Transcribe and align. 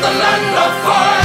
the 0.00 0.10
land 0.10 0.56
of 0.56 0.72
fire. 0.84 1.15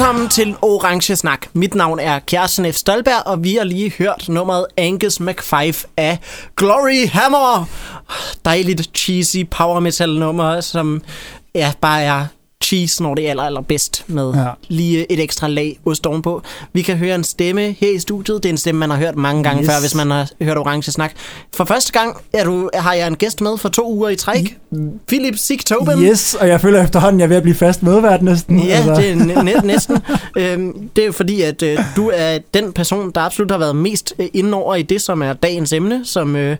Velkommen 0.00 0.28
til 0.28 0.56
Orange 0.62 1.16
Snak. 1.16 1.46
Mit 1.52 1.74
navn 1.74 1.98
er 1.98 2.18
Kjersten 2.18 2.72
F. 2.72 2.76
Stolberg, 2.76 3.26
og 3.26 3.44
vi 3.44 3.54
har 3.54 3.64
lige 3.64 3.92
hørt 3.98 4.28
nummeret 4.28 4.66
Angus 4.76 5.20
McFive 5.20 5.74
af 5.96 6.18
Glory 6.56 7.08
Hammer. 7.08 7.68
Dejligt 8.44 8.98
cheesy 8.98 9.36
power 9.50 9.80
metal 9.80 10.18
nummer, 10.18 10.60
som 10.60 11.02
ja, 11.54 11.72
bare 11.80 12.02
er 12.02 12.26
cheese, 12.64 13.02
når 13.02 13.14
det 13.14 13.26
er 13.26 13.30
aller, 13.30 13.42
aller 13.42 13.60
bedst 13.60 14.04
med 14.06 14.32
ja. 14.34 14.46
Lige 14.68 15.12
et 15.12 15.20
ekstra 15.20 15.48
lag 15.48 15.78
ost 15.86 16.06
ovenpå. 16.06 16.42
Vi 16.72 16.82
kan 16.82 16.96
høre 16.96 17.14
en 17.14 17.24
stemme 17.24 17.60
her 17.80 17.90
i 17.90 17.98
studiet. 17.98 18.42
Det 18.42 18.48
er 18.48 18.52
en 18.52 18.58
stemme, 18.58 18.78
man 18.78 18.90
har 18.90 18.96
hørt 18.96 19.16
mange 19.16 19.42
gange 19.42 19.62
yes. 19.62 19.68
Før, 19.70 19.80
hvis 19.80 19.94
man 19.94 20.10
har 20.10 20.28
hørt 20.42 20.58
Orange 20.58 20.92
Snak. 20.92 21.12
For 21.54 21.64
første 21.64 21.92
gang 21.92 22.16
er 22.32 22.44
du, 22.44 22.70
har 22.74 22.92
jeg 22.94 23.06
en 23.06 23.16
gæst 23.16 23.40
med 23.40 23.58
for 23.58 23.68
to 23.68 23.92
uger 23.92 24.08
i 24.08 24.16
træk. 24.16 24.58
Philip 25.08 25.36
Sigtoben. 25.38 26.02
Yes, 26.02 26.34
og 26.34 26.48
jeg 26.48 26.60
føler 26.60 26.82
efterhånden, 26.84 27.20
jeg 27.20 27.24
er 27.24 27.28
ved 27.28 27.36
at 27.36 27.42
blive 27.42 27.54
fast 27.54 27.82
medvært 27.82 28.22
næsten. 28.22 28.60
Ja, 28.60 28.72
altså. 28.74 28.94
det 28.94 29.10
er 29.10 29.14
næ- 29.16 29.42
næ- 29.42 29.60
næsten. 29.64 29.98
øhm, 30.36 30.88
det 30.96 31.06
er 31.06 31.12
fordi, 31.12 31.42
at 31.42 31.62
øh, 31.62 31.78
du 31.96 32.10
er 32.14 32.38
den 32.54 32.72
person, 32.72 33.10
der 33.14 33.20
absolut 33.20 33.50
har 33.50 33.58
været 33.58 33.76
mest 33.76 34.14
øh, 34.18 34.26
inde 34.34 34.54
over 34.54 34.74
i 34.74 34.82
det, 34.82 35.02
som 35.02 35.22
er 35.22 35.32
dagens 35.32 35.72
emne, 35.72 36.00
som 36.04 36.36
øh, 36.36 36.56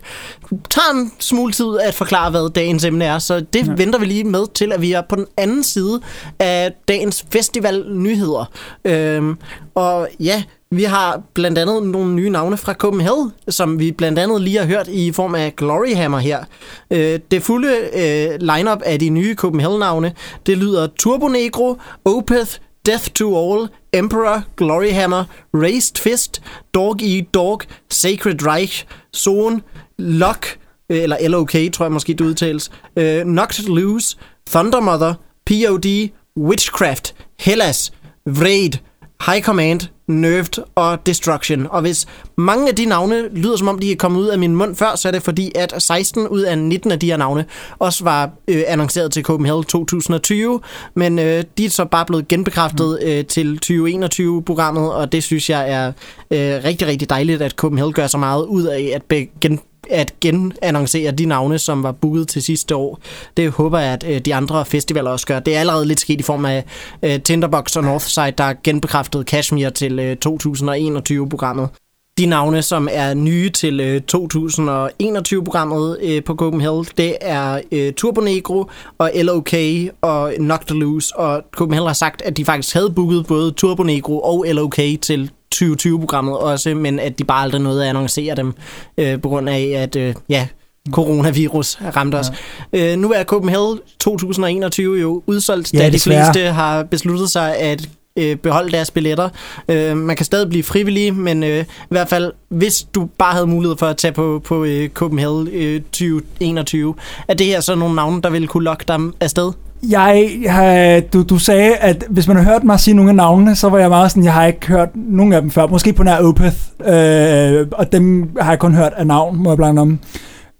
tager 0.69 0.93
en 0.93 1.11
smule 1.19 1.53
tid 1.53 1.79
at 1.83 1.93
forklare, 1.93 2.31
hvad 2.31 2.49
dagens 2.53 2.83
emne 2.83 3.05
er. 3.05 3.19
Så 3.19 3.39
det 3.39 3.67
ja. 3.67 3.73
venter 3.77 3.99
vi 3.99 4.05
lige 4.05 4.23
med 4.23 4.43
til, 4.53 4.71
at 4.71 4.81
vi 4.81 4.91
er 4.91 5.01
på 5.09 5.15
den 5.15 5.25
anden 5.37 5.63
side 5.63 5.90
af 6.39 6.73
dagens 6.87 7.25
festivalnyheder. 7.31 8.45
Øhm, 8.85 9.37
og 9.75 10.07
ja, 10.19 10.43
vi 10.71 10.83
har 10.83 11.21
blandt 11.33 11.57
andet 11.57 11.83
nogle 11.83 12.13
nye 12.13 12.29
navne 12.29 12.57
fra 12.57 12.73
Copenhagen, 12.73 13.31
som 13.47 13.79
vi 13.79 13.91
blandt 13.91 14.19
andet 14.19 14.41
lige 14.41 14.57
har 14.57 14.65
hørt 14.65 14.87
i 14.87 15.11
form 15.11 15.35
af 15.35 15.55
Gloryhammer 15.55 16.19
her. 16.19 16.43
Øh, 16.91 17.19
det 17.31 17.43
fulde 17.43 17.75
øh, 17.93 18.39
lineup 18.39 18.81
af 18.81 18.99
de 18.99 19.09
nye 19.09 19.35
Copenhagen-navne, 19.35 20.13
det 20.45 20.57
lyder 20.57 20.87
Turbo 20.99 21.27
Negro, 21.27 21.77
Opeth, 22.05 22.57
Death 22.85 23.07
to 23.15 23.53
All, 23.53 23.69
Emperor, 23.93 24.43
Gloryhammer, 24.57 25.23
Raised 25.53 25.97
Fist, 25.97 26.41
Dog 26.73 26.97
Eat 27.03 27.25
Dog, 27.33 27.61
Sacred 27.89 28.47
Reich, 28.47 28.85
Zone, 29.15 29.61
Lock, 29.97 30.57
øh, 30.89 31.03
eller 31.03 31.29
LOK, 31.29 31.51
tror 31.73 31.85
jeg 31.85 31.91
måske 31.91 32.13
det 32.13 32.21
udtales, 32.21 32.71
øh, 32.95 33.23
Knocked 33.23 33.65
Loose, 33.67 34.17
Thundermother, 34.49 35.13
POD, 35.45 36.09
Witchcraft, 36.37 37.15
Hellas, 37.39 37.91
Vrede, 38.25 38.77
High 39.25 39.41
Command, 39.41 39.81
Nerved 40.07 40.63
og 40.75 41.05
Destruction. 41.05 41.67
Og 41.69 41.81
hvis 41.81 42.05
mange 42.37 42.69
af 42.69 42.75
de 42.75 42.85
navne 42.85 43.29
lyder 43.35 43.55
som 43.57 43.67
om, 43.67 43.79
de 43.79 43.91
er 43.91 43.95
kommet 43.95 44.19
ud 44.21 44.27
af 44.27 44.39
min 44.39 44.55
mund 44.55 44.75
før, 44.75 44.95
så 44.95 45.07
er 45.07 45.11
det 45.11 45.23
fordi, 45.23 45.51
at 45.55 45.73
16 45.77 46.27
ud 46.27 46.41
af 46.41 46.57
19 46.57 46.91
af 46.91 46.99
de 46.99 47.05
her 47.07 47.17
navne 47.17 47.45
også 47.79 48.03
var 48.03 48.29
øh, 48.47 48.63
annonceret 48.67 49.11
til 49.11 49.23
Copenhagen 49.23 49.63
2020, 49.63 50.59
men 50.95 51.19
øh, 51.19 51.43
de 51.57 51.65
er 51.65 51.69
så 51.69 51.85
bare 51.85 52.05
blevet 52.05 52.27
genbekræftet 52.27 52.99
øh, 53.03 53.25
til 53.25 53.59
2021-programmet, 53.65 54.93
og 54.93 55.11
det 55.11 55.23
synes 55.23 55.49
jeg 55.49 55.71
er 55.71 55.87
øh, 56.31 56.63
rigtig, 56.63 56.87
rigtig 56.87 57.09
dejligt, 57.09 57.41
at 57.41 57.51
Copenhagen 57.51 57.93
gør 57.93 58.07
så 58.07 58.17
meget 58.17 58.45
ud 58.45 58.63
af 58.63 58.91
at 58.95 59.03
be- 59.03 59.27
gen 59.41 59.59
at 59.91 60.13
genannoncere 60.21 61.11
de 61.11 61.25
navne, 61.25 61.59
som 61.59 61.83
var 61.83 61.91
booket 61.91 62.27
til 62.27 62.41
sidste 62.41 62.75
år. 62.75 62.99
Det 63.37 63.51
håber 63.51 63.79
jeg, 63.79 63.93
at 63.93 64.05
øh, 64.07 64.19
de 64.19 64.35
andre 64.35 64.65
festivaler 64.65 65.11
også 65.11 65.27
gør. 65.27 65.39
Det 65.39 65.55
er 65.55 65.59
allerede 65.59 65.85
lidt 65.85 65.99
sket 65.99 66.19
i 66.19 66.23
form 66.23 66.45
af 66.45 66.65
øh, 67.03 67.21
Tinderbox 67.21 67.75
og 67.75 67.83
Northside, 67.83 68.33
der 68.37 68.53
genbekræftede 68.63 69.23
Kashmir 69.23 69.69
til 69.69 69.99
øh, 69.99 70.17
2021-programmet. 70.25 71.69
De 72.17 72.25
navne, 72.25 72.61
som 72.61 72.87
er 72.91 73.13
nye 73.13 73.49
til 73.49 73.79
øh, 73.79 74.01
2021-programmet 74.15 75.97
øh, 76.01 76.23
på 76.23 76.35
Copenhagen, 76.35 76.85
det 76.97 77.17
er 77.21 77.61
øh, 77.71 77.93
Turbo 77.93 78.21
Negro 78.21 78.69
og 78.97 79.11
LOK 79.15 79.53
og 80.01 80.33
Knocked 80.37 81.11
Og 81.15 81.43
Copenhagen 81.51 81.87
har 81.87 81.93
sagt, 81.93 82.21
at 82.21 82.37
de 82.37 82.45
faktisk 82.45 82.73
havde 82.73 82.89
booket 82.89 83.25
både 83.27 83.51
Turbo 83.51 83.83
Negro 83.83 84.19
og 84.19 84.45
LOK 84.47 84.79
til 85.01 85.31
2020-programmet 85.55 86.37
også, 86.37 86.75
men 86.75 86.99
at 86.99 87.19
de 87.19 87.23
bare 87.23 87.41
aldrig 87.43 87.61
nåede 87.61 87.83
at 87.83 87.89
annoncere 87.89 88.35
dem 88.35 88.53
øh, 88.97 89.21
på 89.21 89.29
grund 89.29 89.49
af, 89.49 89.71
at 89.75 89.95
øh, 89.95 90.15
ja, 90.29 90.47
coronavirus 90.91 91.77
ramte 91.95 92.15
os. 92.15 92.25
Ja. 92.73 92.91
Øh, 92.93 92.97
nu 92.99 93.11
er 93.11 93.23
Copenhagen 93.23 93.79
2021 93.99 94.99
jo 95.01 95.23
udsolgt, 95.27 95.73
Ja, 95.73 95.79
da 95.79 95.85
de 95.85 95.91
desværre. 95.91 96.25
fleste 96.33 96.47
har 96.51 96.83
besluttet 96.83 97.29
sig 97.29 97.57
at 97.57 97.89
øh, 98.17 98.35
beholde 98.35 98.71
deres 98.71 98.91
billetter. 98.91 99.29
Øh, 99.69 99.97
man 99.97 100.15
kan 100.15 100.25
stadig 100.25 100.49
blive 100.49 100.63
frivillig, 100.63 101.13
men 101.15 101.43
øh, 101.43 101.59
i 101.61 101.65
hvert 101.89 102.09
fald, 102.09 102.31
hvis 102.49 102.83
du 102.95 103.09
bare 103.17 103.33
havde 103.33 103.47
mulighed 103.47 103.77
for 103.77 103.87
at 103.87 103.97
tage 103.97 104.11
på, 104.11 104.41
på 104.45 104.63
øh, 104.63 104.89
Copenhagen 104.89 105.47
øh, 105.47 105.81
2021, 105.81 106.95
er 107.27 107.33
det 107.33 107.47
her 107.47 107.59
så 107.59 107.75
nogle 107.75 107.95
navne, 107.95 108.21
der 108.21 108.29
ville 108.29 108.47
kunne 108.47 108.63
lokke 108.63 108.83
dig 108.87 108.99
afsted? 109.19 109.51
Jeg, 109.89 110.39
jeg, 110.43 111.03
du, 111.13 111.23
du 111.23 111.37
sagde, 111.39 111.75
at 111.75 112.05
hvis 112.09 112.27
man 112.27 112.37
har 112.37 112.43
hørt 112.43 112.63
mig 112.63 112.79
sige 112.79 112.93
nogle 112.93 113.09
af 113.11 113.15
navnene, 113.15 113.55
så 113.55 113.69
var 113.69 113.77
jeg 113.79 113.89
meget 113.89 114.11
sådan, 114.11 114.23
jeg 114.23 114.33
har 114.33 114.45
ikke 114.45 114.67
hørt 114.67 114.89
nogen 114.95 115.33
af 115.33 115.41
dem 115.41 115.51
før. 115.51 115.67
Måske 115.67 115.93
på 115.93 116.03
nær 116.03 116.17
Opeth, 116.17 116.55
øh, 116.85 117.67
og 117.71 117.91
dem 117.91 118.29
har 118.39 118.51
jeg 118.51 118.59
kun 118.59 118.75
hørt 118.75 118.93
af 118.97 119.07
navn, 119.07 119.37
må 119.37 119.49
jeg 119.49 119.57
blande 119.57 119.81
om. 119.81 119.99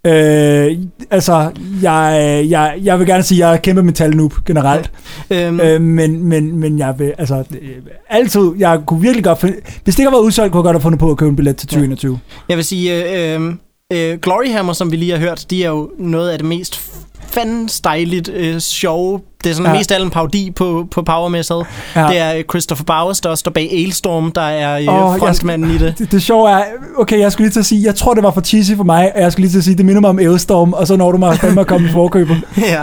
Øh, 0.06 0.76
altså, 1.10 1.50
jeg, 1.82 2.46
jeg, 2.50 2.74
jeg 2.82 2.98
vil 2.98 3.06
gerne 3.06 3.22
sige, 3.22 3.44
at 3.44 3.48
jeg 3.48 3.52
er 3.56 3.60
kæmpe 3.60 3.82
metal 3.82 4.16
noob 4.16 4.34
generelt. 4.46 4.90
Øhm, 5.30 5.60
Øh, 5.60 5.80
men, 5.80 6.24
men, 6.24 6.56
men 6.56 6.78
jeg 6.78 6.94
vil, 6.98 7.12
altså, 7.18 7.34
øh, 7.62 7.68
altid, 8.10 8.50
jeg 8.58 8.80
kunne 8.86 9.00
virkelig 9.00 9.24
godt 9.24 9.40
finde, 9.40 9.56
hvis 9.84 9.94
det 9.94 9.98
ikke 9.98 10.10
har 10.10 10.16
været 10.16 10.26
udsolgt, 10.26 10.52
kunne 10.52 10.58
jeg 10.60 10.64
godt 10.64 10.74
have 10.76 10.82
fundet 10.82 11.00
på 11.00 11.10
at 11.10 11.16
købe 11.16 11.30
en 11.30 11.36
billet 11.36 11.56
til 11.56 11.68
2021. 11.68 12.18
Jeg 12.48 12.56
vil 12.56 12.64
sige, 12.64 13.14
øh, 13.34 13.54
øh, 13.92 14.18
Gloryhammer, 14.18 14.72
som 14.72 14.90
vi 14.92 14.96
lige 14.96 15.10
har 15.12 15.18
hørt, 15.18 15.46
de 15.50 15.64
er 15.64 15.68
jo 15.68 15.90
noget 15.98 16.30
af 16.30 16.38
det 16.38 16.46
mest 16.48 16.80
fanden 17.26 17.68
stejligt, 17.68 18.28
øh, 18.28 18.58
sjove. 18.60 19.20
Det 19.44 19.50
er 19.50 19.54
sådan 19.54 19.66
ja. 19.66 19.72
Ja. 19.72 19.78
mest 19.78 19.90
af 19.92 19.94
alt 19.94 20.04
en 20.04 20.10
parodi 20.10 20.50
på, 20.50 20.86
på 20.90 21.02
Power 21.02 21.28
Metal. 21.28 21.56
Ja. 21.96 22.00
Ja. 22.00 22.08
Det 22.08 22.18
er 22.18 22.34
øh, 22.34 22.44
Christopher 22.50 22.84
Bowers, 22.84 23.20
der 23.20 23.34
står 23.34 23.50
bag 23.50 23.68
Ailstorm, 23.72 24.32
der 24.32 24.40
er 24.42 24.74
oh, 24.76 24.82
jeg 24.84 24.92
frontmanden 25.18 25.70
i 25.70 25.78
det. 25.78 25.94
Det, 25.98 26.12
det 26.12 26.22
sjove 26.22 26.50
er, 26.50 26.62
okay, 26.98 27.18
jeg 27.20 27.32
skulle 27.32 27.44
lige 27.46 27.52
til 27.52 27.60
at 27.60 27.66
sige, 27.66 27.84
jeg 27.84 27.94
tror, 27.94 28.14
det 28.14 28.22
var 28.22 28.30
for 28.30 28.40
cheesy 28.40 28.72
for 28.76 28.84
mig, 28.84 29.12
og 29.14 29.20
jeg 29.20 29.32
skulle 29.32 29.44
lige 29.44 29.52
til 29.52 29.58
at 29.58 29.64
sige, 29.64 29.76
det 29.76 29.84
minder 29.86 30.00
mig 30.00 30.10
om 30.10 30.18
Elstorm, 30.18 30.72
og 30.72 30.86
så 30.86 30.96
når 30.96 31.12
du 31.12 31.18
mig 31.18 31.36
fandme 31.38 31.60
at 31.60 31.66
komme 31.66 31.88
i 31.88 31.90
forkøbet. 31.92 32.36
Ja. 32.62 32.82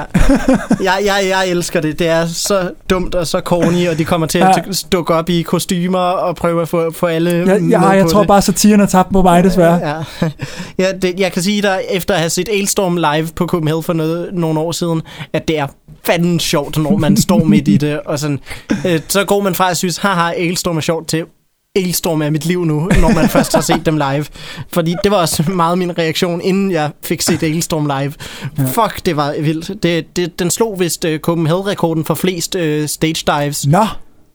Jeg, 0.84 0.94
jeg, 1.06 1.16
jeg 1.30 1.48
elsker 1.48 1.82
det. 1.82 2.00
Det 2.00 2.08
er 2.08 2.26
så 2.28 2.72
dumt 2.90 3.16
og 3.16 3.28
så 3.28 3.40
corny, 3.40 3.88
og 3.90 3.98
de 3.98 4.06
kommer 4.06 4.28
til 4.28 4.40
at 4.40 4.48
Ja. 4.58 4.62
dukke 4.92 5.14
op 5.14 5.30
i 5.30 5.42
kostymer 5.42 6.00
og 6.00 6.36
prøve 6.36 6.62
at 6.62 6.70
få, 6.70 6.92
få 6.92 7.06
alle 7.06 7.30
Jeg, 7.32 7.46
med 7.62 7.70
jeg, 7.70 7.94
jeg 7.96 8.08
tror 8.08 8.20
det. 8.20 8.28
bare, 8.28 8.42
satiren 8.42 8.82
er 8.82 8.86
tabt 8.86 9.12
på 9.14 9.22
mig, 9.22 9.44
desværre. 9.44 9.80
Ja, 10.22 10.30
ja 10.80 10.92
det, 11.02 11.20
jeg 11.20 11.32
kan 11.32 11.42
sige 11.44 11.62
dig, 11.62 11.80
efter 11.92 12.14
at 12.14 12.20
have 12.20 12.30
set 12.30 12.50
Ailstorm 12.50 12.98
live 12.98 13.28
på 13.36 13.46
Copenhagen 13.48 13.84
for 13.84 13.94
noget, 13.94 14.30
nogle 14.34 14.60
år 14.60 14.72
siden, 14.72 15.02
at 15.34 15.48
det 15.48 15.60
er 15.60 15.68
fanden 16.06 16.40
sjovt, 16.40 16.78
når 16.78 16.98
man 16.98 17.18
står 17.18 17.44
midt 17.44 17.68
i 17.68 17.78
det. 17.78 18.00
Og 18.00 18.20
sådan, 18.20 18.40
øh, 18.86 19.00
så 19.08 19.26
går 19.26 19.42
man 19.42 19.56
fra 19.56 19.70
at 19.70 19.78
synes, 19.78 19.98
haha, 19.98 20.32
Ailstorm 20.32 20.78
er 20.78 20.82
sjovt 20.82 21.08
til, 21.08 21.26
Ailstorm 21.76 22.22
er 22.22 22.30
mit 22.30 22.46
liv 22.46 22.66
nu, 22.66 22.80
når 23.02 23.14
man 23.14 23.30
først 23.30 23.54
har 23.54 23.62
set 23.62 23.86
dem 23.86 23.98
live. 23.98 24.26
Fordi 24.72 24.96
det 25.04 25.12
var 25.12 25.18
også 25.18 25.52
meget 25.52 25.78
min 25.78 25.98
reaktion, 25.98 26.42
inden 26.42 26.72
jeg 26.72 26.92
fik 27.04 27.22
set 27.22 27.44
Ailstorm 27.44 27.86
live. 27.86 28.14
Ja. 28.58 28.64
Fuck, 28.64 29.06
det 29.06 29.16
var 29.16 29.36
vildt. 29.42 29.84
Det, 29.84 30.16
det, 30.16 30.40
den 30.40 30.52
slog 30.52 30.80
vist 30.80 31.06
uh, 31.06 31.18
Copenhagen-rekorden 31.18 32.06
for 32.06 32.14
flest 32.14 32.56
uh, 32.56 32.86
stage 32.86 33.24
dives. 33.28 33.68
Nå, 33.68 33.86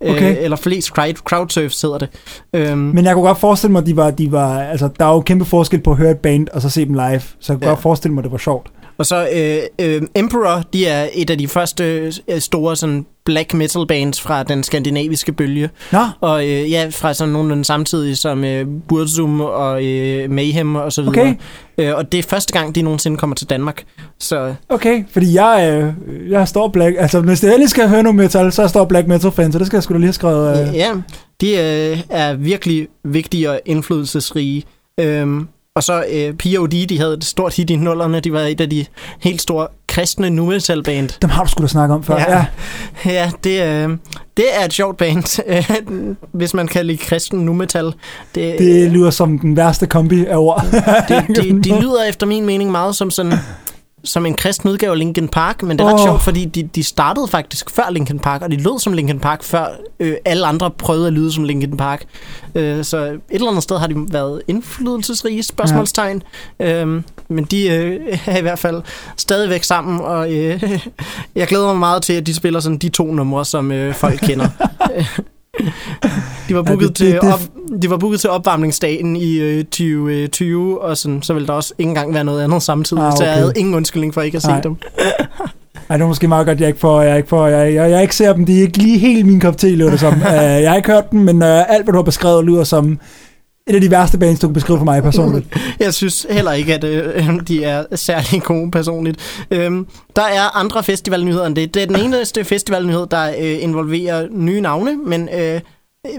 okay. 0.00 0.30
Øh, 0.30 0.44
eller 0.44 0.56
flest 0.56 0.88
crowd, 0.88 1.14
crowdsurfs 1.14 1.82
hedder 1.82 1.98
det. 1.98 2.08
Øhm, 2.54 2.78
Men 2.78 3.04
jeg 3.04 3.14
kunne 3.14 3.26
godt 3.26 3.38
forestille 3.38 3.72
mig, 3.72 3.80
at 3.80 3.86
de 3.86 3.96
var, 3.96 4.10
de 4.10 4.32
var, 4.32 4.60
altså, 4.62 4.88
der 4.98 5.04
er 5.04 5.12
jo 5.12 5.20
kæmpe 5.20 5.44
forskel 5.44 5.80
på 5.80 5.90
at 5.90 5.96
høre 5.96 6.10
et 6.10 6.18
band, 6.18 6.48
og 6.52 6.62
så 6.62 6.68
se 6.70 6.84
dem 6.84 6.94
live. 6.94 7.20
Så 7.20 7.52
jeg 7.52 7.56
kunne 7.56 7.66
ja. 7.66 7.70
godt 7.70 7.82
forestille 7.82 8.14
mig, 8.14 8.20
at 8.20 8.24
det 8.24 8.32
var 8.32 8.38
sjovt. 8.38 8.70
Og 8.98 9.06
så 9.06 9.28
øh, 9.34 9.58
øh, 9.86 10.02
Emperor, 10.14 10.62
de 10.72 10.86
er 10.86 11.08
et 11.14 11.30
af 11.30 11.38
de 11.38 11.48
første 11.48 12.12
øh, 12.28 12.40
store 12.40 12.76
sådan 12.76 13.06
black 13.24 13.54
metal 13.54 13.86
bands 13.86 14.20
fra 14.20 14.42
den 14.42 14.62
skandinaviske 14.62 15.32
bølge. 15.32 15.70
Nå, 15.92 15.98
Og 16.20 16.44
øh, 16.48 16.70
ja, 16.70 16.88
fra 16.90 17.14
sådan 17.14 17.32
nogenlunde 17.32 17.64
samtidig 17.64 18.18
som 18.18 18.44
øh, 18.44 18.66
Burzum 18.88 19.40
og 19.40 19.84
øh, 19.84 20.30
Mayhem 20.30 20.76
og 20.76 20.92
så 20.92 21.02
videre. 21.02 21.20
Okay. 21.20 21.34
Øh, 21.78 21.94
og 21.96 22.12
det 22.12 22.18
er 22.18 22.22
første 22.22 22.52
gang, 22.52 22.74
de 22.74 22.82
nogensinde 22.82 23.16
kommer 23.16 23.36
til 23.36 23.50
Danmark. 23.50 23.84
Så 24.20 24.54
okay, 24.68 25.04
fordi 25.10 25.34
jeg, 25.34 25.82
øh, 25.82 26.30
jeg 26.30 26.48
står 26.48 26.68
black, 26.68 26.96
altså 26.98 27.20
hvis 27.20 27.40
det 27.40 27.48
endelig 27.48 27.68
skal 27.70 27.88
høre 27.88 28.02
noget 28.02 28.16
metal, 28.16 28.52
så 28.52 28.62
jeg 28.62 28.70
står 28.70 28.84
black 28.84 29.06
metal 29.08 29.30
fan, 29.32 29.52
så 29.52 29.58
det 29.58 29.66
skal 29.66 29.76
jeg 29.76 29.82
sgu 29.82 29.94
da 29.94 29.98
lige 29.98 30.06
have 30.06 30.12
skrevet. 30.12 30.68
Øh, 30.68 30.74
ja, 30.74 30.92
De 31.40 31.50
øh, 31.50 32.00
er 32.10 32.34
virkelig 32.34 32.88
vigtige 33.04 33.50
og 33.50 33.60
indflydelsesrige. 33.66 34.62
Øhm, 35.00 35.48
og 35.76 35.82
så 35.82 36.04
øh, 36.10 36.34
P.O.D., 36.34 36.86
de 36.88 36.98
havde 36.98 37.14
et 37.14 37.24
stort 37.24 37.54
hit 37.54 37.70
i 37.70 37.76
nullerne. 37.76 38.20
De 38.20 38.32
var 38.32 38.40
et 38.40 38.60
af 38.60 38.70
de 38.70 38.86
helt 39.20 39.42
store 39.42 39.66
kristne 39.86 40.30
nu 40.30 40.46
metal 40.46 40.82
band. 40.82 41.08
Dem 41.22 41.30
har 41.30 41.44
du 41.44 41.50
skulle 41.50 41.66
da 41.66 41.68
snakke 41.68 41.94
om 41.94 42.04
før. 42.04 42.16
Ja, 42.16 42.32
ja. 42.32 42.44
ja 43.12 43.30
det, 43.44 43.62
øh, 43.62 43.98
det 44.36 44.44
er 44.60 44.64
et 44.64 44.72
sjovt 44.72 44.96
band, 44.96 45.42
øh, 45.46 45.70
hvis 46.38 46.54
man 46.54 46.68
kan 46.68 46.86
lide 46.86 46.98
kristen 46.98 47.38
nu 47.40 47.52
metal. 47.52 47.84
Det, 48.34 48.58
det 48.58 48.90
lyder 48.90 49.10
som 49.10 49.38
den 49.38 49.56
værste 49.56 49.86
kombi 49.86 50.24
af 50.24 50.36
ord. 50.36 50.64
det, 51.08 51.24
de, 51.36 51.62
de 51.62 51.80
lyder 51.80 52.04
efter 52.08 52.26
min 52.26 52.46
mening 52.46 52.70
meget 52.70 52.96
som 52.96 53.10
sådan 53.10 53.32
som 54.04 54.26
en 54.26 54.34
kristen 54.34 54.70
udgave 54.70 54.92
af 54.92 54.98
Linkin 54.98 55.28
Park, 55.28 55.62
men 55.62 55.78
det 55.78 55.84
er 55.84 55.88
oh. 55.88 55.94
ret 55.94 56.02
sjovt, 56.02 56.22
fordi 56.22 56.44
de, 56.44 56.62
de 56.62 56.82
startede 56.82 57.28
faktisk 57.28 57.70
før 57.70 57.90
Linkin 57.90 58.18
Park, 58.18 58.42
og 58.42 58.50
de 58.50 58.56
lød 58.56 58.78
som 58.80 58.92
Linkin 58.92 59.20
Park, 59.20 59.42
før 59.42 59.66
øh, 60.00 60.16
alle 60.24 60.46
andre 60.46 60.70
prøvede 60.70 61.06
at 61.06 61.12
lyde 61.12 61.32
som 61.32 61.44
Linkin 61.44 61.76
Park. 61.76 62.04
Øh, 62.54 62.84
så 62.84 62.98
et 62.98 63.20
eller 63.30 63.48
andet 63.48 63.62
sted 63.62 63.78
har 63.78 63.86
de 63.86 63.94
været 64.12 64.42
indflydelsesrige 64.48 65.42
spørgsmålstegn, 65.42 66.22
ja. 66.60 66.84
øh, 66.84 67.02
men 67.28 67.44
de 67.44 67.68
øh, 67.68 68.18
er 68.26 68.38
i 68.38 68.42
hvert 68.42 68.58
fald 68.58 68.82
stadigvæk 69.16 69.64
sammen, 69.64 70.00
og 70.00 70.32
øh, 70.32 70.62
jeg 71.34 71.46
glæder 71.46 71.66
mig 71.66 71.76
meget 71.76 72.02
til, 72.02 72.12
at 72.12 72.26
de 72.26 72.34
spiller 72.34 72.60
sådan 72.60 72.78
de 72.78 72.88
to 72.88 73.14
numre, 73.14 73.44
som 73.44 73.72
øh, 73.72 73.94
folk 73.94 74.20
kender. 74.20 74.48
De 76.48 76.54
var 76.54 76.62
booket, 76.62 77.00
ja, 77.00 77.06
det, 77.06 77.12
det, 77.12 77.20
til, 77.20 77.32
op, 77.32 77.40
de 77.82 77.90
var 77.90 77.96
booket 77.96 78.20
til 78.20 78.30
opvarmningsdagen 78.30 79.16
i 79.16 79.34
øh, 79.34 79.64
2020, 79.64 80.82
og 80.82 80.96
sådan, 80.96 81.22
så 81.22 81.34
ville 81.34 81.46
der 81.46 81.52
også 81.52 81.74
ikke 81.78 81.88
engang 81.88 82.14
være 82.14 82.24
noget 82.24 82.44
andet 82.44 82.62
samtidig, 82.62 83.02
ah, 83.02 83.08
okay. 83.08 83.16
så 83.16 83.24
jeg 83.24 83.34
havde 83.34 83.52
ingen 83.56 83.74
undskyldning 83.74 84.14
for 84.14 84.22
ikke 84.22 84.36
at 84.36 84.42
se 84.42 84.50
dem. 84.62 84.76
Ej, 85.88 85.96
det 85.96 86.04
er 86.04 86.08
måske 86.08 86.28
meget 86.28 86.46
godt, 86.46 86.60
jeg 86.60 86.68
ikke 86.68 86.80
får, 86.80 87.02
jeg 87.02 87.16
ikke 87.16 87.28
får, 87.28 87.46
jeg, 87.46 87.74
jeg, 87.74 87.90
jeg 87.90 88.02
ikke 88.02 88.16
ser 88.16 88.32
dem. 88.32 88.46
De 88.46 88.58
er 88.58 88.62
ikke 88.62 88.78
lige 88.78 88.98
helt 88.98 89.26
min 89.26 89.40
kop 89.40 89.56
te, 89.56 89.70
lyder 89.70 89.90
det 89.90 90.00
som. 90.00 90.12
uh, 90.12 90.22
jeg 90.62 90.70
har 90.70 90.76
ikke 90.76 90.92
hørt 90.92 91.10
dem, 91.10 91.20
men 91.20 91.42
uh, 91.42 91.48
alt, 91.48 91.84
hvad 91.84 91.92
du 91.92 91.98
har 91.98 92.02
beskrevet, 92.02 92.44
lyder 92.44 92.64
som 92.64 93.00
et 93.66 93.74
af 93.74 93.80
de 93.80 93.90
værste 93.90 94.18
bands, 94.18 94.40
du 94.40 94.46
kan 94.46 94.54
beskrive 94.54 94.78
for 94.78 94.84
mig 94.84 95.02
personligt. 95.02 95.46
Jeg 95.80 95.94
synes 95.94 96.26
heller 96.30 96.52
ikke, 96.52 96.74
at 96.74 96.84
øh, 96.84 97.40
de 97.48 97.64
er 97.64 97.96
særlig 97.96 98.42
gode 98.42 98.70
personligt. 98.70 99.46
Øhm, 99.50 99.86
der 100.16 100.22
er 100.22 100.56
andre 100.56 100.82
festivalnyheder 100.82 101.46
end 101.46 101.56
det. 101.56 101.74
Det 101.74 101.82
er 101.82 101.86
den 101.86 102.00
eneste 102.00 102.44
festivalnyhed, 102.44 103.06
der 103.10 103.28
øh, 103.38 103.62
involverer 103.62 104.28
nye 104.30 104.60
navne, 104.60 104.96
men 104.96 105.28
øh, 105.38 105.60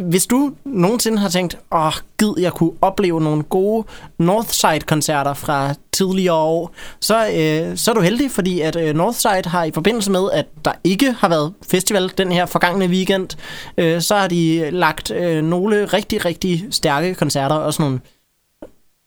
hvis 0.01 0.25
du 0.25 0.53
nogensinde 0.65 1.17
har 1.17 1.29
tænkt, 1.29 1.57
åh, 1.71 1.93
gid, 2.19 2.33
jeg 2.39 2.53
kunne 2.53 2.71
opleve 2.81 3.21
nogle 3.21 3.43
gode 3.43 3.87
Northside-koncerter 4.19 5.33
fra 5.33 5.73
tidligere 5.91 6.35
år, 6.35 6.71
så, 7.01 7.27
øh, 7.27 7.77
så 7.77 7.91
er 7.91 7.95
du 7.95 8.01
heldig, 8.01 8.31
fordi 8.31 8.61
at 8.61 8.75
øh, 8.75 8.95
Northside 8.95 9.45
har 9.45 9.63
i 9.63 9.71
forbindelse 9.71 10.11
med, 10.11 10.29
at 10.33 10.45
der 10.65 10.71
ikke 10.83 11.11
har 11.11 11.29
været 11.29 11.53
festival 11.69 12.11
den 12.17 12.31
her 12.31 12.45
forgangne 12.45 12.85
weekend, 12.85 13.29
øh, 13.77 14.01
så 14.01 14.15
har 14.15 14.27
de 14.27 14.69
lagt 14.71 15.11
øh, 15.11 15.43
nogle 15.43 15.85
rigtig, 15.85 16.25
rigtig 16.25 16.65
stærke 16.71 17.15
koncerter, 17.15 17.55
også 17.55 17.81
nogle 17.81 17.99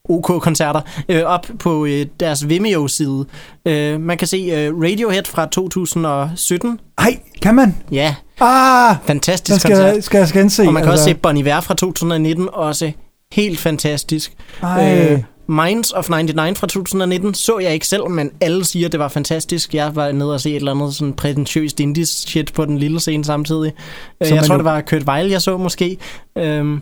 OK-koncerter, 0.09 0.81
øh, 1.09 1.23
op 1.23 1.47
på 1.59 1.85
øh, 1.85 2.05
deres 2.19 2.49
Vimeo-side. 2.49 3.25
Øh, 3.65 4.01
man 4.01 4.17
kan 4.17 4.27
se 4.27 4.37
øh, 4.37 4.81
Radiohead 4.81 5.23
fra 5.25 5.45
2017. 5.45 6.79
Ej, 6.97 7.19
kan 7.41 7.55
man? 7.55 7.75
Ja. 7.91 8.15
Ah! 8.39 8.95
Fantastisk 9.05 9.59
skal, 9.59 9.75
koncert. 9.75 10.03
Skal 10.03 10.17
jeg 10.17 10.27
gense? 10.33 10.67
Og 10.67 10.73
man 10.73 10.83
kan 10.83 10.91
altså. 10.91 11.03
også 11.03 11.03
se 11.03 11.13
Bon 11.13 11.37
Iver 11.37 11.61
fra 11.61 11.73
2019, 11.73 12.49
også 12.53 12.91
helt 13.31 13.59
fantastisk. 13.59 14.33
Ej. 14.61 15.11
Øh, 15.11 15.23
Minds 15.49 15.91
of 15.91 16.09
99 16.09 16.59
fra 16.59 16.67
2019 16.67 17.33
så 17.33 17.59
jeg 17.59 17.73
ikke 17.73 17.87
selv, 17.87 18.09
men 18.09 18.31
alle 18.41 18.65
siger, 18.65 18.85
at 18.85 18.91
det 18.91 18.99
var 18.99 19.07
fantastisk. 19.07 19.73
Jeg 19.73 19.95
var 19.95 20.11
nede 20.11 20.33
og 20.33 20.41
se 20.41 20.49
et 20.49 20.55
eller 20.55 20.71
andet 20.71 20.95
sådan 20.95 21.13
prætentiøst 21.13 21.79
indies 21.79 22.09
shit 22.09 22.53
på 22.53 22.65
den 22.65 22.77
lille 22.77 22.99
scene 22.99 23.25
samtidig. 23.25 23.73
Så 24.21 24.35
jeg 24.35 24.43
tror, 24.43 24.55
jo... 24.55 24.57
det 24.57 24.65
var 24.65 24.81
Kurt 24.81 25.03
Weill, 25.03 25.29
jeg 25.29 25.41
så 25.41 25.57
måske. 25.57 25.97
Øhm, 26.37 26.81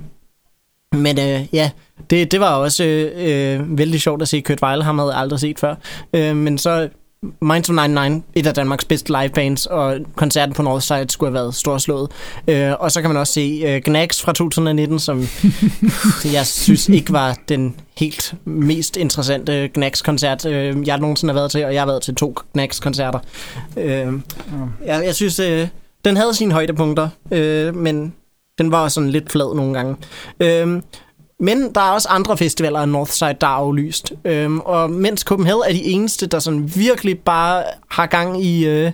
men 0.94 1.20
øh, 1.20 1.46
ja, 1.54 1.70
det, 2.10 2.32
det 2.32 2.40
var 2.40 2.54
også 2.54 2.84
øh, 2.84 3.12
øh, 3.60 3.78
vældig 3.78 4.02
sjovt 4.02 4.22
at 4.22 4.28
se 4.28 4.42
Kurt 4.42 4.64
Weill. 4.64 4.84
Ham 4.84 5.00
havde 5.00 5.12
jeg 5.12 5.20
aldrig 5.20 5.40
set 5.40 5.60
før. 5.60 5.76
Øh, 6.14 6.36
men 6.36 6.58
så 6.58 6.90
Minds 7.42 7.70
of 7.70 7.76
99, 7.76 8.24
et 8.34 8.48
af 8.48 8.54
Danmarks 8.54 8.86
bedste 8.86 9.14
livebands, 9.22 9.66
og 9.66 9.98
koncerten 10.16 10.56
på 10.56 10.62
Northside 10.62 11.10
skulle 11.10 11.30
have 11.30 11.34
været 11.34 11.56
storslået. 11.56 12.12
Øh, 12.48 12.74
og 12.80 12.92
så 12.92 13.02
kan 13.02 13.10
man 13.10 13.18
også 13.18 13.34
se 13.34 13.62
øh, 13.66 13.82
Gnags 13.86 14.22
fra 14.22 14.34
2019, 14.34 15.00
som 15.00 15.28
jeg 16.34 16.48
synes 16.48 16.90
ikke 16.90 17.14
var 17.14 17.38
den 17.50 17.76
helt 17.98 18.34
mest 18.46 18.98
interessante 18.98 19.70
Gnags-koncert, 19.74 20.46
øh, 20.46 20.88
jeg 20.88 20.98
nogensinde 20.98 21.34
har 21.34 21.40
været 21.40 21.52
til, 21.52 21.66
og 21.66 21.74
jeg 21.74 21.82
har 21.82 21.88
været 21.88 22.02
til 22.02 22.16
to 22.16 22.36
Gnags-koncerter. 22.54 23.20
Øh, 23.78 24.14
jeg, 24.86 25.06
jeg 25.06 25.16
synes, 25.16 25.40
øh, 25.40 25.68
den 26.06 26.18
havde 26.18 26.34
sine 26.34 26.54
højdepunkter, 26.54 27.10
øh, 27.32 27.76
men 27.76 28.14
den 28.58 28.72
var 28.72 28.88
sådan 28.88 29.10
lidt 29.10 29.32
flad 29.32 29.56
nogle 29.56 29.74
gange. 29.74 29.96
Øh, 30.40 30.82
men 31.40 31.74
der 31.76 31.82
er 31.82 31.92
også 31.92 32.08
andre 32.10 32.38
festivaler 32.38 32.80
af 32.80 32.90
Northside, 32.90 33.36
der 33.42 33.48
er 33.48 33.52
aflyst. 33.52 34.14
Øhm, 34.26 34.60
og 34.60 34.90
mens 34.90 35.22
Copenhagen 35.22 35.64
er 35.68 35.74
de 35.74 35.84
eneste, 35.84 36.28
der 36.28 36.40
sådan 36.40 36.72
virkelig 36.76 37.20
bare 37.20 37.64
har 37.92 38.06
gang 38.06 38.44
i, 38.44 38.66
øh, 38.66 38.92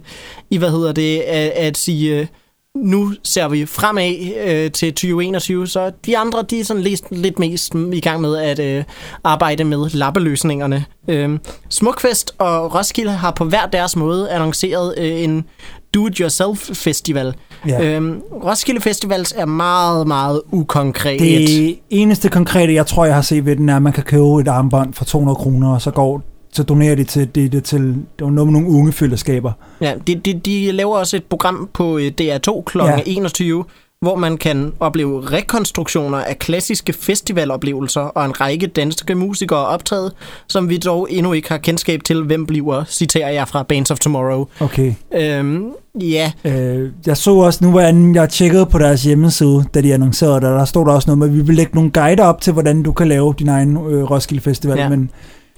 i 0.50 0.58
hvad 0.58 0.72
hedder 0.72 0.92
det, 0.92 1.20
at, 1.20 1.50
at 1.50 1.78
sige, 1.78 2.20
øh, 2.20 2.28
nu 2.76 3.12
ser 3.24 3.48
vi 3.48 3.66
fremad 3.66 4.16
øh, 4.46 4.72
til 4.72 4.94
2021, 4.94 5.68
så 5.68 5.92
de 6.06 6.18
andre, 6.18 6.42
de 6.42 6.60
er 6.60 6.64
sådan 6.64 6.84
lidt, 6.84 7.02
lidt 7.12 7.40
mest 7.40 7.74
i 7.94 8.00
gang 8.00 8.22
med 8.22 8.38
at 8.38 8.60
øh, 8.60 8.84
arbejde 9.24 9.64
med 9.64 9.90
lappeløsningerne. 9.90 10.86
Øh, 11.08 11.40
Smukfest 11.70 12.36
og 12.38 12.76
Roskilde 12.76 13.12
har 13.12 13.32
på 13.32 13.46
hver 13.46 13.66
deres 13.66 13.96
måde 13.96 14.30
annonceret 14.30 14.96
øh, 14.98 15.24
en 15.24 15.46
do-it-yourself 15.94 16.70
festival. 16.74 17.34
Ja. 17.68 17.84
Øhm, 17.84 18.22
Roskilde 18.44 18.82
Festivals 18.82 19.34
er 19.38 19.46
meget, 19.46 20.08
meget 20.08 20.42
ukonkret. 20.52 21.20
Det 21.20 21.80
eneste 21.90 22.30
konkrete, 22.30 22.74
jeg 22.74 22.88
tror, 22.88 23.06
jeg 23.06 23.16
har 23.16 23.22
set 23.22 23.46
ved 23.46 23.56
den, 23.56 23.70
er, 23.70 23.76
at 23.76 23.82
man 23.82 23.94
kan 23.94 24.04
købe 24.04 24.42
et 24.42 24.48
armbånd 24.48 24.94
for 24.94 25.06
200 25.06 25.36
kroner, 25.36 25.74
og 25.74 25.82
så 25.82 25.92
går 25.92 26.22
så 26.54 26.64
donerer 26.64 26.96
de 26.96 27.04
til, 27.04 27.36
det, 27.36 27.52
det 27.52 27.64
til 27.64 27.82
det 28.20 28.26
var 28.26 28.30
nogle 28.30 28.68
unge 28.68 28.92
fællesskaber. 28.92 29.52
Ja, 29.82 29.94
de, 30.08 30.16
de, 30.16 30.34
de 30.34 30.72
laver 30.72 30.98
også 30.98 31.18
et 31.18 31.24
program 31.24 31.70
på 31.74 31.98
øh, 31.98 32.12
DR2 32.22 32.64
kl. 32.64 32.78
Ja. 32.78 33.00
21, 33.06 33.66
hvor 34.04 34.16
man 34.16 34.38
kan 34.38 34.74
opleve 34.80 35.32
rekonstruktioner 35.32 36.18
af 36.18 36.40
klassiske 36.40 36.94
festivaloplevelser 36.94 38.02
og 38.02 38.26
en 38.26 38.42
række 38.42 38.68
danske 38.68 39.16
musikere 39.16 39.66
optræde, 39.66 40.12
som 40.48 40.70
vi 40.70 40.78
dog 40.78 41.08
endnu 41.12 41.34
ikke 41.34 41.50
har 41.50 41.58
kendskab 41.58 42.04
til, 42.04 42.24
hvem 42.24 42.46
bliver, 42.46 42.84
citerer 42.88 43.30
jeg 43.30 43.48
fra 43.48 43.64
Bands 43.64 43.92
of 43.92 44.00
Tomorrow. 44.00 44.48
Okay. 44.60 44.94
Øhm, 45.16 45.72
ja. 46.02 46.32
Øh, 46.46 46.90
jeg 47.06 47.18
så 47.18 47.32
også, 47.32 47.60
nu 47.64 47.72
var 47.72 47.82
jeg 48.16 48.30
tjekkede 48.30 48.66
på 48.66 48.78
deres 48.78 49.04
hjemmeside, 49.04 49.66
da 49.74 49.82
de 49.82 49.94
annoncerede 49.94 50.36
det, 50.36 50.42
der 50.42 50.66
stod 50.66 50.86
der 50.86 50.92
også 50.92 51.08
noget 51.08 51.18
med, 51.18 51.28
at 51.28 51.34
vi 51.34 51.42
vil 51.42 51.56
lægge 51.56 51.76
nogle 51.76 51.92
guider 51.92 52.26
op 52.26 52.42
til, 52.42 52.54
hvordan 52.54 52.84
du 52.84 52.92
kan 52.92 53.08
lave 53.08 53.36
din 53.40 53.50
egen 53.50 53.78
øh, 53.78 54.12
Roskilde 54.12 54.44
Festival, 54.44 54.78
ja. 54.78 54.90
men 54.90 55.12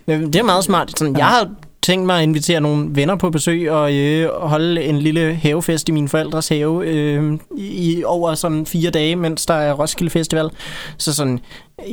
det 0.07 0.35
er 0.35 0.43
meget 0.43 0.63
smart. 0.63 0.91
Sådan, 0.97 1.13
ja. 1.13 1.19
Jeg 1.19 1.27
har 1.27 1.49
tænkt 1.85 2.05
mig 2.05 2.17
at 2.17 2.23
invitere 2.23 2.61
nogle 2.61 2.87
venner 2.89 3.15
på 3.15 3.29
besøg 3.29 3.71
og 3.71 3.93
øh, 3.93 4.29
holde 4.41 4.83
en 4.83 4.99
lille 4.99 5.35
havefest 5.35 5.89
i 5.89 5.91
min 5.91 6.07
forældres 6.07 6.47
have 6.47 6.85
øh, 6.85 7.37
i 7.57 8.03
over 8.05 8.33
sådan 8.33 8.65
fire 8.65 8.91
dage, 8.91 9.15
mens 9.15 9.45
der 9.45 9.53
er 9.53 9.73
Roskilde 9.73 10.11
Festival. 10.11 10.49
Så 10.97 11.13
sådan, 11.13 11.39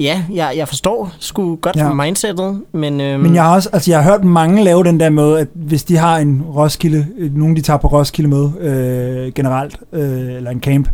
ja, 0.00 0.24
jeg, 0.34 0.52
jeg 0.56 0.68
forstår 0.68 1.12
sgu 1.18 1.56
godt 1.56 1.76
ja. 1.76 1.92
mindsetet, 1.92 2.60
men... 2.72 3.00
Øh, 3.00 3.20
men 3.20 3.34
jeg 3.34 3.44
har 3.44 3.54
også, 3.54 3.70
altså 3.72 3.90
jeg 3.90 4.02
har 4.02 4.10
hørt 4.10 4.24
mange 4.24 4.64
lave 4.64 4.84
den 4.84 5.00
der 5.00 5.10
med, 5.10 5.38
at 5.38 5.48
hvis 5.54 5.84
de 5.84 5.96
har 5.96 6.18
en 6.18 6.42
Roskilde, 6.42 7.06
nogen 7.32 7.56
de 7.56 7.60
tager 7.60 7.78
på 7.78 7.88
Roskilde 7.88 8.30
med 8.30 8.50
øh, 8.60 9.32
generelt, 9.32 9.76
øh, 9.92 10.36
eller 10.36 10.50
en 10.50 10.60
camp, 10.60 10.88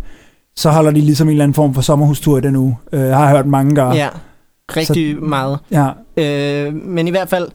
så 0.56 0.70
holder 0.70 0.90
de 0.90 1.00
ligesom 1.00 1.28
en 1.28 1.32
eller 1.32 1.44
anden 1.44 1.54
form 1.54 1.74
for 1.74 1.82
sommerhustur 1.82 2.38
i 2.38 2.40
den 2.40 2.56
uge. 2.56 2.76
Øh, 2.92 3.00
har 3.00 3.22
jeg 3.22 3.30
hørt 3.30 3.46
mange 3.46 3.74
gøre. 3.74 3.90
Ja, 3.90 4.08
rigtig 4.76 5.14
så, 5.14 5.24
meget. 5.24 5.58
Ja. 5.70 5.88
Øh, 6.16 6.74
men 6.74 7.08
i 7.08 7.10
hvert 7.10 7.28
fald, 7.28 7.48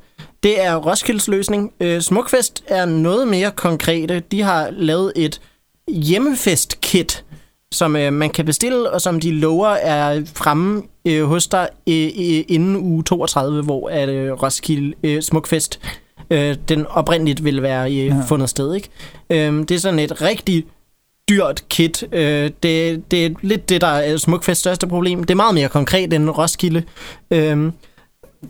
det 0.43 0.63
er 0.63 0.75
Roskildes 0.75 1.27
løsning. 1.27 1.73
Øh, 1.79 2.01
Smukfest 2.01 2.63
er 2.67 2.85
noget 2.85 3.27
mere 3.27 3.51
konkrete. 3.51 4.19
De 4.19 4.41
har 4.41 4.69
lavet 4.71 5.13
et 5.15 5.41
hjemmefest-kit, 5.88 7.25
som 7.71 7.95
øh, 7.95 8.13
man 8.13 8.29
kan 8.29 8.45
bestille, 8.45 8.91
og 8.91 9.01
som 9.01 9.19
de 9.19 9.31
lover 9.31 9.67
er 9.67 10.21
fremme 10.35 10.83
øh, 11.07 11.23
hos 11.23 11.47
dig 11.47 11.69
øh, 11.88 12.09
inden 12.47 12.75
uge 12.75 13.03
32, 13.03 13.63
hvor 13.63 13.89
at, 13.89 14.09
øh, 14.09 14.31
Roskilde 14.31 14.93
øh, 15.03 15.21
Smukfest 15.21 15.79
øh, 16.29 16.55
den 16.69 16.85
oprindeligt 16.85 17.43
vil 17.43 17.62
være 17.62 17.91
øh, 17.91 18.05
ja. 18.05 18.21
fundet 18.27 18.50
sted. 18.50 18.73
Ikke? 18.75 18.89
Øh, 19.29 19.53
det 19.53 19.71
er 19.71 19.79
sådan 19.79 20.00
et 20.00 20.21
rigtig 20.21 20.65
dyrt 21.29 21.63
kit. 21.69 22.03
Øh, 22.12 22.51
det, 22.63 23.12
det 23.12 23.25
er 23.25 23.29
lidt 23.41 23.69
det, 23.69 23.81
der 23.81 23.88
er 23.88 24.17
Smukfests 24.17 24.59
største 24.59 24.88
problem. 24.88 25.23
Det 25.23 25.31
er 25.31 25.35
meget 25.35 25.55
mere 25.55 25.69
konkret 25.69 26.13
end 26.13 26.29
Roskilde. 26.29 26.83
Øh, 27.31 27.71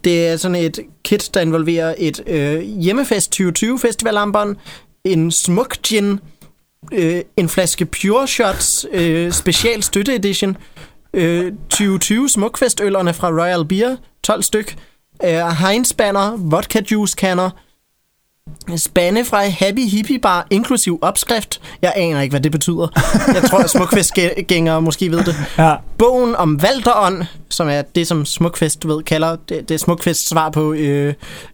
det 0.04 0.28
er 0.28 0.38
sådan 0.38 0.56
et 0.56 0.80
kit, 1.04 1.30
der 1.34 1.42
involverer 1.42 1.96
et 1.98 2.24
øh, 2.28 2.62
hjemmefest 2.62 3.32
2020 3.32 3.80
festivalarmbånd, 3.80 4.56
en 5.04 5.32
smuk 5.32 5.78
gin, 5.84 6.20
øh, 6.92 7.22
en 7.38 7.50
flaske 7.50 7.86
Pure 7.86 8.28
Shots 8.28 8.86
øh, 8.92 9.32
special 9.32 9.84
støtte 9.84 10.16
edition, 10.16 10.58
øh, 11.14 11.52
2020 11.70 12.30
smukfestøllerne 12.30 13.14
fra 13.14 13.30
Royal 13.30 13.66
Beer, 13.66 13.96
12 14.24 14.44
styk, 14.44 14.76
øh, 15.24 15.48
Heinz 15.48 15.94
banner, 15.94 16.38
vodka 16.38 16.82
juice 16.92 17.14
canner, 17.14 17.50
Spande 18.78 19.26
fra 19.26 19.44
Happy 19.50 19.90
Hippie 19.90 20.20
Bar, 20.20 20.48
inklusiv 20.50 21.00
opskrift. 21.02 21.62
Jeg 21.82 21.94
aner 21.96 22.22
ikke, 22.22 22.34
hvad 22.34 22.42
det 22.42 22.52
betyder. 22.52 22.88
Jeg 23.34 23.50
tror, 23.50 23.60
at 23.60 23.70
smukfestgængere 23.70 24.82
måske 24.82 25.12
ved 25.12 25.24
det. 25.24 25.36
Ja. 25.58 25.76
Bogen 25.98 26.36
om 26.36 26.62
Valderånd, 26.62 27.24
som 27.50 27.68
er 27.68 27.82
det, 27.82 28.08
som 28.08 28.26
Smukfest, 28.26 28.84
du 28.84 28.88
ved, 28.88 29.04
kalder, 29.04 29.36
det, 29.50 29.70
det 29.70 29.72
er 29.72 29.80
Smukfests 29.80 30.30
svar 30.30 30.50
på 30.50 30.74
øh, 30.74 31.14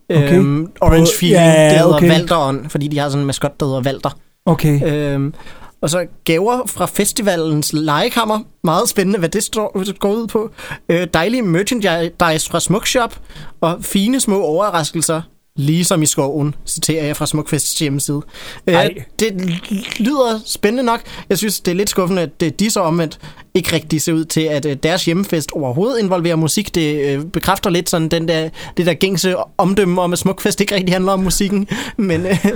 Okay. 0.10 0.38
øhm, 0.38 0.72
Orange 0.82 1.12
Feeling, 1.20 1.42
ja, 1.42 1.62
ja, 1.62 1.70
det 1.70 1.80
hedder 1.80 1.96
okay. 1.96 2.08
Valderånd, 2.10 2.70
fordi 2.70 2.88
de 2.88 2.98
har 2.98 3.10
sådan 3.10 3.20
en 3.20 3.28
maskot, 3.28 3.60
der 3.60 3.66
hedder 3.66 3.82
Valder. 3.82 4.18
Okay. 4.46 4.84
Øhm, 4.86 5.34
og 5.82 5.90
så 5.90 6.06
gaver 6.26 6.62
fra 6.66 6.86
festivalens 6.86 7.74
legekammer. 7.74 8.40
Meget 8.64 8.90
spændende, 8.90 9.20
hvad 9.20 9.30
det 9.30 9.44
står, 9.44 9.94
går 10.00 10.12
ud 10.12 10.28
på. 10.28 10.52
Øh, 10.90 11.08
dejlige 11.14 11.42
merchandise 11.42 12.50
fra 12.52 12.60
Smukshop. 12.60 13.20
Og 13.62 13.78
fine 13.82 14.20
små 14.20 14.42
overraskelser. 14.44 15.22
Ligesom 15.60 16.02
i 16.02 16.06
skoven, 16.06 16.56
citerer 16.68 17.06
jeg 17.06 17.18
fra 17.18 17.26
Smukfests 17.26 17.80
hjemmeside. 17.80 18.22
Øh, 18.68 18.74
Ej. 18.74 18.94
det 19.20 19.60
lyder 20.00 20.40
spændende 20.46 20.84
nok. 20.84 21.02
Jeg 21.30 21.38
synes, 21.38 21.60
det 21.60 21.72
er 21.72 21.76
lidt 21.76 21.90
skuffende, 21.90 22.22
at 22.22 22.44
øh, 22.44 22.52
de 22.60 22.70
så 22.70 22.80
omvendt 22.80 23.20
ikke 23.54 23.74
rigtig 23.76 24.02
ser 24.02 24.14
ud 24.14 24.26
til, 24.26 24.42
at 24.42 24.66
øh, 24.66 24.76
deres 24.84 25.06
hjemmefest 25.06 25.52
overhovedet 25.52 26.00
involverer 26.04 26.36
musik. 26.36 26.76
Det 26.76 26.96
øh, 27.06 27.26
bekræfter 27.26 27.70
lidt 27.70 27.90
sådan 27.90 28.08
den 28.10 28.28
der, 28.28 28.50
det 28.78 28.86
der 28.86 28.94
gængse 28.94 29.36
omdømme 29.58 30.02
om, 30.02 30.14
at 30.14 30.20
Smukfest 30.20 30.62
ikke 30.62 30.76
rigtig 30.76 30.94
handler 30.96 31.12
om 31.12 31.20
musikken. 31.20 31.68
Men 31.98 32.26
øh, 32.26 32.46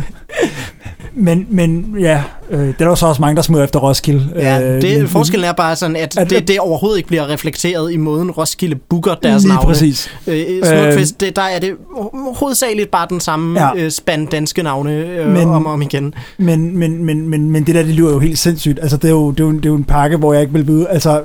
Men, 1.16 1.48
men 1.50 1.96
ja, 2.00 2.24
øh, 2.50 2.60
det 2.68 2.76
er 2.82 2.88
der 2.88 2.96
så 2.96 3.06
også 3.06 3.22
mange, 3.22 3.36
der 3.36 3.42
smider 3.42 3.64
efter 3.64 3.80
Roskilde. 3.80 4.30
Ja, 4.36 4.62
Øh, 4.76 4.82
det, 4.82 5.00
men- 5.00 5.08
forskellen 5.08 5.50
er 5.50 5.54
bare 5.54 5.76
sådan, 5.76 5.96
at 5.96 6.18
At- 6.18 6.30
det, 6.30 6.48
det 6.48 6.60
overhovedet 6.60 6.98
ikke 6.98 7.08
bliver 7.08 7.30
reflekteret 7.30 7.92
i 7.94 7.98
måden, 7.98 8.32
Roskilde 8.32 8.76
booker 8.76 9.16
deres 9.16 9.44
Lige 9.44 9.54
navne. 9.54 9.68
præcis. 9.68 10.10
Øh, 10.28 10.46
Smukfest, 10.64 11.20
det, 11.22 11.36
der 11.36 11.42
er 11.42 11.60
det 11.60 11.72
ho- 11.96 12.36
hovedsageligt 12.40 12.92
bare 12.92 13.08
den 13.10 13.20
samme 13.20 13.62
Ja. 13.62 13.70
øh, 13.76 13.92
spand 13.92 14.28
danske 14.28 14.64
navne 14.64 14.92
øh, 14.94 15.28
Men, 15.30 15.50
om 15.50 15.66
og 15.66 15.74
om 15.74 15.82
igen. 15.82 16.14
Men, 16.38 16.78
men, 16.78 17.04
men, 17.06 17.30
men, 17.30 17.52
men 17.52 17.64
det 17.68 17.76
der, 17.76 17.84
det 17.84 17.96
lyder 17.96 18.12
jo 18.14 18.20
helt 18.20 18.40
sindssygt. 18.40 18.80
Altså, 18.82 18.98
det 18.98 19.06
er 19.06 19.12
jo, 19.12 19.32
det 19.32 19.40
er 19.40 19.44
jo, 19.44 19.52
det 19.52 19.66
er 19.66 19.70
jo 19.70 19.76
en 19.76 19.84
pakke, 19.84 20.18
hvor 20.18 20.34
jeg 20.34 20.42
ikke 20.42 20.54
vil 20.54 20.64
byde. 20.64 20.83
Altså, 20.90 21.22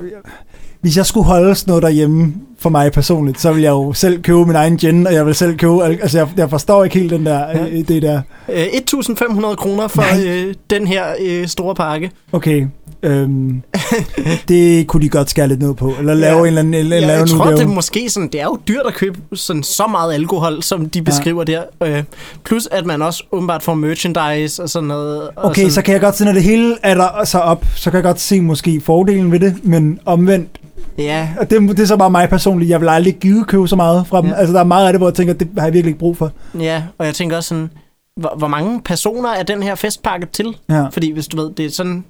hvis 0.81 0.97
jeg 0.97 1.05
skulle 1.05 1.25
holde 1.25 1.55
sådan 1.55 1.71
noget 1.71 1.83
derhjemme 1.83 2.33
for 2.59 2.69
mig 2.69 2.91
personligt, 2.91 3.41
så 3.41 3.51
vil 3.53 3.61
jeg 3.61 3.69
jo 3.69 3.93
selv 3.93 4.21
købe 4.21 4.45
min 4.45 4.55
egen 4.55 4.77
gin, 4.77 5.07
og 5.07 5.13
jeg 5.13 5.25
vil 5.25 5.35
selv 5.35 5.57
købe... 5.57 5.83
Altså, 5.83 6.17
jeg, 6.17 6.27
jeg 6.37 6.49
forstår 6.49 6.83
ikke 6.83 6.99
helt 6.99 7.11
den 7.11 7.25
der, 7.25 7.39
Ja. 7.39 7.65
ja. 7.65 7.81
det 7.81 8.01
der. 8.01 8.21
Øh, 8.49 8.63
1.500 8.65 9.55
kroner 9.55 9.87
for 9.87 10.01
Nej. 10.01 10.27
øh, 10.27 10.53
den 10.69 10.87
her 10.87 11.05
øh, 11.21 11.47
store 11.47 11.75
pakke. 11.75 12.11
Okay, 12.31 12.65
øhm, 13.03 13.61
det 14.47 14.87
kunne 14.87 15.01
de 15.03 15.09
godt 15.09 15.29
skære 15.29 15.47
lidt 15.47 15.59
ned 15.61 15.73
på. 15.75 15.93
Eller 15.99 16.13
lave 16.13 16.33
Ja. 16.35 16.39
en 16.41 16.47
eller 16.47 16.59
anden... 16.59 16.73
Eller 16.73 16.95
Ja, 16.97 17.07
lave 17.07 17.19
jeg 17.19 17.27
tror, 17.27 17.37
udgave. 17.45 17.57
det 17.57 17.63
er 17.63 17.67
måske 17.67 18.09
sådan, 18.09 18.29
det 18.29 18.41
er 18.41 18.45
jo 18.45 18.57
dyrt 18.67 18.85
at 18.87 18.93
købe 18.93 19.19
sådan 19.33 19.63
så 19.63 19.87
meget 19.87 20.13
alkohol, 20.13 20.63
som 20.63 20.89
de 20.89 21.01
beskriver 21.01 21.43
der. 21.43 21.63
Øh, 21.83 22.03
plus 22.45 22.67
at 22.71 22.85
man 22.85 23.01
også 23.01 23.23
åbenbart 23.31 23.63
får 23.63 23.73
merchandise 23.73 24.63
og 24.63 24.69
sådan 24.69 24.87
noget. 24.87 25.21
og 25.21 25.31
Okay, 25.45 25.61
sådan. 25.61 25.71
så 25.71 25.81
kan 25.81 25.93
jeg 25.93 26.01
godt 26.01 26.15
se, 26.17 26.25
når 26.25 26.33
det 26.33 26.43
hele 26.43 26.75
er 26.83 26.93
der 26.93 27.25
så 27.25 27.39
op, 27.39 27.65
så 27.75 27.91
kan 27.91 27.97
jeg 27.97 28.03
godt 28.03 28.19
se 28.19 28.41
måske 28.41 28.81
fordelen 28.81 29.31
ved 29.31 29.39
det, 29.39 29.55
men 29.63 29.99
omvendt, 30.05 30.49
Ja, 30.97 31.29
og 31.39 31.49
det, 31.49 31.61
det 31.69 31.79
er 31.79 31.85
så 31.85 31.97
bare 31.97 32.09
mig 32.09 32.29
personligt, 32.29 32.69
jeg 32.69 32.81
vil 32.81 32.89
aldrig 32.89 33.15
give 33.15 33.45
købe 33.45 33.67
så 33.67 33.75
meget 33.75 34.07
fra 34.07 34.21
dem. 34.21 34.29
Ja. 34.29 34.35
Altså, 34.35 34.53
der 34.53 34.59
er 34.59 34.63
meget 34.63 34.87
af 34.87 34.93
det, 34.93 34.99
hvor 34.99 35.07
jeg 35.07 35.13
tænker, 35.13 35.33
det 35.33 35.47
har 35.57 35.65
jeg 35.65 35.73
virkelig 35.73 35.89
ikke 35.89 35.99
brug 35.99 36.17
for. 36.17 36.31
ja, 36.59 36.83
og 36.97 37.05
jeg 37.05 37.13
tænker 37.15 37.37
også 37.37 37.47
sådan, 37.47 37.69
hvor, 38.17 38.33
hvor 38.37 38.47
mange 38.47 38.81
personer 38.85 39.29
er 39.29 39.43
den 39.43 39.63
her 39.63 39.75
festpakke 39.75 40.27
til? 40.33 40.55
Ja. 40.69 40.85
Fordi 40.87 41.11
hvis 41.11 41.27
du 41.27 41.37
ved, 41.37 41.51
det 41.57 41.65
er 41.65 41.69
sådan, 41.69 42.03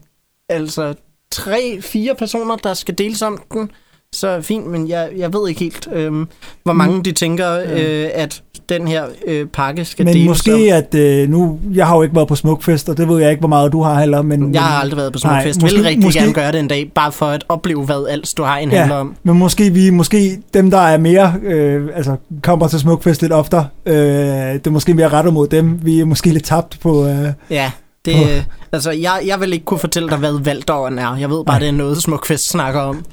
altså 0.49 0.93
tre, 1.31 1.79
fire 1.81 2.15
personer, 2.15 2.55
der 2.55 2.73
skal 2.73 2.97
deles 2.97 3.21
om 3.21 3.41
den, 3.53 3.71
så 4.15 4.41
fint, 4.41 4.67
men 4.67 4.89
jeg, 4.89 5.09
jeg 5.17 5.33
ved 5.33 5.49
ikke 5.49 5.59
helt, 5.59 5.87
øhm, 5.93 6.27
hvor 6.63 6.73
mange 6.73 7.03
de 7.03 7.11
tænker, 7.11 7.59
øh, 7.73 8.09
at 8.13 8.41
den 8.69 8.87
her 8.87 9.03
øh, 9.27 9.47
pakke 9.47 9.85
skal 9.85 10.05
Men 10.05 10.13
deles 10.13 10.27
måske, 10.27 10.53
om. 10.53 10.59
at 10.73 10.95
øh, 10.95 11.29
nu, 11.29 11.59
jeg 11.73 11.87
har 11.87 11.95
jo 11.95 12.01
ikke 12.01 12.15
været 12.15 12.27
på 12.27 12.35
Smukfest, 12.35 12.89
og 12.89 12.97
det 12.97 13.07
ved 13.09 13.21
jeg 13.21 13.29
ikke, 13.31 13.39
hvor 13.39 13.47
meget 13.49 13.71
du 13.71 13.81
har 13.81 13.99
heller, 13.99 14.21
men... 14.21 14.53
Jeg 14.53 14.61
har 14.61 14.79
aldrig 14.81 14.97
været 14.97 15.13
på 15.13 15.19
Nej, 15.23 15.41
Smukfest. 15.41 15.61
måske- 15.61 15.75
Vil 15.77 15.85
rigtig 15.85 16.03
måske- 16.03 16.19
gerne 16.19 16.33
gøre 16.33 16.51
det 16.51 16.59
en 16.59 16.67
dag, 16.67 16.91
bare 16.95 17.11
for 17.11 17.25
at 17.25 17.45
opleve, 17.49 17.85
hvad 17.85 18.05
alt 18.09 18.33
du 18.37 18.43
har 18.43 18.57
en 18.57 18.71
Ja. 18.71 18.77
handler 18.79 18.95
om. 18.95 19.15
Men 19.23 19.37
måske 19.37 19.69
vi, 19.73 19.89
måske 19.89 20.39
dem, 20.53 20.71
der 20.71 20.77
er 20.79 20.97
mere, 20.97 21.33
øh, 21.43 21.87
altså 21.95 22.15
kommer 22.43 22.67
til 22.67 22.79
Smukfest 22.79 23.21
lidt 23.21 23.33
oftere, 23.33 23.67
øh, 23.85 23.93
det 23.95 24.67
er 24.67 24.71
måske 24.71 24.93
mere 24.93 25.07
rettet 25.09 25.33
mod 25.33 25.47
dem. 25.47 25.79
Vi 25.85 25.99
er 25.99 26.05
måske 26.05 26.29
lidt 26.29 26.43
tabt 26.45 26.77
på... 26.81 27.07
Øh, 27.07 27.27
Ja, 27.49 27.71
det, 28.13 28.35
øh, 28.37 28.43
altså, 28.71 28.91
jeg, 28.91 29.21
jeg 29.25 29.39
vil 29.39 29.53
ikke 29.53 29.65
kunne 29.65 29.79
fortælle 29.79 30.09
dig, 30.09 30.17
hvad 30.17 30.43
Valdåren 30.43 30.99
er. 30.99 31.15
Jeg 31.15 31.29
ved 31.29 31.45
bare, 31.45 31.53
Nej. 31.55 31.59
det 31.59 31.67
er 31.67 31.71
noget, 31.71 31.97
Smukfest 31.97 32.49
snakker 32.49 32.81
om. 32.81 33.05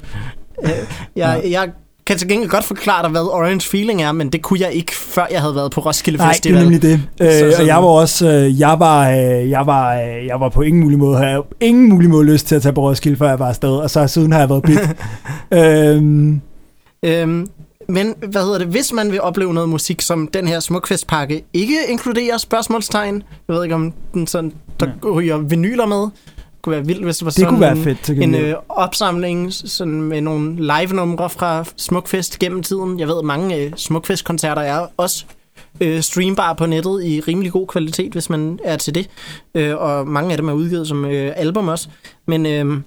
Øh, 0.63 0.69
jeg, 1.15 1.41
jeg 1.49 1.69
kan 2.05 2.17
til 2.17 2.27
gengæld 2.27 2.49
godt 2.49 2.63
forklare 2.63 3.01
dig, 3.03 3.11
hvad 3.11 3.21
Orange 3.21 3.69
Feeling 3.69 4.01
er, 4.03 4.11
men 4.11 4.29
det 4.29 4.41
kunne 4.41 4.59
jeg 4.61 4.71
ikke, 4.71 4.95
før 4.95 5.25
jeg 5.31 5.41
havde 5.41 5.55
været 5.55 5.71
på 5.71 5.81
Roskilde 5.81 6.17
nej, 6.17 6.25
det 6.27 6.31
er 6.31 6.33
Festival. 6.33 6.61
nemlig 6.61 6.81
det. 6.81 7.01
Så 7.17 7.23
Øh, 7.23 7.47
og 7.47 7.51
sådan- 7.53 7.67
jeg 7.67 7.75
var 7.75 7.87
også, 7.87 8.27
øh, 8.31 8.59
jeg 8.59 8.75
var, 8.79 9.09
øh, 9.09 9.49
jeg 9.49 9.65
var, 9.65 9.93
øh, 9.95 10.25
jeg 10.27 10.39
var 10.39 10.49
på 10.49 10.61
ingen 10.61 10.81
mulig 10.83 10.99
måde, 10.99 11.17
havde 11.17 11.43
ingen 11.61 11.89
mulig 11.89 12.09
måde 12.09 12.25
lyst 12.25 12.47
til 12.47 12.55
at 12.55 12.61
tage 12.61 12.73
på 12.73 12.81
Roskilde, 12.89 13.17
før 13.17 13.29
jeg 13.29 13.39
var 13.39 13.47
afsted, 13.49 13.69
og 13.69 13.89
så 13.89 14.07
siden 14.07 14.31
har 14.31 14.39
jeg 14.39 14.49
været 14.49 14.63
bit. 14.63 14.79
øhm, 15.59 16.41
Øhm, 17.05 17.47
men 17.87 18.13
hvad 18.27 18.41
hedder 18.43 18.57
det, 18.57 18.67
hvis 18.67 18.93
man 18.93 19.11
vil 19.11 19.21
opleve 19.21 19.53
noget 19.53 19.69
musik, 19.69 20.01
som 20.01 20.27
den 20.27 20.47
her 20.47 20.59
Smukfestpakke 20.59 21.43
ikke 21.53 21.77
inkluderer 21.89 22.37
spørgsmålstegn, 22.37 23.23
jeg 23.47 23.55
ved 23.55 23.63
ikke 23.63 23.75
om 23.75 23.93
den 24.13 24.27
sådan, 24.27 24.53
der 24.79 24.87
ryger 25.11 25.37
vinyler 25.37 25.85
med, 25.85 25.97
det 26.01 26.11
kunne 26.61 26.75
være 26.75 26.85
vildt, 26.85 27.03
hvis 27.03 27.17
det 27.17 27.25
var 27.25 27.29
det 27.31 27.35
sådan 27.39 27.49
kunne 27.49 27.61
være 27.61 27.71
en- 27.71 27.83
fedt, 27.83 28.09
en 28.09 28.35
øh, 28.35 28.55
opsamling 28.69 29.53
sådan 29.53 30.01
med 30.01 30.21
nogle 30.21 30.55
live-numre 30.55 31.29
fra 31.29 31.65
Smukfest 31.77 32.39
gennem 32.39 32.63
tiden. 32.63 32.99
Jeg 32.99 33.07
ved, 33.07 33.17
at 33.19 33.25
mange 33.25 33.57
øh, 33.57 33.71
Smukfest-koncerter 33.75 34.61
er 34.61 34.87
også 34.97 35.25
øh, 35.81 36.01
streambare 36.01 36.55
på 36.55 36.65
nettet 36.65 37.03
i 37.03 37.19
rimelig 37.19 37.51
god 37.51 37.67
kvalitet, 37.67 38.11
hvis 38.11 38.29
man 38.29 38.59
er 38.63 38.77
til 38.77 38.95
det. 38.95 39.09
Øh, 39.55 39.75
og 39.77 40.07
mange 40.07 40.31
af 40.31 40.37
dem 40.37 40.49
er 40.49 40.53
udgivet 40.53 40.87
som 40.87 41.05
øh, 41.05 41.31
album 41.35 41.67
også. 41.67 41.89
Men 42.27 42.45
øh, 42.45 42.77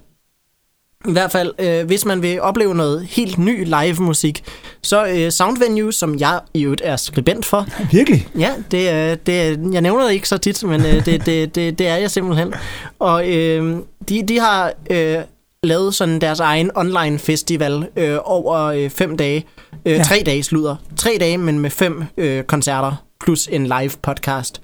i 1.07 1.11
hvert 1.11 1.31
fald, 1.31 1.51
øh, 1.59 1.85
hvis 1.85 2.05
man 2.05 2.21
vil 2.21 2.41
opleve 2.41 2.75
noget 2.75 3.05
helt 3.09 3.37
ny 3.37 3.65
live-musik, 3.65 4.43
så 4.83 5.05
øh, 5.07 5.31
Soundvenue, 5.31 5.93
som 5.93 6.19
jeg 6.19 6.39
i 6.53 6.63
øvrigt 6.63 6.81
er 6.85 6.95
skribent 6.95 7.45
for, 7.45 7.65
Virkelig? 7.97 8.27
Ja, 8.39 8.51
det, 8.71 8.89
er- 8.89 9.15
det, 9.15 9.59
jeg 9.73 9.81
nævner 9.81 10.05
det 10.05 10.13
ikke 10.13 10.27
så 10.29 10.37
tit, 10.37 10.63
men 10.63 10.81
øh, 10.85 11.05
det, 11.05 11.25
det, 11.25 11.55
det, 11.55 11.79
det 11.79 11.87
er 11.87 11.95
jeg 11.95 12.11
simpelthen. 12.11 12.53
Og 12.99 13.29
øh, 13.29 13.75
de, 14.09 14.23
de 14.27 14.39
har 14.39 14.73
øh, 14.89 15.17
lavet 15.63 15.95
sådan 15.95 16.21
deres 16.21 16.39
egen 16.39 16.71
online 16.75 17.19
festival 17.19 17.87
øh, 17.95 18.17
over 18.23 18.59
øh, 18.63 18.89
fem 18.89 19.17
dage. 19.17 19.45
Øh, 19.85 19.93
ja. 19.93 20.03
Tre 20.03 20.23
dage 20.25 20.43
slutter. 20.43 20.75
Tre 20.97 21.17
dage, 21.19 21.37
men 21.37 21.59
med 21.59 21.69
fem 21.69 22.03
øh, 22.17 22.43
koncerter 22.43 22.95
plus 23.23 23.47
en 23.51 23.63
live 23.63 23.91
podcast. 24.01 24.61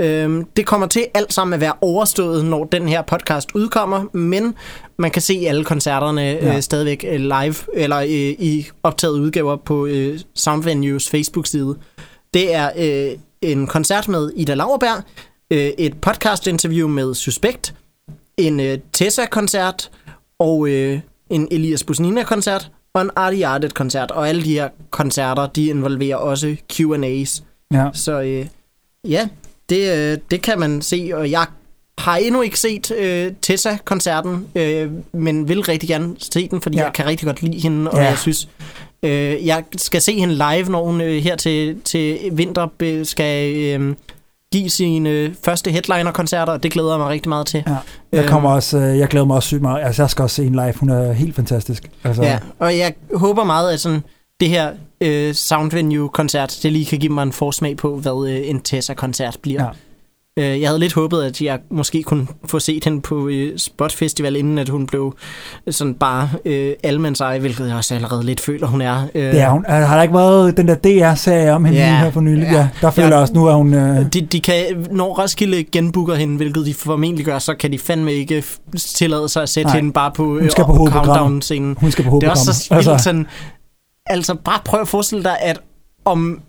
Øhm, 0.00 0.44
det 0.44 0.66
kommer 0.66 0.86
til 0.86 1.06
alt 1.14 1.32
sammen 1.32 1.54
at 1.54 1.60
være 1.60 1.72
overstået, 1.80 2.44
når 2.44 2.64
den 2.64 2.88
her 2.88 3.02
podcast 3.02 3.48
udkommer, 3.54 4.04
men 4.12 4.54
man 4.98 5.10
kan 5.10 5.22
se 5.22 5.44
alle 5.46 5.64
koncerterne 5.64 6.20
Ja. 6.22 6.46
ja. 6.46 6.56
øh, 6.56 6.62
stadigvæk 6.62 7.04
øh, 7.08 7.20
live, 7.20 7.54
eller 7.74 7.96
øh, 7.98 8.06
i 8.38 8.66
optaget 8.82 9.18
udgaver 9.20 9.56
på 9.56 9.86
øh, 9.86 10.20
Soundvenues 10.34 11.08
Facebook-side. 11.10 11.76
Det 12.34 12.54
er 12.54 12.70
øh, 12.78 13.18
en 13.42 13.66
koncert 13.66 14.08
med 14.08 14.30
Ida 14.36 14.54
Lauerberg, 14.54 15.02
øh, 15.50 15.70
et 15.78 16.00
podcast-interview 16.00 16.88
med 16.88 17.14
Suspekt, 17.14 17.74
en 18.36 18.60
øh, 18.60 18.78
Tessa-koncert 18.92 19.90
og 20.38 20.68
øh, 20.68 21.00
en 21.30 21.48
Elias 21.50 21.84
Busnina-koncert 21.84 22.70
og 22.94 23.02
en 23.02 23.10
Artie 23.16 23.46
Ardet-koncert. 23.46 24.10
Og 24.10 24.28
alle 24.28 24.44
de 24.44 24.52
her 24.52 24.68
koncerter, 24.90 25.46
de 25.46 25.66
involverer 25.66 26.16
også 26.16 26.56
Q&A's. 26.72 27.42
Ja. 27.72 27.88
Så 27.94 28.20
øh, 28.20 28.46
ja, 29.10 29.28
det, 29.68 29.96
øh, 30.12 30.18
det 30.30 30.42
kan 30.42 30.58
man 30.60 30.82
se, 30.82 31.10
og 31.14 31.30
jeg 31.30 31.44
har 31.98 32.16
endnu 32.16 32.40
ikke 32.42 32.60
set 32.60 32.90
øh, 32.90 33.32
Tessa-koncerten, 33.42 34.46
øh, 34.54 34.90
men 35.12 35.48
vil 35.48 35.62
rigtig 35.62 35.88
gerne 35.88 36.14
se 36.18 36.48
den, 36.48 36.60
fordi 36.60 36.76
Ja. 36.78 36.84
jeg 36.84 36.92
kan 36.92 37.06
rigtig 37.06 37.26
godt 37.26 37.42
lide 37.42 37.58
hende, 37.60 37.90
og 37.90 37.98
Ja. 37.98 38.04
jeg 38.04 38.18
synes, 38.18 38.48
øh, 39.02 39.46
jeg 39.46 39.64
skal 39.76 40.00
se 40.00 40.18
hende 40.18 40.34
live, 40.34 40.70
når 40.70 40.84
hun 40.84 41.00
øh, 41.00 41.22
her 41.22 41.36
til, 41.36 41.80
til 41.84 42.18
vinter 42.32 42.68
skal 43.04 43.56
øh, 43.56 43.94
give 44.52 44.70
sine 44.70 45.10
øh, 45.10 45.34
første 45.44 45.70
headliner-koncerter, 45.70 46.52
og 46.52 46.62
det 46.62 46.72
glæder 46.72 46.90
jeg 46.90 46.98
mig 46.98 47.08
rigtig 47.08 47.28
meget 47.28 47.46
til. 47.46 47.62
Ja. 47.66 47.76
Jeg 48.12 48.20
Øhm. 48.20 48.28
kommer 48.28 48.50
også, 48.50 48.78
øh, 48.78 48.98
jeg 48.98 49.08
glæder 49.08 49.26
mig 49.26 49.36
også 49.36 49.46
sygt 49.46 49.62
meget. 49.62 49.84
Altså, 49.84 50.02
jeg 50.02 50.10
skal 50.10 50.22
også 50.22 50.36
se 50.36 50.44
en 50.44 50.52
live. 50.52 50.74
Hun 50.80 50.90
er 50.90 51.12
helt 51.12 51.36
fantastisk. 51.36 51.90
Altså, 52.04 52.22
Ja, 52.22 52.38
og 52.58 52.78
jeg 52.78 52.94
håber 53.14 53.44
meget, 53.44 53.72
at 53.72 53.80
sådan, 53.80 54.00
det 54.40 54.48
her 54.48 54.72
øh, 55.00 55.34
Soundvenue-koncert, 55.34 56.58
det 56.62 56.72
lige 56.72 56.84
kan 56.86 56.98
give 56.98 57.12
mig 57.12 57.22
en 57.22 57.32
forsmag 57.32 57.76
på, 57.76 57.96
hvad 57.96 58.28
øh, 58.30 58.40
en 58.50 58.60
Tessa-koncert 58.60 59.38
bliver. 59.42 59.62
Ja. 59.64 59.68
Øh, 60.36 60.60
jeg 60.60 60.68
havde 60.68 60.80
lidt 60.80 60.92
håbet, 60.94 61.22
at 61.22 61.40
jeg 61.40 61.58
måske 61.70 62.02
kunne 62.02 62.26
få 62.46 62.58
set 62.58 62.84
hende 62.84 63.00
på 63.00 63.28
øh, 63.28 63.58
Spot 63.58 63.92
Festival, 63.92 64.36
inden 64.36 64.58
at 64.58 64.68
hun 64.68 64.86
blev 64.86 65.14
sådan 65.70 65.94
bare 65.94 66.28
øh, 66.44 66.72
almandseje, 66.82 67.38
hvilket 67.38 67.68
jeg 67.68 67.76
også 67.76 67.94
allerede 67.94 68.22
lidt 68.24 68.40
føler, 68.40 68.66
hun 68.66 68.80
er. 68.80 69.02
Øh, 69.14 69.22
Det 69.32 69.40
er 69.40 69.50
hun. 69.50 69.64
Altså, 69.68 69.86
Har 69.86 69.94
der 69.96 70.02
ikke 70.02 70.14
været 70.14 70.56
den 70.56 70.68
der 70.68 70.74
DR-serie 70.74 71.52
om 71.52 71.64
hende 71.64 71.78
Ja. 71.78 71.86
ja. 71.88 71.96
her 71.98 72.10
for 72.10 72.20
nylig? 72.20 72.42
Ja. 72.42 72.52
Ja. 72.56 72.68
Der 72.80 72.90
føler 72.90 73.08
Ja. 73.08 73.14
jeg 73.14 73.22
også 73.22 73.34
nu, 73.34 73.48
at 73.48 73.54
hun... 73.54 73.74
Øh, 73.74 74.06
De, 74.12 74.20
de 74.20 74.40
kan, 74.40 74.86
når 74.90 75.22
Roskilde 75.22 75.64
genbooker 75.64 76.14
hende, 76.14 76.36
hvilket 76.36 76.66
de 76.66 76.74
formentlig 76.74 77.24
gør, 77.26 77.38
så 77.38 77.54
kan 77.54 77.72
de 77.72 77.78
fandme 77.78 78.12
ikke 78.12 78.44
tillade 78.78 79.28
sig 79.28 79.42
at 79.42 79.48
sætte 79.48 79.68
Nej. 79.68 79.76
hende 79.76 79.92
bare 79.92 80.10
på, 80.16 80.24
Hun 80.24 80.50
skal 80.50 80.64
på 80.64 80.72
øh, 80.72 80.76
hovedprogrammet. 80.76 81.16
countdown-scenen. 81.16 81.76
hun 81.80 81.90
skal 81.90 82.04
på 82.04 82.18
Det 82.20 82.26
er 82.26 82.30
også 82.30 82.52
så 82.52 82.74
Altså, 82.74 82.96
sådan... 82.98 83.26
Altså, 84.08 84.34
bare 84.34 84.60
prøv 84.64 84.80
at 84.80 84.88
forestille 84.88 85.24
dig, 85.24 85.36
at 85.40 85.60
om, 86.04 86.40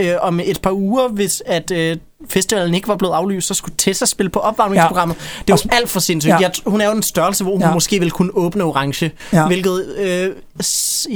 øh, 0.00 0.14
om 0.20 0.40
et 0.40 0.60
par 0.62 0.70
uger, 0.72 1.08
hvis 1.08 1.42
at 1.46 1.70
øh, 1.70 1.96
festivalen 2.28 2.74
ikke 2.74 2.88
var 2.88 2.96
blevet 2.96 3.14
aflyst, 3.14 3.48
så 3.48 3.54
skulle 3.54 3.74
Tessa 3.78 4.06
spille 4.06 4.30
på 4.30 4.38
opvarmningsprogrammet. 4.38 5.16
Ja. 5.48 5.54
Det 5.54 5.64
jo 5.64 5.68
alt 5.72 5.88
for 5.90 6.00
sindssygt. 6.00 6.30
Ja. 6.32 6.38
Jeg, 6.40 6.50
hun 6.66 6.80
er 6.80 6.86
jo 6.86 6.92
en 6.96 7.02
størrelse, 7.02 7.44
hvor 7.44 7.52
hun 7.52 7.60
Ja. 7.62 7.74
måske 7.74 7.98
ville 7.98 8.10
kunne 8.10 8.30
åbne 8.36 8.64
orange. 8.64 9.12
Ja. 9.32 9.46
Hvilket, 9.46 9.86
øh, 9.98 10.34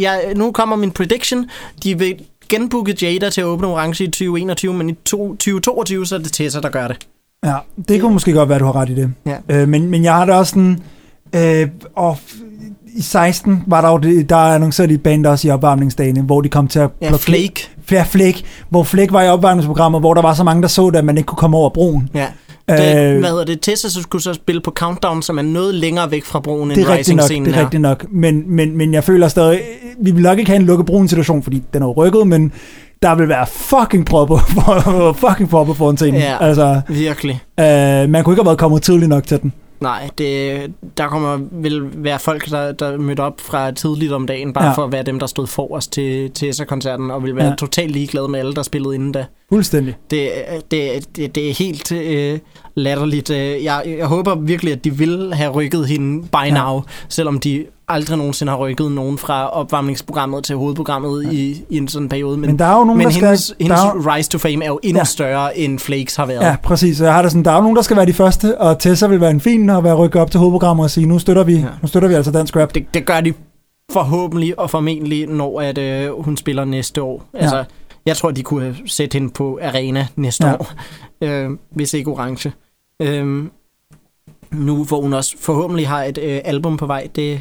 ja, 0.01 0.33
nu 0.35 0.53
kommer 0.53 0.77
min 0.77 0.91
prediction. 0.91 1.51
De 1.83 1.99
vil 1.99 2.25
genbooke 2.49 2.97
Jada 3.03 3.31
til 3.31 3.41
at 3.41 3.45
åbne 3.45 3.67
orange 3.67 4.05
i 4.05 4.07
2021, 4.07 4.75
men 4.75 4.91
i 4.91 4.95
to, 5.05 5.29
2022, 5.29 6.07
så 6.07 6.15
er 6.15 6.19
det 6.19 6.33
Tessa, 6.33 6.61
der 6.61 6.69
gør 6.69 6.89
det. 6.89 7.07
Ja, 7.45 7.57
det 7.89 8.01
kunne 8.01 8.13
måske 8.13 8.33
godt 8.33 8.49
være, 8.49 8.59
du 8.59 8.65
har 8.65 8.77
ret 8.77 8.89
i 8.89 8.95
det. 8.95 9.13
Ja. 9.27 9.37
Øh, 9.49 9.69
men, 9.69 9.87
men 9.91 10.05
jeg 10.05 10.15
har 10.15 10.25
det 10.25 10.35
også 10.35 10.51
sådan... 10.51 10.83
Øh, 11.35 11.69
og 11.97 12.19
i 12.97 13.03
16 13.03 13.63
var 13.67 13.81
der 13.81 13.89
jo 13.91 13.99
det, 13.99 14.31
der 14.31 14.37
annoncerede 14.37 14.93
de 14.93 14.99
band 14.99 15.27
også 15.27 15.49
i 15.49 15.51
opvarmningsdagene, 15.51 16.23
hvor 16.23 16.41
de 16.41 16.49
kom 16.49 16.69
til 16.69 16.79
at 16.79 16.91
Ja, 17.03 17.11
Flake. 17.17 17.69
flere 17.87 18.05
Flake, 18.05 18.43
hvor 18.71 18.83
Flake 18.83 19.13
var 19.13 19.23
i 19.23 19.29
opvarmningsprogrammet, 19.29 20.01
hvor 20.01 20.15
der 20.15 20.23
var 20.23 20.35
så 20.35 20.45
mange, 20.45 20.63
der 20.63 20.69
så 20.69 20.91
det, 20.91 20.97
at 20.99 21.05
man 21.05 21.17
ikke 21.17 21.27
kunne 21.27 21.37
komme 21.39 21.57
over 21.57 21.71
broen. 21.71 22.09
Ja. 22.15 22.27
Det, 22.69 22.75
Øh, 23.15 23.19
hvad 23.19 23.31
hedder 23.31 23.45
det? 23.45 23.61
Tessa 23.61 23.89
så 23.89 24.03
skulle 24.03 24.23
så 24.23 24.35
spille 24.35 24.61
på 24.61 24.71
Countdown, 24.71 25.23
som 25.23 25.39
er 25.39 25.43
noget 25.43 25.75
længere 25.75 26.11
væk 26.11 26.25
fra 26.25 26.41
broen, 26.41 26.71
end 26.71 26.89
Rising-scenen 26.89 27.45
det 27.47 27.57
er 27.57 27.61
rigtigt 27.61 27.81
nok. 27.81 28.07
Men, 28.11 28.43
men, 28.47 28.77
men 28.77 28.95
jeg 28.95 29.05
føler 29.05 29.29
stadig, 29.29 29.61
vi 30.01 30.11
vil 30.11 30.23
nok 30.23 30.39
ikke 30.39 30.51
have 30.51 30.61
en 30.61 30.67
lukket 30.67 30.87
brun 30.87 31.09
situation, 31.09 31.43
fordi 31.43 31.63
den 31.73 31.83
er 31.83 31.87
rykket, 31.87 32.27
men 32.27 32.53
der 33.03 33.15
vil 33.15 33.29
være 33.29 33.47
fucking 33.47 34.07
propper 34.07 34.39
fucking 35.29 35.49
propper 35.51 35.75
for 35.75 35.91
en 35.91 35.97
scene. 35.97 36.19
Ja. 36.19 36.37
Altså, 36.41 36.81
Virkelig. 36.89 37.41
øh, 37.61 37.65
man 37.67 38.25
kunne 38.25 38.33
ikke 38.33 38.43
have 38.43 38.47
været 38.47 38.59
kommet 38.59 38.83
tidligt 38.83 39.09
nok 39.09 39.27
til 39.27 39.43
den. 39.43 39.53
Nej, 39.81 40.11
det, 40.19 40.73
der 40.99 41.09
kommer 41.09 41.39
vil 41.53 42.05
være 42.05 42.19
folk, 42.19 42.51
der, 42.51 42.73
der 42.73 42.97
mødte 42.99 43.21
op 43.21 43.41
fra 43.41 43.71
tidligt 43.71 44.13
om 44.13 44.27
dagen, 44.27 44.53
bare 44.53 44.65
Ja. 44.65 44.73
for 44.73 44.85
at 44.85 44.93
være 44.93 45.03
dem, 45.03 45.19
der 45.19 45.27
stod 45.27 45.47
forrest 45.47 45.93
til, 45.93 46.31
til 46.31 46.67
koncerten 46.67 47.11
og 47.11 47.23
vil 47.23 47.37
være 47.37 47.47
ja. 47.49 47.55
totalt 47.55 47.91
ligeglade 47.91 48.29
med 48.29 48.39
alle, 48.41 48.55
der 48.55 48.63
spillede 48.63 48.95
inden 48.95 49.13
da. 49.13 49.27
Fuldstændig. 49.49 49.95
Det, 50.11 50.31
det, 50.71 51.17
det, 51.17 51.35
det 51.35 51.51
er 51.51 51.55
helt 51.55 51.93
øh, 51.93 52.39
latterligt. 52.75 53.31
Øh, 53.31 53.65
Jeg, 53.65 53.83
jeg 53.99 54.07
håber 54.07 54.35
virkelig, 54.35 54.73
at 54.73 54.85
de 54.85 54.95
vil 54.95 55.35
have 55.35 55.51
rykket 55.53 55.87
hende 55.89 56.23
by 56.23 56.37
Ja. 56.47 56.55
now, 56.55 56.83
selvom 57.09 57.41
de 57.41 57.65
aldrig 57.89 58.19
nogensinde 58.19 58.51
har 58.53 58.59
rykket 58.59 58.93
nogen 58.93 59.19
fra 59.19 59.49
opvarmningsprogrammet 59.49 60.45
til 60.45 60.57
hovedprogrammet 60.57 61.25
Ja. 61.25 61.31
i, 61.31 61.65
i 61.71 61.77
en 61.77 61.89
sådan 61.89 62.09
periode. 62.09 62.37
Men, 62.39 62.51
Men 62.51 62.59
der 62.59 62.65
er 62.65 62.79
jo 62.79 62.85
nogen, 62.85 62.99
men 62.99 63.05
der 63.07 63.13
skal... 63.13 63.23
hendes, 63.27 63.47
der 63.47 63.55
hendes 63.65 63.81
er, 63.81 64.15
rise 64.15 64.31
to 64.31 64.39
fame 64.39 64.65
er 64.65 64.69
jo 64.69 64.81
endnu 64.83 64.99
Ja. 65.01 65.05
større, 65.05 65.59
end 65.59 65.79
Flakes 65.79 66.17
har 66.17 66.27
været. 66.27 66.41
Ja, 66.43 66.57
præcis. 66.63 67.01
Jeg 67.01 67.15
har 67.15 67.23
det 67.23 67.31
sådan, 67.31 67.45
der 67.45 67.51
er 67.51 67.55
jo 67.57 67.61
nogen, 67.63 67.77
der 67.77 67.83
skal 67.83 67.97
være 67.97 68.07
de 68.07 68.13
første, 68.13 68.59
og 68.61 68.79
Tessa 68.79 69.07
vil 69.07 69.21
være 69.21 69.31
en 69.31 69.41
fin 69.41 69.71
at 69.71 69.85
være 69.85 69.95
rykket 69.95 70.23
op 70.23 70.31
til 70.31 70.39
hovedprogrammet 70.41 70.85
og 70.85 70.91
sige, 70.91 71.07
nu 71.07 71.19
støtter 71.19 71.45
vi, 71.45 71.55
ja. 71.55 71.67
Nu 71.83 71.89
støtter 71.89 72.09
vi 72.09 72.15
altså 72.15 72.31
dansk 72.31 72.57
rap. 72.57 72.75
det, 72.75 72.87
det 72.95 73.07
gør 73.07 73.21
de 73.21 73.33
forhåbentlig 73.93 74.59
og 74.59 74.71
formentlig, 74.71 75.27
når 75.27 75.61
at, 75.61 75.79
øh, 75.79 76.11
hun 76.23 76.37
spiller 76.37 76.65
næste 76.65 77.03
år. 77.03 77.25
Ja. 77.35 77.63
Jeg 78.07 78.17
tror, 78.17 78.31
de 78.31 78.43
kunne 78.43 78.63
have 78.63 78.77
sat 78.87 79.13
hende 79.13 79.31
på 79.31 79.59
arena 79.63 80.07
næste 80.17 80.47
Ja. 80.47 80.51
ja. 80.51 80.57
år, 80.57 80.71
øh, 81.47 81.51
hvis 81.71 81.95
ikke 81.95 82.11
orange. 82.11 82.53
Øh, 83.03 83.45
nu 84.51 84.85
hvor 84.85 85.01
hun 85.01 85.13
også 85.13 85.37
forhåbentlig 85.41 85.89
har 85.89 86.05
et 86.05 86.19
øh, 86.19 86.41
album 86.45 86.77
på 86.77 86.87
vej, 86.87 87.09
det 87.17 87.41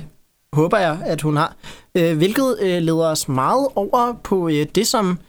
håber 0.54 0.78
jeg, 0.78 1.00
at 1.06 1.22
hun 1.22 1.38
har. 1.38 1.56
Øh, 1.98 2.18
hvilket 2.18 2.58
øh, 2.62 2.82
leder 2.82 3.08
os 3.08 3.28
meget 3.28 3.68
over 3.76 4.14
på 4.24 4.50
øh, 4.50 4.66
det, 4.76 4.88
som 4.88 5.20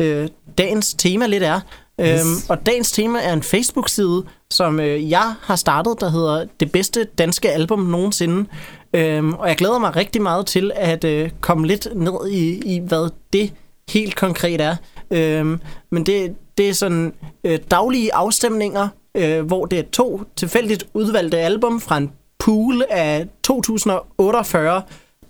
øh, 0.00 0.28
dagens 0.58 0.94
tema 0.94 1.26
lidt 1.26 1.42
er. 1.42 1.60
Yes. 2.00 2.20
Øhm, 2.20 2.30
og 2.48 2.66
dagens 2.66 2.92
tema 2.92 3.18
er 3.22 3.32
en 3.32 3.42
Facebook-side, 3.42 4.24
som 4.50 4.80
øh, 4.80 5.10
jeg 5.10 5.34
har 5.42 5.56
startet, 5.56 6.00
der 6.00 6.10
hedder 6.10 6.44
Det 6.60 6.72
bedste 6.72 7.04
danske 7.04 7.50
album 7.50 7.78
nogensinde. 7.78 8.46
Øhm, 8.94 9.32
og 9.32 9.48
jeg 9.48 9.56
glæder 9.56 9.78
mig 9.78 9.96
rigtig 9.96 10.22
meget 10.22 10.46
til 10.46 10.72
at 10.74 11.04
øh, 11.04 11.30
komme 11.40 11.66
lidt 11.66 11.88
ned 11.94 12.28
i, 12.30 12.74
i, 12.74 12.78
hvad 12.78 13.10
det 13.32 13.52
helt 13.90 14.16
konkret 14.16 14.60
er. 14.60 14.76
Øh, 15.10 15.58
men 15.90 16.06
det, 16.06 16.34
det 16.58 16.68
er 16.68 16.72
sådan 16.74 17.12
øh, 17.44 17.58
daglige 17.70 18.14
afstemninger, 18.14 18.88
øh, 19.14 19.46
hvor 19.46 19.66
det 19.66 19.78
er 19.78 19.82
to 19.92 20.22
tilfældigt 20.36 20.86
udvalgte 20.94 21.38
album 21.38 21.80
fra 21.80 21.96
en 21.96 22.12
pool 22.38 22.82
af 22.90 23.26
2048 23.42 24.82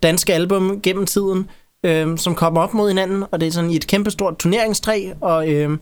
danske 0.02 0.34
album 0.34 0.80
gennem 0.82 1.06
tiden, 1.06 1.50
øh, 1.84 2.18
som 2.18 2.34
kommer 2.34 2.60
op 2.60 2.74
mod 2.74 2.88
hinanden, 2.88 3.24
og 3.30 3.40
det 3.40 3.46
er 3.46 3.52
sådan 3.52 3.70
i 3.70 3.76
et 3.76 3.86
kæmpestort 3.86 4.38
turneringstræ, 4.38 5.12
og 5.20 5.52
øh, 5.52 5.78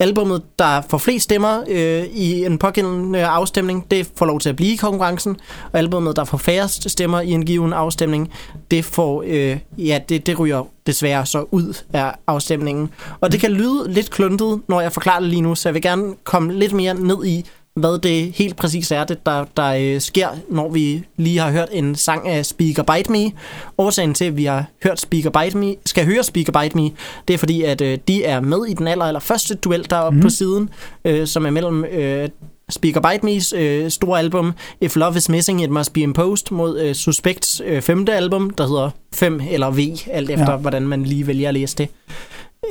albummet, 0.00 0.42
der 0.58 0.80
får 0.88 0.98
flest 0.98 1.24
stemmer 1.24 1.64
øh, 1.68 2.04
i 2.04 2.44
en 2.44 2.58
pågældende 2.58 3.26
afstemning, 3.26 3.90
det 3.90 4.10
får 4.16 4.26
lov 4.26 4.40
til 4.40 4.48
at 4.48 4.56
blive 4.56 4.72
i 4.72 4.76
konkurrencen, 4.76 5.36
og 5.72 5.78
albummet, 5.78 6.16
der 6.16 6.24
får 6.24 6.38
færrest 6.38 6.90
stemmer 6.90 7.20
i 7.20 7.30
en 7.30 7.44
given 7.44 7.72
afstemning, 7.72 8.32
det 8.70 8.84
får, 8.84 9.24
øh, 9.26 9.58
ja, 9.78 10.00
det, 10.08 10.26
det 10.26 10.38
ryger 10.38 10.64
desværre 10.86 11.26
så 11.26 11.44
ud 11.50 11.82
af 11.92 12.14
afstemningen. 12.26 12.90
Og 13.20 13.32
det 13.32 13.40
kan 13.40 13.50
lyde 13.50 13.92
lidt 13.92 14.10
kluntet, 14.10 14.60
når 14.68 14.80
jeg 14.80 14.92
forklarer 14.92 15.20
det 15.20 15.28
lige 15.28 15.42
nu, 15.42 15.54
så 15.54 15.68
jeg 15.68 15.74
vil 15.74 15.82
gerne 15.82 16.14
komme 16.24 16.52
lidt 16.52 16.72
mere 16.72 16.94
ned 16.94 17.24
i, 17.24 17.44
hvad 17.80 17.98
det 17.98 18.32
helt 18.32 18.56
præcis 18.56 18.90
er, 18.90 19.04
det, 19.04 19.26
der, 19.26 19.44
der 19.56 19.74
øh, 19.78 20.00
sker, 20.00 20.28
når 20.50 20.68
vi 20.68 21.04
lige 21.16 21.38
har 21.38 21.50
hørt 21.50 21.68
en 21.72 21.94
sang 21.94 22.28
af 22.28 22.46
Speaker 22.46 22.82
Bite 22.82 23.12
Me. 23.12 23.32
Årsagen 23.78 24.14
til, 24.14 24.24
at 24.24 24.36
vi 24.36 24.44
har 24.44 24.64
hørt 24.82 25.00
Speaker 25.00 25.30
Bite 25.42 25.58
Me, 25.58 25.74
skal 25.86 26.04
høre 26.06 26.22
Speaker 26.22 26.62
Bite 26.62 26.76
Me, 26.76 26.90
det 27.28 27.34
er 27.34 27.38
fordi, 27.38 27.62
at 27.62 27.80
øh, 27.80 27.98
de 28.08 28.24
er 28.24 28.40
med 28.40 28.66
i 28.68 28.74
den 28.74 28.88
aller, 28.88 29.04
aller 29.04 29.20
første 29.20 29.54
duel 29.54 29.86
deroppe 29.90 30.16
mm. 30.16 30.22
på 30.22 30.28
siden, 30.28 30.70
øh, 31.04 31.26
som 31.26 31.46
er 31.46 31.50
mellem 31.50 31.84
øh, 31.84 32.28
Speaker 32.70 33.00
Bite 33.00 33.26
Me's 33.26 33.56
øh, 33.56 33.90
store 33.90 34.18
album 34.18 34.52
If 34.80 34.96
Love 34.96 35.16
Is 35.16 35.28
Missing, 35.28 35.62
It 35.62 35.70
Must 35.70 35.92
Be 35.92 36.00
Imposed 36.00 36.46
mod 36.50 36.80
øh, 36.80 36.94
Suspects 36.94 37.62
øh, 37.64 37.82
femte 37.82 38.14
album, 38.14 38.50
der 38.50 38.66
hedder 38.66 38.90
5 39.14 39.40
eller 39.50 39.70
V, 39.70 39.78
alt 40.10 40.30
efter 40.30 40.50
Ja. 40.50 40.56
hvordan 40.56 40.88
man 40.88 41.02
lige 41.02 41.26
vælger 41.26 41.48
at 41.48 41.54
læse 41.54 41.76
det. 41.76 41.88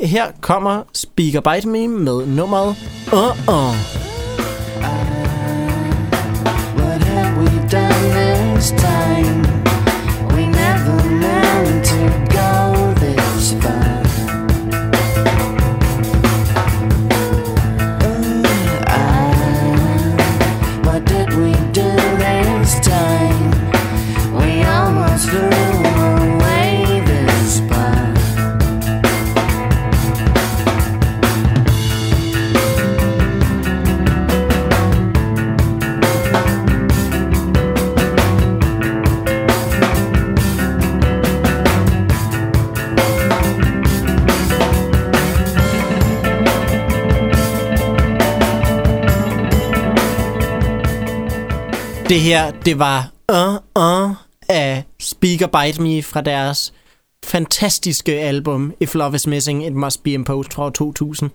Her 0.04 0.26
kommer 0.42 0.84
Speaker 0.94 1.42
Bite 1.54 1.68
Me 1.68 1.88
med 1.88 2.26
nummeret 2.26 2.76
Uh 3.14 4.17
done 7.68 8.14
this 8.14 8.72
time? 8.72 9.57
Det 52.10 52.20
her, 52.20 52.52
det 52.52 52.80
var 52.80 53.10
Uh 53.32 53.54
Uh 53.78 54.12
af 54.50 54.84
Speaker 55.00 55.48
Bite 55.48 55.82
Me 55.82 56.04
fra 56.04 56.22
deres 56.22 56.74
fantastiske 57.26 58.20
album 58.20 58.74
If 58.80 58.96
Love 58.96 59.16
Is 59.16 59.28
Missing, 59.28 59.66
It 59.68 59.74
Must 59.74 60.04
Be 60.04 60.12
Imposed 60.12 60.52
fra 60.52 60.64
år 60.66 60.70
2000. 60.70 61.30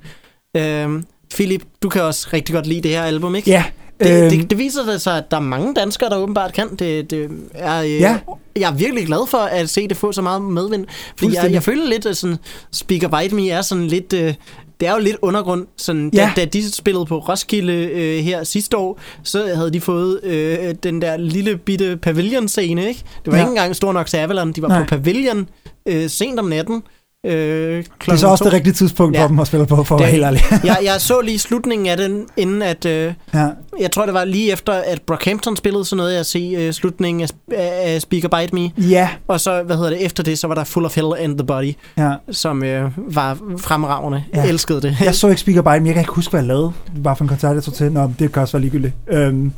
Øhm, 0.57 1.05
Philip, 1.35 1.63
du 1.83 1.89
kan 1.89 2.03
også 2.03 2.29
rigtig 2.33 2.55
godt 2.55 2.67
lide 2.67 2.81
det 2.81 2.91
her 2.91 3.03
album, 3.03 3.35
ikke? 3.35 3.51
Ja, 3.51 3.65
Det, 4.01 4.23
øhm, 4.23 4.31
det, 4.31 4.51
det 4.51 4.59
viser 4.59 4.85
det 4.85 5.03
sig, 5.03 5.17
at 5.19 5.31
der 5.31 5.37
er 5.37 5.41
mange 5.41 5.75
danskere, 5.75 6.11
der 6.11 6.17
åbenbart 6.17 6.53
kan. 6.53 6.69
Det, 6.71 7.11
det 7.11 7.31
er, 7.55 7.83
øh, 7.83 7.91
Ja. 7.91 8.19
Jeg 8.57 8.71
er 8.71 8.75
virkelig 8.75 9.07
glad 9.07 9.27
for 9.29 9.39
at 9.39 9.71
se 9.71 9.89
det 9.89 9.97
få 9.97 10.13
så 10.13 10.23
meget 10.23 10.43
medvind. 10.43 10.87
Fordi 11.17 11.35
jeg, 11.35 11.53
jeg 11.53 11.63
føler 11.63 11.89
lidt, 11.89 12.07
at 12.07 12.17
sådan, 12.17 12.37
Speaker 12.73 13.21
Bite 13.21 13.35
Me 13.35 13.51
er 13.51 13.63
sådan 13.63 13.87
lidt... 13.87 14.13
Øh, 14.13 14.35
det 14.83 14.89
er 14.89 14.93
jo 14.95 14.99
lidt 14.99 15.17
undergrund. 15.23 15.67
Sådan, 15.77 16.11
Ja. 16.15 16.33
da, 16.37 16.41
da 16.41 16.45
de 16.45 16.73
spillede 16.73 17.07
på 17.07 17.19
Roskilde 17.19 17.73
øh, 17.73 18.19
her 18.25 18.45
sidste 18.45 18.77
år, 18.77 19.01
så 19.23 19.53
havde 19.55 19.71
de 19.73 19.81
fået 19.81 20.21
øh, 20.25 20.75
den 20.83 21.03
der 21.03 21.17
lille 21.17 21.57
bitte 21.57 21.97
pavilion-scene, 21.97 22.89
ikke? 22.89 23.03
Det 23.25 23.33
var 23.33 23.39
Ja. 23.39 23.43
ikke 23.43 23.49
engang 23.51 23.77
stor 23.77 23.93
nok 23.93 24.07
til 24.07 24.17
Avalon. 24.17 24.53
De 24.53 24.63
var 24.63 24.69
Nej. 24.69 24.79
på 24.83 24.87
pavilion 24.89 25.49
øh, 25.89 26.11
sent 26.11 26.39
om 26.41 26.45
natten. 26.47 26.83
Øh, 27.27 27.85
det 28.07 28.09
er 28.09 28.17
så 28.17 28.27
også 28.27 28.45
det 28.45 28.53
rigtige 28.53 28.73
tidspunkt 28.73 29.17
for 29.17 29.23
Ja. 29.23 29.29
dem 29.29 29.39
at 29.39 29.47
spille 29.47 29.67
på, 29.67 29.85
for 29.85 29.95
at 29.95 29.99
Det 29.99 30.05
være 30.23 30.29
er- 30.29 30.33
helt 30.33 30.53
ærlig. 30.53 30.65
jeg, 30.65 30.77
jeg 30.85 31.01
så 31.01 31.21
lige 31.21 31.39
slutningen 31.39 31.89
af 31.89 31.97
den, 31.97 32.27
inden 32.37 32.63
at... 32.63 32.87
Øh, 32.87 33.13
ja. 33.35 33.49
jeg 33.81 33.91
tror, 33.93 34.05
det 34.05 34.15
var 34.15 34.25
lige 34.25 34.53
efter, 34.53 34.73
at 34.73 35.03
Brockhampton 35.07 35.57
spillede, 35.57 35.85
så 35.85 35.97
noget 35.97 36.13
jeg 36.13 36.21
at 36.21 36.27
se 36.27 36.67
uh, 36.69 36.73
slutningen 36.73 37.23
af, 37.23 37.71
af 37.85 38.03
Speaker 38.03 38.29
Bite 38.29 38.55
Me. 38.55 38.71
ja, 38.91 39.09
Og 39.29 39.41
så, 39.41 39.63
hvad 39.63 39.77
hedder 39.77 39.91
det, 39.91 40.05
efter 40.05 40.23
det, 40.23 40.39
så 40.39 40.47
var 40.47 40.55
der 40.55 40.65
Full 40.65 40.87
of 40.87 40.95
Hell 40.95 41.13
and 41.19 41.39
the 41.39 41.47
Body, 41.47 41.73
ja. 41.99 42.13
som 42.31 42.59
uh, 42.63 43.15
var 43.17 43.39
fremragende. 43.59 44.25
Ja. 44.35 44.41
Jeg 44.41 44.49
elskede 44.49 44.83
det. 44.83 44.97
Jeg 45.05 45.15
så 45.15 45.29
ikke 45.29 45.41
Speaker 45.41 45.63
By, 45.63 45.69
men 45.79 45.87
jeg 45.87 45.95
kan 45.95 46.01
ikke 46.03 46.13
huske, 46.13 46.31
hvad 46.31 46.41
jeg 46.41 46.47
lavede. 46.49 46.73
Bare 47.05 47.17
for 47.17 47.25
en 47.25 47.29
koncert, 47.29 47.55
jeg 47.55 47.63
tog 47.63 47.75
til. 47.75 47.93
Nå, 47.93 48.11
det 48.19 48.33
kan 48.33 48.43
også 48.43 48.53
være 48.53 48.61
ligegyldigt. 48.63 48.95
Øhm, 49.09 49.53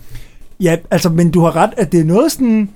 ja, 0.61 0.77
altså, 0.91 1.09
men 1.09 1.31
du 1.31 1.41
har 1.41 1.57
ret, 1.57 1.71
at 1.77 1.93
det 1.93 2.01
er 2.01 2.05
noget 2.05 2.33
sådan... 2.33 2.71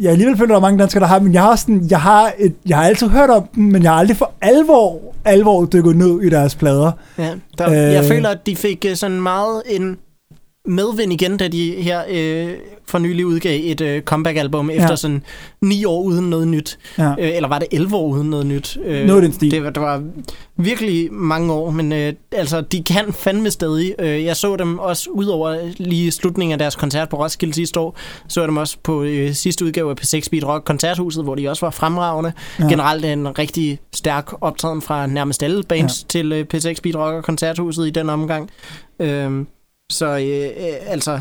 jeg 0.00 0.10
alligevel 0.10 0.36
føler, 0.36 0.48
der 0.48 0.56
er 0.56 0.60
mange 0.60 0.78
danskere, 0.78 1.00
der 1.00 1.06
har, 1.06 1.20
men 1.20 1.34
jeg 1.34 1.42
har, 1.42 1.56
sådan, 1.56 1.86
jeg 1.90 2.00
har, 2.00 2.32
et, 2.38 2.54
jeg 2.66 2.76
har 2.76 2.84
altid 2.84 3.08
hørt 3.08 3.30
om 3.30 3.48
dem, 3.54 3.64
men 3.64 3.82
jeg 3.82 3.90
har 3.90 3.98
aldrig 3.98 4.16
for 4.16 4.32
alvor, 4.40 5.14
alvor 5.24 5.64
dykket 5.64 5.96
ned 5.96 6.22
i 6.22 6.28
deres 6.28 6.54
plader. 6.54 6.92
Ja, 7.18 7.34
der, 7.58 7.68
øh... 7.68 7.74
Jeg 7.76 8.04
føler, 8.04 8.28
at 8.28 8.46
de 8.46 8.56
fik 8.56 8.84
øh, 8.88 8.96
sådan 8.96 9.20
meget 9.20 9.62
en 9.66 9.98
medvind 10.66 11.12
igen, 11.12 11.36
da 11.36 11.48
de 11.48 11.70
her 11.72 12.02
øh, 12.08 12.50
for 12.86 12.98
nylig 12.98 13.26
udgav 13.26 13.60
et 13.64 13.80
øh, 13.80 14.02
comeback-album 14.02 14.70
efter 14.70 14.88
Ja. 14.88 14.96
sådan 14.96 15.22
ni 15.60 15.84
år 15.84 16.02
uden 16.02 16.30
noget 16.30 16.48
nyt. 16.48 16.78
Ja. 16.98 17.10
Øh, 17.10 17.36
eller 17.36 17.48
var 17.48 17.58
det 17.58 17.68
11 17.72 17.96
år 17.96 18.08
uden 18.08 18.30
noget 18.30 18.46
nyt? 18.46 18.78
Øh, 18.84 19.06
Noget 19.06 19.22
den 19.22 19.32
stil. 19.32 19.50
Det 19.50 19.62
var, 19.64 19.70
det 19.70 19.82
var 19.82 20.02
virkelig 20.56 21.12
mange 21.12 21.52
år, 21.52 21.70
men 21.70 21.92
øh, 21.92 22.12
altså, 22.32 22.60
de 22.60 22.82
kan 22.82 23.12
fandme 23.12 23.50
stadig. 23.50 23.94
Øh, 23.98 24.24
jeg 24.24 24.36
så 24.36 24.56
dem 24.56 24.78
også, 24.78 25.10
udover 25.10 25.58
lige 25.76 26.10
slutningen 26.10 26.52
af 26.52 26.58
deres 26.58 26.76
koncert 26.76 27.08
på 27.08 27.16
Roskilde 27.24 27.54
sidste 27.54 27.80
år, 27.80 27.96
så 28.28 28.40
jeg 28.40 28.48
dem 28.48 28.56
også 28.56 28.76
på 28.82 29.02
øh, 29.02 29.32
sidste 29.34 29.64
udgave 29.64 29.90
af 29.90 29.94
P6 30.00 30.28
Beat 30.30 30.44
Rock 30.44 30.64
Koncerthuset, 30.64 31.24
hvor 31.24 31.34
de 31.34 31.48
også 31.48 31.66
var 31.66 31.70
fremragende. 31.70 32.32
Ja. 32.60 32.64
Generelt 32.68 33.04
en 33.04 33.38
rigtig 33.38 33.78
stærk 33.94 34.30
optræden 34.40 34.82
fra 34.82 35.06
nærmest 35.06 35.42
alle 35.42 35.62
bands 35.62 36.02
ja. 36.02 36.06
til 36.08 36.32
øh, 36.32 36.46
P6 36.54 36.74
Beat 36.82 36.96
Rock 36.96 37.24
Koncerthuset 37.24 37.86
i 37.86 37.90
den 37.90 38.08
omgang. 38.10 38.50
Øh, 39.00 39.30
så 39.92 40.06
øh, 40.06 40.66
øh, 40.66 40.74
altså... 40.86 41.20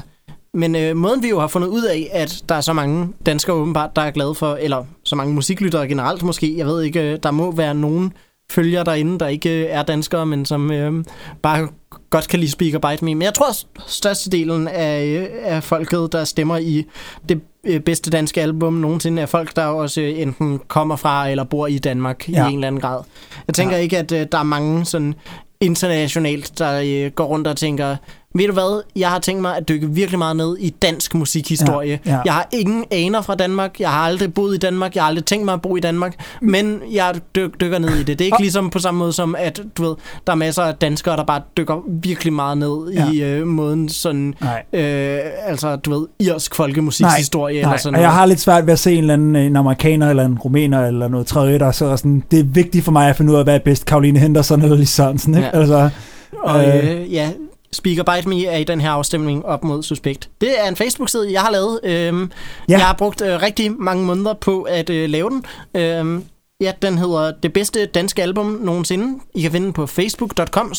Men 0.54 0.76
øh, 0.76 0.96
måden 0.96 1.24
vi 1.24 1.30
jo 1.30 1.40
har 1.40 1.48
fundet 1.48 1.68
ud 1.68 1.84
af, 1.84 2.10
at 2.14 2.44
der 2.50 2.56
er 2.56 2.62
så 2.62 2.74
mange 2.74 3.14
danskere 3.26 3.56
åbenbart, 3.56 3.96
der 3.96 4.02
er 4.02 4.12
glade 4.12 4.36
for, 4.36 4.58
eller 4.62 4.86
så 5.04 5.16
mange 5.16 5.34
musiklyttere 5.34 5.88
generelt 5.88 6.24
måske, 6.24 6.58
jeg 6.58 6.68
ved 6.68 6.84
ikke, 6.84 7.12
øh, 7.12 7.20
der 7.24 7.32
må 7.32 7.52
være 7.52 7.76
nogen 7.76 8.14
følger 8.52 8.84
derinde, 8.84 9.20
der 9.20 9.28
ikke 9.28 9.50
øh, 9.50 9.68
er 9.70 9.84
danskere, 9.84 10.26
men 10.26 10.46
som 10.46 10.72
øh, 10.72 11.06
bare 11.42 11.68
godt 12.10 12.28
kan 12.28 12.40
lide 12.40 12.52
Speak 12.52 12.74
og 12.74 12.82
Bite 12.82 13.06
Me. 13.06 13.16
Men 13.16 13.22
jeg 13.22 13.34
tror, 13.34 13.50
at 13.50 13.66
størstedelen 13.88 14.68
af, 14.68 15.06
øh, 15.06 15.28
af 15.44 15.64
folket, 15.64 16.10
der 16.12 16.24
stemmer 16.24 16.58
i 16.58 16.86
det 17.30 17.42
øh, 17.64 17.80
bedste 17.80 18.10
danske 18.10 18.42
album 18.42 18.74
nogensinde, 18.74 19.22
er 19.22 19.26
folk, 19.26 19.56
der 19.56 19.66
også 19.66 20.02
øh, 20.02 20.20
enten 20.20 20.60
kommer 20.68 20.96
fra 20.96 21.30
eller 21.30 21.44
bor 21.44 21.68
i 21.68 21.78
Danmark 21.78 22.30
ja. 22.30 22.46
I 22.46 22.50
en 22.50 22.56
eller 22.56 22.68
anden 22.68 22.82
grad. 22.82 23.04
Jeg 23.48 23.56
tænker 23.56 23.76
ja. 23.76 23.82
ikke, 23.82 23.98
at 23.98 24.12
øh, 24.12 24.26
der 24.32 24.38
er 24.38 24.44
mange 24.44 24.86
sådan 24.86 25.16
internationalt, 25.62 26.60
der 26.60 26.82
øh, 26.86 27.12
går 27.12 27.26
rundt 27.26 27.48
og 27.48 27.58
tænker, 27.58 27.96
ved 28.36 28.48
du 28.48 28.54
hvad, 28.54 28.82
jeg 28.96 29.10
har 29.10 29.20
tænkt 29.20 29.42
mig 29.42 29.58
at 29.58 29.70
dykke 29.70 29.90
virkelig 29.90 30.18
meget 30.20 30.36
ned 30.36 30.58
i 30.60 30.70
dansk 30.70 31.16
musikhistorie. 31.16 32.00
Ja, 32.06 32.12
ja. 32.12 32.20
Jeg 32.26 32.34
har 32.34 32.48
ingen 32.54 32.86
aner 32.92 33.22
fra 33.22 33.36
Danmark, 33.36 33.80
jeg 33.80 33.90
har 33.90 34.00
aldrig 34.02 34.34
boet 34.34 34.56
i 34.56 34.58
Danmark, 34.58 34.96
jeg 34.96 35.04
har 35.04 35.08
aldrig 35.08 35.26
tænkt 35.26 35.46
mig 35.46 35.54
at 35.54 35.62
bo 35.62 35.76
i 35.76 35.80
Danmark, 35.80 36.16
men 36.42 36.80
jeg 36.94 37.14
dyk, 37.36 37.62
dykker 37.62 37.80
ned 37.80 37.90
i 37.90 37.98
det. 38.04 38.08
Det 38.08 38.22
er 38.22 38.26
ikke 38.26 38.36
Og- 38.38 38.42
ligesom 38.42 38.70
på 38.70 38.80
samme 38.80 38.98
måde 38.98 39.14
som, 39.14 39.36
at 39.40 39.62
du 39.78 39.84
ved, 39.84 39.96
der 40.28 40.34
er 40.34 40.38
masser 40.38 40.64
af 40.64 40.76
danskere, 40.76 41.18
der 41.18 41.24
bare 41.24 41.42
dykker 41.58 41.82
virkelig 41.88 42.34
meget 42.34 42.58
ned 42.58 42.92
Ja. 42.94 43.12
i 43.12 43.22
øh, 43.24 43.48
måden 43.48 43.90
sådan, 43.90 44.34
Nej. 44.42 44.64
øh, 44.74 45.20
altså 45.46 45.76
du 45.76 45.90
ved, 46.00 46.08
irsk 46.20 46.56
folkemusikhistorie 46.56 47.56
eller 47.58 47.68
Nej, 47.70 47.78
sådan 47.78 47.96
og 47.96 48.02
jeg 48.02 48.08
noget. 48.08 48.20
har 48.20 48.26
lidt 48.26 48.40
svært 48.40 48.66
ved 48.66 48.74
at 48.74 48.80
se 48.80 48.92
en 48.92 48.98
eller 48.98 49.14
anden 49.14 49.36
en 49.36 49.56
amerikaner 49.56 50.10
eller 50.10 50.26
en 50.26 50.38
rumæner 50.40 50.88
eller 50.88 51.08
noget 51.08 51.28
tredje, 51.28 51.60
der 51.60 51.72
så 51.72 51.86
er 51.86 51.96
sådan, 51.96 52.24
det 52.32 52.40
er 52.40 52.44
vigtigt 52.44 52.86
for 52.86 52.92
mig 52.92 53.10
at 53.10 53.16
finde 53.16 53.32
ud 53.34 53.38
af, 53.38 53.44
hvad 53.44 53.56
er 53.56 53.60
bedst, 53.60 53.86
Karoline 53.86 54.20
Henderson 54.20 54.62
eller 54.62 54.78
Lis 54.78 54.90
Sørensen, 54.90 55.36
ikke? 55.36 55.50
Ja. 55.54 55.60
Altså, 55.60 55.90
Og 56.44 56.68
Øh. 56.68 57.02
øh, 57.02 57.14
ja, 57.14 57.30
Speak 57.74 58.00
or 58.00 58.16
Bite 58.16 58.30
Me 58.30 58.46
er 58.46 58.58
i 58.58 58.64
den 58.64 58.82
her 58.82 58.90
afstemning 58.90 59.46
op 59.46 59.64
mod 59.64 59.84
Suspekt. 59.84 60.30
Det 60.42 60.60
er 60.60 60.68
en 60.68 60.76
Facebook-side, 60.76 61.32
jeg 61.32 61.42
har 61.42 61.52
lavet. 61.52 61.80
Øhm, 61.84 62.22
ja. 62.70 62.74
Jeg 62.74 62.86
har 62.86 62.94
brugt 62.94 63.22
øh, 63.22 63.42
rigtig 63.42 63.72
mange 63.72 64.06
måneder 64.06 64.34
på 64.34 64.62
at 64.62 64.90
øh, 64.90 65.10
lave 65.10 65.30
den. 65.30 65.46
Øhm, 65.76 66.26
ja, 66.62 66.72
den 66.82 66.98
hedder 66.98 67.32
Det 67.32 67.54
bedste 67.54 67.86
danske 67.86 68.22
album 68.22 68.46
nogensinde. 68.46 69.20
I 69.36 69.42
kan 69.42 69.52
finde 69.52 69.66
den 69.66 69.74
på 69.74 69.86
facebook.com 69.86 70.74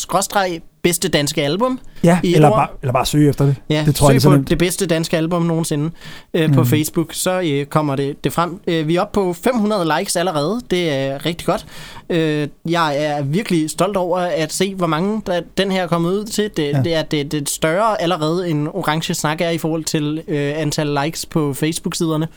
bedste 0.83 1.09
danske 1.09 1.43
album. 1.43 1.79
ja, 2.03 2.19
eller 2.23 2.49
bare, 2.49 2.67
eller 2.81 2.93
bare 2.93 3.05
søge 3.05 3.29
efter 3.29 3.45
det. 3.45 3.55
Ja, 3.69 3.83
det 3.85 3.95
tror 3.95 4.11
jeg, 4.11 4.21
søg 4.21 4.31
det 4.31 4.37
er 4.37 4.41
så 4.41 4.43
på 4.43 4.49
det 4.49 4.57
bedste 4.57 4.85
danske 4.85 5.17
album 5.17 5.41
nogensinde 5.41 5.91
øh, 6.33 6.53
på 6.53 6.59
Mm. 6.59 6.67
Facebook, 6.67 7.13
så 7.13 7.41
øh, 7.45 7.65
kommer 7.65 7.95
det, 7.95 8.23
det 8.23 8.33
frem. 8.33 8.59
Øh, 8.67 8.87
vi 8.87 8.95
er 8.95 9.01
oppe 9.01 9.13
på 9.13 9.33
500 9.33 9.91
likes 9.97 10.15
allerede. 10.15 10.61
Det 10.71 10.93
er 10.93 11.25
rigtig 11.25 11.45
godt. 11.47 11.65
Øh, 12.09 12.47
jeg 12.69 12.97
er 13.05 13.21
virkelig 13.23 13.69
stolt 13.69 13.97
over 13.97 14.19
at 14.19 14.53
se, 14.53 14.75
hvor 14.75 14.87
mange 14.87 15.21
der, 15.25 15.41
den 15.57 15.71
her 15.71 15.83
er 15.83 15.87
kommet 15.87 16.11
ud 16.11 16.25
til. 16.25 16.49
Det, 16.57 16.63
ja. 16.63 16.81
det, 16.83 16.95
er, 16.95 17.01
det, 17.01 17.31
det 17.31 17.41
er 17.41 17.45
større 17.47 18.01
allerede 18.01 18.49
end 18.49 18.67
Orange 18.67 19.13
Snak 19.13 19.41
er 19.41 19.49
i 19.49 19.57
forhold 19.57 19.83
til 19.83 20.23
øh, 20.27 20.53
antal 20.55 20.97
likes 21.03 21.25
på 21.25 21.53
Facebook-siderne. 21.53 22.27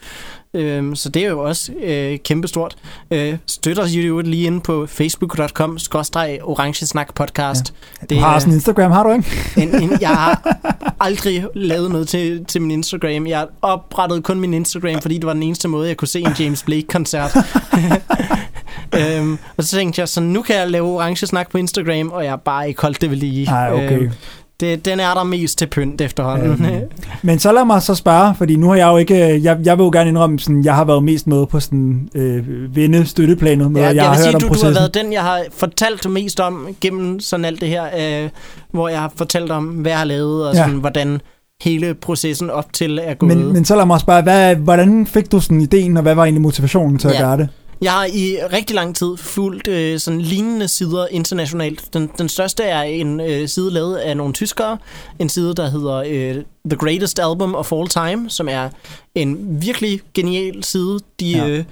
Øh, 0.54 0.96
så 0.96 1.09
det 1.09 1.24
er 1.24 1.28
jo 1.28 1.40
også 1.40 1.72
øh, 1.72 2.18
kæmpestort. 2.18 2.76
Øh, 3.11 3.37
støtter 3.46 3.82
os 3.82 3.92
jo 3.92 4.20
lige 4.20 4.46
inde 4.46 4.61
på 4.61 4.87
facebook.com 4.87 5.78
orange 6.42 6.87
snak 6.87 7.14
podcast. 7.14 7.74
Ja. 8.11 8.16
Du 8.16 8.20
har 8.20 8.38
sådan 8.38 8.52
en 8.52 8.56
Instagram, 8.56 8.90
har 8.90 9.02
du 9.02 9.12
ikke? 9.12 9.30
En, 9.62 9.82
en, 9.82 10.00
jeg 10.00 10.09
har 10.09 10.59
aldrig 11.00 11.46
lavet 11.54 11.90
noget 11.90 12.09
til, 12.09 12.44
til 12.44 12.62
min 12.62 12.70
Instagram. 12.70 13.26
Jeg 13.26 13.46
oprettede 13.62 14.22
kun 14.22 14.40
min 14.40 14.54
Instagram, 14.54 15.00
fordi 15.02 15.14
det 15.14 15.26
var 15.26 15.32
den 15.32 15.42
eneste 15.42 15.68
måde, 15.68 15.88
jeg 15.88 15.96
kunne 15.96 16.09
se 16.09 16.20
en 16.20 16.32
James 16.38 16.62
Blake-koncert. 16.62 17.37
øhm, 19.00 19.38
og 19.56 19.64
så 19.64 19.76
tænkte 19.76 20.00
jeg, 20.00 20.09
så 20.09 20.20
nu 20.20 20.42
kan 20.42 20.56
jeg 20.56 20.70
lave 20.70 20.88
orange 20.88 21.26
snak 21.26 21.50
på 21.50 21.59
Instagram, 21.59 22.09
og 22.09 22.24
jeg 22.24 22.32
har 22.32 22.37
bare 22.37 22.68
ikke 22.68 22.82
holdt 22.82 23.00
det 23.00 23.11
ved 23.11 23.16
lige. 23.16 23.44
Nej, 23.44 23.72
okay. 23.72 23.98
Øhm, 23.98 24.12
det, 24.61 24.85
den 24.85 25.01
er 25.01 25.14
der 25.14 25.25
mest 25.25 25.59
til 25.59 25.66
pynt 25.66 26.01
efterhånden. 26.01 26.66
Øhm, 26.66 26.83
Men 27.23 27.38
så 27.38 27.53
lad 27.53 27.64
mig 27.64 27.83
så 27.83 27.95
spørge, 27.95 28.35
fordi 28.35 28.57
nu 28.57 28.69
har 28.69 28.77
jeg 28.77 28.87
jo 28.87 28.97
ikke, 28.97 29.42
jeg, 29.42 29.59
jeg 29.64 29.79
vil 29.79 29.85
jo 29.85 29.90
gerne 29.92 30.09
indrømme, 30.09 30.38
sådan, 30.38 30.64
jeg 30.64 30.75
har 30.75 30.85
været 30.85 31.05
mest 31.05 31.27
med 31.27 31.47
på 31.47 31.61
sådan 31.61 32.09
øh, 32.14 32.75
vinde 32.77 33.07
støtteplanet, 33.07 33.71
med, 33.73 33.81
Ja, 33.81 33.87
jeg, 33.87 33.97
jeg, 33.97 34.05
har 34.05 34.11
vil 34.11 34.16
hørt 34.19 34.25
sige, 34.25 34.35
om 34.35 34.40
du, 34.40 34.47
du 34.47 34.49
processen. 34.49 34.73
har 34.75 34.81
været 34.81 34.95
den, 34.95 35.12
jeg 35.12 35.23
har 35.23 35.40
fortalt 35.57 36.11
mest 36.11 36.40
om 36.40 36.69
gennem 36.81 37.21
sådan 37.21 37.45
alt 37.45 37.61
det 37.61 37.69
her, 37.69 37.85
øh, 38.25 38.29
hvor 38.73 38.88
jeg 38.88 39.01
har 39.01 39.12
fortalt 39.16 39.51
om, 39.53 39.64
hvad 39.64 39.90
jeg 39.90 39.99
har 39.99 40.05
lavet, 40.07 40.49
og 40.49 40.55
Ja. 40.55 40.64
sådan, 40.64 40.75
hvordan 40.81 41.21
hele 41.62 41.95
processen 41.95 42.51
op 42.51 42.73
til 42.73 43.01
er 43.03 43.14
gået. 43.14 43.37
men, 43.37 43.53
men 43.53 43.64
så 43.64 43.77
lad 43.77 43.87
mig 43.87 44.01
spørge, 44.01 44.23
hvad, 44.23 44.55
hvordan 44.57 45.07
fik 45.07 45.33
du 45.33 45.40
sådan 45.40 45.61
ideen, 45.61 45.97
og 45.97 46.03
hvad 46.03 46.14
var 46.14 46.25
egentlig 46.25 46.42
motivationen 46.42 46.99
til 46.99 47.09
at 47.09 47.14
Ja. 47.14 47.21
gøre 47.21 47.37
det? 47.37 47.49
Jeg 47.81 47.93
har 47.93 48.05
i 48.05 48.37
rigtig 48.53 48.75
lang 48.77 48.97
tid 48.97 49.17
fulgt 49.17 49.69
øh, 49.69 49.99
sådan 49.99 50.21
lignende 50.21 50.69
sider 50.69 51.07
internationalt. 51.07 51.95
Den, 51.95 52.11
den 52.19 52.29
største 52.29 52.62
er 52.62 52.83
en 52.83 53.21
øh, 53.21 53.49
side 53.49 53.71
lavet 53.71 53.97
af 53.97 54.17
nogle 54.17 54.33
tyskere. 54.33 54.79
En 55.19 55.29
side, 55.29 55.55
der 55.55 55.71
hedder 55.71 55.95
øh, 56.07 56.35
The 56.71 56.77
Greatest 56.79 57.19
Album 57.21 57.55
of 57.55 57.73
All 57.73 57.89
Time, 57.89 58.31
som 58.31 58.49
er 58.49 58.69
en 59.15 59.62
virkelig 59.62 60.01
genial 60.15 60.65
side. 60.65 60.99
De 61.21 61.31
Ja. 61.31 61.49
øh, 61.49 61.65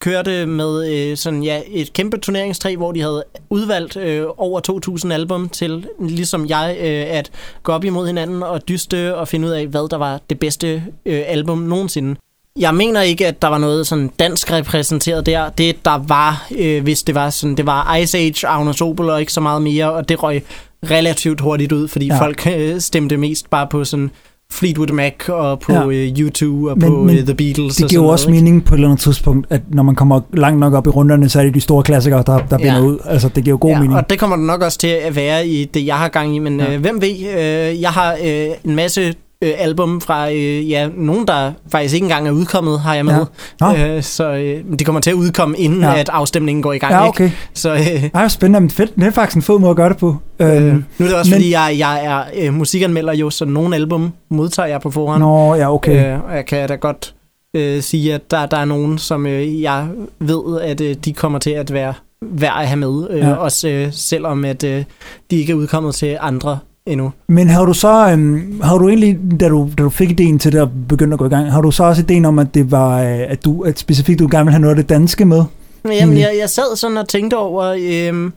kørte 0.00 0.46
med 0.46 0.88
øh, 0.92 1.16
sådan, 1.16 1.42
ja, 1.42 1.60
et 1.68 1.92
kæmpe 1.92 2.18
turneringstræ, 2.18 2.76
hvor 2.76 2.92
de 2.92 3.00
havde 3.00 3.24
udvalgt 3.50 3.96
øh, 3.96 4.24
over 4.36 4.60
2.000 5.06 5.12
album 5.12 5.48
til, 5.48 5.86
ligesom 6.00 6.46
jeg, 6.48 6.76
øh, 6.80 7.04
at 7.08 7.30
gå 7.62 7.72
op 7.72 7.84
imod 7.84 8.06
hinanden 8.06 8.42
og 8.42 8.68
dyste 8.68 9.16
og 9.16 9.28
finde 9.28 9.48
ud 9.48 9.52
af, 9.52 9.66
hvad 9.66 9.88
der 9.90 9.96
var 9.96 10.20
det 10.30 10.38
bedste 10.38 10.84
øh, 11.06 11.22
album 11.26 11.58
nogensinde. 11.58 12.16
Jeg 12.58 12.74
mener 12.74 13.00
ikke, 13.02 13.26
at 13.26 13.42
der 13.42 13.48
var 13.48 13.58
noget 13.58 13.86
sådan 13.86 14.10
dansk 14.18 14.52
repræsenteret 14.52 15.26
der. 15.26 15.48
Det, 15.48 15.84
der 15.84 16.04
var, 16.08 16.46
øh, 16.58 16.82
hvis 16.82 17.02
det 17.02 17.14
var 17.14 17.30
sådan, 17.30 17.56
det 17.56 17.66
var 17.66 17.96
Ice 17.96 18.18
Age, 18.18 18.46
Agnes 18.48 18.80
Opel 18.80 19.10
og 19.10 19.20
ikke 19.20 19.32
så 19.32 19.40
meget 19.40 19.62
mere, 19.62 19.92
og 19.92 20.08
det 20.08 20.22
røg 20.22 20.42
relativt 20.90 21.40
hurtigt 21.40 21.72
ud, 21.72 21.88
fordi 21.88 22.06
Ja. 22.06 22.20
folk 22.20 22.46
øh, 22.56 22.80
stemte 22.80 23.16
mest 23.16 23.50
bare 23.50 23.66
på 23.70 23.84
sådan 23.84 24.10
Fleetwood 24.52 24.92
Mac 24.92 25.28
og 25.28 25.60
på 25.60 25.72
Ja. 25.72 25.86
øh, 25.88 26.08
U2 26.08 26.44
og 26.70 26.78
Men- 26.78 26.88
på 26.90 27.02
men 27.02 27.16
øh, 27.18 27.24
The 27.24 27.34
Beatles 27.34 27.76
Det 27.76 27.88
giver 27.90 28.02
jo 28.02 28.08
også 28.08 28.28
noget, 28.28 28.42
mening 28.44 28.64
på 28.64 28.74
et 28.74 28.76
eller 28.78 28.88
andet 28.88 29.00
tidspunkt, 29.02 29.46
at 29.50 29.60
når 29.68 29.82
man 29.82 29.94
kommer 29.94 30.20
langt 30.34 30.60
nok 30.60 30.74
op 30.74 30.86
i 30.86 30.90
runderne, 30.90 31.28
så 31.28 31.38
er 31.40 31.44
det 31.44 31.54
de 31.54 31.60
store 31.60 31.82
klassikere, 31.82 32.22
der, 32.26 32.38
der 32.50 32.58
binder 32.58 32.74
Ja. 32.74 32.80
ud. 32.80 32.98
Altså, 33.04 33.28
det 33.28 33.44
giver 33.44 33.52
jo 33.54 33.58
god 33.60 33.70
ja, 33.70 33.78
mening. 33.80 33.96
og 33.96 34.10
det 34.10 34.18
kommer 34.18 34.36
det 34.36 34.46
nok 34.46 34.62
også 34.62 34.78
til 34.78 34.86
at 34.88 35.16
være 35.16 35.46
i 35.48 35.64
det, 35.64 35.86
jeg 35.86 35.96
har 35.96 36.08
gang 36.08 36.36
i. 36.36 36.38
Men 36.38 36.60
ja. 36.60 36.74
øh, 36.74 36.80
hvem 36.80 37.02
ved, 37.02 37.10
øh, 37.10 37.80
jeg 37.80 37.90
har 37.90 38.16
øh, 38.24 38.46
en 38.64 38.76
masse 38.76 39.14
øh, 39.42 39.52
album 39.58 40.00
fra, 40.00 40.30
øh, 40.32 40.70
ja, 40.70 40.88
nogen, 40.96 41.26
der 41.26 41.52
faktisk 41.72 41.94
ikke 41.94 42.04
engang 42.04 42.28
er 42.28 42.32
udkommet, 42.32 42.80
har 42.80 42.94
jeg 42.94 43.04
med. 43.04 43.26
Nå. 43.60 43.74
Øh, 43.74 44.02
så 44.02 44.32
øh, 44.32 44.64
de 44.78 44.84
kommer 44.84 45.00
til 45.00 45.10
at 45.10 45.14
udkomme, 45.14 45.58
inden 45.58 45.80
Ja. 45.80 45.90
ja. 45.90 45.98
at 46.00 46.08
afstemningen 46.08 46.62
går 46.62 46.72
i 46.72 46.78
gang. 46.78 46.92
Ja, 46.92 46.98
Ikke? 47.06 47.08
okay. 47.08 47.30
Så 47.54 47.74
øh, 47.74 48.04
Ej, 48.14 48.28
spændende, 48.28 48.60
men 48.60 48.70
fedt. 48.70 48.94
Det 48.96 49.04
er 49.04 49.10
faktisk 49.10 49.36
en 49.36 49.42
fed 49.42 49.58
måde 49.58 49.70
at 49.70 49.76
gøre 49.76 49.88
det 49.88 49.96
på. 49.96 50.16
øh, 50.38 50.66
Øhm, 50.66 50.84
nu 50.98 51.04
er 51.06 51.08
det 51.08 51.18
også, 51.18 51.30
men- 51.30 51.36
fordi 51.38 51.50
jeg, 51.52 51.74
jeg 51.78 52.04
er 52.04 52.22
øh, 52.46 52.54
musikanmelder 52.54 53.12
jo, 53.14 53.30
så 53.30 53.44
nogle 53.44 53.76
album 53.76 54.12
modtager 54.30 54.66
jeg 54.66 54.80
på 54.80 54.90
forhånd. 54.90 55.22
Nå, 55.22 55.54
ja, 55.54 55.74
okay. 55.74 56.14
Øh, 56.14 56.24
og 56.24 56.36
jeg 56.36 56.46
kan 56.46 56.68
da 56.68 56.74
godt 56.74 57.14
øh, 57.54 57.82
sige, 57.82 58.14
at 58.14 58.30
der, 58.30 58.46
der 58.46 58.56
er 58.56 58.64
nogen, 58.64 58.98
som 58.98 59.26
øh, 59.26 59.62
jeg 59.62 59.86
ved, 60.20 60.60
at 60.60 60.80
øh, 60.80 60.94
de 61.04 61.12
kommer 61.12 61.38
til 61.38 61.50
at 61.50 61.72
være 61.72 61.94
værd 62.22 62.54
at 62.60 62.66
have 62.68 62.76
med. 62.76 63.06
Øh, 63.10 63.18
Ja. 63.18 63.28
ja. 63.28 63.34
Også 63.34 63.68
øh, 63.68 63.88
selvom 63.92 64.44
at 64.44 64.64
øh, 64.64 64.84
de 65.30 65.36
ikke 65.36 65.52
er 65.52 65.56
udkommet 65.56 65.94
til 65.94 66.16
andre 66.20 66.58
endnu. 66.86 67.12
Men 67.28 67.48
har 67.48 67.64
du 67.64 67.72
så, 67.72 68.08
øhm, 68.12 68.60
har 68.62 68.78
du 68.78 68.88
egentlig, 68.88 69.18
da 69.40 69.48
du, 69.48 69.70
da 69.78 69.82
du 69.82 69.90
fik 69.90 70.10
ideen 70.10 70.38
til 70.38 70.52
det 70.52 70.60
og 70.60 70.70
begyndte 70.88 71.14
at 71.14 71.18
gå 71.18 71.26
i 71.26 71.28
gang, 71.28 71.52
har 71.52 71.60
du 71.60 71.70
så 71.70 71.84
også 71.84 72.02
ideen 72.02 72.24
om, 72.24 72.38
at 72.38 72.54
det 72.54 72.70
var, 72.70 73.02
øh, 73.02 73.20
at 73.28 73.44
du 73.44 73.62
at 73.62 73.78
specifikt 73.78 74.18
du 74.18 74.28
gerne 74.30 74.44
vil 74.44 74.52
have 74.52 74.60
noget 74.60 74.76
af 74.76 74.82
det 74.82 74.88
danske 74.88 75.24
med? 75.24 75.44
Jamen, 75.84 76.18
jeg, 76.18 76.36
jeg 76.40 76.50
sad 76.50 76.76
sådan 76.76 76.96
og 76.96 77.08
tænkte 77.08 77.36
over, 77.36 77.64
øh, 77.78 78.30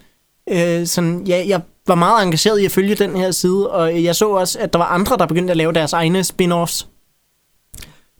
øh, 0.80 0.86
sådan, 0.88 1.24
ja, 1.28 1.44
jeg 1.48 1.62
var 1.88 1.96
meget 1.96 2.24
engageret 2.26 2.60
i 2.60 2.66
at 2.66 2.72
følge 2.72 2.96
den 2.96 3.16
her 3.16 3.32
side, 3.32 3.70
og 3.70 4.04
jeg 4.04 4.16
så 4.16 4.30
også, 4.30 4.60
at 4.62 4.74
der 4.74 4.80
var 4.80 4.86
andre, 4.86 5.18
der 5.18 5.26
begyndte 5.26 5.52
at 5.52 5.58
lave 5.58 5.74
deres 5.74 5.94
egne 5.94 6.20
spin-offs. 6.24 6.86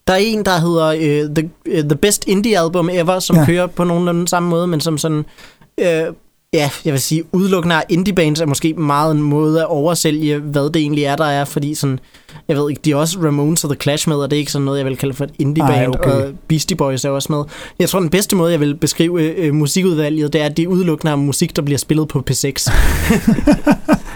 Der 0.08 0.14
er 0.14 0.18
en, 0.18 0.46
der 0.46 0.60
hedder 0.60 0.88
øh, 0.88 1.36
The, 1.36 1.50
øh, 1.66 1.84
The 1.84 1.96
Best 1.96 2.28
Indie 2.28 2.60
Album 2.60 2.90
Ever, 2.90 3.20
som 3.20 3.36
Ja. 3.36 3.40
ja. 3.42 3.46
kører 3.46 3.68
på 3.68 3.84
nogenlunde 3.84 4.28
samme 4.28 4.50
måde, 4.50 4.68
men 4.68 4.80
som 4.82 4.98
sådan 4.98 5.26
øh, 5.80 6.04
ja, 6.54 6.70
jeg 6.86 6.94
vil 6.94 7.02
sige, 7.02 7.24
udelukkende 7.32 7.76
af 7.76 7.84
indie 7.90 8.14
bands 8.14 8.42
er 8.42 8.46
måske 8.46 8.74
meget 8.74 9.16
en 9.16 9.22
måde 9.22 9.62
at 9.62 9.68
oversælge, 9.68 10.38
hvad 10.38 10.64
det 10.64 10.76
egentlig 10.76 11.04
er, 11.04 11.16
der 11.16 11.26
er, 11.26 11.46
fordi 11.46 11.76
sådan, 11.76 12.00
jeg 12.48 12.58
ved 12.58 12.70
ikke, 12.70 12.82
de 12.86 12.92
er 12.92 12.96
også 12.96 13.20
Ramones 13.24 13.64
og 13.64 13.70
The 13.70 13.82
Clash 13.82 14.10
med, 14.10 14.18
og 14.18 14.32
det 14.32 14.38
er 14.38 14.40
ikke 14.40 14.52
sådan 14.52 14.66
noget, 14.66 14.78
jeg 14.78 14.86
vil 14.86 14.98
kalde 14.98 15.14
for 15.14 15.24
et 15.24 15.34
indie 15.40 15.64
Ej, 15.64 15.76
band, 15.76 15.96
okay. 15.96 16.10
og 16.10 16.32
Beastie 16.48 16.78
Boys 16.78 17.06
er 17.06 17.10
også 17.10 17.32
med. 17.32 17.44
Jeg 17.80 17.90
tror, 17.90 18.00
den 18.00 18.10
bedste 18.10 18.36
måde, 18.36 18.52
jeg 18.52 18.60
vil 18.60 18.76
beskrive 18.76 19.24
øh, 19.24 19.54
musikudvalget, 19.54 20.34
det 20.34 20.42
er, 20.42 20.46
at 20.46 20.58
de 20.58 20.70
udelukkende 20.70 21.10
har 21.10 21.18
musik, 21.18 21.56
der 21.56 21.62
bliver 21.62 21.78
spillet 21.78 22.08
på 22.08 22.24
P6. 22.30 22.72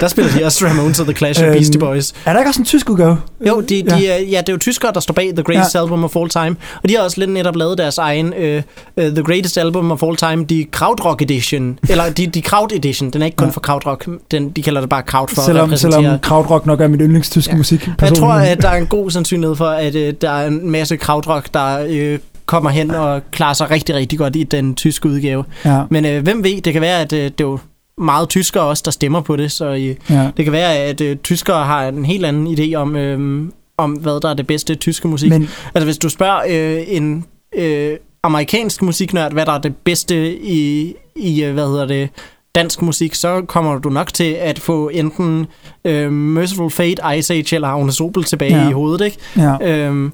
der 0.00 0.08
spiller 0.08 0.32
de 0.32 0.44
også 0.44 0.66
Ramones 0.66 1.00
og 1.00 1.06
The 1.06 1.14
Clash 1.16 1.40
og 1.42 1.46
Øhm, 1.46 1.54
Beastie 1.54 1.78
Boys. 1.80 2.12
Er 2.24 2.32
der 2.32 2.40
ikke 2.40 2.48
også 2.50 2.60
en 2.60 2.64
tysk 2.64 2.90
udgave? 2.90 3.18
Jo, 3.48 3.60
de, 3.60 3.82
de, 3.82 3.96
ja. 3.96 4.22
ja, 4.22 4.40
det 4.40 4.48
er 4.48 4.52
jo 4.52 4.58
tyskere, 4.58 4.92
der 4.92 5.00
står 5.00 5.14
bag 5.14 5.32
The 5.34 5.42
Greatest 5.42 5.74
ja. 5.74 5.80
Album 5.80 6.04
of 6.04 6.16
All 6.16 6.28
Time, 6.28 6.56
og 6.82 6.88
de 6.88 6.96
har 6.96 7.02
også 7.02 7.20
lidt 7.20 7.30
netop 7.30 7.56
lavet 7.56 7.78
deres 7.78 7.98
egen 7.98 8.26
uh, 8.26 8.42
uh, 8.44 9.10
The 9.10 9.22
Greatest 9.22 9.58
Album 9.58 9.90
of 9.92 10.02
All 10.02 10.16
Time, 10.16 10.44
de 10.44 10.64
Krautrock 10.72 11.22
Edition, 11.22 11.78
eller 11.88 12.10
de, 12.10 12.26
de 12.26 12.42
Kraut 12.42 12.72
Edition, 12.72 13.10
den 13.10 13.22
er 13.22 13.26
ikke 13.26 13.36
kun 13.36 13.46
Ja. 13.48 13.52
for 13.52 13.60
Krautrock, 13.60 14.08
den, 14.30 14.50
de 14.50 14.62
kalder 14.62 14.80
det 14.80 14.90
bare 14.90 15.02
Kraut 15.02 15.30
for 15.30 15.40
at 15.40 15.46
selvom, 15.46 15.64
repræsentere. 15.64 16.02
selvom 16.02 16.18
krautrock 16.18 16.66
nok 16.66 16.80
er 16.80 16.88
mit 16.88 17.00
yndlingstyske 17.02 17.50
Ja. 17.52 17.56
musik. 17.56 17.88
Jeg 18.00 18.12
tror, 18.14 18.32
at 18.32 18.62
der 18.62 18.68
er 18.68 18.76
en 18.76 18.86
god 18.86 19.10
sandsynlighed 19.10 19.56
for, 19.56 19.66
at 19.68 19.94
uh, 19.94 20.00
der 20.20 20.30
er 20.30 20.46
en 20.46 20.70
masse 20.70 20.96
Krautrock, 20.96 21.48
der 21.54 21.84
uh, 22.12 22.18
kommer 22.46 22.70
hen 22.70 22.90
og 22.90 23.20
klarer 23.30 23.54
sig 23.54 23.70
rigtig, 23.70 23.94
rigtig 23.94 24.18
godt 24.18 24.36
i 24.36 24.42
den 24.42 24.74
tyske 24.74 25.08
udgave. 25.08 25.44
Ja, 25.64 25.80
Men 25.90 26.04
uh, 26.04 26.22
hvem 26.22 26.44
ved, 26.44 26.60
det 26.62 26.72
kan 26.72 26.82
være, 26.82 27.00
at 27.00 27.12
uh, 27.12 27.18
det 27.18 27.24
er 27.26 27.34
jo 27.40 27.58
meget 27.98 28.28
tyskere 28.28 28.64
også, 28.64 28.82
der 28.84 28.90
stemmer 28.90 29.20
på 29.20 29.36
det, 29.36 29.52
så 29.52 29.70
uh, 29.70 29.86
ja. 29.86 30.30
det 30.36 30.44
kan 30.44 30.52
være, 30.52 30.76
at 30.76 31.00
øh, 31.00 31.16
tyskere 31.16 31.64
har 31.64 31.88
en 31.88 32.04
helt 32.04 32.26
anden 32.26 32.46
idé 32.46 32.74
om, 32.74 32.96
øh, 32.96 33.48
om 33.78 33.92
hvad 33.92 34.20
der 34.20 34.28
er 34.28 34.34
det 34.34 34.46
bedste 34.46 34.74
tyske 34.74 35.08
musik. 35.08 35.30
Men, 35.30 35.48
altså 35.74 35.84
hvis 35.84 35.98
du 35.98 36.08
spørger 36.08 36.40
øh, 36.48 36.84
en 36.88 37.24
øh, 37.54 37.96
amerikansk 38.22 38.82
musiknørd, 38.82 39.32
hvad 39.32 39.46
der 39.46 39.52
er 39.52 39.58
det 39.58 39.76
bedste 39.76 40.38
i, 40.42 40.94
i 41.16 41.44
øh, 41.44 41.54
hvad 41.54 41.66
hedder 41.66 41.86
det, 41.86 42.08
dansk 42.54 42.82
musik, 42.82 43.14
så 43.14 43.42
kommer 43.42 43.78
du 43.78 43.88
nok 43.88 44.14
til 44.14 44.32
at 44.32 44.58
få 44.58 44.88
enten 44.88 45.46
øh, 45.84 46.12
Merciful 46.12 46.70
Fate, 46.70 47.16
Ice 47.18 47.34
Age 47.34 47.54
eller 47.54 47.68
Agnes 47.68 48.00
Opel 48.00 48.24
tilbage 48.24 48.62
ja. 48.62 48.68
i 48.68 48.72
hovedet, 48.72 49.04
ikke? 49.04 49.18
ja. 49.36 49.68
Øhm, 49.68 50.12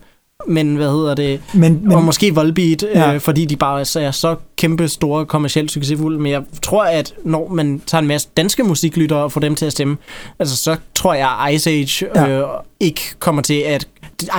men 0.48 0.76
hvad 0.76 0.90
hedder 0.90 1.14
det? 1.14 1.40
Men, 1.54 1.80
Men, 1.82 1.92
og 1.92 2.02
måske 2.04 2.34
Volbeat, 2.34 2.82
Ja. 2.82 3.00
ja. 3.08 3.14
øh, 3.14 3.20
fordi 3.20 3.44
de 3.44 3.56
bare 3.56 3.80
er 3.80 4.10
så 4.10 4.36
kæmpe 4.56 4.88
store 4.88 5.26
kommercielt 5.26 5.70
succesfulde. 5.70 6.18
Men 6.18 6.32
jeg 6.32 6.42
tror, 6.62 6.84
at 6.84 7.14
når 7.24 7.48
man 7.48 7.82
tager 7.86 8.02
en 8.02 8.08
masse 8.08 8.28
danske 8.36 8.62
musiklyttere 8.62 9.18
og 9.18 9.32
får 9.32 9.40
dem 9.40 9.54
til 9.54 9.66
at 9.66 9.72
stemme, 9.72 9.96
altså 10.38 10.56
så 10.56 10.76
tror 10.94 11.14
jeg, 11.14 11.28
at 11.48 11.54
Ice 11.54 11.70
Age 11.70 12.06
Ja. 12.14 12.28
øh, 12.28 12.44
ikke 12.80 13.00
kommer 13.18 13.42
til 13.42 13.54
at... 13.66 13.88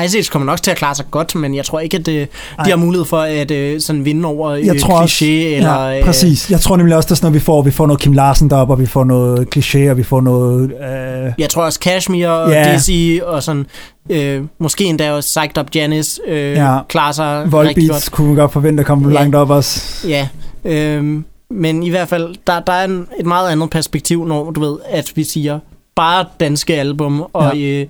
Ice 0.05 0.17
Age 0.17 0.29
kommer 0.31 0.45
nok 0.45 0.61
til 0.61 0.71
at 0.71 0.77
klare 0.77 0.95
sig 0.95 1.05
godt, 1.11 1.35
men 1.35 1.55
jeg 1.55 1.65
tror 1.65 1.79
ikke, 1.79 1.97
at 1.97 2.07
øh, 2.07 2.15
Ej. 2.59 2.63
de 2.65 2.69
har 2.69 2.77
mulighed 2.77 3.05
for 3.05 3.17
at 3.19 3.51
øh, 3.51 3.81
sådan 3.81 4.05
vinde 4.05 4.25
over 4.27 4.49
øh, 4.49 4.65
jeg 4.65 4.79
tror 4.81 5.01
også, 5.01 5.15
kliché. 5.25 5.25
Eller, 5.25 5.79
øh, 5.81 5.97
ja, 5.97 6.05
præcis. 6.05 6.51
Jeg 6.51 6.59
tror 6.59 6.77
nemlig 6.77 6.95
også, 6.95 7.07
det 7.07 7.11
er 7.11 7.15
sådan 7.15 7.25
noget, 7.25 7.33
vi 7.33 7.39
får. 7.45 7.61
Vi 7.61 7.71
får 7.71 7.87
noget 7.87 7.99
Kim 8.01 8.13
Larsen 8.13 8.49
deroppe, 8.49 8.73
og 8.73 8.79
vi 8.79 8.85
får 8.85 9.03
noget 9.03 9.47
kliché, 9.55 9.89
og 9.91 9.97
vi 9.97 10.03
får 10.03 10.21
noget... 10.21 10.71
Øh, 10.71 11.31
Jeg 11.37 11.49
tror 11.49 11.63
også 11.63 11.79
Kashmir 11.79 12.27
og 12.27 12.51
yeah. 12.51 12.73
Dizzy 12.75 13.21
og 13.23 13.43
sådan... 13.43 13.65
Øh, 14.09 14.43
måske 14.59 14.83
endda 14.83 15.11
også 15.11 15.39
Psyched 15.39 15.57
Up 15.63 15.75
Janice 15.75 16.21
øh, 16.27 16.51
Ja. 16.51 16.77
klarer 16.89 17.11
sig 17.11 17.37
rigtig 17.39 17.51
Volbeats 17.51 17.89
godt. 17.89 18.11
kunne 18.11 18.27
man 18.27 18.35
godt 18.35 18.53
forvente 18.53 18.81
at 18.81 18.87
komme 18.87 19.07
Ja. 19.09 19.13
langt 19.15 19.35
op 19.35 19.49
også. 19.49 20.07
Ja, 20.07 20.27
øhm, 20.65 21.25
men 21.51 21.83
i 21.83 21.89
hvert 21.89 22.07
fald, 22.07 22.35
der, 22.47 22.59
der 22.59 22.73
er 22.73 22.85
en, 22.85 23.07
et 23.19 23.25
meget 23.25 23.49
andet 23.51 23.69
perspektiv, 23.69 24.25
når 24.27 24.51
du 24.51 24.59
ved, 24.59 24.77
at 24.89 25.11
vi 25.15 25.23
siger 25.23 25.59
bare 25.95 26.25
danske 26.39 26.75
album, 26.75 27.23
og, 27.33 27.57
ja. 27.57 27.81
øh, 27.81 27.87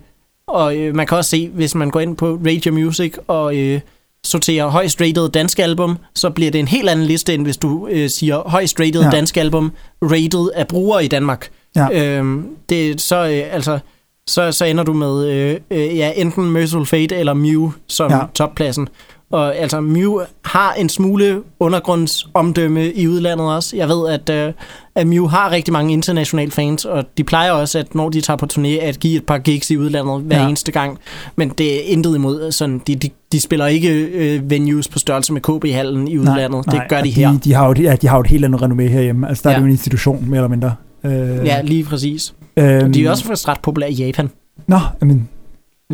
og 0.48 0.78
øh, 0.78 0.96
man 0.96 1.08
kan 1.08 1.18
også 1.18 1.30
se, 1.30 1.50
hvis 1.50 1.76
man 1.76 1.90
går 1.90 2.00
ind 2.00 2.18
på 2.18 2.40
Radio 2.48 2.74
Music 2.74 3.14
og 3.28 3.58
øh, 3.58 3.80
sorterer 4.26 4.68
højst 4.68 5.02
rated 5.02 5.30
danske 5.30 5.64
album, 5.64 5.98
så 6.16 6.30
bliver 6.30 6.52
det 6.52 6.60
en 6.60 6.68
helt 6.68 6.90
anden 6.90 7.06
liste, 7.06 7.34
end 7.34 7.44
hvis 7.44 7.58
du 7.58 7.88
øh, 7.92 8.10
siger 8.10 8.50
højst 8.50 8.80
rated 8.80 9.02
Ja. 9.02 9.10
danske 9.10 9.40
album, 9.40 9.72
rated 10.02 10.50
af 10.56 10.68
brugere 10.68 11.06
i 11.06 11.08
Danmark. 11.08 11.50
Ja. 11.76 12.18
Øhm, 12.18 12.48
det, 12.70 13.02
så, 13.02 13.16
øh, 13.16 13.56
altså, 13.56 13.80
så, 14.28 14.52
så 14.52 14.66
ender 14.66 14.84
du 14.84 14.94
med 14.94 15.28
øh, 15.28 15.60
øh, 15.72 15.98
ja, 15.98 16.12
enten 16.16 16.52
Merciful 16.52 16.86
Fate 16.86 17.16
eller 17.16 17.34
Mew 17.34 17.72
som 17.88 18.12
ja. 18.12 18.20
toppladsen. 18.36 18.88
Og 19.34 19.56
altså, 19.56 19.82
Mew 19.82 20.20
har 20.46 20.74
en 20.74 20.90
smule 20.90 21.42
undergrundsomdømme 21.60 22.92
i 22.94 23.08
udlandet 23.08 23.48
også. 23.56 23.78
Jeg 23.78 23.88
ved, 23.90 24.10
at, 24.10 24.30
øh, 24.48 24.54
at 24.96 25.08
Mew 25.08 25.28
har 25.28 25.52
rigtig 25.52 25.72
mange 25.72 25.94
internationale 25.94 26.52
fans, 26.52 26.86
og 26.86 27.04
de 27.18 27.24
plejer 27.24 27.52
også, 27.52 27.80
at 27.80 27.96
når 27.96 28.10
de 28.10 28.22
tager 28.22 28.38
på 28.38 28.48
turné, 28.54 28.68
at 28.68 29.00
give 29.00 29.16
et 29.18 29.26
par 29.26 29.38
gigs 29.38 29.72
i 29.72 29.78
udlandet 29.78 30.22
hver 30.22 30.42
Ja. 30.42 30.48
eneste 30.48 30.72
gang. 30.72 30.98
Men 31.36 31.50
det 31.50 31.76
er 31.76 31.80
intet 31.86 32.16
imod. 32.16 32.52
Sådan, 32.52 32.82
de, 32.88 32.96
de, 32.96 33.10
de 33.32 33.40
spiller 33.40 33.68
ikke 33.68 33.90
øh, 34.04 34.50
venues 34.50 34.88
på 34.88 35.00
størrelse 35.00 35.34
med 35.34 35.42
KB-hallen 35.42 36.08
i 36.08 36.18
udlandet. 36.18 36.66
det 36.72 36.82
gør 36.90 37.02
de 37.02 37.10
her. 37.10 37.32
De, 37.32 37.40
de, 37.44 37.54
har 37.54 37.68
jo, 37.68 37.74
ja, 37.84 37.96
de 37.96 38.08
har 38.08 38.18
jo 38.18 38.22
et 38.22 38.28
helt 38.28 38.46
andet 38.46 38.62
renommé 38.62 38.82
herhjemme. 38.82 39.28
Altså, 39.30 39.42
der 39.44 39.50
ja. 39.50 39.56
er 39.56 39.60
det 39.60 39.62
jo 39.62 39.66
en 39.66 39.72
institution, 39.72 40.26
mere 40.30 40.38
eller 40.38 40.48
mindre. 40.50 40.76
Øh, 41.04 41.46
Ja, 41.46 41.62
lige 41.62 41.84
præcis. 41.84 42.34
øhm, 42.58 42.94
De 42.94 43.06
er 43.06 43.10
også 43.12 43.24
faktisk 43.26 43.48
ret 43.48 43.60
populære 43.60 43.92
i 43.92 43.96
Japan. 43.96 44.30
Nå, 44.68 44.80
jamen, 45.02 45.30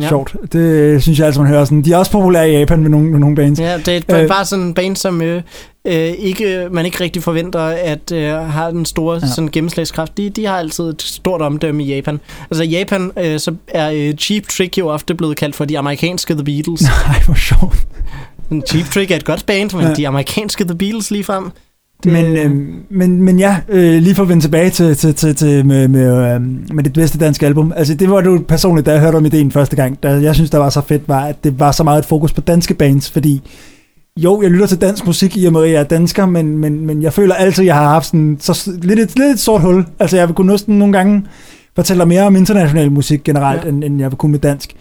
ja. 0.00 0.08
Sjovt. 0.08 0.36
Det 0.52 1.02
synes 1.02 1.18
jeg 1.18 1.26
altså, 1.26 1.40
man 1.42 1.50
hører 1.50 1.64
sådan. 1.64 1.82
De 1.82 1.92
er 1.92 1.96
også 1.96 2.10
populære 2.12 2.50
i 2.50 2.52
Japan 2.58 2.80
med 2.80 2.90
nogle, 2.90 3.10
med 3.10 3.18
nogle 3.18 3.36
bands. 3.36 3.60
Ja, 3.60 3.78
det 3.78 4.04
er 4.08 4.22
Øh. 4.22 4.28
bare 4.28 4.44
sådan 4.44 4.64
en 4.64 4.74
band, 4.74 4.96
som 4.96 5.22
øh, 5.22 5.42
øh, 5.84 5.92
ikke, 5.94 6.68
man 6.70 6.84
ikke 6.86 7.00
rigtig 7.04 7.22
forventer, 7.22 7.60
at 7.60 8.12
øh, 8.12 8.32
har 8.32 8.70
den 8.70 8.84
store 8.84 9.20
Ja. 9.22 9.26
sådan, 9.26 9.50
gennemslagskraft. 9.50 10.16
De, 10.16 10.30
de 10.30 10.46
har 10.46 10.56
altid 10.58 10.84
et 10.84 11.02
stort 11.02 11.42
omdømme 11.42 11.84
i 11.84 11.94
Japan. 11.94 12.20
Altså 12.50 12.62
i 12.62 12.68
Japan, 12.68 13.10
øh, 13.18 13.38
så 13.40 13.54
er 13.68 13.90
øh, 13.94 14.14
Cheap 14.14 14.42
Trick 14.46 14.78
jo 14.78 14.88
ofte 14.88 15.14
blevet 15.14 15.36
kaldt 15.36 15.54
for 15.56 15.64
de 15.64 15.78
amerikanske 15.78 16.34
The 16.34 16.44
Beatles. 16.44 16.82
Nej, 17.06 17.22
hvor 17.26 17.34
sjovt. 17.34 17.86
Cheap 18.68 18.86
Trick 18.86 19.10
er 19.10 19.16
et 19.16 19.24
godt 19.24 19.46
band, 19.46 19.70
men 19.76 19.86
Ja. 19.86 19.94
de 19.94 20.08
amerikanske 20.08 20.64
The 20.64 20.74
Beatles 20.78 21.10
lige 21.10 21.24
frem. 21.24 21.50
Det... 22.04 22.12
Men, 22.12 22.36
øh, 22.36 22.50
men, 22.90 23.22
men 23.22 23.38
ja, 23.38 23.56
øh, 23.68 24.02
lige 24.02 24.14
for 24.14 24.22
at 24.22 24.28
vende 24.28 24.42
tilbage 24.42 24.70
til, 24.70 24.96
til, 24.96 25.14
til, 25.14 25.34
til 25.34 25.66
med, 25.66 25.88
med, 25.88 26.34
øh, 26.34 26.40
med 26.74 26.84
det 26.84 26.92
bedste 26.92 27.18
danske 27.18 27.46
album. 27.46 27.72
Altså 27.76 27.94
det 27.94 28.10
var 28.10 28.22
jo 28.22 28.44
personligt, 28.48 28.86
da 28.86 28.92
jeg 28.92 29.00
hørte 29.00 29.16
om 29.16 29.26
ideen 29.26 29.50
første 29.50 29.76
gang, 29.76 30.02
da 30.02 30.08
jeg 30.08 30.34
synes, 30.34 30.50
der 30.50 30.58
var 30.58 30.70
så 30.70 30.80
fedt, 30.80 31.08
var, 31.08 31.24
at 31.24 31.44
det 31.44 31.60
var 31.60 31.72
så 31.72 31.84
meget 31.84 31.98
et 31.98 32.04
fokus 32.04 32.32
på 32.32 32.40
danske 32.40 32.74
bands, 32.74 33.10
fordi 33.10 33.42
jo, 34.16 34.42
jeg 34.42 34.50
lytter 34.50 34.66
til 34.66 34.80
dansk 34.80 35.06
musik 35.06 35.36
i 35.36 35.46
og 35.46 35.52
med, 35.52 35.64
at 35.64 35.70
jeg 35.70 35.80
er 35.80 35.84
dansker, 35.84 36.26
men, 36.26 36.58
men, 36.58 36.86
men 36.86 37.02
jeg 37.02 37.12
føler 37.12 37.34
altid, 37.34 37.62
at 37.62 37.66
jeg 37.66 37.74
har 37.74 37.88
haft 37.88 38.06
sådan, 38.06 38.36
så, 38.40 38.70
lidt, 38.82 39.00
et, 39.00 39.18
lidt 39.18 39.30
et 39.30 39.40
sort 39.40 39.60
hul. 39.60 39.84
Altså 39.98 40.16
jeg 40.16 40.28
vil 40.28 40.34
kunne 40.34 40.52
næsten 40.52 40.78
nogle 40.78 40.92
gange 40.92 41.22
fortælle 41.76 42.00
dig 42.00 42.08
mere 42.08 42.22
om 42.22 42.36
international 42.36 42.92
musik 42.92 43.24
generelt. 43.24 43.64
Ja. 43.64 43.68
end, 43.68 43.84
end 43.84 44.00
jeg 44.00 44.10
vil 44.10 44.16
kunne 44.16 44.32
med 44.32 44.38
dansk. 44.38 44.74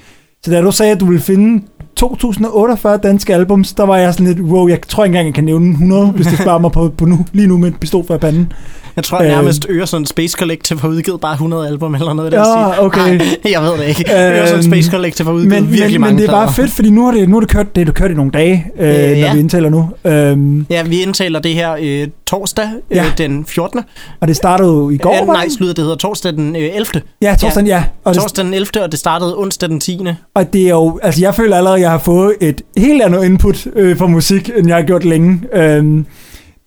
Så 0.43 0.51
da 0.51 0.62
du 0.62 0.71
sagde, 0.71 0.91
at 0.91 0.99
du 0.99 1.05
ville 1.05 1.21
finde 1.21 1.63
2048 1.99 2.97
danske 3.03 3.33
albums, 3.33 3.73
der 3.73 3.83
var 3.83 3.97
jeg 3.97 4.13
sådan 4.13 4.25
lidt, 4.27 4.39
wow, 4.39 4.67
jeg 4.67 4.77
tror 4.88 5.03
ikke 5.03 5.09
engang, 5.12 5.25
jeg 5.25 5.33
kan 5.33 5.43
nævne 5.43 5.71
100, 5.71 6.05
hvis 6.07 6.27
du 6.27 6.35
spørger 6.35 6.59
mig 6.59 6.71
på, 6.71 6.91
på 6.97 7.05
nu, 7.05 7.25
lige 7.33 7.47
nu 7.47 7.57
med 7.57 7.67
en 7.67 7.73
pistol 7.73 8.07
for 8.07 8.17
panden. 8.17 8.51
Jeg 8.95 9.03
tror 9.03 9.21
Øh. 9.21 9.27
nærmest 9.27 9.65
Øresund 9.69 10.05
Space 10.05 10.38
Collective 10.39 10.79
har 10.79 10.88
udgivet 10.88 11.21
bare 11.21 11.33
100 11.33 11.67
album 11.67 11.95
eller 11.95 12.13
noget. 12.13 12.33
Ja, 12.33 12.38
der 12.39 12.73
okay. 12.79 13.19
jeg 13.51 13.62
ved 13.62 13.71
det 13.77 13.88
ikke. 13.88 14.05
Øhm, 14.13 14.21
Øresund 14.21 14.63
Space 14.63 14.91
Collective 14.91 15.25
har 15.25 15.33
udgivet 15.33 15.53
Men, 15.63 15.71
virkelig 15.71 15.91
men, 15.91 16.01
mange 16.01 16.13
men 16.13 16.21
det 16.21 16.27
er 16.27 16.31
bare 16.33 16.45
plader. 16.47 16.55
fedt, 16.55 16.71
fordi 16.71 16.89
nu 16.89 17.05
har 17.05 17.12
det, 17.12 17.29
nu 17.29 17.35
er 17.35 17.39
det 17.39 17.49
kørt, 17.49 17.75
det 17.75 17.88
det 17.88 17.95
kørt 17.95 18.12
i 18.12 18.13
nogle 18.13 18.31
dage, 18.31 18.65
øh, 18.79 18.89
øh, 18.89 18.95
Øh, 18.95 19.09
når 19.09 19.15
ja. 19.17 19.33
vi 19.33 19.39
indtaler 19.39 19.69
nu. 19.69 19.89
Øhm, 20.05 20.65
Ja, 20.69 20.83
vi 20.83 21.01
indtaler 21.01 21.39
det 21.39 21.53
her 21.53 21.75
øh, 21.81 22.07
torsdag 22.27 22.65
øh, 22.91 22.97
Ja. 22.97 23.05
den 23.17 23.45
14. 23.45 23.79
og 24.21 24.27
det 24.27 24.35
startede 24.35 24.69
jo 24.69 24.89
i 24.89 24.97
går, 24.97 25.13
Ja, 25.15 25.25
var 25.25 25.33
nej, 25.33 25.43
det? 25.43 25.53
slutter 25.53 25.73
det 25.73 25.83
hedder 25.83 25.97
torsdag 25.97 26.33
den 26.33 26.55
øh, 26.55 26.62
11. 26.75 27.01
Ja, 27.21 27.35
torsdag, 27.41 27.65
ja. 27.65 27.83
Og, 28.03 28.13
det, 28.13 28.21
Torsdag 28.21 28.45
den 28.45 28.53
11. 28.53 28.83
og 28.83 28.91
det 28.91 28.99
startede 28.99 29.38
onsdag 29.38 29.69
den 29.69 29.79
10. 29.79 29.99
og 30.35 30.53
det 30.53 30.62
er 30.65 30.69
jo, 30.69 30.99
altså 31.03 31.21
jeg 31.21 31.35
føler 31.35 31.57
allerede, 31.57 31.79
jeg 31.89 31.93
har 31.93 32.04
fået 32.04 32.36
et 32.41 32.62
helt 32.78 33.02
andet 33.02 33.25
input 33.25 33.67
øh, 33.75 33.97
for 33.97 34.08
musik, 34.08 34.49
end 34.58 34.67
jeg 34.67 34.75
har 34.75 34.84
gjort 34.84 35.06
længe. 35.06 35.41
Øh, 35.54 36.04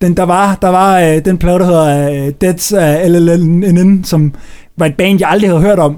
den, 0.00 0.16
der 0.16 0.22
var, 0.22 0.58
der 0.62 0.68
var 0.68 1.00
øh, 1.00 1.24
den 1.24 1.38
plade, 1.38 1.58
der 1.58 1.64
hedder 1.64 2.10
øh, 2.10 2.32
Deads 2.40 2.72
af 2.72 3.12
LLNN, 3.12 4.04
som 4.04 4.34
var 4.76 4.86
et 4.86 4.94
band, 4.96 5.20
jeg 5.20 5.28
aldrig 5.28 5.50
havde 5.50 5.62
hørt 5.62 5.78
om, 5.78 5.96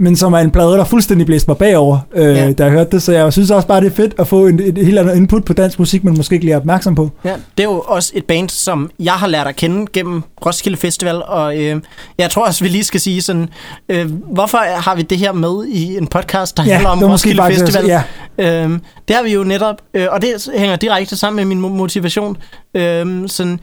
men 0.00 0.16
som 0.16 0.32
er 0.32 0.38
en 0.38 0.50
plade, 0.50 0.72
der 0.72 0.84
fuldstændig 0.84 1.26
blæste 1.26 1.50
mig 1.50 1.56
bagover, 1.58 1.98
øh, 2.14 2.22
ja. 2.36 2.44
Ja. 2.44 2.52
da 2.52 2.64
jeg 2.64 2.72
hørte 2.72 2.90
det. 2.90 3.02
Så 3.02 3.12
jeg 3.12 3.32
synes 3.32 3.50
også 3.50 3.68
bare, 3.68 3.80
det 3.80 3.86
er 3.86 3.94
fedt 3.96 4.14
at 4.18 4.26
få 4.26 4.46
en, 4.46 4.58
et 4.60 4.84
helt 4.86 4.98
andet 4.98 5.16
input 5.16 5.44
på 5.44 5.52
dansk 5.52 5.78
musik, 5.78 6.04
man 6.04 6.14
måske 6.16 6.34
ikke 6.34 6.44
lige 6.44 6.52
er 6.54 6.58
opmærksom 6.58 6.94
på. 6.94 7.10
Ja, 7.24 7.32
det 7.58 7.64
er 7.64 7.68
jo 7.70 7.80
også 7.80 8.12
et 8.14 8.24
band, 8.24 8.48
som 8.48 8.90
jeg 8.98 9.12
har 9.12 9.26
lært 9.26 9.46
at 9.46 9.56
kende 9.56 9.86
gennem 9.92 10.22
Roskilde 10.46 10.76
Festival, 10.76 11.22
og 11.26 11.58
øh, 11.58 11.80
jeg 12.18 12.30
tror 12.30 12.46
også, 12.46 12.64
vi 12.64 12.68
lige 12.70 12.84
skal 12.84 13.00
sige 13.00 13.22
sådan, 13.22 13.48
øh, 13.88 14.10
hvorfor 14.32 14.58
har 14.58 14.94
vi 14.94 15.02
det 15.02 15.18
her 15.18 15.32
med 15.32 15.64
i 15.66 15.96
en 15.96 16.06
podcast, 16.06 16.56
der 16.56 16.62
handler 16.62 16.88
om 16.90 16.98
det 16.98 17.08
Roskilde 17.10 17.42
Festival? 17.46 17.86
Ja, 17.86 18.02
Øhm, 18.38 18.80
det 19.08 19.16
har 19.16 19.22
vi 19.22 19.32
jo 19.32 19.44
netop, 19.44 19.76
øh, 19.94 20.06
og 20.10 20.22
det 20.22 20.48
hænger 20.56 20.76
direkte 20.76 21.16
sammen 21.16 21.48
med 21.48 21.56
min 21.56 21.64
mo- 21.64 21.76
motivation. 21.76 22.36
Øhm, 22.74 23.28
sådan, 23.28 23.60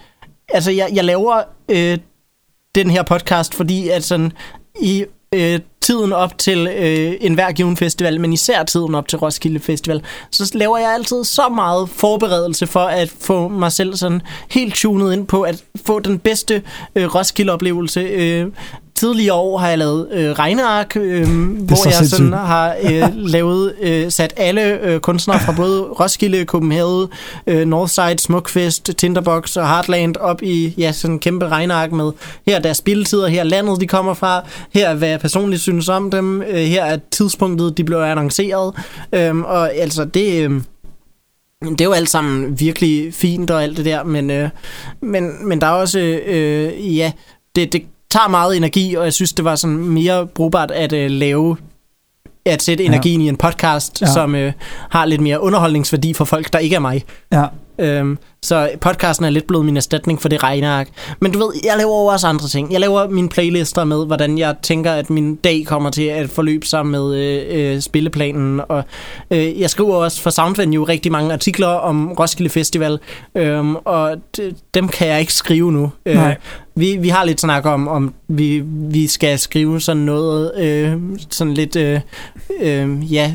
altså, 0.54 0.71
jeg, 0.71 0.88
jeg 0.93 1.04
laver 1.04 1.41
øh, 1.71 1.97
den 2.76 2.89
her 2.89 3.04
podcast, 3.04 3.56
fordi 3.56 3.89
at 3.89 4.04
sådan, 4.04 4.32
i 4.82 5.06
øh, 5.36 5.60
tiden 5.82 6.13
op 6.13 6.38
til 6.38 6.68
øh, 6.68 7.13
enhver 7.22 7.52
given 7.52 7.78
festival, 7.78 8.22
men 8.22 8.34
især 8.34 8.63
tiden 8.63 8.96
op 8.96 9.08
til 9.08 9.20
Roskilde 9.20 9.60
Festival, 9.60 10.02
så 10.32 10.52
laver 10.54 10.78
jeg 10.78 10.94
altid 10.94 11.24
så 11.24 11.50
meget 11.50 11.90
forberedelse 11.90 12.68
for 12.68 12.80
at 12.84 13.10
få 13.10 13.48
mig 13.48 13.72
selv 13.72 13.96
sådan 13.96 14.22
helt 14.50 14.76
tunet 14.76 15.13
ind 15.13 15.28
på 15.28 15.42
at 15.42 15.63
få 15.86 16.00
den 16.00 16.20
bedste 16.20 16.63
øh, 16.96 17.16
Roskilde-oplevelse. 17.16 18.00
Øh, 18.00 18.48
tidligere 18.97 19.33
år 19.33 19.57
har 19.57 19.69
jeg 19.69 19.77
lavet 19.77 20.07
øh, 20.12 20.31
regneark, 20.31 20.95
øh, 20.95 21.27
hvor 21.57 21.75
så 21.75 21.83
jeg 21.86 21.93
sådan 21.93 22.07
sindssygt. 22.07 22.36
har 22.36 22.75
øh, 22.83 23.15
lavet, 23.15 23.73
øh, 23.81 24.12
sat 24.12 24.33
alle 24.38 24.81
øh, 24.81 24.99
kunstnere 24.99 25.39
fra 25.39 25.53
både 25.57 25.81
Roskilde, 25.81 26.45
Copenhagen, 26.45 27.07
øh, 27.47 27.67
Northside, 27.67 28.19
Smukfest, 28.19 28.91
Tinderbox 28.97 29.57
og 29.57 29.67
Heartland 29.67 30.17
op 30.17 30.43
i 30.43 30.73
ja, 30.77 30.91
sådan 30.91 31.13
en 31.13 31.19
kæmpe 31.19 31.47
regneark 31.47 31.91
med, 31.91 32.12
her 32.47 32.55
er 32.55 32.60
deres 32.60 32.77
spilletid, 32.77 33.25
her 33.25 33.39
er 33.39 33.43
landet, 33.43 33.81
de 33.81 33.88
kommer 33.88 34.13
fra, 34.13 34.45
her 34.73 34.89
er, 34.89 34.93
hvad 34.93 35.10
jeg 35.10 35.19
personligt 35.19 35.62
synes 35.62 35.89
om 35.89 36.12
dem, 36.12 36.41
øh, 36.41 36.55
her 36.55 36.86
er 36.86 36.97
tidspunktet, 37.12 37.77
de 37.77 37.83
blev 37.83 37.97
annonceret, 37.97 38.73
øh, 39.13 39.38
og 39.38 39.73
altså 39.73 40.05
det... 40.05 40.43
Øh, 40.43 40.62
det 41.63 41.81
er 41.81 41.86
jo 41.86 41.91
alt 41.91 42.10
sammen 42.10 42.60
virkelig 42.60 43.13
fint 43.13 43.51
og 43.51 43.63
alt 43.63 43.77
det 43.77 43.86
der, 43.86 44.03
men, 44.03 44.31
øh, 44.31 44.49
men, 45.01 45.47
men 45.47 45.62
der 45.62 45.67
er 45.67 45.71
også, 45.71 45.99
øh, 45.99 46.97
ja, 46.97 47.12
det, 47.55 47.73
det 47.73 47.83
tager 48.12 48.28
meget 48.28 48.58
energi, 48.58 48.96
og 48.96 49.04
jeg 49.04 49.13
synes, 49.13 49.34
det 49.34 49.46
var 49.46 49.56
sådan 49.56 49.78
mere 49.78 50.28
brugbart 50.28 50.72
at 50.72 50.93
øh, 50.93 51.12
lave, 51.12 51.58
at 52.46 52.62
sætte 52.62 52.84
energien 52.84 53.22
i 53.22 53.28
en 53.30 53.38
podcast, 53.38 54.02
Ja. 54.02 54.08
ja. 54.08 54.13
som 54.13 54.36
øh, 54.36 54.54
har 54.89 55.06
lidt 55.06 55.22
mere 55.22 55.41
underholdningsværdi 55.41 56.13
for 56.13 56.26
folk, 56.26 56.54
der 56.54 56.60
ikke 56.60 56.76
er 56.76 56.80
mig. 56.80 57.04
Ja. 57.32 57.46
Øhm, 57.80 58.17
så 58.43 58.70
podcasten 58.82 59.26
er 59.26 59.30
lidt 59.30 59.48
blevet 59.48 59.65
min 59.65 59.78
erstatning 59.78 60.22
for 60.22 60.30
det 60.30 60.43
regneark. 60.43 60.88
Men 61.22 61.32
du 61.32 61.39
ved, 61.39 61.48
jeg 61.63 61.74
laver 61.78 62.12
også 62.12 62.28
andre 62.28 62.48
ting. 62.48 62.72
Jeg 62.74 62.80
laver 62.80 63.08
mine 63.10 63.30
playlister 63.30 63.84
med, 63.84 64.06
hvordan 64.06 64.38
jeg 64.38 64.56
tænker, 64.63 64.91
at 64.91 65.10
min 65.10 65.36
dag 65.36 65.63
kommer 65.65 65.89
til 65.89 66.04
at 66.04 66.30
forløbe 66.30 66.65
sig 66.65 66.86
med 66.86 67.15
øh, 67.15 67.46
øh, 67.76 67.82
spilleplanen. 67.82 68.62
Og 68.70 68.84
øh, 69.32 69.60
jeg 69.62 69.70
skriver 69.70 69.96
også 69.96 70.22
for 70.22 70.30
Soundvenue 70.30 70.88
rigtig 70.88 71.12
mange 71.12 71.34
artikler 71.34 71.67
om 71.67 72.12
Roskilde 72.12 72.50
Festival, 72.50 73.00
øhm, 73.36 73.76
og 73.76 74.12
d- 74.38 74.54
dem 74.74 74.88
kan 74.88 75.08
jeg 75.08 75.20
ikke 75.20 75.34
skrive 75.34 75.72
nu. 75.72 75.91
Øh, 76.06 76.15
Nej. 76.15 76.38
Vi, 76.78 76.98
vi 76.98 77.10
har 77.10 77.26
lidt 77.26 77.42
snak 77.42 77.66
om, 77.66 77.88
om 77.88 78.13
vi, 78.28 78.63
vi 78.66 79.08
skal 79.08 79.40
skrive 79.40 79.82
sådan 79.82 80.04
noget, 80.04 80.52
øh, 80.58 80.98
sådan 81.30 81.54
lidt, 81.54 81.76
øh, 81.76 82.02
øh, 82.62 83.13
ja, 83.13 83.34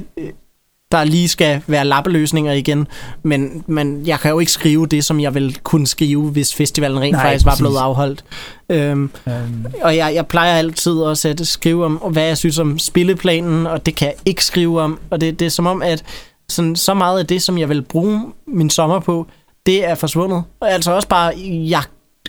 der 0.93 1.05
lige 1.05 1.29
skal 1.29 1.63
være 1.67 1.85
lappeløsninger 1.85 2.53
igen, 2.53 2.87
men, 3.23 3.65
men 3.67 4.07
jeg 4.07 4.21
kan 4.21 4.31
jo 4.31 4.39
ikke 4.39 4.53
skrive 4.53 4.87
det, 4.87 5.05
som 5.05 5.21
jeg 5.21 5.35
vil 5.35 5.59
kunne 5.63 5.87
skrive, 5.87 6.31
hvis 6.31 6.55
festivalen 6.55 7.01
rent 7.01 7.13
Nej, 7.13 7.23
faktisk 7.25 7.45
var 7.45 7.51
præcis. 7.51 7.61
blevet 7.61 7.77
afholdt. 7.77 8.25
Øhm, 8.71 9.11
Øhm, 9.29 9.67
og 9.83 9.97
jeg, 9.97 10.15
jeg 10.15 10.27
plejer 10.27 10.55
altid 10.55 10.93
også 10.93 11.29
at 11.29 11.47
skrive 11.47 11.85
om, 11.85 11.93
hvad 11.97 12.23
jeg 12.23 12.39
synes 12.39 12.59
om 12.59 12.79
spilleplanen, 12.79 13.67
og 13.67 13.87
det 13.87 13.95
kan 13.95 14.09
jeg 14.09 14.15
ikke 14.25 14.45
skrive 14.45 14.81
om. 14.81 14.99
Og 15.11 15.21
det, 15.21 15.39
det 15.41 15.47
er 15.47 15.51
som 15.51 15.67
om, 15.67 15.83
at 15.83 16.05
sådan, 16.49 16.77
så 16.77 16.95
meget 16.95 17.19
af 17.19 17.27
det, 17.27 17.43
som 17.43 17.59
jeg 17.59 17.69
vil 17.69 17.83
bruge 17.83 18.21
min 18.47 18.71
sommer 18.71 19.01
på, 19.01 19.27
det 19.67 19.89
er 19.89 19.95
forsvundet. 19.95 20.45
Og 20.61 20.73
altså 20.73 20.93
også 20.93 21.09
bare, 21.09 21.33
jeg 21.49 21.83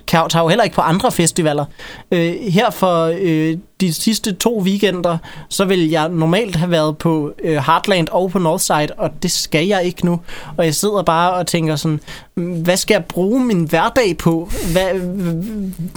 tager 0.08 0.40
jo 0.42 0.48
heller 0.48 0.64
ikke 0.64 0.76
på 0.76 0.82
andre 0.82 1.12
festivaler. 1.12 1.66
Øh, 2.12 2.34
her 2.52 2.70
for 2.70 3.14
øh, 3.20 3.58
de 3.88 3.94
sidste 3.94 4.34
to 4.34 4.60
weekender, 4.60 5.18
så 5.50 5.66
vil 5.66 5.90
jeg 5.90 6.10
normalt 6.10 6.56
have 6.56 6.72
været 6.72 6.98
på 6.98 7.32
øh, 7.44 7.56
Heartland 7.56 8.08
og 8.12 8.32
på 8.32 8.40
Northside, 8.40 8.88
og 8.98 9.10
det 9.24 9.32
skal 9.32 9.68
jeg 9.68 9.84
ikke 9.84 10.06
nu. 10.06 10.20
Og 10.58 10.66
jeg 10.66 10.76
sidder 10.76 11.04
bare 11.04 11.34
og 11.34 11.48
tænker 11.48 11.76
sådan, 11.76 12.00
"Mm, 12.36 12.52
hvad 12.64 12.78
skal 12.78 12.96
jeg 12.96 13.06
bruge 13.06 13.46
min 13.46 13.64
hverdag 13.64 14.18
på? 14.18 14.50
Hvad, 14.72 14.88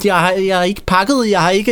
jeg, 0.05 0.15
har, 0.17 0.31
jeg 0.33 0.57
har 0.57 0.65
ikke 0.65 0.83
pakket, 0.87 1.31
jeg 1.31 1.41
har 1.43 1.51
ikke 1.51 1.67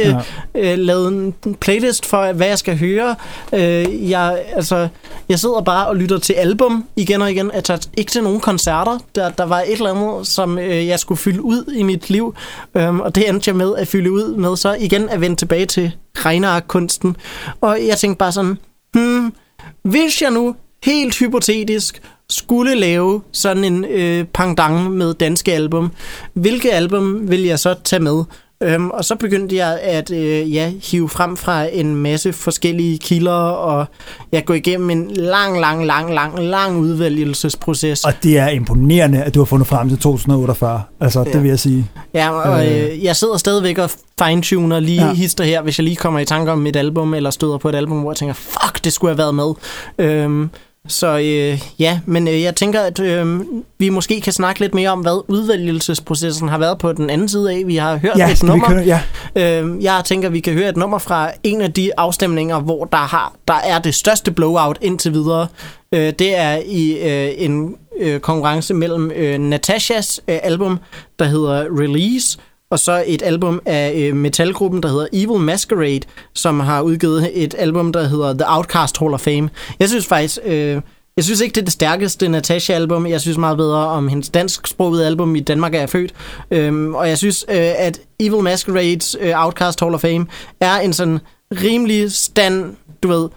Ja. 0.55 0.73
øh, 0.73 0.79
lavet 0.79 1.09
en 1.13 1.35
playlist 1.61 2.07
for, 2.07 2.33
hvad 2.33 2.47
jeg 2.47 2.59
skal 2.59 2.79
høre. 2.79 3.17
Øh, 3.53 4.11
jeg, 4.11 4.43
altså, 4.57 4.89
jeg 5.29 5.39
sidder 5.39 5.61
bare 5.61 5.87
og 5.87 5.97
lytter 5.97 6.19
til 6.19 6.33
album 6.33 6.85
igen 6.97 7.23
og 7.23 7.31
igen. 7.31 7.51
Jeg 7.55 7.65
tager 7.65 7.81
ikke 7.97 8.11
til 8.11 8.23
nogen 8.23 8.41
koncerter. 8.41 8.99
Der, 9.15 9.29
der 9.31 9.45
var 9.45 9.61
et 9.61 9.73
eller 9.73 9.93
andet, 9.95 10.27
som 10.27 10.59
øh, 10.59 10.87
jeg 10.87 10.99
skulle 10.99 11.19
fylde 11.19 11.43
ud 11.43 11.73
i 11.77 11.83
mit 11.83 12.11
liv, 12.11 12.35
øhm, 12.75 13.01
og 13.01 13.15
det 13.15 13.29
endte 13.29 13.49
jeg 13.49 13.57
med 13.57 13.75
at 13.77 13.89
fylde 13.89 14.13
ud 14.13 14.35
med 14.37 14.57
så 14.57 14.77
igen 14.81 15.09
at 15.09 15.21
vende 15.21 15.37
tilbage 15.37 15.67
til 15.67 15.93
regnearkkunsten. 16.17 17.17
Og 17.61 17.87
jeg 17.87 17.99
tænkte 17.99 18.19
bare 18.19 18.33
sådan, 18.33 18.59
hmm, 18.95 19.33
hvis 19.83 20.23
jeg 20.23 20.31
nu 20.31 20.57
helt 20.85 21.19
hypotetisk 21.19 22.03
skulle 22.31 22.75
lave 22.75 23.23
sådan 23.33 23.65
en 23.65 23.85
øh, 23.85 24.25
pangdang 24.25 24.91
med 24.91 25.15
danske 25.15 25.53
album, 25.53 25.91
hvilke 26.35 26.73
album 26.73 27.31
vil 27.31 27.43
jeg 27.43 27.59
så 27.59 27.75
tage 27.85 28.03
med? 28.03 28.25
Øhm, 28.65 28.91
og 28.91 29.05
så 29.05 29.17
begyndte 29.17 29.57
jeg 29.57 29.79
at 29.83 30.11
øh, 30.11 30.55
ja, 30.55 30.73
hive 30.83 31.09
frem 31.09 31.37
fra 31.37 31.65
en 31.73 31.97
masse 31.97 32.33
forskellige 32.33 32.99
kilder, 32.99 33.33
og 33.33 33.87
jeg 34.33 34.45
går 34.45 34.55
igennem 34.55 34.91
en 34.91 35.11
lang, 35.11 35.61
lang, 35.61 35.87
lang, 35.87 36.15
lang, 36.15 36.39
lang 36.39 36.79
udvælgelsesproces. 36.79 38.05
og 38.05 38.13
det 38.23 38.39
er 38.39 38.49
imponerende, 38.49 39.23
at 39.23 39.35
du 39.35 39.41
har 39.41 39.45
fundet 39.45 39.69
frem 39.69 39.89
til 39.89 39.99
2048. 39.99 40.83
Altså, 41.01 41.21
ja. 41.21 41.33
det 41.33 41.43
vil 41.43 41.49
jeg 41.49 41.59
sige. 41.59 41.91
Ja, 42.15 42.31
og 42.31 42.67
øh, 42.67 43.05
jeg 43.05 43.17
sidder 43.17 43.37
stadigvæk 43.37 43.79
og 43.79 43.91
fine-tuner 44.23 44.81
lige 44.81 45.07
ja. 45.07 45.13
hister 45.13 45.45
her, 45.45 45.63
hvis 45.63 45.79
jeg 45.79 45.85
lige 45.85 45.97
kommer 45.97 46.21
i 46.21 46.25
tanke 46.25 46.53
om 46.53 46.67
et 46.67 46.77
album, 46.77 47.15
eller 47.15 47.31
støder 47.31 47.59
på 47.59 47.69
et 47.69 47.75
album, 47.75 48.01
hvor 48.01 48.11
jeg 48.11 48.17
tænker, 48.17 48.35
fuck, 48.35 48.85
det 48.85 48.93
skulle 48.93 49.11
have 49.11 49.19
været 49.19 49.35
med. 49.35 49.55
Øhm, 49.99 50.51
så 50.89 51.19
øh, 51.19 51.61
ja, 51.79 52.01
men 52.07 52.29
øh, 52.29 52.43
jeg 52.43 52.57
tænker, 52.57 52.81
at 52.81 53.01
øh, 53.01 53.41
vi 53.79 53.89
måske 53.89 54.21
kan 54.21 54.33
snakke 54.33 54.61
lidt 54.61 54.75
mere 54.75 54.91
om, 54.91 55.01
hvad 55.01 55.25
udvælgelsesprocessen 55.29 56.49
har 56.49 56.59
været 56.59 56.79
på 56.79 56.93
den 56.93 57.11
anden 57.11 57.29
side 57.29 57.53
af. 57.53 57.63
Vi 57.67 57.77
har 57.77 57.97
hørt 57.97 58.19
Ja, 58.19 58.31
et 58.31 58.37
skal 58.39 58.47
vi 58.47 58.51
nummer. 58.51 58.69
køre? 58.69 59.01
Ja. 59.37 59.63
Øh, 59.63 59.85
jeg 59.85 60.03
tænker, 60.05 60.29
at 60.29 60.33
vi 60.33 60.41
kan 60.41 60.53
høre 60.53 60.69
et 60.69 60.77
nummer 60.77 60.99
fra 60.99 61.31
en 61.43 61.61
af 61.61 61.73
de 61.73 61.91
afstemninger, 61.97 62.61
hvor 62.61 62.85
der, 62.85 62.97
har, 62.99 63.35
der 63.49 63.55
er 63.55 63.79
det 63.79 63.95
største 63.95 64.31
blowout 64.31 64.79
indtil 64.81 65.13
videre. 65.13 65.47
Øh, 65.93 66.13
det 66.19 66.39
er 66.39 66.59
i 66.67 66.93
øh, 66.93 67.35
en 67.39 67.77
øh, 68.01 68.21
konkurrence 68.21 68.75
mellem 68.75 69.11
øh, 69.11 69.39
Natashas 69.39 70.21
øh, 70.29 70.39
album, 70.43 70.79
der 71.19 71.25
hedder 71.25 71.65
Release, 71.81 72.39
og 72.75 72.81
så 72.81 73.05
et 73.07 73.23
album 73.23 73.61
af 73.67 73.93
øh, 73.97 74.17
metalgruppen, 74.17 74.83
der 74.83 74.89
hedder 74.89 75.07
Evil 75.13 75.41
Masquerade, 75.41 76.01
som 76.35 76.61
har 76.61 76.81
udgivet 76.83 77.31
et 77.45 77.55
album, 77.59 77.93
der 77.93 78.09
hedder 78.09 78.33
The 78.33 78.45
Outcast 78.47 78.99
Hall 78.99 79.15
of 79.15 79.21
Fame. 79.21 79.51
Jeg 79.81 79.89
synes 79.89 80.07
faktisk... 80.07 80.39
Øh, 80.45 80.81
jeg 81.17 81.25
synes 81.25 81.41
ikke, 81.41 81.55
det 81.55 81.61
er 81.61 81.65
det 81.65 81.73
stærkeste 81.73 82.29
Natasha-album. 82.29 83.07
Jeg 83.07 83.21
synes 83.21 83.39
meget 83.39 83.57
bedre 83.57 83.87
om 83.87 84.09
hendes 84.09 84.29
dansksprogede 84.29 85.07
album 85.07 85.37
i 85.37 85.41
Danmark 85.41 85.75
er 85.75 85.79
jeg 85.79 85.91
født. 85.91 86.15
Øhm, 86.51 86.95
og 86.95 87.09
jeg 87.09 87.19
synes, 87.19 87.45
øh, 87.49 87.73
at 87.79 88.01
Evil 88.21 88.43
Masquerades 88.43 89.17
øh, 89.21 89.45
Outcast 89.45 89.81
Hall 89.81 89.95
of 89.95 90.01
Fame 90.01 90.27
er 90.61 90.77
en 90.77 90.93
sådan 90.93 91.19
rimelig 91.53 92.13
stand, 92.13 92.77
du 93.03 93.09
ved, 93.09 93.29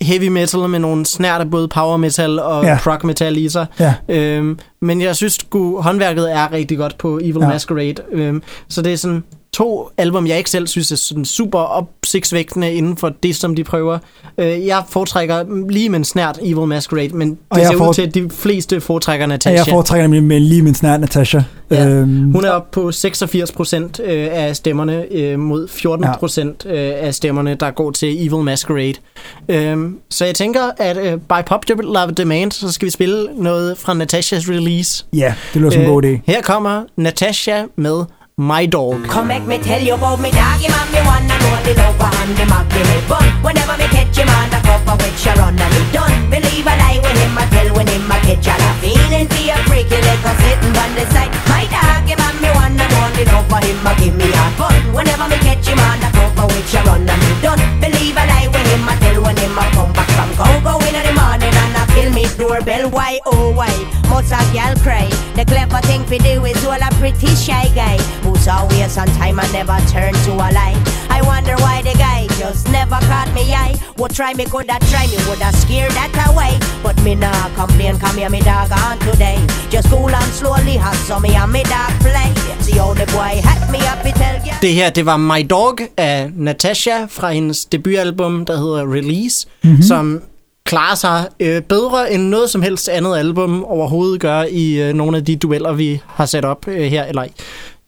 heavy 0.00 0.28
metal 0.28 0.68
med 0.68 0.78
nogle 0.78 1.06
snært 1.06 1.40
af 1.40 1.50
både 1.50 1.68
power 1.68 1.96
metal 1.96 2.38
og 2.38 2.64
Ja. 2.64 2.78
prog 2.82 3.06
metal 3.06 3.36
i 3.36 3.48
sig. 3.48 3.66
Ja. 3.80 3.94
Øhm, 4.08 4.58
men 4.82 5.00
jeg 5.00 5.16
synes 5.16 5.32
sgu, 5.34 5.80
håndværket 5.82 6.32
er 6.32 6.52
rigtig 6.52 6.78
godt 6.78 6.98
på 6.98 7.18
Evil 7.18 7.36
ja. 7.40 7.48
Masquerade. 7.48 7.94
Øhm, 8.12 8.42
så 8.68 8.82
det 8.82 8.92
er 8.92 8.96
sådan 8.96 9.24
to 9.52 9.88
album, 9.98 10.26
jeg 10.26 10.38
ikke 10.38 10.50
selv 10.50 10.66
synes 10.66 10.92
er 10.92 10.96
sådan 10.96 11.24
super 11.24 11.58
opsigtsvægtende 11.58 12.72
inden 12.72 12.96
for 12.96 13.08
det, 13.22 13.36
som 13.36 13.54
de 13.54 13.64
prøver. 13.64 13.98
Øh, 14.38 14.66
jeg 14.66 14.82
foretrækker 14.90 15.44
lige 15.70 15.88
med 15.88 15.98
en 15.98 16.04
snært 16.04 16.38
Evil 16.42 16.66
Masquerade, 16.68 17.08
men 17.16 17.30
det 17.30 17.38
Og 17.50 17.58
jeg 17.58 17.66
ser 17.66 17.76
får- 17.78 17.88
ud 17.88 17.94
til, 17.94 18.02
at 18.02 18.14
de 18.14 18.30
fleste 18.30 18.80
foretrækker 18.80 19.22
Ja, 19.24 19.28
Natasha. 19.28 19.64
jeg 19.64 19.66
foretrækker 19.72 20.02
nemlig 20.06 20.22
med 20.22 20.40
lige 20.40 20.62
min 20.62 20.74
snart, 20.74 21.00
Natasha. 21.00 21.40
Ja. 21.70 21.88
Øhm, 21.88 22.32
Hun 22.32 22.44
er 22.44 22.50
oppe 22.50 22.68
på 22.80 22.92
86 22.92 23.52
procent 23.52 24.00
øh, 24.04 24.28
af 24.32 24.56
stemmerne 24.56 25.04
øh, 25.12 25.38
mod 25.38 25.68
14 25.68 26.06
procent 26.18 26.66
øh, 26.66 26.92
af 26.96 27.14
stemmerne, 27.14 27.54
der 27.54 27.70
går 27.70 27.90
til 27.90 28.26
Evil 28.26 28.44
Masquerade. 28.44 28.94
Øhm, 29.48 29.98
så 30.10 30.24
jeg 30.24 30.34
tænker, 30.34 30.60
at 30.78 31.20
by 31.20 31.44
popular 31.46 32.06
demand, 32.06 32.52
så 32.52 32.72
skal 32.72 32.86
vi 32.86 32.90
spille 32.90 33.28
noget 33.36 33.78
fra 33.78 33.94
Natashas 33.94 34.48
release. 34.48 35.04
ja, 35.12 35.34
det 35.54 35.60
lyder 35.60 35.70
som 35.70 35.82
en 35.82 35.88
god 35.88 36.04
idé. 36.04 36.18
her 36.26 36.42
kommer 36.42 36.82
Natasha 36.96 37.62
med 37.76 38.04
My 38.38 38.66
Dog. 38.66 39.02
Come 39.10 39.26
make 39.26 39.42
me 39.50 39.58
tell 39.58 39.82
you 39.82 39.94
about 39.98 40.22
me 40.22 40.30
doggy 40.30 40.70
man, 40.70 40.86
me 40.94 41.02
one 41.02 41.26
and 41.26 41.42
only 41.42 41.74
lover 41.74 42.06
and 42.22 42.38
me 42.38 42.46
give 42.70 42.86
me 42.86 42.98
bun. 43.10 43.26
Whenever 43.42 43.74
me 43.74 43.90
catch 43.90 44.14
him 44.14 44.30
on 44.30 44.46
the 44.54 44.62
cup 44.62 44.86
of 44.86 44.94
which 45.02 45.26
I 45.26 45.34
run 45.42 45.58
and 45.58 45.74
he 45.74 45.82
done. 45.90 46.14
Believe 46.30 46.62
a 46.62 46.74
lie 46.78 47.02
when 47.02 47.18
him 47.18 47.34
I 47.34 47.50
tell 47.50 47.74
when 47.74 47.90
him 47.90 48.06
I 48.06 48.22
catch 48.22 48.46
all 48.46 48.62
a 48.62 48.70
feeling 48.78 49.26
for 49.26 49.42
a 49.42 49.58
freaky 49.66 49.98
little 49.98 50.36
sitting 50.38 50.70
on 50.70 50.90
the 50.94 51.04
side. 51.10 51.34
My 51.50 51.66
doggy 51.66 52.14
man, 52.14 52.34
me 52.38 52.50
one 52.54 52.78
and 52.78 52.94
only 53.02 53.26
lover 53.26 53.58
him 53.58 53.82
I 53.82 53.92
give 53.98 54.14
me 54.14 54.30
a 54.30 54.44
bun. 54.54 54.94
Whenever 54.94 55.26
me 55.26 55.38
catch 55.42 55.66
him 55.66 55.82
on 55.82 55.98
the 55.98 56.06
cup 56.14 56.38
of 56.38 56.46
which 56.54 56.70
I 56.78 56.86
run 56.86 57.10
and 57.10 57.18
he 57.18 57.34
done. 57.42 57.62
Believe 57.82 58.14
a 58.14 58.22
lie 58.22 58.46
when 58.54 58.66
him 58.70 58.86
I 58.86 58.94
tell 59.02 59.18
when 59.18 59.34
him 59.34 59.58
I 59.58 59.66
come 59.74 59.90
back 59.90 60.06
from 60.14 60.30
go 60.38 60.46
go 60.62 60.72
in 60.86 61.07
doorbell. 62.38 62.90
Why 62.90 63.18
oh 63.26 63.52
why? 63.54 63.74
Must 64.10 64.32
a 64.32 64.40
gal 64.54 64.74
cry? 64.84 65.08
The 65.36 65.44
clever 65.44 65.80
thing 65.88 66.02
for 66.04 66.18
do 66.18 66.44
is 66.44 66.64
all 66.64 66.82
a 66.88 66.90
pretty 67.00 67.26
shy 67.44 67.66
guy 67.74 67.98
who's 68.24 68.48
always 68.48 68.96
on 68.96 69.06
time 69.20 69.38
and 69.38 69.52
never 69.52 69.76
turn 69.92 70.14
to 70.26 70.32
a 70.32 70.48
lie. 70.58 70.76
I 71.10 71.20
wonder 71.22 71.54
why 71.64 71.82
the 71.82 71.94
guy 71.98 72.26
just 72.38 72.70
never 72.70 72.98
caught 73.10 73.30
me 73.34 73.52
eye. 73.52 73.74
Would 73.98 74.12
try 74.14 74.32
me, 74.34 74.44
could 74.44 74.70
have 74.70 74.84
try 74.90 75.06
me, 75.12 75.18
would 75.28 75.38
have 75.46 75.54
scared 75.56 75.92
that 75.92 76.12
away. 76.30 76.54
But 76.82 76.96
me 77.04 77.14
nah 77.14 77.48
complain, 77.56 77.98
come 77.98 78.16
here 78.20 78.30
me 78.30 78.40
dog 78.40 78.70
on 78.72 78.98
today. 79.10 79.38
Just 79.70 79.88
cool 79.90 80.08
and 80.20 80.32
slowly 80.40 80.76
hustle 80.76 81.20
me 81.20 81.34
and 81.34 81.52
me 81.52 81.62
dog 81.64 81.92
play. 82.00 82.30
See 82.64 82.78
how 82.78 82.94
the 82.94 83.06
boy 83.16 83.40
hat 83.46 83.70
me 83.70 83.78
up, 83.92 84.04
he 84.06 84.12
tell 84.12 84.36
ya. 84.46 84.54
Det 84.62 84.74
her, 84.74 84.90
det 84.90 85.02
var 85.06 85.16
My 85.16 85.42
Dog 85.50 85.80
af 85.96 86.30
Natasha 86.36 87.06
fra 87.10 87.30
hendes 87.32 87.64
debutalbum, 87.64 88.44
der 88.44 88.56
hedder 88.56 88.92
Release, 88.94 89.46
Mhm. 89.62 89.70
mm-hmm. 89.72 89.82
som 89.88 90.20
klarer 90.68 90.94
sig 90.94 91.24
øh, 91.40 91.62
bedre 91.62 92.12
end 92.12 92.22
noget 92.22 92.50
som 92.50 92.62
helst 92.62 92.88
andet 92.88 93.16
album 93.18 93.64
overhovedet 93.64 94.20
gør 94.20 94.42
i 94.50 94.72
øh, 94.82 94.94
nogle 94.94 95.16
af 95.16 95.24
de 95.24 95.36
dueller, 95.36 95.72
vi 95.72 96.00
har 96.06 96.26
sat 96.26 96.44
op 96.44 96.58
øh, 96.68 96.82
her, 96.82 97.04
eller 97.04 97.22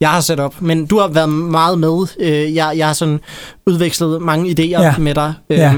jeg 0.00 0.08
har 0.08 0.20
sat 0.20 0.40
op. 0.40 0.54
Men 0.60 0.86
du 0.86 0.98
har 0.98 1.08
været 1.08 1.28
meget 1.28 1.78
med. 1.78 2.06
Øh, 2.20 2.54
jeg, 2.54 2.72
jeg 2.76 2.86
har 2.86 2.92
sådan 2.92 3.20
udvekslet 3.66 4.22
mange 4.22 4.50
idéer 4.50 4.82
Ja. 4.82 4.94
med 4.98 5.14
dig. 5.14 5.32
Ja. 5.50 5.72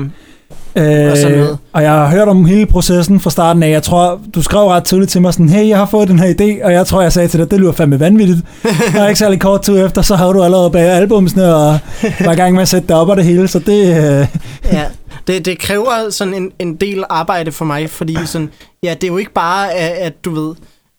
Og 1.10 1.16
sådan 1.16 1.32
Øh, 1.32 1.38
noget. 1.38 1.58
og 1.72 1.82
jeg 1.82 1.90
har 1.92 2.06
hørt 2.10 2.28
om 2.28 2.44
hele 2.44 2.66
processen 2.66 3.20
fra 3.20 3.30
starten 3.30 3.62
af. 3.62 3.70
Jeg 3.70 3.82
tror, 3.82 4.20
du 4.34 4.42
skrev 4.42 4.62
ret 4.66 4.84
tidligt 4.84 5.10
til 5.10 5.22
mig 5.22 5.32
sådan, 5.32 5.48
hey, 5.48 5.68
jeg 5.68 5.78
har 5.78 5.86
fået 5.86 6.08
den 6.08 6.18
her 6.18 6.34
idé, 6.40 6.64
og 6.64 6.72
jeg 6.72 6.86
tror, 6.86 7.02
jeg 7.02 7.12
sagde 7.12 7.28
til 7.28 7.40
dig, 7.40 7.50
det 7.50 7.60
lyder 7.60 7.72
fandme 7.72 8.00
vanvittigt. 8.00 8.38
og 9.00 9.08
ikke 9.08 9.18
særlig 9.18 9.40
kort 9.40 9.62
tid 9.62 9.84
efter, 9.84 10.02
så 10.02 10.16
havde 10.16 10.30
du 10.32 10.42
allerede 10.42 10.70
bag 10.70 10.82
albumsene, 10.90 11.54
og 11.54 11.78
var 12.24 12.32
i 12.32 12.36
gang 12.36 12.54
med 12.54 12.62
at 12.62 12.68
sætte 12.68 12.88
det 12.88 12.96
op 12.96 13.08
og 13.08 13.16
det 13.16 13.24
hele, 13.24 13.48
så 13.48 13.58
det... 13.58 13.86
Øh, 13.86 14.26
ja, 14.72 14.82
det, 15.26 15.44
det 15.44 15.58
kræver 15.58 16.10
sådan 16.10 16.34
en, 16.34 16.52
en 16.58 16.76
del 16.76 17.04
arbejde 17.08 17.52
for 17.52 17.64
mig, 17.64 17.90
fordi 17.90 18.16
sådan, 18.24 18.50
ja, 18.82 18.94
det 18.94 19.04
er 19.04 19.08
jo 19.08 19.16
ikke 19.18 19.32
bare, 19.32 19.72
at, 19.72 19.90
at 19.90 20.24
du 20.24 20.30
ved, 20.30 20.54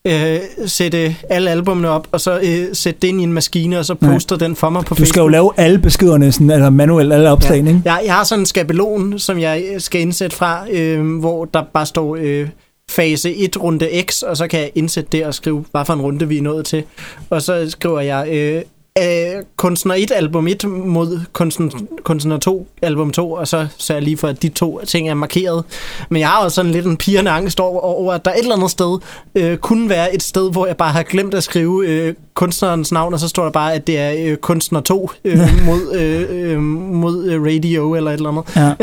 øh, 0.06 0.40
sætte 0.66 1.16
alle 1.30 1.50
albumene 1.50 1.88
op, 1.88 2.08
og 2.12 2.20
så 2.20 2.40
øh, 2.42 2.66
sætte 2.72 3.00
det 3.00 3.08
ind 3.08 3.20
i 3.20 3.24
en 3.24 3.32
maskine, 3.32 3.78
og 3.78 3.84
så 3.84 3.96
Nej. 4.00 4.12
poster 4.12 4.36
den 4.36 4.56
for 4.56 4.70
mig 4.70 4.84
på 4.84 4.94
du 4.94 5.04
skal 5.04 5.20
jo 5.20 5.24
Facebook. 5.24 5.32
lave 5.32 5.50
alle 5.56 5.78
beskederne, 5.78 6.32
sådan, 6.32 6.50
eller 6.50 6.70
manuelt 6.70 7.12
alle 7.12 7.30
opslagene, 7.30 7.70
ikke? 7.70 7.82
Jeg, 7.84 8.02
jeg 8.04 8.14
har 8.14 8.24
sådan 8.24 8.42
en 8.42 8.46
skabelon, 8.46 9.18
som 9.18 9.38
jeg 9.38 9.64
øh, 9.74 9.80
skal 9.80 10.00
indsætte 10.00 10.36
fra, 10.36 10.66
øh, 10.70 11.18
hvor 11.18 11.44
der 11.44 11.62
bare 11.74 11.86
står 11.86 12.16
øh, 12.20 12.48
fase 12.90 13.34
1, 13.34 13.62
runde 13.62 13.88
X, 14.10 14.22
og 14.22 14.36
så 14.36 14.46
kan 14.48 14.60
jeg 14.60 14.70
indsætte 14.74 15.08
det 15.12 15.26
og 15.26 15.34
skrive, 15.34 15.64
hvad 15.70 15.84
for 15.84 15.92
en 15.92 16.00
runde 16.00 16.28
vi 16.28 16.38
er 16.38 16.42
nået 16.42 16.66
til. 16.66 16.84
Og 17.30 17.42
så 17.42 17.70
skriver 17.70 18.00
jeg 18.00 18.28
øh, 18.30 18.62
øh, 18.98 19.42
kunstner 19.56 19.94
1, 19.94 20.12
album 20.14 20.48
1 20.48 20.64
mod 20.64 21.20
kunstner, 21.32 21.70
kunstner 22.02 22.38
2, 22.38 22.66
album 22.82 23.10
2, 23.10 23.32
og 23.32 23.48
så 23.48 23.66
sørger 23.78 23.98
jeg 23.98 24.04
lige 24.04 24.16
for, 24.16 24.28
at 24.28 24.42
de 24.42 24.48
to 24.48 24.80
ting 24.84 25.08
er 25.08 25.14
markeret. 25.14 25.64
Men 26.10 26.20
jeg 26.20 26.28
har 26.28 26.44
også 26.44 26.54
sådan 26.54 26.70
lidt 26.70 26.86
en 26.86 26.96
pigerne 26.96 27.30
angst 27.30 27.60
over, 27.60 27.80
over, 27.80 28.12
at 28.12 28.24
der 28.24 28.30
et 28.30 28.38
eller 28.38 28.56
andet 28.56 28.70
sted 28.70 28.98
øh, 29.34 29.56
kunne 29.56 29.88
være 29.88 30.14
et 30.14 30.22
sted, 30.22 30.50
hvor 30.50 30.66
jeg 30.66 30.76
bare 30.76 30.92
har 30.92 31.02
glemt 31.02 31.34
at 31.34 31.44
skrive 31.44 31.86
øh, 31.86 32.14
kunstnerens 32.34 32.92
navn, 32.92 33.14
og 33.14 33.20
så 33.20 33.28
står 33.28 33.44
der 33.44 33.50
bare, 33.50 33.74
at 33.74 33.86
det 33.86 33.98
er 33.98 34.14
øh, 34.18 34.36
kunstner 34.36 34.80
2 34.80 35.10
øh, 35.24 35.38
mod, 35.66 35.94
øh, 35.94 36.26
øh, 36.30 36.60
mod 36.60 37.24
øh, 37.24 37.42
radio 37.42 37.94
eller 37.94 38.10
et 38.10 38.14
eller 38.14 38.30
andet 38.30 38.56
Ja. 38.56 38.74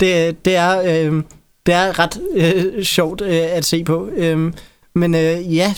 det, 0.00 0.44
det, 0.44 0.56
er, 0.56 0.80
øh, 0.80 1.22
det 1.66 1.74
er 1.74 1.98
ret 1.98 2.20
øh, 2.34 2.84
sjovt 2.84 3.20
øh, 3.20 3.30
at 3.30 3.64
se 3.64 3.84
på. 3.84 4.08
Øh, 4.16 4.52
men 4.94 5.14
øh, 5.14 5.56
ja, 5.56 5.74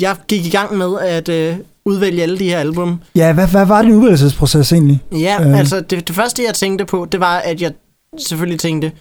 jeg 0.00 0.16
gik 0.28 0.46
i 0.46 0.50
gang 0.50 0.76
med 0.76 0.98
at 1.00 1.28
øh, 1.28 1.56
udvælge 1.86 2.22
alle 2.22 2.38
de 2.38 2.44
her 2.50 2.58
album. 2.58 3.00
Ja, 3.14 3.32
hvad, 3.32 3.48
hvad 3.48 3.66
var 3.66 3.82
din 3.82 3.92
udvælgelsesproces 3.94 4.72
egentlig? 4.72 5.00
Ja, 5.12 5.36
Øh. 5.40 5.50
øh. 5.50 5.58
altså 5.58 5.80
det, 5.80 6.08
det 6.08 6.16
første 6.16 6.44
jeg 6.46 6.54
tænkte 6.54 6.84
på, 6.84 7.06
det 7.12 7.20
var, 7.20 7.36
at 7.38 7.62
jeg 7.62 7.72
selvfølgelig 8.18 8.60
tænkte, 8.60 8.92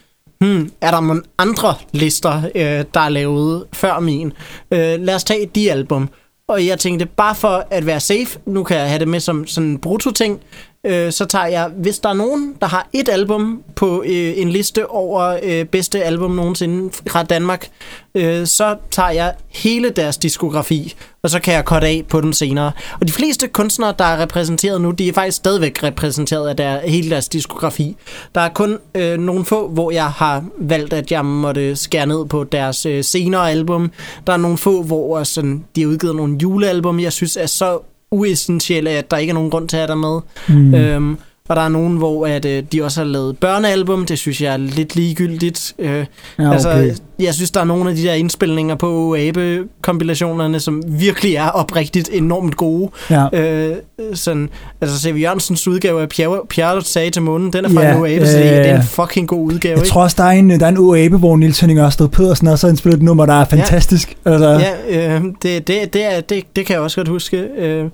hmm, 0.42 0.72
er 0.82 0.92
der 0.92 1.00
nogle 1.02 1.22
andre 1.38 1.76
lister, 1.92 2.42
øh, 2.56 2.84
der 2.94 3.00
er 3.00 3.10
lavet 3.10 3.64
før 3.74 4.00
min? 4.00 4.32
Øh, 4.72 5.00
lad 5.00 5.16
os 5.16 5.24
tage 5.24 5.50
de 5.56 5.72
album. 5.72 6.10
Og 6.48 6.66
jeg 6.66 6.80
tænkte, 6.80 7.06
bare 7.06 7.36
for 7.36 7.68
at 7.72 7.86
være 7.86 8.00
safe, 8.00 8.40
nu 8.46 8.64
kan 8.64 8.78
jeg 8.78 8.88
have 8.88 9.00
det 9.00 9.08
med 9.08 9.20
som 9.20 9.48
sådan 9.48 9.70
en 9.70 9.78
brutto-ting, 9.78 10.40
øh, 10.84 11.12
så 11.12 11.26
tager 11.26 11.46
jeg, 11.46 11.72
hvis 11.78 12.00
der 12.00 12.10
er 12.10 12.14
nogen, 12.14 12.56
der 12.62 12.68
har 12.68 12.88
et 12.94 13.10
album 13.10 13.64
på 13.76 14.04
øh, 14.06 14.34
en 14.38 14.50
liste 14.50 14.90
over 14.90 15.40
øh, 15.44 15.66
bedste 15.66 16.04
album 16.04 16.32
nogensinde 16.32 16.94
fra 17.08 17.24
Danmark, 17.24 17.70
øh, 18.16 18.48
så 18.48 18.76
tager 18.92 19.10
jeg 19.10 19.34
hele 19.50 19.90
deres 19.90 20.18
diskografi, 20.18 20.96
og 21.24 21.30
så 21.30 21.40
kan 21.40 21.54
jeg 21.54 21.66
korte 21.66 21.88
af 21.88 22.04
på 22.10 22.22
den 22.22 22.34
senere. 22.34 22.72
Og 23.02 23.08
de 23.08 23.14
fleste 23.14 23.48
kunstnere, 23.48 23.94
der 24.00 24.06
er 24.06 24.22
repræsenteret 24.22 24.82
nu, 24.82 24.92
de 24.92 25.10
er 25.10 25.14
faktisk 25.14 25.38
stadigvæk 25.38 25.84
repræsenteret 25.84 26.50
af 26.50 26.56
der, 26.56 26.80
hele 26.80 27.10
deres 27.10 27.28
diskografi. 27.28 27.96
Der 28.36 28.42
er 28.42 28.50
kun 28.50 28.78
øh, 28.96 29.20
nogle 29.20 29.46
få, 29.46 29.68
hvor 29.68 29.92
jeg 29.92 30.08
har 30.12 30.44
valgt, 30.58 30.94
at 30.94 31.12
jeg 31.12 31.26
måtte 31.26 31.76
skære 31.76 32.06
ned 32.06 32.26
på 32.26 32.44
deres 32.44 32.86
øh, 32.86 33.04
senere 33.04 33.52
album. 33.52 33.92
Der 34.28 34.34
er 34.34 34.38
nogle 34.38 34.58
få, 34.58 34.84
hvor 34.84 35.24
sådan, 35.24 35.66
de 35.76 35.82
har 35.82 35.88
udgivet 35.88 36.16
nogle 36.16 36.38
julealbum, 36.42 37.00
jeg 37.00 37.14
synes 37.14 37.38
er 37.38 37.46
så 37.46 37.80
uessentielle, 38.12 38.90
at 38.90 39.12
der 39.12 39.18
ikke 39.18 39.32
er 39.32 39.34
nogen 39.34 39.52
grund 39.52 39.70
til 39.70 39.78
at 39.78 39.82
have 39.82 39.88
der 39.88 39.96
med. 39.96 40.20
Mm. 40.48 40.74
Øhm, 40.74 41.18
og 41.50 41.56
der 41.56 41.62
er 41.62 41.70
nogen, 41.70 41.98
hvor 41.98 42.28
at, 42.28 42.46
øh, 42.46 42.64
de 42.74 42.84
også 42.84 43.00
har 43.00 43.08
lavet 43.08 43.38
børnealbum. 43.38 44.06
Det 44.06 44.20
synes 44.20 44.42
jeg 44.42 44.54
er 44.54 44.58
lidt 44.58 44.96
ligegyldigt. 44.96 45.74
Øh, 45.80 46.06
Ja, 46.40 46.52
Altså, 46.54 46.70
okay. 46.70 46.96
jeg 47.20 47.34
synes, 47.34 47.52
der 47.52 47.60
er 47.60 47.64
nogle 47.66 47.90
af 47.90 47.96
de 47.96 48.04
der 48.04 48.14
indspilninger 48.14 48.76
på 48.76 49.16
Abe-kompilationerne, 49.20 50.60
som 50.60 50.84
virkelig 50.88 51.36
er 51.36 51.50
oprigtigt 51.50 52.10
enormt 52.14 52.56
gode. 52.58 52.92
Ja. 53.10 53.26
Øh, 53.34 53.76
sådan, 54.14 54.50
altså, 54.82 55.00
C.V. 55.00 55.22
Jørgensens 55.22 55.68
udgave 55.68 56.02
af 56.02 56.10
Pierre, 56.10 56.40
Pierre 56.50 56.82
sagde 56.82 57.10
til 57.10 57.22
månen, 57.22 57.54
den 57.54 57.66
er 57.66 57.70
fra 57.70 57.82
Ja, 57.82 57.90
en 57.92 57.98
Abe, 57.98 58.06
øh, 58.06 58.20
det 58.22 58.70
er 58.70 58.76
en 58.76 58.84
fucking 58.84 59.28
god 59.28 59.54
udgave, 59.54 59.72
Jeg 59.72 59.78
ikke? 59.80 59.90
tror 59.90 60.02
også, 60.04 60.16
der 60.20 60.24
er 60.24 60.32
en, 60.32 60.50
der 60.50 60.66
er 60.66 60.70
en 60.70 60.78
UAB, 60.78 61.12
hvor 61.12 61.38
Niels 61.38 61.60
Henning 61.60 61.80
Ørsted 61.80 62.08
Pedersen 62.08 62.48
også 62.48 62.68
har 62.68 62.70
indspillet 62.70 62.98
et 62.98 63.04
nummer, 63.04 63.26
der 63.26 63.34
er 63.34 63.46
fantastisk. 63.46 64.18
Ja. 64.26 64.32
Altså, 64.32 64.50
Ja, 64.90 65.16
øh, 65.16 65.22
det, 65.44 65.68
det, 65.68 65.94
det, 65.94 66.16
er, 66.16 66.22
det, 66.22 66.44
det 66.56 66.66
kan 66.66 66.74
jeg 66.74 66.82
også 66.82 66.98
godt 66.98 67.08
huske. 67.08 67.38
Øh, 67.38 67.86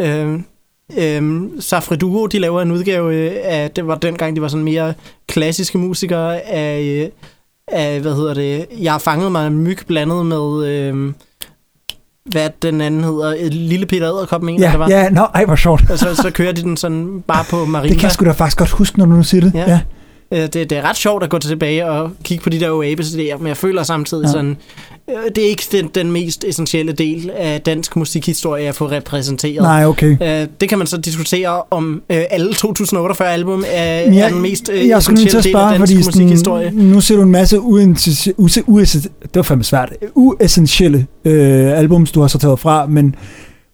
øh, 0.00 0.38
øh, 0.98 1.42
Safri 1.60 1.96
Duo, 1.96 2.26
de 2.26 2.38
laver 2.38 2.62
en 2.62 2.70
udgave 2.70 3.14
øh, 3.14 3.32
af, 3.44 3.70
det 3.70 3.86
var 3.86 3.94
dengang, 3.94 4.36
de 4.36 4.42
var 4.42 4.48
sådan 4.48 4.64
mere 4.64 4.94
klassiske 5.28 5.78
musikere 5.78 6.40
af, 6.40 6.80
øh, 6.82 7.08
af 7.68 8.00
hvad 8.00 8.14
hedder 8.14 8.34
det, 8.34 8.66
jeg 8.80 8.92
har 8.92 8.98
fanget 8.98 9.32
mig 9.32 9.46
en 9.46 9.58
myg 9.58 9.78
blandet 9.86 10.26
med, 10.26 10.66
øh, 10.66 11.12
hvad 12.24 12.50
den 12.62 12.80
anden 12.80 13.04
hedder, 13.04 13.50
Lille 13.50 13.86
Peter 13.86 14.14
Æderkop, 14.14 14.42
mener 14.42 14.60
jeg, 14.60 14.68
det 14.68 14.78
ja, 14.90 14.96
var. 14.96 15.02
ja, 15.04 15.08
nå, 15.10 15.22
ej, 15.34 15.44
hvor 15.44 15.56
sjovt. 15.56 15.90
Og 15.90 15.98
så, 15.98 16.14
så 16.14 16.30
kører 16.30 16.52
de 16.52 16.62
den 16.62 16.76
sådan 16.76 17.22
bare 17.26 17.44
på 17.50 17.60
Det 17.60 17.68
marimba. 17.68 17.94
kan 17.94 18.02
jeg 18.02 18.12
sgu 18.12 18.24
da 18.24 18.30
faktisk 18.32 18.58
godt 18.58 18.70
huske, 18.70 18.98
når 18.98 19.06
du 19.06 19.12
nu 19.12 19.22
siger 19.22 19.40
det. 19.40 19.54
Ja. 19.54 19.72
Øh, 19.72 19.78
Det, 20.42 20.70
det 20.70 20.72
er 20.72 20.82
ret 20.82 20.96
sjovt 20.96 21.22
at 21.22 21.30
gå 21.30 21.38
tilbage 21.38 21.86
og 21.86 22.10
kigge 22.24 22.44
på 22.44 22.50
de 22.50 22.60
der 22.60 22.70
OAB's 22.70 23.16
men 23.38 23.46
jeg 23.48 23.56
føler 23.56 23.82
samtidig 23.82 24.22
Ja. 24.22 24.28
ja. 24.28 24.32
sådan, 24.32 24.56
øh, 25.10 25.16
det 25.34 25.44
er 25.44 25.48
ikke 25.48 25.64
den, 25.72 25.90
den 25.94 26.12
mest 26.12 26.44
essentielle 26.44 26.92
del 26.92 27.30
af 27.36 27.60
dansk 27.60 27.96
musikhistorie 27.96 28.68
at 28.68 28.74
få 28.74 28.90
repræsenteret. 28.90 29.62
Nej, 29.62 29.86
okay. 29.86 30.16
Øh, 30.22 30.48
det 30.60 30.68
kan 30.68 30.78
man 30.78 30.86
så 30.86 30.96
diskutere 30.96 31.62
om 31.70 32.02
øh, 32.10 32.22
alle 32.30 32.54
2048 32.54 33.28
album 33.32 33.64
er, 33.68 34.10
Men 34.10 34.18
er 34.18 34.28
den 34.28 34.42
mest 34.42 34.70
øh, 34.72 34.88
jeg 34.88 35.02
nødt 35.08 35.30
til 35.30 35.38
essentielle 35.38 35.38
at 35.38 35.44
del 35.44 35.56
af 35.56 35.78
dansk 35.78 35.92
fordi 35.92 35.96
musikhistorie. 35.96 36.66
sådan, 36.66 36.84
nu 36.84 37.00
ser 37.00 37.16
du 37.16 37.22
en 37.22 37.30
masse 37.30 37.60
uessentielle, 37.60 39.10
det 39.22 39.34
var 39.34 39.42
fandme 39.42 39.64
svært, 39.64 39.92
uessentielle 40.14 41.06
øh, 41.24 41.78
albums, 41.78 42.12
du 42.12 42.20
har 42.20 42.28
så 42.28 42.38
taget 42.38 42.60
fra, 42.60 42.86
men 42.86 43.14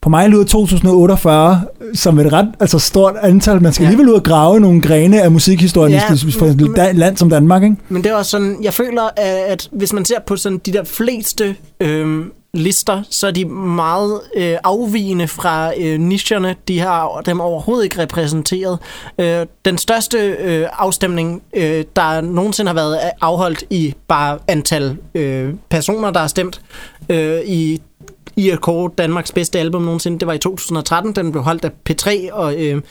på 0.03 0.09
mig 0.09 0.28
lyder 0.28 0.44
2048 0.44 1.61
som 1.94 2.18
et 2.18 2.32
ret 2.32 2.48
altså 2.61 2.78
stort 2.78 3.14
antal. 3.22 3.62
Man 3.62 3.72
skal 3.72 3.84
Ja. 3.84 3.88
alligevel 3.90 4.09
ud 4.12 4.14
og 4.14 4.22
grave 4.24 4.61
nogle 4.61 4.80
grene 4.82 5.22
af 5.22 5.30
musikhistorien 5.30 5.92
Ja, 5.92 6.03
ja, 6.11 6.14
for 6.38 6.46
et 6.46 6.76
da- 6.76 6.92
land 6.92 7.16
som 7.16 7.30
Danmark, 7.30 7.62
ikke? 7.62 7.76
Men 7.88 8.05
det 8.05 8.11
er 8.11 8.14
også 8.14 8.30
sådan, 8.30 8.57
jeg 8.62 8.74
føler, 8.74 9.03
at, 9.16 9.26
at 9.26 9.68
hvis 9.72 9.92
man 9.92 10.05
ser 10.05 10.20
på 10.26 10.36
sådan 10.36 10.59
de 10.59 10.72
der 10.72 10.84
fleste 10.84 11.57
øh, 11.80 12.24
lister, 12.55 13.03
så 13.11 13.26
er 13.26 13.30
de 13.30 13.44
meget 13.44 14.20
øh, 14.36 14.57
afvigende 14.64 15.28
fra 15.28 15.72
øh, 15.80 16.01
nicherne. 16.01 16.55
De 16.68 16.80
har 16.80 17.22
dem 17.26 17.40
overhovedet 17.40 17.84
ikke 17.84 18.03
repræsenteret. 18.03 18.78
Øh, 19.18 19.46
den 19.64 19.78
største 19.78 20.18
øh, 20.18 20.66
afstemning, 20.78 21.42
øh, 21.57 21.84
der 21.96 22.20
nogensinde 22.20 22.68
har 22.68 22.74
været 22.74 22.98
afholdt 23.20 23.64
i 23.70 23.94
bare 24.09 24.38
antal 24.48 24.96
øh, 25.14 25.55
personer, 25.70 26.11
der 26.11 26.20
har 26.20 26.26
stemt 26.26 26.61
øh, 27.09 27.40
i 27.46 27.80
i 28.41 28.51
at 28.51 28.61
kåre 28.61 28.91
Danmarks 28.99 29.32
bedste 29.32 29.59
album 29.59 29.82
nogensinde. 29.82 30.18
Det 30.18 30.26
var 30.28 30.32
i 30.32 30.38
2013, 30.38 31.12
den 31.12 31.32
blev 31.32 31.43
holdt 31.43 31.64
af 31.64 31.70
P3, 31.91 32.32
og 32.32 32.55
øh, 32.55 32.82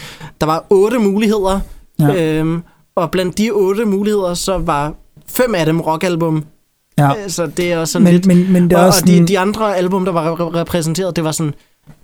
der 0.41 0.45
var 0.45 0.65
otte 0.69 0.99
muligheder. 0.99 1.59
Ja. 1.99 2.33
Øhm, 2.39 2.63
og 2.95 3.11
blandt 3.11 3.37
de 3.37 3.51
otte 3.51 3.85
muligheder, 3.85 4.33
så 4.33 4.57
var 4.57 4.93
fem 5.27 5.55
af 5.55 5.65
dem 5.65 5.81
rockalbum. 5.81 6.43
Ja. 6.97 7.13
Ja. 7.13 7.27
Så 7.27 7.45
det 7.45 7.73
er 7.73 7.77
også 7.77 7.91
sådan 7.91 8.03
Men, 8.03 8.13
lidt... 8.13 8.25
men, 8.25 8.53
men 8.53 8.63
det 8.63 8.73
er 8.73 8.79
og, 8.79 8.85
også 8.87 9.01
og 9.03 9.07
de, 9.07 9.27
de 9.27 9.39
andre 9.39 9.77
album, 9.77 10.05
der 10.05 10.11
var 10.11 10.35
re- 10.35 10.55
repræsenteret, 10.55 11.15
det 11.15 11.23
var 11.23 11.31
sådan 11.31 11.53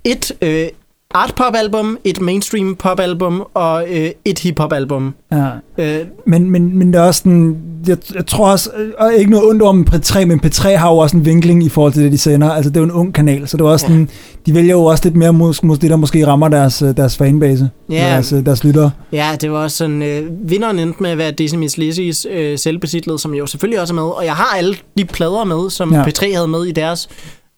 et 0.04 0.32
øh, 0.42 0.68
art 1.16 1.34
pop 1.36 1.54
album, 1.56 1.98
et 2.04 2.22
mainstream 2.22 2.76
pop 2.76 3.00
album 3.00 3.44
og 3.54 3.86
øh, 3.90 4.10
et 4.26 4.40
hip 4.40 4.60
hop 4.60 4.74
album. 4.74 5.14
ja. 5.32 5.46
Øh, 5.78 6.06
Men, 6.28 6.52
men, 6.52 6.78
men 6.78 6.94
det 6.94 7.00
er 7.00 7.04
også 7.04 7.18
sådan, 7.20 7.58
jeg, 7.88 7.98
jeg 8.16 8.26
tror 8.26 8.52
også, 8.52 8.70
øh, 8.78 8.92
og 8.98 9.14
ikke 9.14 9.32
noget 9.32 9.50
ondt 9.50 9.62
om 9.62 9.88
P3, 9.94 10.26
men 10.26 10.40
P3 10.46 10.70
har 10.70 10.90
jo 10.90 10.98
også 10.98 11.18
en 11.18 11.26
vinkling 11.26 11.64
i 11.64 11.70
forhold 11.70 11.94
til 11.94 12.04
det, 12.04 12.12
de 12.12 12.18
sender. 12.18 12.52
Altså, 12.52 12.70
det 12.70 12.78
er 12.78 12.82
jo 12.82 12.86
en 12.86 12.92
ung 12.92 13.14
kanal, 13.14 13.48
så 13.48 13.58
det 13.58 13.64
er 13.64 13.68
også 13.68 13.86
sådan, 13.86 14.10
de 14.46 14.54
vælger 14.54 14.72
jo 14.76 14.84
også 14.86 15.04
lidt 15.06 15.16
mere 15.16 15.34
mod, 15.34 15.54
mod 15.66 15.78
det, 15.78 15.90
der 15.90 15.96
måske 15.96 16.28
rammer 16.28 16.48
deres, 16.48 16.82
øh, 16.82 16.98
deres 16.98 17.18
fanbase, 17.18 17.70
Ja. 17.90 17.96
deres, 17.96 18.34
øh, 18.34 18.46
deres 18.46 18.64
lyttere. 18.64 18.92
ja, 19.12 19.30
det 19.42 19.52
var 19.52 19.58
også 19.58 19.78
sådan... 19.78 20.02
Øh, 20.02 20.24
vinderen 20.50 20.80
endte 20.80 21.04
med 21.04 21.10
at 21.12 21.18
være 21.18 21.32
Dizzy 21.32 21.56
Miss 21.56 21.78
Lizzie's 21.78 22.30
øh, 22.34 22.58
selvbesitlet, 22.60 23.22
som 23.22 23.34
jo 23.34 23.46
selvfølgelig 23.46 23.82
også 23.82 23.94
er 23.94 23.96
med. 23.96 24.04
Og 24.04 24.26
jeg 24.26 24.34
har 24.34 24.58
alle 24.58 24.76
de 24.98 25.06
plader 25.06 25.44
med, 25.44 25.70
som 25.70 25.94
Ja. 25.94 25.98
ja. 26.00 26.04
P3 26.06 26.34
havde 26.36 26.48
med 26.48 26.66
i 26.66 26.72
deres... 26.72 27.10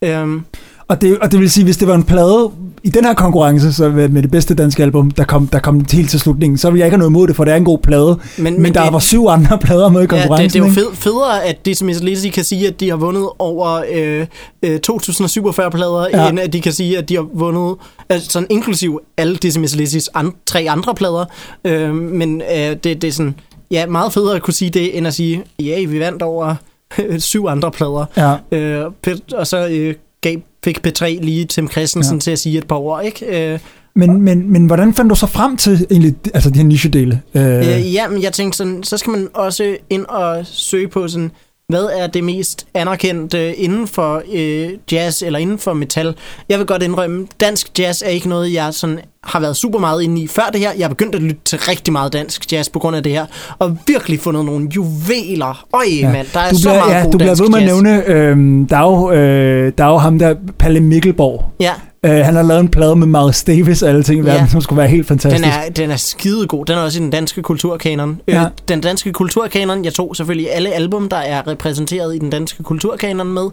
Øhm, 0.04 0.42
Og 0.90 1.02
det, 1.02 1.18
og 1.20 1.32
det 1.32 1.40
vil 1.40 1.50
sige, 1.52 1.64
hvis 1.64 1.78
det 1.78 1.88
var 1.88 1.96
en 1.96 2.04
plade 2.04 2.52
i 2.84 2.90
den 2.90 3.06
her 3.06 3.14
konkurrence, 3.14 3.74
så 3.74 3.90
med 3.90 4.22
det 4.24 4.32
bedste 4.32 4.56
danske 4.56 4.84
album, 4.84 5.12
der 5.12 5.24
kom, 5.24 5.48
der 5.48 5.60
kom 5.60 5.86
helt 5.92 6.10
til 6.10 6.20
slutningen, 6.20 6.58
så 6.58 6.70
ville 6.70 6.80
jeg 6.80 6.88
ikke 6.88 6.94
have 6.94 6.98
noget 7.00 7.10
imod 7.12 7.28
det, 7.28 7.36
for 7.36 7.44
det 7.44 7.52
er 7.52 7.56
en 7.56 7.64
god 7.66 7.78
plade. 7.80 8.20
Men, 8.38 8.44
men, 8.54 8.62
men 8.62 8.74
der 8.74 8.84
det, 8.84 8.94
var 8.94 9.00
syv 9.00 9.28
andre 9.28 9.58
plader 9.66 9.90
med 9.90 10.00
i 10.02 10.04
Ja, 10.04 10.04
det, 10.04 10.10
konkurrencen. 10.10 10.64
det 10.64 10.68
er 10.70 10.82
jo 10.84 10.90
fed, 10.90 10.96
federe, 10.96 11.44
at 11.44 11.66
Dizzy 11.66 11.84
Miss 11.84 12.04
Lizzy 12.04 12.28
kan 12.28 12.44
sige, 12.44 12.68
at 12.68 12.80
de 12.80 12.90
har 12.90 12.96
vundet 12.96 13.30
over 13.40 13.82
øh, 13.94 14.26
øh, 14.64 14.80
2047 14.80 15.72
plader, 15.72 16.08
Ja. 16.14 16.30
end 16.30 16.40
at 16.40 16.54
de 16.54 16.62
kan 16.62 16.74
sige, 16.74 16.98
at 16.98 17.10
de 17.10 17.16
har 17.16 17.26
vundet, 17.34 17.76
altså 18.10 18.32
sådan 18.32 18.48
inklusiv 18.50 19.00
alle 19.18 19.38
Miss 19.58 19.76
Lizzys 19.76 20.10
an, 20.14 20.32
tre 20.46 20.66
andre 20.70 20.96
plader. 20.96 21.26
Øh, 21.66 21.96
men 21.96 22.42
øh, 22.56 22.58
det, 22.58 22.84
det 22.84 23.04
er 23.04 23.12
sådan, 23.12 23.36
ja, 23.72 23.86
meget 23.86 24.14
federe 24.14 24.36
at 24.36 24.42
kunne 24.42 24.54
sige 24.54 24.72
det, 24.72 24.98
end 24.98 25.08
at 25.08 25.14
sige, 25.14 25.44
ja, 25.60 25.86
vi 25.86 26.00
vandt 26.00 26.22
over 26.22 26.56
øh, 27.00 27.20
syv 27.32 27.46
andre 27.48 27.72
plader. 27.72 28.06
Ja. 28.52 28.58
Øh, 28.58 28.86
og 29.34 29.48
så 29.48 29.68
øh, 29.72 29.94
gav 30.22 30.36
fik 30.64 30.88
P3 30.88 31.06
lige 31.06 31.46
Tim 31.46 31.72
Christensen 31.72 32.16
Ja. 32.16 32.20
til 32.20 32.32
at 32.32 32.40
sige 32.40 32.58
et 32.58 32.68
par 32.68 32.76
ord, 32.76 33.04
ikke? 33.06 33.54
Øh, 33.54 33.60
Men, 33.96 34.22
men, 34.22 34.52
men 34.52 34.66
hvordan 34.66 34.94
fandt 34.94 35.10
du 35.10 35.16
så 35.16 35.26
frem 35.28 35.58
til 35.58 35.88
egentlig, 35.92 36.16
altså 36.34 36.50
de 36.50 36.58
her 36.60 36.66
nichedele? 36.66 37.22
Øh, 37.34 37.44
Øh, 37.58 37.94
ja, 37.94 38.08
men 38.08 38.22
jeg 38.24 38.34
tænkte 38.34 38.58
sådan, 38.58 38.84
så 38.84 38.98
skal 38.98 39.12
man 39.12 39.28
også 39.34 39.78
ind 39.90 40.06
og 40.06 40.46
søge 40.46 40.88
på 40.88 41.08
sådan, 41.08 41.32
hvad 41.72 41.90
er 41.98 42.08
det 42.08 42.24
mest 42.24 42.68
anerkendte 42.74 43.56
inden 43.56 43.88
for 43.88 44.22
øh, 44.34 44.70
jazz 44.92 45.22
eller 45.22 45.40
inden 45.40 45.60
for 45.60 45.74
metal? 45.74 46.16
Jeg 46.50 46.60
vil 46.60 46.68
godt 46.68 46.84
indrømme, 46.84 47.28
dansk 47.40 47.80
jazz 47.80 48.02
er 48.02 48.08
ikke 48.08 48.30
noget, 48.30 48.54
jeg 48.54 48.74
sådan 48.74 49.00
har 49.24 49.40
været 49.40 49.58
super 49.58 49.80
meget 49.80 50.04
inde 50.04 50.22
i 50.22 50.28
før 50.28 50.44
det 50.54 50.60
her. 50.60 50.72
Jeg 50.78 50.84
er 50.84 50.90
begyndt 50.90 51.16
at 51.16 51.22
lytte 51.22 51.42
til 51.46 51.60
rigtig 51.60 51.92
meget 51.92 52.14
dansk 52.14 52.54
jazz 52.54 52.70
på 52.70 52.80
grund 52.80 52.96
af 52.96 53.04
det 53.04 53.12
her, 53.12 53.26
og 53.60 53.78
virkelig 53.88 54.20
fundet 54.20 54.46
nogle 54.46 54.70
juveler. 54.76 55.66
Øj, 55.74 55.84
ja. 56.00 56.12
mand, 56.12 56.28
der 56.34 56.40
er 56.40 56.50
du 56.50 56.58
så 56.58 56.70
bliver, 56.70 56.86
meget 56.86 56.96
ja, 56.96 57.04
god 57.04 57.12
du 57.12 57.18
bliver 57.18 57.36
ved 57.36 57.50
med 57.50 57.60
at 57.60 57.66
nævne, 57.66 58.04
øh, 58.06 58.70
der, 58.70 58.78
er 58.78 58.84
jo, 58.84 59.12
øh, 59.12 59.72
der 59.78 59.84
er 59.84 59.90
jo 59.90 59.98
ham 59.98 60.20
der, 60.20 60.36
Palle 60.60 60.80
Mikkelborg. 60.80 61.46
Ja, 61.60 61.74
Øh, 62.06 62.12
han 62.12 62.36
har 62.36 62.44
lavet 62.44 62.60
en 62.62 62.68
plade 62.70 62.96
med 62.96 63.08
Miles 63.08 63.44
Davis 63.44 63.84
og 63.84 63.90
alle 63.90 64.04
ting 64.04 64.20
i 64.24 64.28
Ja. 64.28 64.34
verden, 64.34 64.50
som 64.50 64.62
skulle 64.62 64.78
være 64.78 64.88
helt 64.88 65.08
fantastisk. 65.08 65.44
Den 65.44 65.52
er, 65.54 65.70
den 65.70 65.92
er 65.92 65.96
skidegod. 65.96 66.66
Den 66.66 66.76
er 66.78 66.82
også 66.82 67.00
i 67.00 67.04
den 67.04 67.12
danske 67.12 67.42
kulturkanon. 67.42 68.22
Ja. 68.28 68.44
Øh, 68.44 68.50
den 68.68 68.82
danske 68.82 69.14
kulturkanon, 69.14 69.86
jeg 69.86 69.94
tog 69.94 70.16
selvfølgelig 70.16 70.52
alle 70.54 70.70
album, 70.74 71.10
der 71.10 71.18
er 71.18 71.48
repræsenteret 71.48 72.16
i 72.16 72.20
den 72.20 72.30
danske 72.30 72.64
kulturkanon 72.64 73.34
med. 73.34 73.46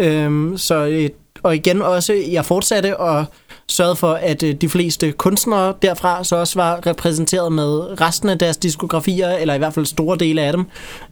Øhm, 0.00 0.56
så, 0.58 0.86
øh, 0.86 1.08
og 1.42 1.54
igen 1.56 1.82
også, 1.82 2.14
jeg 2.32 2.44
fortsatte 2.44 2.96
og 2.96 3.24
sørgede 3.68 3.96
for, 3.96 4.12
at 4.12 4.42
øh, 4.42 4.54
de 4.54 4.68
fleste 4.68 5.12
kunstnere 5.12 5.74
derfra 5.82 6.24
så 6.24 6.36
også 6.36 6.58
var 6.58 6.86
repræsenteret 6.86 7.52
med 7.52 8.00
resten 8.00 8.28
af 8.28 8.38
deres 8.38 8.56
diskografier, 8.56 9.28
eller 9.30 9.54
i 9.54 9.58
hvert 9.58 9.74
fald 9.74 9.86
store 9.86 10.16
dele 10.18 10.42
af 10.42 10.52
dem. 10.52 10.64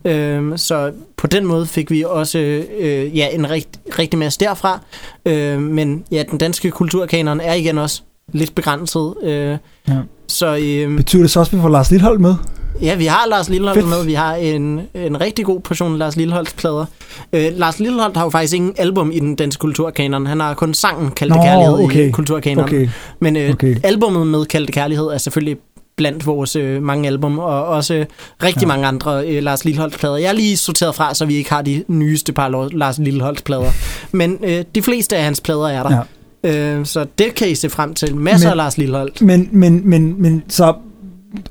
Øhm, 0.04 0.58
så 0.58 0.92
på 1.16 1.26
den 1.26 1.46
måde 1.46 1.66
fik 1.66 1.90
vi 1.90 2.04
også 2.08 2.38
øh, 2.38 3.16
ja, 3.16 3.28
en 3.32 3.50
rigt, 3.50 3.68
rigtig 3.98 4.18
masse 4.18 4.40
derfra. 4.40 4.80
Øh, 5.26 5.60
men 5.60 6.04
ja, 6.10 6.22
den 6.30 6.38
danske 6.38 6.70
kulturkanon 6.70 7.40
er 7.40 7.54
igen 7.54 7.78
også 7.78 8.02
lidt 8.32 8.54
begrænset. 8.54 9.14
Øh, 9.22 9.56
Ja. 9.88 9.94
så 10.28 10.56
øh, 10.62 10.96
Betyder 10.96 11.22
det 11.22 11.30
så 11.30 11.40
også, 11.40 11.50
at 11.50 11.56
vi 11.56 11.62
får 11.62 11.68
Lars 11.68 11.90
Lilholdt 11.90 12.20
med? 12.20 12.34
Ja, 12.82 12.94
vi 12.94 13.04
har 13.06 13.26
Lars 13.28 13.48
Lilleholdt 13.48 13.88
med. 13.88 14.04
Vi 14.04 14.14
har 14.14 14.34
en, 14.34 14.80
en 14.94 15.20
rigtig 15.20 15.44
god 15.44 15.60
portion 15.60 15.98
Lars 15.98 16.16
Lilleholdt 16.16 16.54
plader. 16.56 16.84
Øh, 17.32 17.46
Lars 17.56 17.78
Lilleholdt 17.80 18.16
har 18.16 18.24
jo 18.24 18.30
faktisk 18.30 18.54
ingen 18.54 18.74
album 18.76 19.10
i 19.12 19.18
den 19.18 19.36
danske 19.36 19.60
kulturkanon. 19.60 20.26
Han 20.26 20.40
har 20.40 20.54
kun 20.54 20.74
sangen 20.74 21.10
Kaldte 21.10 21.36
Nå, 21.36 21.42
Kærlighed 21.42 21.84
okay. 21.84 22.08
i 22.08 22.10
kulturkanon. 22.10 22.64
Okay. 22.64 22.88
Men 23.20 23.36
øh, 23.36 23.50
Okay. 23.52 23.76
albummet 23.84 24.26
med 24.26 24.44
Kaldte 24.44 24.72
Kærlighed 24.72 25.06
er 25.06 25.18
selvfølgelig 25.18 25.56
blandt 25.96 26.26
vores 26.26 26.56
øh, 26.56 26.82
mange 26.82 27.06
album, 27.08 27.38
og 27.38 27.64
også 27.66 28.04
rigtig 28.42 28.62
Ja. 28.62 28.66
mange 28.66 28.86
andre 28.86 29.26
øh, 29.28 29.42
Lars 29.42 29.64
Lilleholdt 29.64 29.98
plader. 29.98 30.16
Jeg 30.16 30.28
er 30.28 30.32
lige 30.32 30.56
sorteret 30.56 30.94
fra, 30.94 31.14
så 31.14 31.24
vi 31.24 31.34
ikke 31.34 31.50
har 31.52 31.62
de 31.62 31.84
nyeste 31.88 32.32
par 32.32 32.48
Lars- 32.48 32.72
Lars 32.78 32.98
Lilleholdt 32.98 33.44
plader. 33.44 33.70
Men 34.16 34.38
øh, 34.44 34.64
de 34.74 34.82
fleste 34.82 35.16
af 35.16 35.24
hans 35.24 35.40
plader 35.40 35.68
er 35.68 35.82
der. 35.82 35.96
Ja. 36.44 36.76
Øh, 36.76 36.86
så 36.86 37.06
det 37.18 37.34
kan 37.34 37.48
I 37.48 37.54
se 37.54 37.70
frem 37.70 37.94
til. 37.94 38.16
Masser 38.16 38.46
Men- 38.48 38.50
af 38.50 38.56
Lars 38.56 38.78
Lilleholdt. 38.78 39.22
Men, 39.22 39.48
men, 39.52 39.80
men, 39.90 40.22
men 40.22 40.42
så, 40.48 40.74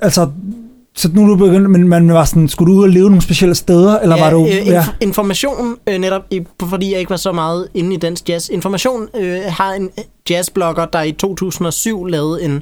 altså, 0.02 0.28
så 0.96 1.10
nu 1.14 1.24
er 1.24 1.28
du 1.28 1.36
begyndt, 1.36 1.70
men 1.70 1.88
man 1.88 2.14
var 2.14 2.26
sådan, 2.26 2.48
skulle 2.48 2.74
du 2.74 2.80
ud 2.80 2.84
og 2.84 2.90
leve 2.90 3.10
nogle 3.10 3.22
specielle 3.22 3.56
steder, 3.56 4.00
eller 4.00 4.18
var 4.20 4.30
du, 4.30 4.46
øh, 4.46 4.68
ja, 4.68 4.82
inf- 4.82 4.96
Information, 5.02 5.78
øh, 5.90 5.98
netop 5.98 6.22
i, 6.32 6.42
fordi 6.70 6.92
jeg 6.92 7.00
ikke 7.00 7.10
var 7.10 7.18
så 7.18 7.32
meget 7.32 7.68
inde 7.74 7.94
i 7.94 7.98
dansk 7.98 8.30
jazz. 8.30 8.50
Information 8.50 9.08
øh, 9.16 9.42
har 9.48 9.74
en 9.74 9.90
jazzblogger, 10.30 10.86
der 10.86 11.02
i 11.02 11.12
2007 11.12 12.06
lavede 12.06 12.44
en 12.44 12.62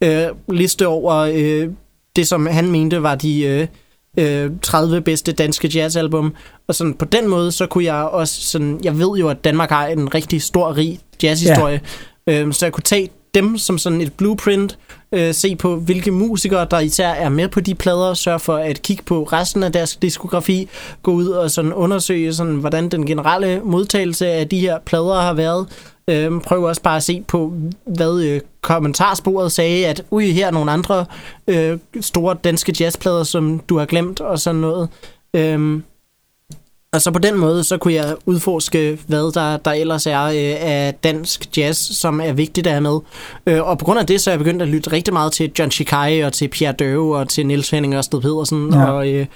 øh, 0.00 0.26
liste 0.48 0.86
over 0.86 1.14
øh, 1.14 1.68
det, 2.16 2.28
som 2.28 2.46
han 2.46 2.70
mente 2.70 3.02
var 3.02 3.14
de 3.14 3.42
øh, 3.42 3.66
øh, 4.18 4.50
30 4.62 5.00
bedste 5.00 5.32
danske 5.32 5.68
jazzalbum. 5.68 6.34
Og 6.68 6.74
sådan 6.74 6.94
på 6.94 7.04
den 7.04 7.28
måde, 7.28 7.52
så 7.52 7.66
kunne 7.66 7.84
jeg 7.84 7.94
også 7.94 8.40
sådan, 8.40 8.80
jeg 8.84 8.98
ved 8.98 9.18
jo, 9.18 9.28
at 9.28 9.44
Danmark 9.44 9.70
har 9.70 9.86
en 9.86 10.14
rigtig 10.14 10.42
stor, 10.42 10.76
rig 10.76 10.98
jazzhistorie, 11.22 11.80
ja. 12.26 12.40
øh, 12.40 12.52
så 12.52 12.66
jeg 12.66 12.72
kunne 12.72 12.82
tage 12.82 13.08
dem 13.34 13.58
som 13.58 13.78
sådan 13.78 14.00
et 14.00 14.12
blueprint, 14.12 14.78
øh, 15.12 15.34
se 15.34 15.56
på, 15.56 15.76
hvilke 15.76 16.10
musikere, 16.10 16.66
der 16.70 16.78
især 16.78 17.08
er 17.08 17.28
med 17.28 17.48
på 17.48 17.60
de 17.60 17.74
plader, 17.74 18.14
sørge 18.14 18.38
for 18.38 18.56
at 18.56 18.82
kigge 18.82 19.02
på 19.02 19.22
resten 19.22 19.62
af 19.62 19.72
deres 19.72 19.96
diskografi, 19.96 20.68
gå 21.02 21.12
ud 21.12 21.28
og 21.28 21.50
sådan 21.50 21.72
undersøge, 21.72 22.34
sådan, 22.34 22.56
hvordan 22.56 22.88
den 22.88 23.06
generelle 23.06 23.60
modtagelse 23.64 24.26
af 24.26 24.48
de 24.48 24.60
her 24.60 24.78
plader 24.78 25.20
har 25.20 25.34
været. 25.34 25.66
Øh, 26.08 26.40
prøv 26.40 26.64
også 26.64 26.82
bare 26.82 26.96
at 26.96 27.02
se 27.02 27.22
på, 27.28 27.52
hvad 27.86 28.22
øh, 28.22 28.40
kommentarsporet 28.60 29.52
sagde, 29.52 29.86
at 29.86 30.02
ui, 30.10 30.30
her 30.30 30.46
er 30.46 30.50
nogle 30.50 30.70
andre 30.70 31.06
øh, 31.48 31.78
store 32.00 32.36
danske 32.44 32.74
jazzplader, 32.80 33.22
som 33.22 33.58
du 33.58 33.78
har 33.78 33.86
glemt, 33.86 34.20
og 34.20 34.38
sådan 34.38 34.60
noget. 34.60 34.88
Øh, 35.36 35.80
og 36.94 37.02
så 37.02 37.10
på 37.10 37.18
den 37.18 37.38
måde, 37.38 37.64
så 37.64 37.78
kunne 37.78 37.94
jeg 37.94 38.16
udforske, 38.26 38.98
hvad 39.06 39.32
der, 39.32 39.56
der 39.56 39.72
ellers 39.72 40.06
er 40.06 40.22
øh, 40.22 40.54
af 40.60 40.94
dansk 41.04 41.56
jazz, 41.56 41.78
som 41.78 42.20
er 42.20 42.32
vigtigt 42.32 42.66
at 42.66 42.72
have 42.72 42.80
med. 42.80 42.98
Øh, 43.46 43.68
og 43.68 43.78
på 43.78 43.84
grund 43.84 43.98
af 43.98 44.06
det, 44.06 44.20
så 44.20 44.30
er 44.30 44.32
jeg 44.32 44.38
begyndt 44.38 44.62
at 44.62 44.68
lytte 44.68 44.92
rigtig 44.92 45.12
meget 45.12 45.32
til 45.32 45.52
John 45.58 45.70
Shikai 45.70 46.20
og 46.20 46.32
til 46.32 46.48
Pierre 46.48 46.72
Døve 46.72 47.16
og 47.16 47.28
til 47.28 47.46
Niels 47.46 47.70
Henning 47.70 47.94
Ørsted 47.94 48.20
Pedersen. 48.20 48.70
Ja. 48.72 48.80
Ja. 48.80 48.90
Og 48.90 49.08
øh, 49.08 49.26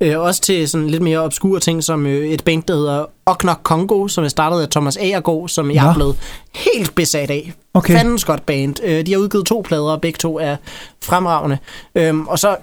øh, 0.00 0.20
også 0.20 0.40
til 0.40 0.68
sådan 0.68 0.90
lidt 0.90 1.02
mere 1.02 1.18
obskure 1.18 1.60
ting, 1.60 1.84
som 1.84 2.06
øh, 2.06 2.28
et 2.28 2.44
band, 2.44 2.62
der 2.62 2.74
hedder 2.74 3.04
Oknok 3.26 3.60
Kongo, 3.62 4.08
som 4.08 4.24
er 4.24 4.28
startet 4.28 4.60
af 4.62 4.68
Thomas 4.68 4.96
Agergaard, 4.96 5.48
som 5.48 5.70
jeg 5.70 5.82
Nå. 5.82 5.90
er 5.90 5.94
blevet 5.94 6.16
helt 6.54 6.94
besat 6.94 7.30
af. 7.30 7.52
Okay. 7.74 7.94
Fandens 7.94 8.24
godt 8.24 8.46
band. 8.46 8.74
Øh, 8.84 9.06
de 9.06 9.12
har 9.12 9.18
udgivet 9.18 9.46
to 9.46 9.64
plader, 9.64 9.90
og 9.90 10.00
begge 10.00 10.16
to 10.16 10.38
er 10.38 10.56
fremragende. 11.04 11.58
Øhm, 11.94 12.26
og 12.26 12.38
så 12.38 12.56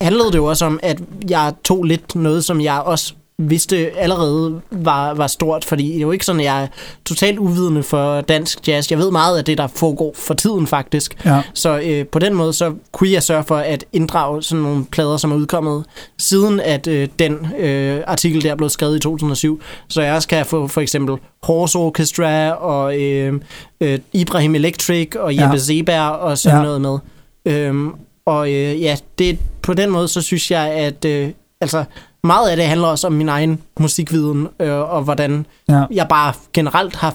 handlede 0.00 0.32
det 0.32 0.36
jo 0.36 0.44
også 0.44 0.64
om, 0.64 0.80
at 0.82 1.00
jeg 1.28 1.52
tog 1.64 1.84
lidt 1.84 2.14
noget, 2.14 2.44
som 2.44 2.60
jeg 2.60 2.80
også 2.80 3.14
vidste 3.38 3.76
allerede 3.98 4.60
var, 4.70 5.14
var 5.14 5.26
stort, 5.26 5.64
fordi 5.64 5.88
det 5.88 5.96
er 5.96 6.00
jo 6.00 6.10
ikke 6.10 6.24
sådan, 6.24 6.40
at 6.40 6.46
jeg 6.46 6.62
er 6.62 6.66
totalt 7.04 7.38
uvidende 7.38 7.82
for 7.82 8.20
dansk 8.20 8.68
jazz. 8.68 8.90
Jeg 8.90 8.98
ved 8.98 9.10
meget 9.10 9.38
af 9.38 9.44
det, 9.44 9.58
der 9.58 9.66
foregår 9.66 10.14
for 10.16 10.34
tiden 10.34 10.66
faktisk. 10.66 11.24
Ja. 11.24 11.42
Så 11.54 11.80
øh, 11.84 12.06
på 12.06 12.18
den 12.18 12.34
måde, 12.34 12.52
så 12.52 12.74
kunne 12.92 13.10
jeg 13.10 13.22
sørge 13.22 13.44
for 13.44 13.56
at 13.56 13.84
inddrage 13.92 14.42
sådan 14.42 14.62
nogle 14.62 14.84
plader, 14.84 15.16
som 15.16 15.32
er 15.32 15.36
udkommet 15.36 15.84
siden, 16.18 16.60
at 16.60 16.86
øh, 16.86 17.08
den 17.18 17.46
øh, 17.58 18.00
artikel 18.06 18.42
der 18.42 18.54
blev 18.54 18.68
skrevet 18.68 18.96
i 18.96 19.00
2007. 19.00 19.62
Så 19.88 20.02
jeg 20.02 20.14
også 20.14 20.28
kan 20.28 20.46
få 20.46 20.66
for 20.66 20.80
eksempel 20.80 21.16
Horse 21.42 21.78
Orchestra 21.78 22.50
og 22.50 23.00
øh, 23.00 23.40
øh, 23.80 23.98
Ibrahim 24.12 24.54
Electric 24.54 25.16
og 25.16 25.36
Jeppe 25.36 25.54
Ja. 25.54 25.58
Zeberg 25.58 26.10
og 26.10 26.38
sådan 26.38 26.58
ja. 26.58 26.64
noget 26.64 26.80
med. 26.80 26.98
Øhm, 27.46 27.92
og 28.26 28.48
øh, 28.52 28.82
ja, 28.82 28.96
det, 29.18 29.38
på 29.62 29.74
den 29.74 29.90
måde, 29.90 30.08
så 30.08 30.22
synes 30.22 30.50
jeg, 30.50 30.70
at 30.70 31.04
øh, 31.04 31.30
altså, 31.60 31.84
meget 32.24 32.50
af 32.50 32.56
det 32.56 32.64
handler 32.66 32.88
også 32.88 33.06
om 33.06 33.12
min 33.12 33.28
egen 33.28 33.62
musikviden, 33.80 34.48
øh, 34.60 34.72
og 34.72 35.02
hvordan 35.02 35.46
ja. 35.68 35.84
jeg 35.90 36.06
bare 36.08 36.32
generelt 36.52 36.96
har 36.96 37.14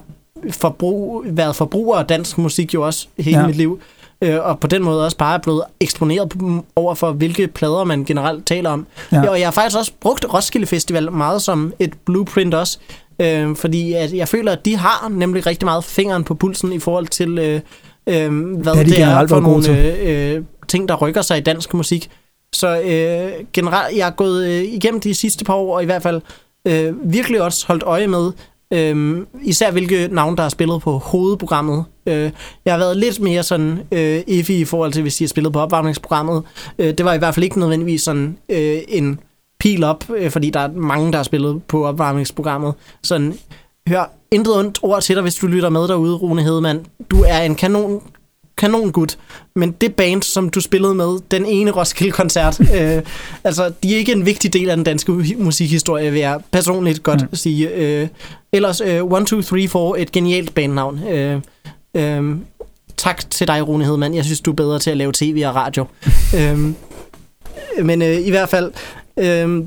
forbrug, 0.51 1.23
været 1.25 1.55
forbruger 1.55 1.97
af 1.97 2.05
dansk 2.05 2.37
musik 2.37 2.73
jo 2.73 2.85
også 2.85 3.07
hele 3.19 3.39
Ja. 3.39 3.47
mit 3.47 3.55
liv. 3.55 3.79
Øh, 4.21 4.37
og 4.41 4.59
på 4.59 4.67
den 4.67 4.83
måde 4.83 5.05
også 5.05 5.17
bare 5.17 5.33
er 5.33 5.37
blevet 5.41 5.63
eksponeret 5.79 6.33
over 6.75 6.95
for, 6.95 7.11
hvilke 7.11 7.47
plader 7.47 7.83
man 7.83 8.05
generelt 8.05 8.45
taler 8.45 8.69
om. 8.69 8.87
Ja. 9.11 9.29
Og 9.29 9.39
jeg 9.39 9.47
har 9.47 9.51
faktisk 9.51 9.77
også 9.77 9.91
brugt 9.99 10.25
Roskilde 10.33 10.67
Festival 10.67 11.11
meget 11.11 11.41
som 11.41 11.73
et 11.79 11.93
blueprint 12.05 12.53
også, 12.53 12.77
øh, 13.21 13.55
fordi 13.55 13.93
at 13.93 14.13
jeg 14.13 14.27
føler, 14.27 14.51
at 14.51 14.65
de 14.65 14.77
har 14.77 15.09
nemlig 15.09 15.45
rigtig 15.45 15.65
meget 15.65 15.83
fingeren 15.83 16.23
på 16.23 16.33
pulsen 16.33 16.73
i 16.73 16.79
forhold 16.79 17.07
til, 17.07 17.37
øh, 17.37 17.61
øh, 18.07 18.45
hvad 18.55 18.73
Det 18.73 18.75
har 18.75 18.83
de 18.83 18.89
det 18.89 19.01
er 19.01 19.27
for 19.27 19.39
nogle 19.39 19.79
øh, 19.79 20.35
øh, 20.35 20.43
ting, 20.67 20.89
der 20.89 20.95
rykker 20.95 21.21
sig 21.21 21.37
i 21.37 21.41
dansk 21.41 21.73
musik. 21.73 22.09
Så 22.53 22.81
øh, 22.81 23.45
generelt, 23.53 23.97
jeg 23.97 24.07
er 24.07 24.11
gået 24.11 24.47
øh, 24.47 24.63
igennem 24.63 25.01
de 25.01 25.13
sidste 25.13 25.45
par 25.45 25.53
år, 25.53 25.75
og 25.75 25.83
i 25.83 25.85
hvert 25.85 26.03
fald 26.03 26.21
øh, 26.67 27.13
virkelig 27.13 27.41
også 27.41 27.67
holdt 27.67 27.83
øje 27.83 28.07
med, 28.07 28.31
øh, 28.73 29.17
især 29.43 29.71
hvilke 29.71 30.07
navne, 30.11 30.37
der 30.37 30.43
har 30.43 30.49
spillet 30.49 30.81
på 30.81 30.97
hovedprogrammet. 30.97 31.85
Øh, 32.07 32.31
jeg 32.65 32.73
har 32.73 32.77
været 32.77 32.97
lidt 32.97 33.19
mere 33.19 33.43
sådan 33.43 33.79
øh, 33.91 34.21
iffy 34.27 34.51
i 34.51 34.65
forhold 34.65 34.93
til, 34.93 35.01
hvis 35.01 35.15
de 35.15 35.23
har 35.23 35.29
spillet 35.29 35.53
på 35.53 35.59
opvarmningsprogrammet. 35.59 36.43
Øh, 36.79 36.93
det 36.93 37.05
var 37.05 37.13
i 37.13 37.17
hvert 37.17 37.33
fald 37.33 37.43
ikke 37.43 37.59
nødvendigvis 37.59 38.01
sådan 38.01 38.37
øh, 38.49 38.79
en 38.87 39.19
pil 39.59 39.83
op, 39.83 40.03
øh, 40.15 40.31
fordi 40.31 40.49
der 40.49 40.59
er 40.59 40.71
mange, 40.71 41.11
der 41.11 41.17
har 41.17 41.23
spillet 41.23 41.63
på 41.63 41.85
opvarmningsprogrammet. 41.85 42.73
Sådan, 43.03 43.33
hør 43.87 44.11
intet 44.31 44.57
ondt 44.57 44.79
ord 44.81 45.01
til 45.01 45.15
dig, 45.15 45.21
hvis 45.21 45.35
du 45.35 45.47
lytter 45.47 45.69
med 45.69 45.87
derude, 45.87 46.15
Rune 46.15 46.41
Hedemann. 46.41 46.85
Du 47.11 47.23
er 47.27 47.39
en 47.39 47.55
kanon 47.55 48.01
kanon 48.57 48.91
gut, 48.91 49.17
men 49.55 49.71
det 49.71 49.95
band, 49.95 50.23
som 50.23 50.49
du 50.49 50.61
spillede 50.61 50.95
med, 50.95 51.19
den 51.31 51.45
ene 51.45 51.71
Roskilde-koncert, 51.71 52.59
øh, 52.75 53.01
altså, 53.43 53.71
de 53.83 53.93
er 53.93 53.97
ikke 53.97 54.11
en 54.11 54.25
vigtig 54.25 54.53
del 54.53 54.69
af 54.69 54.75
den 54.75 54.83
danske 54.85 55.11
musikhistorie, 55.37 56.11
vil 56.11 56.19
jeg 56.19 56.39
personligt 56.51 57.03
godt 57.03 57.21
Mm. 57.21 57.35
sige. 57.35 57.69
Øh, 57.69 58.07
ellers, 58.51 58.81
øh, 58.81 58.95
1, 59.21 59.27
2, 59.27 59.41
3, 59.41 59.67
4, 59.67 59.99
et 59.99 60.11
genialt 60.11 60.53
bandnavn. 60.55 61.07
Øh, 61.07 61.41
øh, 61.95 62.35
tak 62.97 63.29
til 63.29 63.47
dig, 63.47 63.67
Rune 63.67 63.85
Hedemann. 63.85 64.15
Jeg 64.15 64.25
synes, 64.25 64.41
du 64.41 64.51
er 64.51 64.55
bedre 64.55 64.79
til 64.79 64.91
at 64.91 64.97
lave 64.97 65.11
tv 65.15 65.43
og 65.47 65.55
radio. 65.55 65.85
øh, 66.37 66.59
men 67.85 68.01
øh, 68.01 68.27
i 68.27 68.29
hvert 68.29 68.49
fald, 68.49 68.71
øh, 69.17 69.63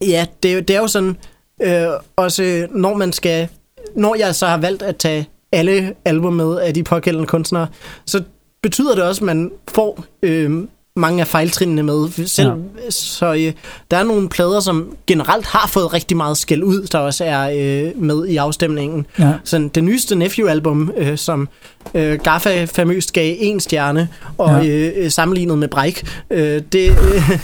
ja, 0.00 0.26
det, 0.42 0.52
er 0.52 0.60
det 0.60 0.76
er 0.76 0.80
jo 0.80 0.86
sådan, 0.88 1.16
øh, 1.62 1.86
også 2.16 2.66
når 2.70 2.96
man 2.96 3.12
skal, 3.12 3.48
når 3.96 4.14
jeg 4.14 4.34
så 4.34 4.46
har 4.46 4.56
valgt 4.58 4.82
at 4.82 4.96
tage 4.96 5.28
alle 5.52 5.94
album 6.04 6.32
med 6.32 6.58
af 6.58 6.74
de 6.74 6.82
pågældende 6.82 7.26
kunstnere, 7.26 7.66
så 8.06 8.22
betyder 8.62 8.94
det 8.94 9.04
også, 9.04 9.20
at 9.20 9.26
man 9.26 9.50
får 9.68 10.04
øh, 10.22 10.50
mange 10.96 11.20
af 11.20 11.26
fejltrinene 11.26 11.82
med. 11.82 12.26
Selv, 12.26 12.48
ja. 12.48 12.90
Så 12.90 13.34
øh, 13.34 13.52
der 13.90 13.96
er 13.96 14.02
nogle 14.02 14.28
plader, 14.28 14.60
som 14.60 14.96
generelt 15.06 15.46
har 15.46 15.68
fået 15.68 15.92
rigtig 15.94 16.16
meget 16.16 16.36
skæld 16.38 16.62
ud, 16.62 16.82
der 16.86 16.98
også 16.98 17.24
er 17.24 17.50
øh, 17.56 18.02
med 18.02 18.26
i 18.26 18.36
afstemningen. 18.36 19.06
Ja. 19.18 19.32
Så 19.44 19.68
det 19.74 19.84
nyeste 19.84 20.14
Nephew-album, 20.14 20.92
øh, 20.96 21.18
som 21.18 21.48
øh, 21.94 22.18
Gaffa 22.18 22.64
famøst 22.64 23.12
gav 23.12 23.34
en 23.38 23.60
stjerne, 23.60 24.08
og 24.38 24.50
Ja. 24.64 24.72
ja. 24.72 24.90
øh, 24.96 25.10
sammenlignet 25.10 25.58
med 25.58 25.68
Breik, 25.68 26.04
øh, 26.30 26.62
det... 26.72 26.88
Øh, 26.90 27.38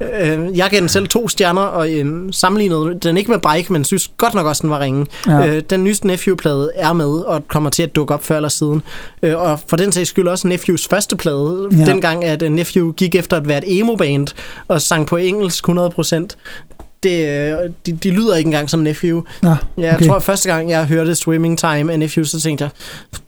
Øh, 0.00 0.58
jeg 0.58 0.68
gav 0.70 0.80
den 0.80 0.88
selv 0.88 1.08
to 1.08 1.28
stjerner, 1.28 1.62
og 1.62 1.90
øh, 1.92 2.32
sammenlignede 2.32 2.98
den 3.02 3.16
ikke 3.16 3.30
med 3.30 3.38
Breik, 3.38 3.70
men 3.70 3.84
synes 3.84 4.10
godt 4.16 4.34
nok 4.34 4.46
også, 4.46 4.62
den 4.62 4.70
var 4.70 4.80
ringe. 4.80 5.06
Ja. 5.26 5.46
Øh, 5.46 5.62
den 5.70 5.84
nyeste 5.84 6.06
Nephew-plade 6.06 6.70
er 6.74 6.92
med, 6.92 7.06
og 7.20 7.48
kommer 7.48 7.70
til 7.70 7.82
at 7.82 7.96
dukke 7.96 8.14
op 8.14 8.24
før 8.24 8.36
eller 8.36 8.48
siden. 8.48 8.82
Øh, 9.22 9.36
og 9.38 9.60
for 9.68 9.76
den 9.76 9.92
sags 9.92 10.08
skyld 10.08 10.28
også 10.28 10.48
Nephews 10.48 10.88
første 10.88 11.16
plade, 11.16 11.68
Ja. 11.72 11.76
ja. 11.78 11.84
dengang 11.84 12.24
at 12.24 12.42
øh, 12.42 12.50
Nephew 12.50 12.92
gik 12.92 13.14
efter 13.14 13.36
at 13.36 13.48
være 13.48 13.58
et 13.68 13.78
emo-band, 13.80 14.26
og 14.68 14.82
sang 14.82 15.06
på 15.06 15.16
engelsk 15.16 15.68
100%. 15.68 16.26
Det, 17.02 17.56
de, 17.86 17.92
de 17.92 18.10
lyder 18.10 18.36
ikke 18.36 18.48
engang 18.48 18.70
som 18.70 18.80
Nephew. 18.80 19.22
Nå, 19.42 19.54
Jeg 19.78 19.94
okay. 19.94 20.06
tror, 20.06 20.16
at 20.16 20.22
første 20.22 20.48
gang 20.52 20.70
jeg 20.70 20.84
hørte 20.86 21.14
Swimming 21.14 21.58
Time 21.58 21.92
af 21.92 21.98
Nephew, 21.98 22.24
så 22.24 22.40
tænkte 22.40 22.64
jeg, 22.64 22.70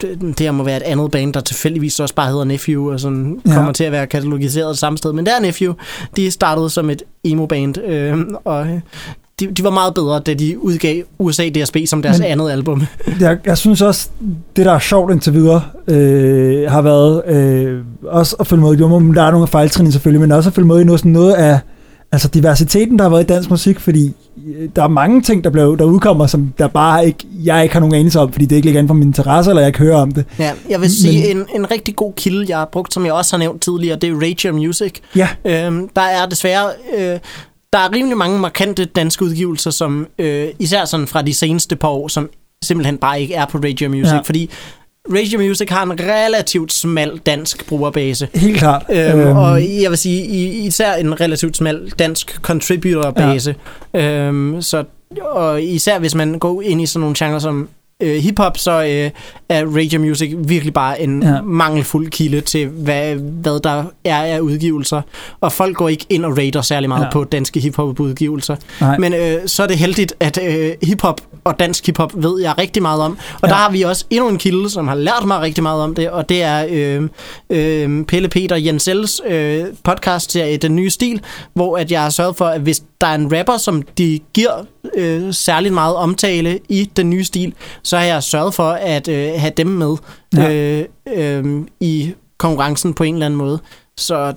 det, 0.00 0.20
det 0.20 0.40
her 0.40 0.50
må 0.52 0.64
være 0.64 0.76
et 0.76 0.82
andet 0.82 1.10
band, 1.10 1.34
der 1.34 1.40
tilfældigvis 1.40 2.00
også 2.00 2.14
bare 2.14 2.28
hedder 2.30 2.44
Nephew, 2.44 2.92
og 2.92 3.00
sådan 3.00 3.40
Ja. 3.46 3.54
kommer 3.54 3.72
til 3.72 3.84
at 3.84 3.92
være 3.92 4.06
katalogiseret 4.06 4.78
samme 4.78 4.98
sted. 4.98 5.12
Men 5.12 5.26
det 5.26 5.34
er 5.36 5.40
Nephew. 5.40 5.72
De 6.16 6.30
startede 6.30 6.70
som 6.70 6.90
et 6.90 7.02
emo-band, 7.24 7.78
øh, 7.78 8.18
og 8.44 8.66
øh, 8.66 8.80
de, 9.40 9.46
de 9.46 9.64
var 9.64 9.70
meget 9.70 9.94
bedre, 9.94 10.18
da 10.20 10.34
de 10.34 10.58
udgav 10.64 11.02
USA 11.18 11.48
DSB 11.48 11.76
som 11.86 12.02
deres 12.02 12.18
Men- 12.18 12.24
Men... 12.24 12.32
andet 12.32 12.50
album. 12.50 12.82
jeg, 13.20 13.38
jeg 13.46 13.58
synes 13.58 13.82
også, 13.82 14.08
det 14.56 14.66
der 14.66 14.72
er 14.72 14.78
sjovt 14.78 15.12
indtil 15.12 15.32
videre, 15.34 15.62
øh, 15.88 16.70
har 16.70 16.82
været 16.82 17.22
øh, 17.26 17.80
også 18.06 18.36
at 18.40 18.46
følge 18.46 18.62
med, 18.62 18.70
jo, 18.72 18.98
men 18.98 19.14
der 19.14 19.22
er 19.22 19.30
nogle 19.30 19.46
fejltrin 19.46 19.92
selvfølgelig, 19.92 20.20
men 20.20 20.32
også 20.32 20.50
at 20.50 20.54
følge 20.54 20.68
med 20.68 20.80
i 20.80 20.84
noget, 20.84 21.00
sådan 21.00 21.12
noget 21.12 21.32
af 21.32 21.58
altså 22.12 22.28
diversiteten, 22.28 22.98
der 22.98 23.04
har 23.04 23.11
været 23.11 23.24
i 23.24 23.26
dansk 23.26 23.50
musik, 23.50 23.80
fordi 23.80 24.14
øh, 24.46 24.68
der 24.76 24.82
er 24.82 24.88
mange 24.88 25.22
ting, 25.22 25.44
der, 25.44 25.50
blev, 25.50 25.78
der 25.78 25.84
udkommer, 25.84 26.26
som 26.26 26.52
der 26.58 26.68
bare 26.68 27.06
ikke, 27.06 27.26
jeg 27.44 27.62
ikke 27.62 27.72
har 27.72 27.80
nogen 27.80 27.94
anelse 27.94 28.20
om, 28.20 28.32
fordi 28.32 28.44
det 28.44 28.56
ikke 28.56 28.66
ligger 28.66 28.78
inden 28.78 28.88
for 28.88 28.94
min 28.94 29.08
interesse, 29.08 29.50
eller 29.50 29.61
jeg 29.61 29.68
ikke 29.68 29.78
hører 29.78 29.96
om 29.96 30.12
det. 30.12 30.24
Ja, 30.38 30.52
jeg 30.68 30.80
vil 30.80 30.90
sige, 30.90 31.30
en, 31.30 31.46
en 31.54 31.70
rigtig 31.70 31.96
god 31.96 32.12
kilde, 32.16 32.46
jeg 32.48 32.58
har 32.58 32.68
brugt, 32.72 32.94
som 32.94 33.04
jeg 33.04 33.12
også 33.12 33.36
har 33.36 33.38
nævnt 33.38 33.62
tidligere, 33.62 33.96
det 33.96 34.11
er 34.11 34.14
Rager 34.14 34.52
Music. 34.52 34.94
Ja, 35.16 35.28
Øhm, 35.44 35.88
der 35.96 36.02
er 36.02 36.26
desværre... 36.26 36.68
Øh, 36.98 37.18
der 37.72 37.78
er 37.78 37.92
rimelig 37.92 38.16
mange 38.16 38.38
markante 38.38 38.84
danske 38.84 39.24
udgivelser, 39.24 39.70
som 39.70 40.06
øh, 40.18 40.48
især 40.58 40.84
sådan 40.84 41.06
fra 41.06 41.22
de 41.22 41.34
seneste 41.34 41.76
par 41.76 41.88
år, 41.88 42.08
som 42.08 42.28
simpelthen 42.64 42.98
bare 42.98 43.20
ikke 43.20 43.34
er 43.34 43.46
på 43.46 43.58
Radio 43.58 43.88
Music, 43.88 44.12
ja. 44.12 44.20
fordi 44.20 44.50
Radio 45.12 45.38
Music 45.38 45.68
har 45.70 45.82
en 45.82 46.00
relativt 46.00 46.72
smal 46.72 47.20
dansk 47.26 47.66
brugerbase. 47.68 48.28
helt 48.34 48.56
klart. 48.58 48.84
Øhm, 48.90 49.18
øhm. 49.20 49.36
Og 49.36 49.62
jeg 49.82 49.90
vil 49.90 49.98
sige, 49.98 50.26
i- 50.26 50.66
især 50.66 50.94
en 50.94 51.20
relativt 51.20 51.56
smal 51.56 51.92
dansk 51.98 52.38
contributor-base. 52.42 53.54
Ja. 53.94 54.12
Øhm, 54.26 54.62
så, 54.62 54.84
og 55.22 55.62
især 55.62 55.98
hvis 55.98 56.14
man 56.14 56.38
går 56.38 56.62
ind 56.62 56.80
i 56.80 56.86
sådan 56.86 57.00
nogle 57.00 57.14
genrer 57.18 57.38
som 57.38 57.68
øh, 58.02 58.16
hiphop, 58.22 58.58
så 58.58 58.70
øh, 58.82 59.11
er 59.48 59.64
Radio 59.76 60.00
Music 60.00 60.34
virkelig 60.38 60.74
bare 60.74 61.00
en 61.02 61.22
Ja. 61.22 61.42
mangelfuld 61.42 62.11
kilde 62.11 62.40
til, 62.40 62.66
hvad, 62.68 63.14
hvad 63.14 63.61
der 63.61 63.84
er 64.04 64.22
af 64.22 64.40
udgivelser. 64.40 65.02
Og 65.40 65.52
folk 65.52 65.76
går 65.76 65.88
ikke 65.88 66.06
ind 66.08 66.24
og 66.24 66.38
rater 66.38 66.62
særlig 66.62 66.88
meget 66.88 67.04
Ja. 67.04 67.11
på 67.11 67.24
danske 67.24 67.61
hiphop-udgivelser. 67.61 68.56
Men 68.98 69.14
øh, 69.14 69.36
så 69.46 69.62
er 69.62 69.66
det 69.66 69.78
heldigt, 69.78 70.14
at 70.20 70.38
øh, 70.42 70.70
hiphop 70.82 71.20
og 71.51 71.59
dansk 71.61 71.86
hiphop 71.86 72.12
ved 72.14 72.40
jeg 72.42 72.59
rigtig 72.59 72.82
meget 72.82 73.01
om. 73.03 73.18
Og 73.34 73.38
Ja. 73.42 73.48
der 73.48 73.55
har 73.55 73.70
vi 73.70 73.82
også 73.82 74.05
endnu 74.11 74.28
en 74.28 74.38
kilde, 74.38 74.70
som 74.70 74.88
har 74.88 74.94
lært 74.94 75.24
mig 75.26 75.40
rigtig 75.40 75.62
meget 75.62 75.82
om 75.82 75.94
det, 75.94 76.11
og 76.11 76.28
det 76.28 76.42
er 76.42 76.66
øh, 76.70 77.09
øh, 77.51 78.05
Pelle 78.05 78.28
Peter 78.28 78.57
Jensels 78.57 79.20
øh, 79.26 79.64
podcast 79.84 80.32
serie 80.32 80.57
Den 80.57 80.76
Nye 80.76 80.90
Stil, 80.90 81.20
hvor 81.55 81.76
at 81.78 81.90
jeg 81.92 82.03
har 82.03 82.11
sørget 82.11 82.36
for, 82.36 82.44
at 82.46 82.61
hvis 82.61 82.82
der 83.01 83.07
er 83.07 83.14
en 83.14 83.38
rapper, 83.38 83.57
som 83.57 83.82
de 83.82 84.18
giver 84.34 84.64
øh, 84.96 85.34
særligt 85.34 85.74
meget 85.74 85.96
omtale 85.96 86.59
i 86.68 86.90
Den 86.96 87.11
Nye 87.11 87.24
Stil, 87.24 87.55
så 87.82 87.96
har 87.96 88.05
jeg 88.05 88.22
sørget 88.22 88.55
for 88.55 88.70
at 88.70 89.09
øh, 89.09 89.30
have 89.36 89.53
dem 89.57 89.66
med 89.66 89.96
Ja. 90.36 90.53
øh, 90.53 90.84
øh, 91.16 91.62
i 91.80 92.14
konkurrencen 92.38 92.94
på 92.94 93.05
en 93.05 93.14
eller 93.14 93.26
anden 93.26 93.38
måde. 93.38 93.59
Så 93.96 94.32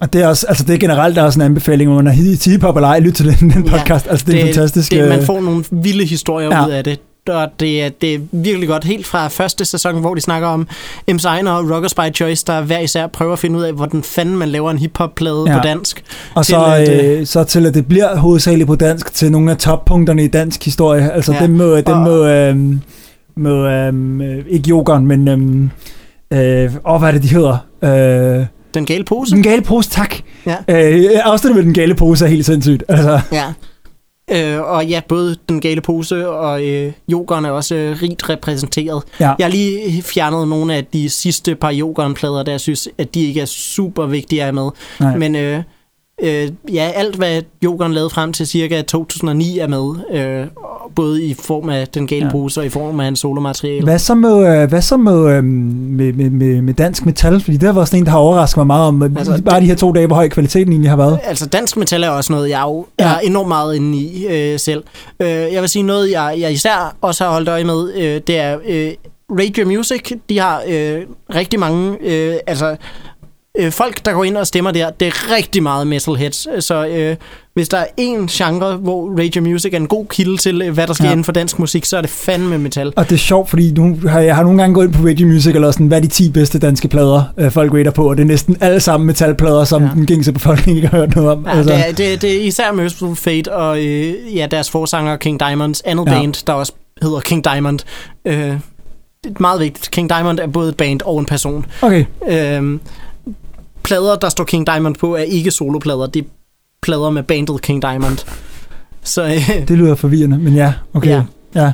Og 0.00 0.12
det 0.12 0.22
er 0.22 0.26
også, 0.26 0.46
altså 0.48 0.64
det 0.64 0.74
er 0.74 0.78
generelt 0.78 1.16
der 1.16 1.22
er 1.22 1.26
også 1.26 1.38
en 1.38 1.44
anbefaling, 1.44 1.90
hvor 1.90 2.02
man 2.02 2.06
er 2.06 2.50
hiphop 2.50 2.76
eller 2.76 2.88
ej, 2.88 3.00
lyt 3.00 3.12
til 3.14 3.26
den, 3.40 3.50
den 3.50 3.64
Ja, 3.64 3.70
podcast. 3.78 4.06
altså 4.10 4.26
det 4.26 4.40
er 4.40 4.44
fantastisk. 4.44 4.90
Det, 4.90 5.02
øh, 5.02 5.08
man 5.08 5.22
får 5.22 5.40
nogle 5.40 5.64
vilde 5.70 6.04
historier 6.04 6.48
Ja. 6.48 6.60
ja. 6.60 6.66
ud 6.66 6.70
af 6.72 6.84
det. 6.84 7.00
Og 7.28 7.48
det 7.60 7.82
er, 7.82 7.88
det 8.00 8.14
er 8.14 8.18
virkelig 8.32 8.68
godt. 8.68 8.84
Helt 8.84 9.06
fra 9.06 9.28
første 9.28 9.64
sæson, 9.64 10.00
hvor 10.00 10.14
de 10.14 10.20
snakker 10.20 10.48
om 10.48 10.68
M. 11.12 11.18
Signer 11.18 11.50
og 11.52 11.70
Rockers 11.70 11.94
by 11.94 12.14
Choice, 12.14 12.44
der 12.46 12.60
hver 12.62 12.78
især 12.78 13.06
prøver 13.06 13.32
at 13.32 13.38
finde 13.38 13.58
ud 13.58 13.62
af, 13.62 13.72
hvordan 13.72 14.02
fanden 14.02 14.36
man 14.36 14.48
laver 14.48 14.70
en 14.70 14.78
hiphop-plade 14.78 15.44
Ja. 15.46 15.52
ja. 15.52 15.58
på 15.58 15.62
dansk. 15.68 16.04
Og 16.34 16.46
til 16.46 16.52
så, 16.54 16.64
at, 16.64 17.04
øh, 17.04 17.26
så 17.26 17.44
til 17.44 17.66
at 17.66 17.74
det 17.74 17.86
bliver 17.88 18.16
hovedsageligt 18.16 18.66
på 18.66 18.74
dansk 18.74 19.14
til 19.14 19.32
nogle 19.32 19.50
af 19.50 19.56
toppunkterne 19.56 20.24
i 20.24 20.28
dansk 20.28 20.64
historie. 20.64 21.12
Altså 21.12 21.32
ja. 21.32 21.38
Ja. 21.38 21.46
dem 21.46 21.54
må, 21.54 21.76
dem 21.76 21.84
Og- 21.86 22.00
må, 22.02 22.24
øh, 22.26 22.56
må 23.36 23.66
øh, 23.68 24.44
ikke 24.48 24.68
jokeren, 24.68 25.06
men 25.06 25.28
øh, 25.28 26.64
øh, 26.64 26.70
hvad 26.98 27.08
er 27.08 27.12
det, 27.12 27.22
de 27.22 27.28
hedder? 27.28 27.56
Øh, 28.40 28.46
Den 28.78 28.86
gale 28.86 29.04
pose. 29.04 29.34
den 29.34 29.42
gale 29.42 29.62
pose, 29.62 29.90
tak. 29.90 30.14
Ja. 30.46 30.56
Øh, 30.68 31.04
afsnittet 31.24 31.56
med 31.56 31.64
den 31.64 31.74
gale 31.74 31.94
pose 31.94 32.24
er 32.24 32.28
helt 32.28 32.46
sindssygt. 32.46 32.82
Altså, 32.88 33.20
Ja. 33.32 33.44
Øh, 34.30 34.60
og 34.60 34.86
ja, 34.86 35.00
både 35.08 35.36
den 35.48 35.60
gale 35.60 35.80
pose 35.80 36.28
og 36.28 36.64
øh, 36.66 36.92
jokeren 37.08 37.44
er 37.44 37.50
også 37.50 37.74
øh, 37.74 38.02
rigt 38.02 38.28
repræsenteret. 38.30 39.02
ja. 39.20 39.34
Jeg 39.38 39.46
har 39.46 39.50
lige 39.50 40.02
fjernet 40.02 40.48
nogle 40.48 40.74
af 40.74 40.84
de 40.84 41.08
sidste 41.10 41.54
par 41.54 41.70
jokeren-plader, 41.70 42.42
der 42.42 42.52
jeg 42.52 42.60
synes, 42.60 42.88
at 42.98 43.14
de 43.14 43.26
ikke 43.26 43.40
er 43.40 43.44
super 43.46 44.06
vigtige 44.06 44.40
at 44.40 44.44
have 44.44 44.52
med. 44.52 44.68
Nej. 45.00 45.16
Men 45.16 45.36
øh, 45.36 45.62
øh, 46.22 46.48
ja, 46.74 46.90
alt 46.94 47.16
hvad 47.16 47.42
Jokeren 47.64 47.92
lavede 47.92 48.10
frem 48.10 48.32
til 48.32 48.46
cirka 48.46 48.82
2009 48.82 49.58
er 49.58 49.66
med. 49.66 49.94
Øh, 50.12 50.46
både 50.94 51.24
i 51.24 51.34
form 51.34 51.68
af 51.68 51.88
den 51.88 52.06
gale 52.06 52.24
Ja. 52.24 52.30
pose 52.30 52.60
og 52.60 52.66
i 52.66 52.68
form 52.68 53.00
af 53.00 53.04
hans 53.04 53.20
solomateriale. 53.20 53.84
Hvad 53.84 53.98
så 53.98 54.14
med, 54.14 54.62
øh, 54.62 54.68
hvad 54.68 54.82
så 54.82 54.96
med, 54.96 55.36
øh, 55.36 55.44
med, 55.44 56.12
med, 56.12 56.30
med, 56.30 56.62
med 56.62 56.74
dansk 56.74 57.06
metal? 57.06 57.40
Fordi 57.40 57.56
det 57.56 57.62
har 57.66 57.72
været 57.72 57.88
sådan 57.88 57.98
en, 58.02 58.04
der 58.04 58.10
har 58.10 58.18
overrasket 58.18 58.56
mig 58.56 58.66
meget 58.66 58.86
om, 58.88 59.02
altså, 59.02 59.42
bare 59.44 59.60
de 59.60 59.66
her 59.66 59.74
to 59.74 59.92
dage, 59.92 60.06
hvor 60.06 60.16
høj 60.16 60.28
kvaliteten 60.28 60.72
egentlig 60.72 60.90
har 60.90 60.96
været. 60.96 61.18
Altså 61.24 61.46
dansk 61.46 61.76
metal 61.76 62.02
er 62.02 62.08
også 62.08 62.32
noget, 62.32 62.50
jeg 62.50 62.62
jo 62.66 62.86
Ja. 63.00 63.04
er 63.14 63.18
enormt 63.18 63.48
meget 63.48 63.76
inde 63.76 63.98
i 63.98 64.26
øh, 64.26 64.58
selv. 64.58 64.84
Øh, 65.20 65.28
jeg 65.28 65.60
vil 65.60 65.68
sige 65.68 65.82
noget, 65.82 66.10
jeg, 66.10 66.36
jeg 66.38 66.52
især 66.52 66.96
også 67.00 67.24
har 67.24 67.32
holdt 67.32 67.48
øje 67.48 67.64
med, 67.64 67.92
øh, 67.94 68.20
det 68.26 68.38
er 68.38 68.58
øh, 68.68 68.90
Radio 69.30 69.66
Music. 69.66 70.12
De 70.28 70.38
har 70.38 70.62
øh, 70.68 71.00
rigtig 71.34 71.60
mange, 71.60 71.96
øh, 72.02 72.34
altså 72.46 72.76
øh, 73.58 73.72
folk, 73.72 74.04
der 74.04 74.12
går 74.12 74.24
ind 74.24 74.36
og 74.36 74.46
stemmer 74.46 74.70
der, 74.70 74.90
det 74.90 75.08
er 75.08 75.34
rigtig 75.36 75.62
meget 75.62 75.86
metalheads. 75.86 76.64
Så 76.64 76.86
øh, 76.86 77.16
hvis 77.54 77.68
der 77.68 77.78
er 77.78 77.86
en 77.96 78.26
genre, 78.26 78.76
hvor 78.76 79.18
Radio 79.18 79.42
Music 79.42 79.72
er 79.72 79.76
en 79.76 79.86
god 79.86 80.06
kilde 80.06 80.36
til, 80.36 80.62
øh, 80.62 80.74
hvad 80.74 80.86
der 80.86 80.92
sker 80.92 81.04
Ja. 81.04 81.10
inden 81.10 81.24
for 81.24 81.32
dansk 81.32 81.58
musik, 81.58 81.84
så 81.84 81.96
er 81.96 82.00
det 82.00 82.10
fandme 82.10 82.58
metal. 82.58 82.92
Og 82.96 83.04
det 83.08 83.14
er 83.14 83.18
sjovt, 83.18 83.50
fordi 83.50 83.72
nu 83.72 83.98
har 84.08 84.20
jeg 84.20 84.36
har 84.36 84.42
nogle 84.42 84.58
gange 84.62 84.74
gået 84.74 84.86
ind 84.86 84.94
på 84.94 85.06
Radio 85.08 85.26
Music 85.26 85.54
eller 85.54 85.70
sådan, 85.70 85.86
hvad 85.86 85.98
er 85.98 86.02
de 86.02 86.08
10 86.08 86.30
bedste 86.30 86.58
danske 86.58 86.88
plader, 86.88 87.22
øh, 87.38 87.50
folk 87.50 87.74
rater 87.74 87.90
på, 87.90 88.10
og 88.10 88.16
det 88.16 88.22
er 88.22 88.26
næsten 88.26 88.56
alle 88.60 88.80
sammen 88.80 89.06
metalplader, 89.06 89.64
som 89.64 89.82
ja. 89.82 89.90
Den 89.94 90.06
gængse 90.06 90.32
befolkning 90.32 90.76
ikke 90.76 90.88
har 90.88 90.98
hørt 90.98 91.16
noget 91.16 91.30
om. 91.30 91.46
Ja, 91.46 91.56
altså. 91.56 91.72
det, 91.74 91.88
er, 91.88 91.92
det, 92.10 92.22
det 92.22 92.36
er 92.36 92.40
især 92.42 92.72
Merciful 92.72 93.16
Fate 93.16 93.54
og 93.54 93.84
øh, 93.84 94.14
ja, 94.36 94.46
deres 94.50 94.70
forsanger 94.70 95.16
King 95.16 95.40
Diamonds 95.40 95.80
andet 95.84 96.06
Ja. 96.06 96.10
band, 96.20 96.46
der 96.46 96.52
også 96.52 96.72
hedder 97.02 97.20
King 97.20 97.44
Diamond. 97.44 97.78
Øh, 98.24 98.34
det 99.24 99.30
er 99.30 99.40
meget 99.40 99.60
vigtigt. 99.60 99.90
King 99.90 100.08
Diamond 100.10 100.38
er 100.38 100.46
både 100.46 100.68
et 100.68 100.76
band 100.76 101.00
og 101.04 101.18
en 101.18 101.26
person. 101.26 101.66
Okay, 101.82 102.04
Øh, 102.28 102.78
plader, 103.88 104.16
der 104.16 104.28
står 104.28 104.44
King 104.44 104.66
Diamond 104.66 104.94
på, 104.94 105.16
er 105.16 105.22
ikke 105.22 105.50
soloplader. 105.50 106.06
Det 106.06 106.24
er 106.24 106.28
plader 106.82 107.10
med 107.10 107.22
bandet 107.22 107.62
King 107.62 107.82
Diamond. 107.82 108.18
Så 109.02 109.24
øh, 109.24 109.68
det 109.68 109.78
lyder 109.78 109.94
forvirrende, 109.94 110.38
men 110.38 110.54
ja, 110.54 110.72
okay. 110.94 111.08
Ja. 111.08 111.22
Ja. 111.54 111.72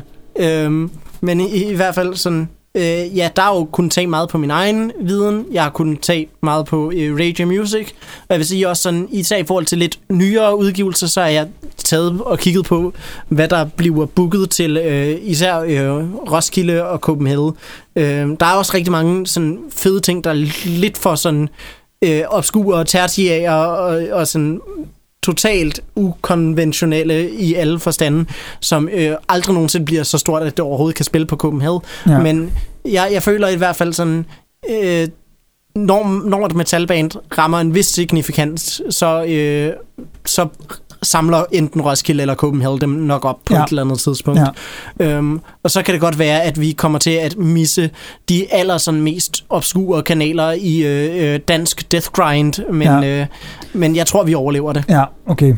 Øhm, 0.64 0.90
men 1.20 1.40
i, 1.40 1.64
i 1.64 1.74
hvert 1.74 1.94
fald 1.94 2.14
sådan, 2.14 2.48
øh, 2.74 2.82
ja, 3.16 3.28
der 3.36 3.42
har 3.42 3.54
jo 3.54 3.64
kunnet 3.64 3.92
tage 3.92 4.06
meget 4.06 4.28
på 4.28 4.38
min 4.38 4.50
egen 4.50 4.92
viden. 5.00 5.46
Jeg 5.52 5.62
har 5.62 5.70
kunnet 5.70 6.00
tage 6.00 6.28
meget 6.42 6.66
på 6.66 6.92
øh, 6.94 7.14
Radio 7.14 7.46
Music. 7.46 7.88
Og 8.20 8.26
jeg 8.30 8.38
vil 8.38 8.46
sige 8.46 8.68
også 8.68 8.82
sådan, 8.82 9.08
især 9.10 9.36
i 9.36 9.44
forhold 9.44 9.66
til 9.66 9.78
lidt 9.78 9.98
nyere 10.10 10.58
udgivelser, 10.58 11.06
så 11.06 11.20
har 11.20 11.28
jeg 11.28 11.48
taget 11.76 12.20
og 12.20 12.38
kigget 12.38 12.64
på, 12.64 12.92
hvad 13.28 13.48
der 13.48 13.64
bliver 13.64 14.06
booket 14.06 14.50
til 14.50 14.76
øh, 14.76 15.18
især 15.22 15.58
øh, 15.58 16.14
Roskilde 16.14 16.84
og 16.84 16.98
Copenhagen. 16.98 17.52
Øh, 17.96 18.28
der 18.40 18.46
er 18.46 18.54
også 18.54 18.72
rigtig 18.74 18.92
mange 18.92 19.26
sådan 19.26 19.58
fede 19.70 20.00
ting, 20.00 20.24
der 20.24 20.30
er 20.30 20.68
lidt 20.68 20.98
for 20.98 21.14
sådan 21.14 21.48
øh, 22.04 22.22
obskure 22.28 22.78
og 22.78 22.86
tertiære 22.86 23.68
og, 23.68 24.08
og 24.12 24.28
sådan 24.28 24.60
totalt 25.22 25.80
ukonventionelle 25.94 27.30
i 27.30 27.54
alle 27.54 27.78
forstande, 27.78 28.24
som 28.60 28.88
øh, 28.92 29.16
aldrig 29.28 29.54
nogensinde 29.54 29.86
bliver 29.86 30.02
så 30.02 30.18
stort, 30.18 30.42
at 30.42 30.56
det 30.56 30.60
overhovedet 30.60 30.96
kan 30.96 31.04
spille 31.04 31.26
på 31.26 31.36
Copenhagen. 31.36 31.80
Ja. 32.08 32.18
Men 32.18 32.52
jeg, 32.84 33.08
jeg 33.12 33.22
føler 33.22 33.48
i 33.48 33.56
hvert 33.56 33.76
fald 33.76 33.92
sådan, 33.92 34.26
øh, 34.70 35.08
når, 35.74 36.28
når 36.28 36.46
et 36.46 36.54
metalband 36.54 37.10
rammer 37.38 37.58
en 37.58 37.74
vis 37.74 37.86
signifikans, 37.86 38.82
så, 38.90 39.24
øh, 39.24 39.72
så 40.26 40.48
samler 41.04 41.44
enten 41.52 41.80
Roskilde 41.82 42.20
eller 42.20 42.34
Copenhagen 42.34 42.80
dem 42.80 42.90
nok 42.90 43.24
op 43.24 43.38
på 43.46 43.54
Ja. 43.54 43.62
et 43.64 43.68
eller 43.68 43.82
andet 43.82 43.98
tidspunkt. 43.98 44.40
Ja. 45.00 45.06
Øhm, 45.06 45.40
og 45.62 45.70
så 45.70 45.82
kan 45.82 45.92
det 45.94 46.00
godt 46.00 46.18
være, 46.18 46.42
at 46.42 46.60
vi 46.60 46.72
kommer 46.72 46.98
til 46.98 47.10
at 47.10 47.38
misse 47.38 47.90
de 48.28 48.46
aller 48.54 48.78
sådan 48.78 49.00
mest 49.02 49.44
obskure 49.50 50.02
kanaler 50.02 50.52
i 50.52 50.78
øh, 50.86 51.34
øh, 51.34 51.40
dansk 51.48 51.92
death 51.92 52.06
grind, 52.12 52.54
men, 52.72 52.82
Ja. 52.88 53.20
øh, 53.20 53.26
men 53.72 53.96
jeg 53.96 54.06
tror, 54.06 54.24
vi 54.24 54.34
overlever 54.34 54.72
det. 54.72 54.84
Ja, 54.88 55.04
okay. 55.26 55.54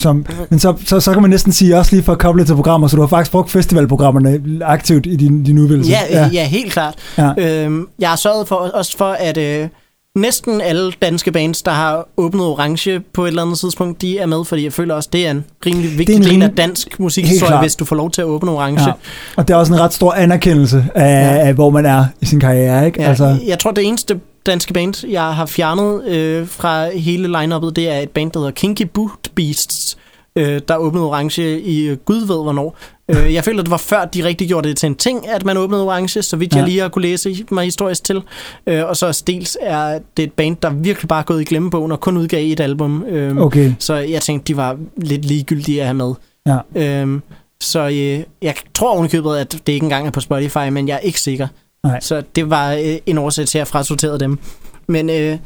Som, 0.00 0.26
men 0.50 0.58
så, 0.58 0.74
så, 0.86 1.00
så 1.00 1.12
kan 1.12 1.22
man 1.22 1.30
næsten 1.30 1.52
sige, 1.52 1.76
også 1.78 1.92
lige 1.96 2.02
for 2.04 2.12
at 2.12 2.18
koble 2.18 2.44
til 2.44 2.54
programmer, 2.54 2.88
så 2.88 2.96
du 2.96 3.02
har 3.02 3.08
faktisk 3.08 3.30
brugt 3.32 3.50
festivalprogrammerne 3.50 4.40
aktivt 4.64 5.06
i 5.06 5.16
din, 5.16 5.44
din 5.44 5.58
udvælgelse. 5.58 5.92
Ja, 5.92 6.00
ja. 6.20 6.30
ja 6.32 6.44
helt 6.44 6.72
klart. 6.72 6.94
Ja. 7.18 7.32
Øhm, 7.38 7.88
jeg 7.98 8.08
har 8.08 8.16
sørget 8.16 8.48
for, 8.48 8.54
også 8.56 8.96
for, 8.98 9.04
at 9.18 9.36
øh, 9.38 9.68
næsten 10.16 10.60
alle 10.60 10.92
danske 11.02 11.32
bands, 11.32 11.62
der 11.62 11.70
har 11.70 12.08
åbnet 12.16 12.46
Orange 12.46 13.00
på 13.00 13.24
et 13.24 13.28
eller 13.28 13.42
andet 13.42 13.58
tidspunkt, 13.58 14.02
de 14.02 14.18
er 14.18 14.26
med, 14.26 14.44
fordi 14.44 14.64
jeg 14.64 14.72
føler 14.72 14.94
også, 14.94 15.08
det 15.12 15.26
er 15.26 15.30
en 15.30 15.44
rimelig 15.66 15.98
vigtig 15.98 16.16
en 16.16 16.22
del 16.22 16.42
af 16.42 16.50
dansk 16.50 17.00
musikhistorie, 17.00 17.50
klart. 17.50 17.62
hvis 17.62 17.74
du 17.74 17.84
får 17.84 17.96
lov 17.96 18.10
til 18.10 18.20
at 18.22 18.26
åbne 18.26 18.50
Orange. 18.50 18.82
Ja. 18.82 18.92
Og 19.36 19.48
det 19.48 19.54
er 19.54 19.58
også 19.58 19.72
en 19.72 19.80
ret 19.80 19.92
stor 19.92 20.12
anerkendelse 20.12 20.86
af, 20.94 21.36
ja. 21.36 21.46
Af 21.48 21.54
hvor 21.54 21.70
man 21.70 21.86
er 21.86 22.04
i 22.20 22.26
sin 22.26 22.40
karriere, 22.40 22.86
ikke? 22.86 23.02
Ja, 23.02 23.08
altså... 23.08 23.36
Jeg 23.46 23.58
tror, 23.58 23.70
det 23.70 23.86
eneste 23.86 24.20
danske 24.46 24.74
band, 24.74 25.06
jeg 25.08 25.34
har 25.34 25.46
fjernet 25.46 26.04
øh, 26.04 26.48
fra 26.48 26.96
hele 26.98 27.40
line-uppet, 27.40 27.76
det 27.76 27.90
er 27.90 27.98
et 27.98 28.10
band, 28.10 28.30
der 28.30 28.38
hedder 28.38 28.52
Kinky 28.52 28.82
Boot 28.82 29.30
Beasts, 29.34 29.98
øh, 30.36 30.60
der 30.68 30.76
åbnede 30.76 31.04
Orange 31.04 31.60
i 31.60 31.86
øh, 31.86 31.96
gud 31.96 32.18
ved 32.18 32.42
hvornår. 32.42 32.76
Øh, 33.10 33.34
jeg 33.34 33.44
føler, 33.44 33.62
det 33.62 33.70
var 33.70 33.76
før, 33.76 34.04
de 34.04 34.24
rigtig 34.24 34.48
gjorde 34.48 34.68
det 34.68 34.76
til 34.76 34.86
en 34.86 34.94
ting, 34.94 35.28
at 35.28 35.44
man 35.44 35.56
åbnede 35.56 35.82
Orange, 35.82 36.22
så 36.22 36.36
vidt 36.36 36.52
Ja. 36.54 36.58
jeg 36.58 36.68
lige 36.68 36.80
har 36.80 36.88
kunne 36.88 37.02
læse 37.02 37.44
mig 37.50 37.64
historisk 37.64 38.04
til. 38.04 38.22
Øh, 38.66 38.84
og 38.84 38.96
så 38.96 39.22
dels 39.26 39.56
er 39.60 39.98
det 40.16 40.22
et 40.22 40.32
band, 40.32 40.56
der 40.62 40.70
virkelig 40.70 41.08
bare 41.08 41.18
er 41.20 41.24
gået 41.24 41.40
i 41.40 41.44
glemmebogen 41.44 41.92
og 41.92 42.00
kun 42.00 42.16
udgav 42.16 42.52
et 42.52 42.60
album. 42.60 43.04
Øh, 43.04 43.36
okay. 43.36 43.72
Så 43.78 43.94
jeg 43.94 44.22
tænkte, 44.22 44.52
de 44.52 44.56
var 44.56 44.76
lidt 44.96 45.24
ligegyldige 45.24 45.80
at 45.80 45.86
have 45.86 45.94
med. 45.94 46.12
Ja. 46.46 46.58
Øhm, 47.00 47.22
så 47.60 47.80
øh, 47.80 48.20
jeg 48.42 48.54
tror 48.74 48.92
ovenikøbet, 48.94 49.36
at 49.36 49.52
det 49.66 49.72
ikke 49.72 49.84
engang 49.84 50.06
er 50.06 50.10
på 50.10 50.20
Spotify, 50.20 50.68
men 50.72 50.88
jeg 50.88 50.94
er 50.94 50.98
ikke 50.98 51.20
sikker. 51.20 51.48
Nej. 51.84 52.00
Så 52.00 52.22
det 52.36 52.50
var 52.50 52.72
øh, 52.72 52.96
en 53.06 53.18
årsag 53.18 53.46
til, 53.46 53.58
at 53.58 53.60
jeg 53.60 53.68
frasorterede 53.68 54.20
dem. 54.20 54.38
Men 54.86 55.10
øh, 55.10 55.38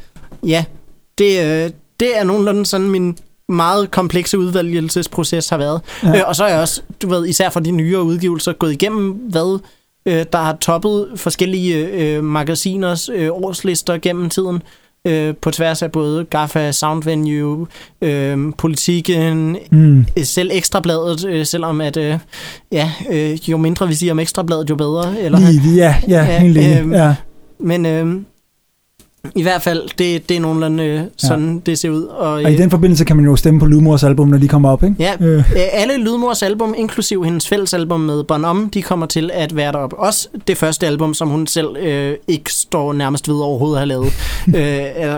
ja, 0.47 0.65
det, 1.17 1.43
øh, 1.43 1.69
det 1.99 2.17
er 2.17 2.23
nogenlunde 2.23 2.65
sådan 2.65 2.89
min 2.89 3.17
meget 3.51 3.91
komplekse 3.91 4.39
udvalgelsesproces 4.39 5.49
har 5.49 5.57
været. 5.57 5.81
Ja. 6.03 6.17
Øh, 6.17 6.23
og 6.27 6.35
så 6.35 6.43
er 6.43 6.49
jeg 6.49 6.59
også, 6.59 6.81
du 7.01 7.09
ved, 7.09 7.27
især 7.27 7.49
for 7.49 7.59
de 7.59 7.71
nyere 7.71 8.03
udgivelser, 8.03 8.53
gået 8.53 8.71
igennem, 8.71 9.11
hvad 9.11 9.59
øh, 10.05 10.25
der 10.33 10.37
har 10.37 10.57
toppet 10.61 11.07
forskellige 11.15 11.75
øh, 11.87 12.23
magasiners 12.23 13.09
øh, 13.13 13.29
årslister 13.31 13.97
gennem 13.97 14.29
tiden. 14.29 14.61
Øh, 15.07 15.35
på 15.41 15.51
tværs 15.51 15.81
af 15.81 15.91
både 15.91 16.25
GAFA, 16.25 16.71
Sound 16.71 17.03
Venue, 17.03 17.67
øh, 18.01 18.37
Politiken, 18.57 19.57
Mm. 19.71 20.05
øh, 20.17 20.23
selv 20.25 20.49
Ekstrabladet, 20.53 21.25
øh, 21.27 21.45
selvom 21.45 21.81
at, 21.81 21.97
øh, 21.97 22.17
ja, 22.71 22.91
øh, 23.11 23.49
jo 23.49 23.57
mindre 23.57 23.87
vi 23.87 23.93
siger 23.93 24.11
om 24.11 24.19
Ekstrabladet, 24.19 24.69
jo 24.69 24.75
bedre. 24.75 25.19
Eller, 25.19 25.39
Lige, 25.39 25.75
ja, 25.75 25.95
ja, 26.07 26.25
Ja, 26.25 26.39
helt 26.39 26.57
øhm, 26.79 26.93
Ja. 26.93 27.15
Men 27.59 27.85
øh, 27.85 28.15
i 29.35 29.41
hvert 29.41 29.61
fald, 29.61 29.81
det, 29.97 30.29
det 30.29 30.37
er 30.37 30.41
nogenlunde 30.41 30.83
øh, 30.83 31.01
sådan, 31.17 31.53
ja. 31.53 31.59
det 31.71 31.79
ser 31.79 31.89
ud. 31.89 32.03
Og, 32.03 32.31
Og 32.31 32.41
i 32.41 32.53
øh, 32.53 32.57
den 32.57 32.69
forbindelse 32.71 33.05
kan 33.05 33.15
man 33.15 33.25
jo 33.25 33.35
stemme 33.35 33.59
på 33.59 33.65
Lydmors 33.65 34.03
album, 34.03 34.27
når 34.27 34.37
de 34.37 34.47
kommer 34.47 34.69
op, 34.71 34.83
ikke? 34.83 34.95
Ja, 34.99 35.13
Øh. 35.19 35.43
alle 35.73 35.97
Lydmors 35.97 36.43
album, 36.43 36.73
inklusiv 36.77 37.23
hendes 37.23 37.47
fælles 37.47 37.73
album 37.73 37.99
med 37.99 38.23
Bonhomme, 38.23 38.69
de 38.73 38.81
kommer 38.81 39.05
til 39.05 39.31
at 39.33 39.55
være 39.55 39.71
deroppe. 39.71 39.99
Også 39.99 40.27
det 40.47 40.57
første 40.57 40.87
album, 40.87 41.13
som 41.13 41.27
hun 41.29 41.47
selv 41.47 41.77
øh, 41.79 42.15
ikke 42.27 42.53
står 42.53 42.93
nærmest 42.93 43.27
ved 43.29 43.35
overhovedet 43.35 43.81
at 43.81 43.87
have 43.87 43.87
lavet. 43.87 44.13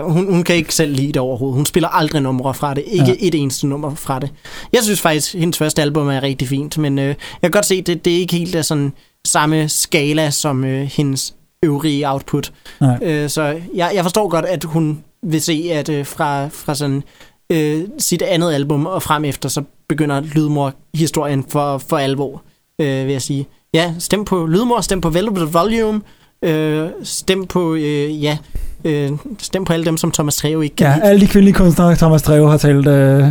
øh, 0.00 0.10
hun, 0.12 0.32
hun 0.32 0.42
kan 0.42 0.56
ikke 0.56 0.74
selv 0.74 0.92
lide 0.94 1.06
det 1.08 1.16
overhovedet. 1.16 1.56
Hun 1.56 1.66
spiller 1.66 1.88
aldrig 1.88 2.22
numre 2.22 2.54
fra 2.54 2.74
det. 2.74 2.84
Ikke 2.86 3.04
Ja. 3.06 3.14
et 3.20 3.34
eneste 3.34 3.66
nummer 3.66 3.94
fra 3.94 4.18
det. 4.18 4.30
Jeg 4.72 4.82
synes 4.82 5.00
faktisk, 5.00 5.34
hendes 5.34 5.58
første 5.58 5.82
album 5.82 6.08
er 6.08 6.22
rigtig 6.22 6.48
fint, 6.48 6.78
men 6.78 6.98
øh, 6.98 7.06
jeg 7.06 7.14
kan 7.42 7.50
godt 7.50 7.66
se, 7.66 7.74
at 7.74 7.86
det, 7.86 8.04
det 8.04 8.12
er 8.14 8.18
ikke 8.18 8.36
helt 8.36 8.54
af 8.54 8.64
sådan 8.64 8.92
samme 9.26 9.68
skala 9.68 10.30
som 10.30 10.64
øh, 10.64 10.82
hendes 10.92 11.34
øvrige 11.64 12.10
output. 12.10 12.52
Nej. 12.80 12.98
Øh, 13.02 13.28
så 13.30 13.42
jeg, 13.74 13.90
jeg 13.94 14.04
forstår 14.04 14.28
godt, 14.28 14.44
at 14.44 14.64
hun 14.64 14.98
vil 15.22 15.40
se, 15.42 15.68
at 15.72 15.88
øh, 15.88 16.06
fra, 16.06 16.46
fra 16.48 16.74
sådan 16.74 17.02
øh, 17.50 17.82
sit 17.98 18.22
andet 18.22 18.52
album 18.52 18.86
og 18.86 19.02
frem 19.02 19.24
efter, 19.24 19.48
så 19.48 19.62
begynder 19.88 20.20
Lydmor-historien 20.20 21.44
for, 21.48 21.78
for 21.78 21.96
alvor, 21.98 22.42
øh, 22.80 23.04
vil 23.06 23.12
jeg 23.12 23.22
sige. 23.22 23.46
Ja, 23.74 23.92
stem 23.98 24.24
på 24.24 24.46
Lydmor, 24.46 24.80
stem 24.80 25.00
på 25.00 25.10
Velvet 25.10 25.54
Volume, 25.54 26.00
øh, 26.44 26.88
stem 27.02 27.46
på, 27.46 27.74
øh, 27.74 28.22
ja, 28.24 28.38
øh, 28.84 29.10
stem 29.38 29.64
på 29.64 29.72
alle 29.72 29.84
dem, 29.84 29.96
som 29.96 30.10
Thomas 30.10 30.36
Treve 30.36 30.64
ikke 30.64 30.76
kan 30.76 30.86
Ja, 30.86 30.94
lide, 30.94 31.04
alle 31.04 31.20
de 31.20 31.26
kvindelige 31.26 31.54
kunstnere, 31.54 31.96
Thomas 31.96 32.22
Treve 32.22 32.50
har 32.50 32.56
talt 32.56 32.86
øh, 32.86 33.24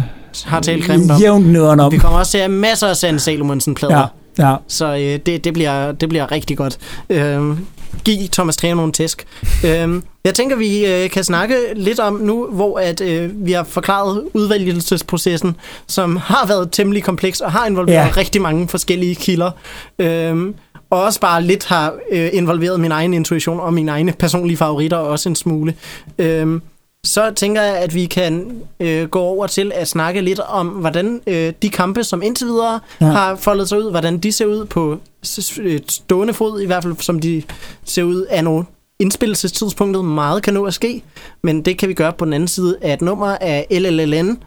har 0.45 0.59
talt 0.61 0.85
grimt 0.85 1.11
om. 1.11 1.21
jævnt 1.21 1.47
nederen 1.47 1.79
om. 1.79 1.91
Vi 1.91 1.97
kommer 1.97 2.19
også 2.19 2.31
til 2.31 2.37
at 2.37 2.43
have 2.43 2.51
masser 2.59 2.87
af 2.87 2.95
Sand 2.97 3.19
Salomonsen-plader. 3.19 4.07
Ja, 4.37 4.49
ja. 4.49 4.55
Så 4.67 4.93
øh, 4.93 5.19
det, 5.25 5.43
det, 5.43 5.53
bliver, 5.53 5.91
det 5.91 6.09
bliver 6.09 6.31
rigtig 6.31 6.57
godt. 6.57 6.77
Øh, 7.09 7.57
giv 8.05 8.29
Thomas 8.29 8.57
Treve 8.57 8.75
nogle 8.75 8.91
tæsk. 8.91 9.25
Øh, 9.65 10.01
jeg 10.25 10.33
tænker, 10.35 10.55
vi 10.55 10.85
øh, 10.85 11.09
kan 11.09 11.23
snakke 11.23 11.55
lidt 11.75 11.99
om 11.99 12.13
nu, 12.13 12.47
hvor 12.51 12.79
at, 12.79 13.01
øh, 13.01 13.45
vi 13.45 13.51
har 13.51 13.63
forklaret 13.63 14.23
udvælgelsesprocessen, 14.33 15.55
som 15.87 16.15
har 16.15 16.47
været 16.47 16.69
temmelig 16.71 17.03
kompleks 17.03 17.41
og 17.41 17.51
har 17.51 17.65
involveret 17.65 17.95
Ja. 17.97 18.09
rigtig 18.17 18.41
mange 18.41 18.67
forskellige 18.67 19.15
kilder. 19.15 19.51
Øh, 19.99 20.53
og 20.89 21.01
også 21.03 21.19
bare 21.19 21.43
lidt 21.43 21.65
har 21.65 21.93
øh, 22.11 22.29
involveret 22.33 22.79
min 22.79 22.91
egen 22.91 23.13
intuition 23.13 23.59
og 23.59 23.73
mine 23.73 23.91
egne 23.91 24.11
personlige 24.19 24.57
favoritter 24.57 24.97
også 24.97 25.29
en 25.29 25.35
smule. 25.35 25.73
Øh, 26.19 26.59
så 27.05 27.31
tænker 27.35 27.61
jeg, 27.61 27.77
at 27.77 27.93
vi 27.93 28.05
kan 28.05 28.61
øh, 28.79 29.07
gå 29.09 29.19
over 29.19 29.47
til 29.47 29.71
at 29.75 29.87
snakke 29.87 30.21
lidt 30.21 30.39
om, 30.39 30.67
hvordan 30.67 31.21
øh, 31.27 31.53
de 31.61 31.69
kampe, 31.69 32.03
som 32.03 32.21
indtil 32.21 32.47
videre 32.47 32.79
Ja. 33.01 33.05
har 33.05 33.35
foldet 33.35 33.69
sig 33.69 33.77
ud, 33.79 33.91
hvordan 33.91 34.17
de 34.17 34.31
ser 34.31 34.45
ud 34.45 34.65
på 34.65 34.97
stående 35.89 36.33
fod, 36.33 36.61
i 36.61 36.65
hvert 36.65 36.83
fald 36.83 36.95
som 36.99 37.19
de 37.19 37.43
ser 37.85 38.03
ud 38.03 38.21
af 38.21 38.43
nogle 38.43 38.65
indspillelsestidspunktet. 38.99 40.05
Meget 40.05 40.43
kan 40.43 40.53
nå 40.53 40.65
at 40.65 40.73
ske, 40.73 41.03
men 41.43 41.61
det 41.61 41.77
kan 41.77 41.89
vi 41.89 41.93
gøre 41.93 42.13
på 42.13 42.25
den 42.25 42.33
anden 42.33 42.47
side 42.47 42.77
af 42.81 42.93
et 42.93 43.01
nummer 43.01 43.37
af 43.41 43.67
LLLN, 43.71 44.37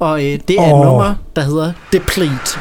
og 0.00 0.24
øh, 0.24 0.40
det 0.48 0.56
er 0.58 0.62
Åh. 0.72 0.80
et 0.80 0.86
nummer, 0.86 1.14
der 1.36 1.42
hedder 1.42 1.72
Deplete. 1.92 2.58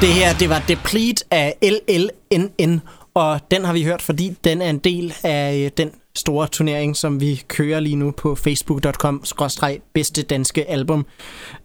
Det 0.00 0.08
her, 0.08 0.32
det 0.40 0.48
var 0.48 0.62
Deplete 0.68 1.24
af 1.30 1.54
LLNN, 1.62 2.80
og 3.14 3.40
den 3.50 3.64
har 3.64 3.72
vi 3.72 3.82
hørt, 3.84 4.02
fordi 4.02 4.36
den 4.44 4.62
er 4.62 4.70
en 4.70 4.78
del 4.78 5.14
af 5.24 5.64
øh, 5.64 5.70
den 5.76 5.90
store 6.16 6.46
turnering, 6.46 6.96
som 6.96 7.20
vi 7.20 7.42
kører 7.48 7.80
lige 7.80 7.96
nu 7.96 8.10
på 8.10 8.34
facebook.com 8.34 9.24
bedste 9.94 10.22
danske 10.22 10.70
album. 10.70 11.06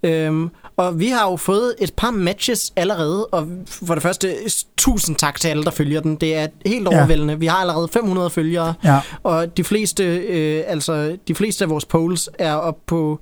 Øhm, 0.04 0.50
og 0.78 1.00
vi 1.00 1.08
har 1.08 1.30
jo 1.32 1.36
fået 1.36 1.76
et 1.80 1.94
par 1.98 2.12
matches 2.12 2.74
allerede, 2.76 3.26
og 3.26 3.48
for 3.66 3.94
det 3.94 4.04
første, 4.04 4.34
tusind 4.78 5.16
tak 5.16 5.40
til 5.40 5.48
alle, 5.48 5.64
der 5.64 5.72
følger 5.72 6.02
den. 6.02 6.16
Det 6.16 6.36
er 6.36 6.48
helt 6.66 6.88
Ja. 6.92 6.98
overvældende. 6.98 7.40
Vi 7.40 7.46
har 7.46 7.58
allerede 7.58 7.88
500 7.94 8.30
følgere, 8.30 8.74
Ja. 8.84 9.00
og 9.24 9.58
de 9.58 9.64
fleste, 9.64 10.04
øh, 10.18 10.64
altså, 10.68 11.18
de 11.28 11.36
fleste 11.36 11.64
af 11.66 11.70
vores 11.70 11.86
polls 11.86 12.30
er 12.40 12.54
op 12.54 12.78
på 12.88 13.20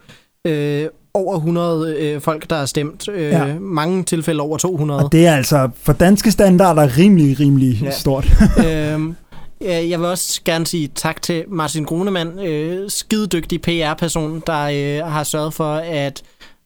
øh, 0.48 0.86
over 1.14 1.36
100 1.36 1.96
øh, 2.00 2.22
folk, 2.22 2.50
der 2.50 2.58
har 2.58 2.66
stemt. 2.66 3.08
Øh, 3.10 3.22
Ja. 3.22 3.60
Mange 3.60 4.04
tilfælde 4.04 4.42
over 4.42 4.58
200. 4.58 5.04
Og 5.04 5.12
det 5.12 5.28
er 5.28 5.36
altså 5.36 5.70
for 5.84 5.94
danske 5.94 6.32
standarder 6.32 6.98
rimelig, 6.98 7.40
rimelig 7.40 7.82
ja. 7.84 7.92
Stort. 7.92 8.28
øhm, 8.68 9.16
jeg 9.62 10.00
vil 10.00 10.08
også 10.08 10.42
gerne 10.46 10.68
sige 10.68 10.92
tak 10.96 11.22
til 11.22 11.44
Martin 11.48 11.86
Grunemann, 11.86 12.40
øh, 12.40 12.90
skidedygtig 12.90 13.62
PR-person, 13.62 14.44
der 14.48 14.62
øh, 15.04 15.12
har 15.12 15.24
sørget 15.24 15.54
for 15.54 15.74
at, 15.76 16.24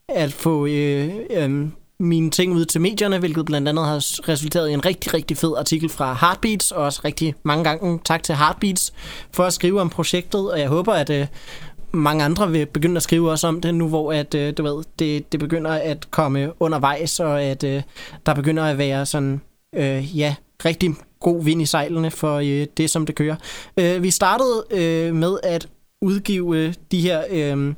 at 0.08 0.32
få 0.32 0.66
øh, 0.66 1.10
øh, 1.30 1.66
mine 2.00 2.30
ting 2.30 2.52
ud 2.52 2.64
til 2.64 2.80
medierne, 2.80 3.18
hvilket 3.18 3.46
blandt 3.46 3.68
andet 3.68 3.84
har 3.84 4.28
resulteret 4.28 4.70
i 4.70 4.72
en 4.72 4.84
rigtig, 4.84 5.14
rigtig 5.14 5.36
fed 5.36 5.52
artikel 5.58 5.88
fra 5.88 6.16
Heartbeats, 6.20 6.72
og 6.72 6.84
også 6.84 7.00
rigtig 7.04 7.34
mange 7.42 7.64
gange 7.64 8.00
tak 8.04 8.22
til 8.22 8.34
Heartbeats 8.34 8.92
for 9.32 9.44
at 9.44 9.52
skrive 9.52 9.80
om 9.80 9.90
projektet, 9.90 10.52
og 10.52 10.60
jeg 10.60 10.68
håber, 10.68 10.92
at 10.92 11.10
øh, 11.10 11.26
mange 11.96 12.24
andre 12.24 12.50
vil 12.50 12.66
begynde 12.66 12.96
at 12.96 13.02
skrive 13.02 13.30
også 13.30 13.46
om 13.46 13.60
det 13.60 13.74
nu, 13.74 13.88
hvor 13.88 14.12
at, 14.12 14.34
øh, 14.34 14.52
du 14.56 14.62
ved, 14.62 14.84
det, 14.98 15.32
det 15.32 15.40
begynder 15.40 15.70
at 15.70 16.10
komme 16.10 16.52
undervejs, 16.60 17.20
og 17.20 17.42
at 17.42 17.64
øh, 17.64 17.82
der 18.26 18.34
begynder 18.34 18.64
at 18.64 18.78
være 18.78 19.06
sådan, 19.06 19.40
øh, 19.74 20.18
ja, 20.18 20.34
rigtig 20.64 20.94
god 21.20 21.44
vind 21.44 21.62
i 21.62 21.66
sejlene 21.66 22.10
for 22.10 22.36
øh, 22.36 22.66
det, 22.76 22.90
som 22.90 23.06
det 23.06 23.14
kører. 23.14 23.36
Øh, 23.76 24.02
vi 24.02 24.10
startede 24.10 24.64
øh, 24.70 25.14
med 25.14 25.38
at 25.42 25.68
udgive 26.02 26.72
de 26.72 27.00
her... 27.00 27.22
Øh, 27.30 27.74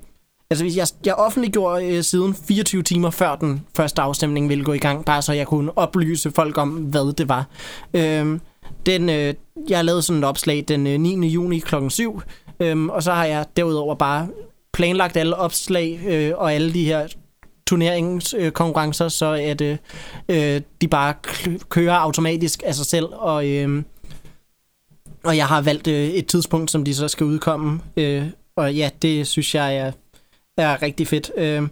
altså, 0.51 0.65
jeg, 0.77 0.87
jeg 1.07 1.15
offentliggjorde 1.15 1.87
øh, 1.87 2.03
siden 2.03 2.35
24 2.35 2.83
timer 2.83 3.11
før 3.11 3.37
den 3.37 3.67
første 3.77 4.03
afstemning 4.03 4.49
ville 4.49 4.65
gå 4.65 4.73
i 4.73 4.79
gang, 4.79 5.05
bare 5.05 5.23
så 5.23 5.33
jeg 5.33 5.47
kunne 5.47 5.79
oplyse 5.79 6.31
folk 6.31 6.59
om, 6.59 6.69
hvad 6.69 7.13
det 7.13 7.29
var. 7.29 7.47
Øh, 7.95 8.39
den, 8.87 9.09
øh, 9.11 9.35
jeg 9.69 9.85
lavede 9.85 10.03
sådan 10.03 10.23
et 10.23 10.29
opslag 10.29 10.65
den 10.69 10.87
øh, 10.87 10.99
9. 10.99 11.29
juni 11.29 11.59
kl. 11.59 11.75
7, 11.89 12.23
øh, 12.61 12.85
og 12.87 13.03
så 13.03 13.13
har 13.13 13.25
jeg 13.25 13.47
derudover 13.57 13.95
bare 13.95 14.29
planlagt 14.73 15.17
alle 15.17 15.37
opslag 15.37 16.01
øh, 16.07 16.33
og 16.37 16.53
alle 16.55 16.75
de 16.75 16.85
her 16.85 17.09
turneringskonkurrencer, 17.67 19.09
så 19.09 19.33
at 19.33 19.61
øh, 19.61 19.77
øh, 20.29 20.61
de 20.81 20.89
bare 20.89 21.15
kører 21.69 21.95
automatisk 21.95 22.63
af 22.67 22.75
sig 22.75 22.87
selv, 22.87 23.07
og, 23.13 23.49
øh, 23.49 23.83
og 25.25 25.37
jeg 25.37 25.47
har 25.47 25.61
valgt 25.61 25.87
øh, 25.87 26.09
et 26.09 26.27
tidspunkt, 26.27 26.71
som 26.71 26.85
de 26.85 26.95
så 26.95 27.09
skal 27.09 27.27
udkomme, 27.27 27.81
øh, 27.97 28.25
og 28.57 28.75
ja, 28.75 28.91
det 29.03 29.27
synes 29.27 29.55
jeg 29.55 29.77
er, 29.77 29.93
er 30.57 30.83
rigtig 30.83 31.09
fedt. 31.09 31.31
Øh, 31.37 31.63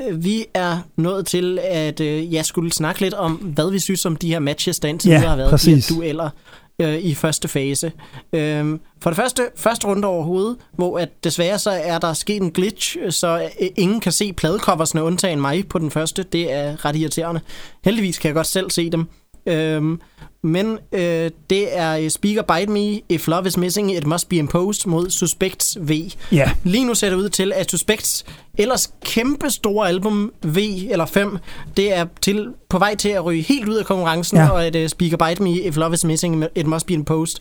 øh, 0.00 0.24
vi 0.24 0.44
er 0.54 0.78
nået 0.96 1.26
til, 1.26 1.58
at 1.62 2.00
øh, 2.00 2.34
jeg 2.34 2.46
skulle 2.46 2.72
snakke 2.72 3.00
lidt 3.00 3.14
om, 3.14 3.32
hvad 3.32 3.70
vi 3.70 3.78
synes 3.78 4.06
om 4.06 4.16
de 4.16 4.28
her 4.28 4.38
matches, 4.38 4.80
der 4.80 4.88
indtil 4.88 5.08
Ja, 5.10 5.16
videre 5.16 5.28
har 5.30 5.36
været, 5.36 5.50
præcis. 5.50 5.86
de 5.86 5.94
her 5.94 6.00
dueller 6.00 6.30
øh, 6.78 6.98
i 6.98 7.14
første 7.14 7.48
fase. 7.48 7.92
Øhm, 8.32 8.80
for 9.02 9.10
det 9.10 9.16
første, 9.16 9.42
første 9.56 9.86
runde 9.86 10.08
overhovedet, 10.08 10.56
hvor 10.72 10.98
at 10.98 11.24
desværre 11.24 11.58
så 11.58 11.70
er 11.70 11.98
der 11.98 12.12
sket 12.12 12.42
en 12.42 12.50
glitch, 12.50 12.96
så 13.10 13.50
øh, 13.60 13.68
ingen 13.76 14.00
kan 14.00 14.12
se 14.12 14.32
pladecoversne 14.32 15.02
undtagen 15.02 15.40
mig 15.40 15.68
på 15.68 15.78
den 15.78 15.90
første. 15.90 16.22
Det 16.22 16.52
er 16.52 16.84
ret 16.84 16.96
irriterende. 16.96 17.40
Heldigvis 17.84 18.18
kan 18.18 18.28
jeg 18.28 18.34
godt 18.34 18.46
selv 18.46 18.70
se 18.70 18.90
dem. 18.90 19.06
Øhm, 19.46 20.00
men 20.42 20.78
øh, 20.92 21.30
det 21.50 21.78
er 21.78 21.96
øh, 21.96 22.10
Speaker 22.10 22.42
Bite 22.42 22.72
Me, 22.72 23.00
If 23.08 23.28
Love 23.28 23.46
Is 23.46 23.56
Missing, 23.56 23.96
It 23.96 24.06
Must 24.06 24.28
Be 24.28 24.36
Imposed 24.36 24.90
mod 24.90 25.10
Suspects 25.10 25.78
V. 25.80 25.92
Ja. 26.32 26.50
Lige 26.64 26.84
nu 26.84 26.94
ser 26.94 27.10
det 27.10 27.16
ud 27.16 27.28
til, 27.28 27.52
at 27.52 27.70
Suspects 27.70 28.24
ellers 28.58 28.90
kæmpe 29.04 29.50
store 29.50 29.88
album 29.88 30.32
V 30.44 30.58
eller 30.90 31.06
5, 31.06 31.38
det 31.76 31.98
er 31.98 32.04
til, 32.22 32.46
på 32.68 32.78
vej 32.78 32.94
til 32.96 33.08
at 33.08 33.24
ryge 33.24 33.42
helt 33.42 33.68
ud 33.68 33.74
af 33.74 33.84
konkurrencen, 33.84 34.36
Ja. 34.38 34.48
og 34.48 34.66
at 34.66 34.76
uh, 34.76 34.86
Speaker 34.86 35.16
Bite 35.28 35.42
Me, 35.42 35.50
If 35.50 35.76
Love 35.76 35.94
Is 35.94 36.04
Missing, 36.04 36.44
It 36.54 36.66
Must 36.66 36.86
Be 36.86 36.92
Imposed, 36.94 37.36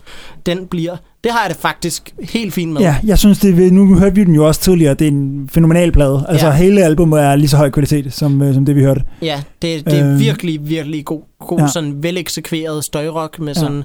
den 0.45 0.67
bliver, 0.67 0.97
det 1.23 1.31
har 1.31 1.41
jeg 1.41 1.49
det 1.49 1.57
faktisk 1.57 2.13
helt 2.33 2.53
fint 2.53 2.71
med. 2.73 2.81
Ja, 2.81 2.95
jeg 3.05 3.17
synes, 3.19 3.39
det, 3.39 3.73
nu 3.73 3.95
hørte 3.99 4.15
vi 4.15 4.23
den 4.23 4.35
jo 4.35 4.47
også 4.47 4.61
tidligere, 4.61 4.93
det 4.93 5.07
er 5.07 5.11
en 5.11 5.49
fænomenal 5.53 5.91
plade. 5.91 6.25
Altså, 6.29 6.47
Ja. 6.47 6.53
hele 6.53 6.83
albumet 6.83 7.19
er 7.21 7.35
lige 7.35 7.49
så 7.49 7.57
høj 7.57 7.69
kvalitet, 7.69 8.13
som, 8.13 8.41
øh, 8.41 8.53
som 8.53 8.65
det, 8.65 8.75
vi 8.75 8.81
hørte. 8.81 9.01
Ja, 9.21 9.43
det, 9.61 9.85
det 9.85 9.99
er 9.99 10.09
Øhm. 10.09 10.19
virkelig, 10.19 10.69
virkelig 10.69 11.05
god, 11.05 11.21
god 11.39 11.59
Ja. 11.59 11.67
sådan 11.67 12.03
veleksekveret 12.03 12.83
støjrock 12.83 13.39
med 13.39 13.47
Ja. 13.47 13.59
sådan 13.59 13.83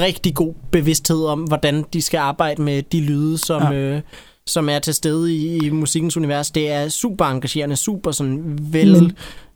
rigtig 0.00 0.34
god 0.34 0.54
bevidsthed 0.70 1.24
om, 1.24 1.40
hvordan 1.40 1.84
de 1.92 2.02
skal 2.02 2.18
arbejde 2.18 2.62
med 2.62 2.82
de 2.82 3.00
lyde, 3.00 3.38
som, 3.38 3.62
ja. 3.62 3.72
øh, 3.72 4.00
som 4.48 4.68
er 4.68 4.78
til 4.78 4.94
stede 4.94 5.34
i, 5.34 5.56
i 5.66 5.70
musikkens 5.70 6.16
univers. 6.16 6.50
Det 6.50 6.70
er 6.70 6.88
super 6.88 7.24
engagerende, 7.24 7.76
super 7.76 8.10
sådan 8.10 8.58
vel 8.72 9.12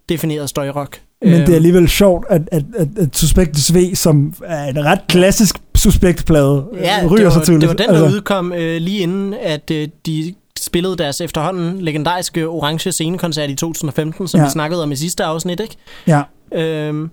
defineret 0.09 0.49
støjrock. 0.49 1.01
Men 1.23 1.33
Øhm, 1.35 1.41
det 1.41 1.49
er 1.53 1.57
alligevel 1.57 1.89
sjovt, 1.89 2.27
at, 2.31 2.43
at, 2.53 2.65
at, 2.77 2.89
at 2.99 3.17
Suspect 3.17 3.75
V, 3.75 3.95
som 3.95 4.35
er 4.45 4.65
en 4.65 4.85
ret 4.85 5.01
klassisk 5.09 5.57
Suspect-plade, 5.77 6.67
Ja, 6.75 7.05
øh, 7.05 7.11
ryger 7.11 7.17
det 7.17 7.25
var, 7.25 7.31
så 7.31 7.41
tidligt. 7.47 7.61
det 7.61 7.69
var 7.69 7.75
den, 7.75 7.89
der 7.95 8.03
altså. 8.03 8.17
udkom 8.17 8.53
øh, 8.53 8.81
lige 8.81 8.99
inden, 8.99 9.35
at 9.35 9.71
øh, 9.71 9.89
de 10.07 10.35
spillede 10.59 10.97
deres 10.97 11.21
efterhånden 11.21 11.81
legendariske 11.81 12.49
orange 12.49 12.93
scenekoncert 12.93 13.51
i 13.51 13.55
2015, 13.55 14.29
som 14.29 14.39
Ja. 14.39 14.43
ja. 14.43 14.49
vi 14.49 14.53
snakkede 14.53 14.83
om 14.83 14.93
i 14.93 14.97
sidste 14.97 15.25
afsnit, 15.25 15.61
ikke? 15.61 15.77
Ja, 16.07 16.23
Øhm, 16.55 17.11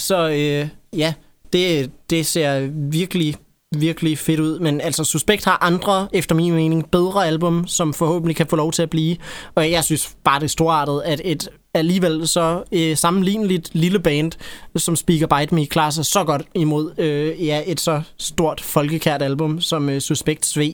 så 0.00 0.28
øh, 0.28 0.68
ja, 0.98 1.14
det, 1.52 1.90
det 2.10 2.26
ser 2.26 2.60
virkelig, 2.90 3.34
virkelig 3.76 4.18
fedt 4.18 4.40
ud. 4.40 4.58
Men 4.58 4.80
altså, 4.80 5.04
Suspekt 5.04 5.44
har 5.44 5.58
andre, 5.60 6.08
efter 6.12 6.34
min 6.34 6.54
mening, 6.54 6.90
bedre 6.90 7.26
album, 7.26 7.66
som 7.66 7.94
forhåbentlig 7.94 8.36
kan 8.36 8.46
få 8.46 8.56
lov 8.56 8.72
til 8.72 8.82
at 8.82 8.90
blive. 8.90 9.16
Og 9.54 9.70
jeg 9.70 9.84
synes 9.84 10.16
bare, 10.24 10.38
det 10.38 10.44
er 10.44 10.48
storartet, 10.48 11.02
at 11.04 11.20
et 11.24 11.48
alligevel 11.74 12.28
så 12.28 12.62
øh, 12.72 12.96
sammenligneligt 12.96 13.70
lille 13.72 13.98
band, 14.00 14.32
som 14.76 14.96
Speaker 14.96 15.26
Bite 15.38 15.54
Me, 15.54 15.66
klarer 15.66 15.90
sig 15.90 16.06
så 16.06 16.24
godt 16.24 16.42
imod 16.54 16.92
øh, 16.98 17.46
ja, 17.46 17.62
et 17.66 17.80
så 17.80 18.02
stort 18.16 18.60
folkekært 18.60 19.22
album 19.22 19.60
som 19.60 19.88
øh, 19.88 20.00
Suspekt 20.00 20.46
Sve. 20.46 20.72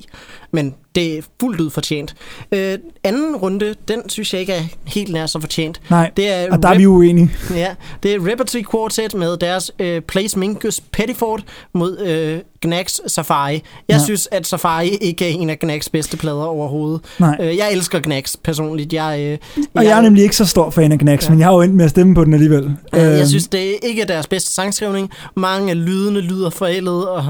Men 0.50 0.74
det 0.94 1.18
er 1.18 1.22
fuldt 1.40 1.60
ud 1.60 1.70
fortjent. 1.70 2.14
Øh, 2.52 2.78
anden 3.04 3.36
runde, 3.36 3.74
den 3.88 4.08
synes 4.08 4.32
jeg 4.32 4.40
ikke 4.40 4.52
er 4.52 4.62
helt 4.84 5.12
nær 5.12 5.26
så 5.26 5.40
fortjent. 5.40 5.80
nej, 5.90 6.10
Det 6.16 6.28
er 6.32 6.52
og 6.52 6.62
der 6.62 6.68
er 6.68 6.78
vi 6.78 6.86
uenige. 6.86 7.30
Ja, 7.54 7.74
det 8.02 8.14
er 8.14 8.26
Repertory 8.30 8.62
Quartet 8.70 9.14
med 9.14 9.36
deres 9.36 9.70
øh, 9.78 10.02
Place 10.02 10.38
Minkus 10.38 10.80
Pettiford 10.92 11.42
mod 11.72 11.98
øh, 11.98 12.38
Gnags 12.62 13.00
Safari. 13.12 13.52
Jeg 13.54 13.62
Ja. 13.88 13.98
synes, 14.04 14.28
at 14.32 14.46
Safari 14.46 14.88
ikke 14.88 15.24
er 15.24 15.28
en 15.28 15.50
af 15.50 15.58
Gnags 15.58 15.88
bedste 15.88 16.16
plader 16.16 16.44
overhovedet. 16.44 17.00
Nej. 17.18 17.36
Øh, 17.40 17.56
jeg 17.56 17.72
elsker 17.72 18.00
Gnags 18.00 18.36
personligt. 18.44 18.92
Jeg, 18.92 19.20
øh, 19.20 19.38
Og 19.74 19.84
jeg 19.84 19.98
er 19.98 20.02
nemlig 20.02 20.22
ikke 20.22 20.36
så 20.36 20.46
stor 20.46 20.70
fan 20.70 20.83
af 20.92 20.98
Gnax, 20.98 21.22
ja. 21.22 21.26
Ja. 21.26 21.30
men 21.30 21.38
jeg 21.38 21.46
har 21.48 21.54
jo 21.54 21.60
endt 21.60 21.74
med 21.74 21.84
at 21.84 21.90
stemme 21.90 22.14
på 22.14 22.24
den 22.24 22.34
alligevel. 22.34 22.64
Øhm, 22.64 22.76
jeg 22.94 23.26
synes, 23.28 23.48
det 23.48 23.70
er 23.70 23.74
ikke 23.82 24.04
deres 24.04 24.26
bedste 24.26 24.50
sangskrivning. 24.50 25.10
Mange 25.36 25.70
af 25.70 25.84
lydene 25.86 26.20
lyder 26.20 26.50
forældet, 26.50 27.08
og 27.08 27.24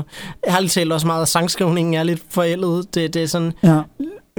ærligt 0.48 0.72
talt 0.72 0.92
også 0.92 1.06
meget 1.06 1.20
af 1.20 1.28
sangskrivningen 1.28 1.94
er 1.94 2.02
lidt 2.02 2.22
forældet. 2.30 2.94
Det, 2.94 3.14
det 3.14 3.22
er 3.22 3.26
sådan 3.26 3.52
Ja. 3.62 3.80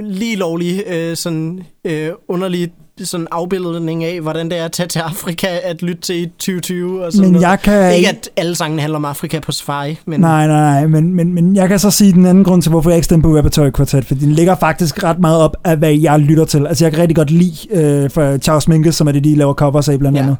lige 0.02 0.36
lovlig 0.36 0.82
øh, 0.86 1.16
sådan 1.16 1.60
øh, 1.84 2.10
underlig 2.28 2.72
sådan 3.04 3.26
afbildning 3.30 4.04
af, 4.04 4.20
hvordan 4.20 4.50
det 4.50 4.58
er 4.58 4.64
at 4.64 4.72
tage 4.72 4.86
til 4.86 4.98
Afrika 4.98 5.46
at 5.62 5.82
lytte 5.82 6.02
til 6.02 6.22
i 6.22 6.26
2020 6.26 7.04
og 7.04 7.12
sådan 7.12 7.24
Men 7.24 7.32
noget. 7.32 7.48
jeg 7.48 7.58
kan 7.62 7.94
Ikke 7.96 8.08
at 8.08 8.30
alle 8.36 8.54
sangene 8.54 8.80
handler 8.82 8.96
om 8.96 9.04
Afrika 9.04 9.40
på 9.40 9.52
safari, 9.52 9.98
men 10.06 10.20
Nej, 10.20 10.46
nej, 10.46 10.60
nej, 10.60 10.86
men, 10.86 11.14
men, 11.14 11.34
men 11.34 11.56
jeg 11.56 11.68
kan 11.68 11.78
så 11.78 11.90
sige 11.90 12.12
den 12.12 12.26
anden 12.26 12.44
grund 12.44 12.62
til, 12.62 12.70
hvorfor 12.70 12.90
jeg 12.90 12.96
ikke 12.96 13.04
stemmer 13.04 13.28
på 13.28 13.36
Repertory 13.38 13.70
Quartet, 13.76 14.04
for 14.04 14.14
den 14.14 14.32
ligger 14.32 14.56
faktisk 14.56 15.04
ret 15.04 15.18
meget 15.18 15.40
op 15.40 15.56
af, 15.64 15.76
hvad 15.76 15.92
jeg 15.94 16.18
lytter 16.20 16.44
til. 16.44 16.66
Altså, 16.66 16.84
jeg 16.84 16.92
kan 16.92 17.00
rigtig 17.00 17.16
godt 17.16 17.30
lide 17.30 17.56
øh, 17.70 18.10
for 18.10 18.38
Charles 18.38 18.68
Mingus, 18.68 18.94
som 18.94 19.08
er 19.08 19.12
det, 19.12 19.24
de 19.24 19.34
laver 19.36 19.54
covers 19.54 19.88
af 19.88 19.98
blandt 19.98 20.16
Ja. 20.18 20.22
andet. 20.22 20.36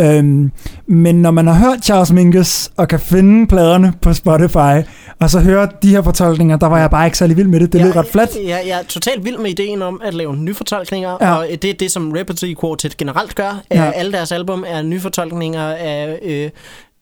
Øhm, 0.00 0.50
men 0.86 1.22
når 1.22 1.30
man 1.30 1.46
har 1.46 1.54
hørt 1.70 1.84
Charles 1.84 2.12
Mingus 2.12 2.70
og 2.76 2.88
kan 2.88 3.00
finde 3.00 3.46
pladerne 3.46 3.92
på 4.02 4.12
Spotify, 4.14 4.86
og 5.20 5.30
så 5.30 5.40
høre 5.40 5.68
de 5.82 5.88
her 5.90 6.02
fortolkninger, 6.02 6.56
der 6.56 6.66
var 6.66 6.78
jeg 6.78 6.90
bare 6.90 7.06
ikke 7.06 7.18
særlig 7.18 7.36
vild 7.36 7.48
med 7.48 7.60
det. 7.60 7.72
Det 7.72 7.80
lød 7.80 7.96
ret 7.96 8.06
fladt. 8.06 8.30
Jeg, 8.46 8.62
jeg 8.66 8.78
er 8.78 8.82
totalt 8.88 9.24
vild 9.24 9.38
med 9.38 9.50
ideen 9.50 9.82
om 9.82 10.00
at 10.04 10.14
lave 10.14 10.36
nyfortolkninger, 10.36 11.16
Ja. 11.20 11.34
og 11.34 11.46
det 11.62 11.70
er 11.70 11.74
det, 11.74 11.90
som 11.90 12.12
Repertory 12.12 12.54
Quartet 12.60 12.96
generelt 12.96 13.34
gør. 13.34 13.62
Ja. 13.70 13.90
Alle 13.90 14.12
deres 14.12 14.32
album 14.32 14.64
er 14.66 14.82
nyfortolkninger 14.82 15.62
af 15.74 16.18
øh, 16.24 16.50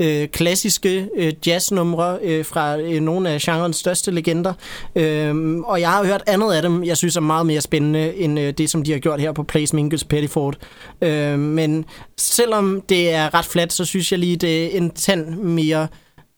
øh, 0.02 0.28
klassiske 0.28 1.08
øh, 1.16 1.32
jazznumre 1.46 2.18
øh, 2.22 2.44
fra 2.44 2.78
øh, 2.80 3.00
nogle 3.00 3.30
af 3.30 3.40
genrens 3.40 3.76
største 3.76 4.10
legender. 4.10 4.52
Øh, 4.96 5.58
og 5.58 5.80
jeg 5.80 5.90
har 5.90 6.04
hørt 6.04 6.22
andet 6.26 6.52
af 6.52 6.62
dem, 6.62 6.84
jeg 6.84 6.96
synes 6.96 7.16
er 7.16 7.20
meget 7.20 7.46
mere 7.46 7.60
spændende 7.60 8.14
end 8.16 8.38
øh, 8.40 8.52
det, 8.52 8.70
som 8.70 8.82
de 8.82 8.92
har 8.92 8.98
gjort 8.98 9.20
her 9.20 9.32
på 9.32 9.42
Place 9.42 9.76
Mingus 9.76 10.04
Pettiford. 10.04 10.56
Øh, 11.02 11.38
men 11.38 11.84
selvom 12.18 12.80
det 12.88 13.12
er 13.12 13.34
ret 13.34 13.44
fladt, 13.44 13.72
så 13.72 13.84
synes 13.84 14.12
jeg 14.12 14.18
lige, 14.18 14.36
det 14.36 14.64
er 14.64 14.78
en 14.78 14.90
tand 14.90 15.36
mere 15.36 15.88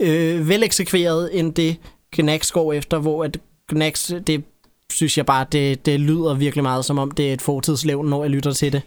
øh, 0.01 0.49
veleksekveret 0.49 1.39
end 1.39 1.55
det 1.55 1.77
Gnax 2.17 2.51
går 2.51 2.73
efter, 2.73 2.99
hvor 2.99 3.25
at 3.25 3.39
Gnax, 3.69 4.13
det 4.27 4.45
synes 4.93 5.17
jeg 5.17 5.27
bare, 5.27 5.47
det, 5.53 5.87
det 5.87 6.01
lyder 6.01 6.35
virkelig 6.35 6.63
meget 6.63 6.85
som 6.85 6.99
om, 6.99 7.11
det 7.11 7.29
er 7.29 7.33
et 7.33 7.43
fortidslevn, 7.43 8.09
når 8.09 8.25
jeg 8.25 8.31
lytter 8.31 8.53
til 8.53 8.73
det. 8.73 8.83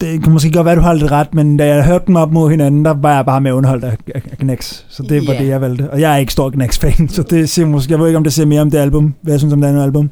Det 0.00 0.22
kan 0.22 0.32
måske 0.32 0.50
godt 0.52 0.64
være, 0.64 0.76
du 0.76 0.80
har 0.80 0.92
lidt 0.92 1.10
ret, 1.10 1.34
men 1.34 1.56
da 1.56 1.66
jeg 1.66 1.84
hørte 1.86 2.04
dem 2.06 2.16
op 2.16 2.32
mod 2.32 2.50
hinanden, 2.50 2.84
der 2.84 2.94
var 2.94 3.14
jeg 3.14 3.24
bare 3.26 3.40
med 3.40 3.52
underholdt 3.52 3.84
af, 3.84 3.96
af, 4.14 4.22
af 4.30 4.38
Gnax. 4.38 4.82
Så 4.88 5.02
det 5.02 5.26
var 5.26 5.32
Ja. 5.32 5.38
det, 5.42 5.48
jeg 5.48 5.60
valgte. 5.60 5.90
Og 5.90 6.00
jeg 6.00 6.12
er 6.12 6.16
ikke 6.16 6.32
stor 6.32 6.50
Gnax-fan, 6.50 7.08
så 7.08 7.22
det 7.22 7.48
siger 7.50 7.66
måske, 7.66 7.90
jeg 7.92 8.00
ved 8.00 8.06
ikke, 8.06 8.16
om 8.16 8.24
det 8.24 8.32
siger 8.32 8.46
mere 8.46 8.60
om 8.60 8.70
det 8.70 8.78
album, 8.78 9.14
hvad 9.22 9.32
jeg 9.32 9.40
synes 9.40 9.52
om 9.54 9.60
det 9.60 9.68
andet 9.68 9.82
album. 9.82 10.10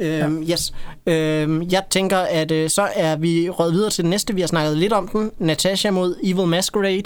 Øhm, 0.00 0.42
yes. 0.50 0.74
Øhm, 1.06 1.62
jeg 1.70 1.82
tænker, 1.90 2.18
at 2.18 2.50
øh, 2.50 2.70
så 2.70 2.88
er 2.96 3.16
vi 3.16 3.50
røget 3.50 3.72
videre 3.74 3.90
til 3.90 4.04
den 4.04 4.10
næste. 4.10 4.34
Vi 4.34 4.40
har 4.40 4.48
snakket 4.48 4.76
lidt 4.76 4.92
om 4.92 5.08
den. 5.08 5.30
Natasha 5.38 5.90
mod 5.90 6.16
Evil 6.24 6.46
Masquerade. 6.46 7.02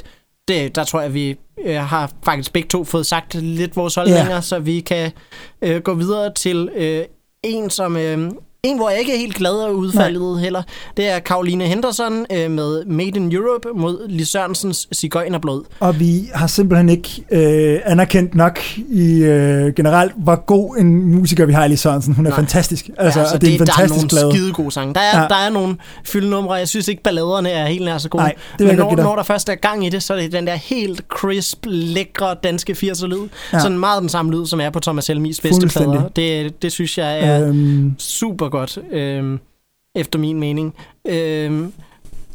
Det, 0.49 0.77
der 0.77 0.85
tror 0.85 1.01
jeg, 1.01 1.15
vi 1.15 1.37
øh, 1.67 1.77
har 1.77 2.11
faktisk 2.25 2.53
begge 2.53 2.69
to 2.69 2.85
fået 2.85 3.07
sagt 3.07 3.35
lidt 3.35 3.77
vores 3.77 3.95
holdninger, 3.95 4.35
Ja. 4.35 4.41
så 4.41 4.59
vi 4.59 4.81
kan 4.81 5.11
øh, 5.63 5.81
gå 5.83 5.95
videre 5.95 6.35
til 6.35 6.69
øh, 6.77 7.05
en, 7.43 7.71
som 7.71 7.97
øh, 7.97 8.31
en, 8.63 8.77
hvor 8.77 8.91
jeg 8.91 8.99
ikke 8.99 9.13
er 9.15 9.19
helt 9.19 9.35
glad 9.35 9.61
af 9.61 9.71
udfaldet 9.71 10.23
Nej. 10.23 10.41
heller, 10.43 10.63
det 10.97 11.09
er 11.09 11.19
Karoline 11.19 11.65
Henderson 11.65 12.27
øh, 12.33 12.51
med 12.51 12.85
Made 12.85 13.09
in 13.09 13.33
Europe 13.33 13.69
mod 13.75 14.09
Lis 14.09 14.29
Sørensens 14.29 14.89
Cigøjnerblod. 14.95 15.63
Og 15.81 16.01
vi 16.01 16.29
har 16.35 16.47
simpelthen 16.47 16.89
ikke 16.89 17.25
øh, 17.31 17.81
anerkendt 17.85 18.35
nok 18.35 18.61
i 18.79 19.23
øh, 19.23 19.75
generelt, 19.75 20.13
hvor 20.17 20.45
god 20.47 20.77
en 20.77 21.05
musiker 21.05 21.47
vi 21.47 21.53
har 21.53 21.65
i 21.65 21.69
Lis 21.69 21.81
Sørensen. 21.81 22.15
Hun 22.15 22.27
er 22.27 22.31
Nej. 22.31 22.37
fantastisk. 22.39 22.91
Altså, 22.99 23.21
ja, 23.21 23.27
så 23.27 23.35
og 23.35 23.41
det 23.41 23.49
er 23.49 23.53
en 23.53 23.59
fantastisk 23.59 23.79
der 23.81 23.95
er 23.95 23.97
nogle 23.97 24.09
plade. 24.09 24.33
skide 24.33 24.53
gode 24.53 24.71
sange. 24.71 24.95
Der 24.95 25.01
er, 25.01 25.21
ja. 25.23 25.29
Der 25.29 25.35
er 25.37 25.51
nogle 25.51 25.77
fyldnumre. 26.05 26.55
Jeg 26.55 26.69
synes 26.69 26.89
ikke, 26.89 27.03
balladerne 27.03 27.51
er 27.51 27.67
helt 27.67 27.85
nær 27.85 27.99
så 27.99 28.09
gode. 28.09 28.23
Nej, 28.23 28.35
det 28.59 28.67
Men 28.67 28.77
når, 28.77 28.97
når 28.97 29.17
der 29.17 29.23
først 29.23 29.49
er 29.49 29.55
gang 29.55 29.87
i 29.87 29.89
det, 29.89 30.03
så 30.03 30.15
er 30.15 30.21
det 30.21 30.33
den 30.33 30.47
der 30.47 30.55
helt 30.55 31.01
crisp, 31.09 31.59
lækre 31.67 32.35
danske 32.43 32.73
80'er 32.73 33.07
lyd. 33.07 33.29
Ja. 33.53 33.59
Sådan 33.61 33.79
meget 33.79 34.01
den 34.01 34.09
samme 34.09 34.33
lyd, 34.33 34.47
som 34.47 34.61
er 34.61 34.71
på 34.71 34.81
Thomas 34.81 35.07
Helmis 35.07 35.41
bedste 35.41 35.67
plader. 35.67 36.09
Det, 36.09 36.63
det 36.63 36.73
synes 36.73 36.99
jeg 36.99 37.21
er 37.21 37.49
Øhm, 37.49 37.95
super 37.99 38.48
godt, 38.49 38.79
øhm, 38.91 39.41
efter 39.95 40.19
min 40.19 40.41
mening. 40.41 40.75
Øhm, 41.09 41.73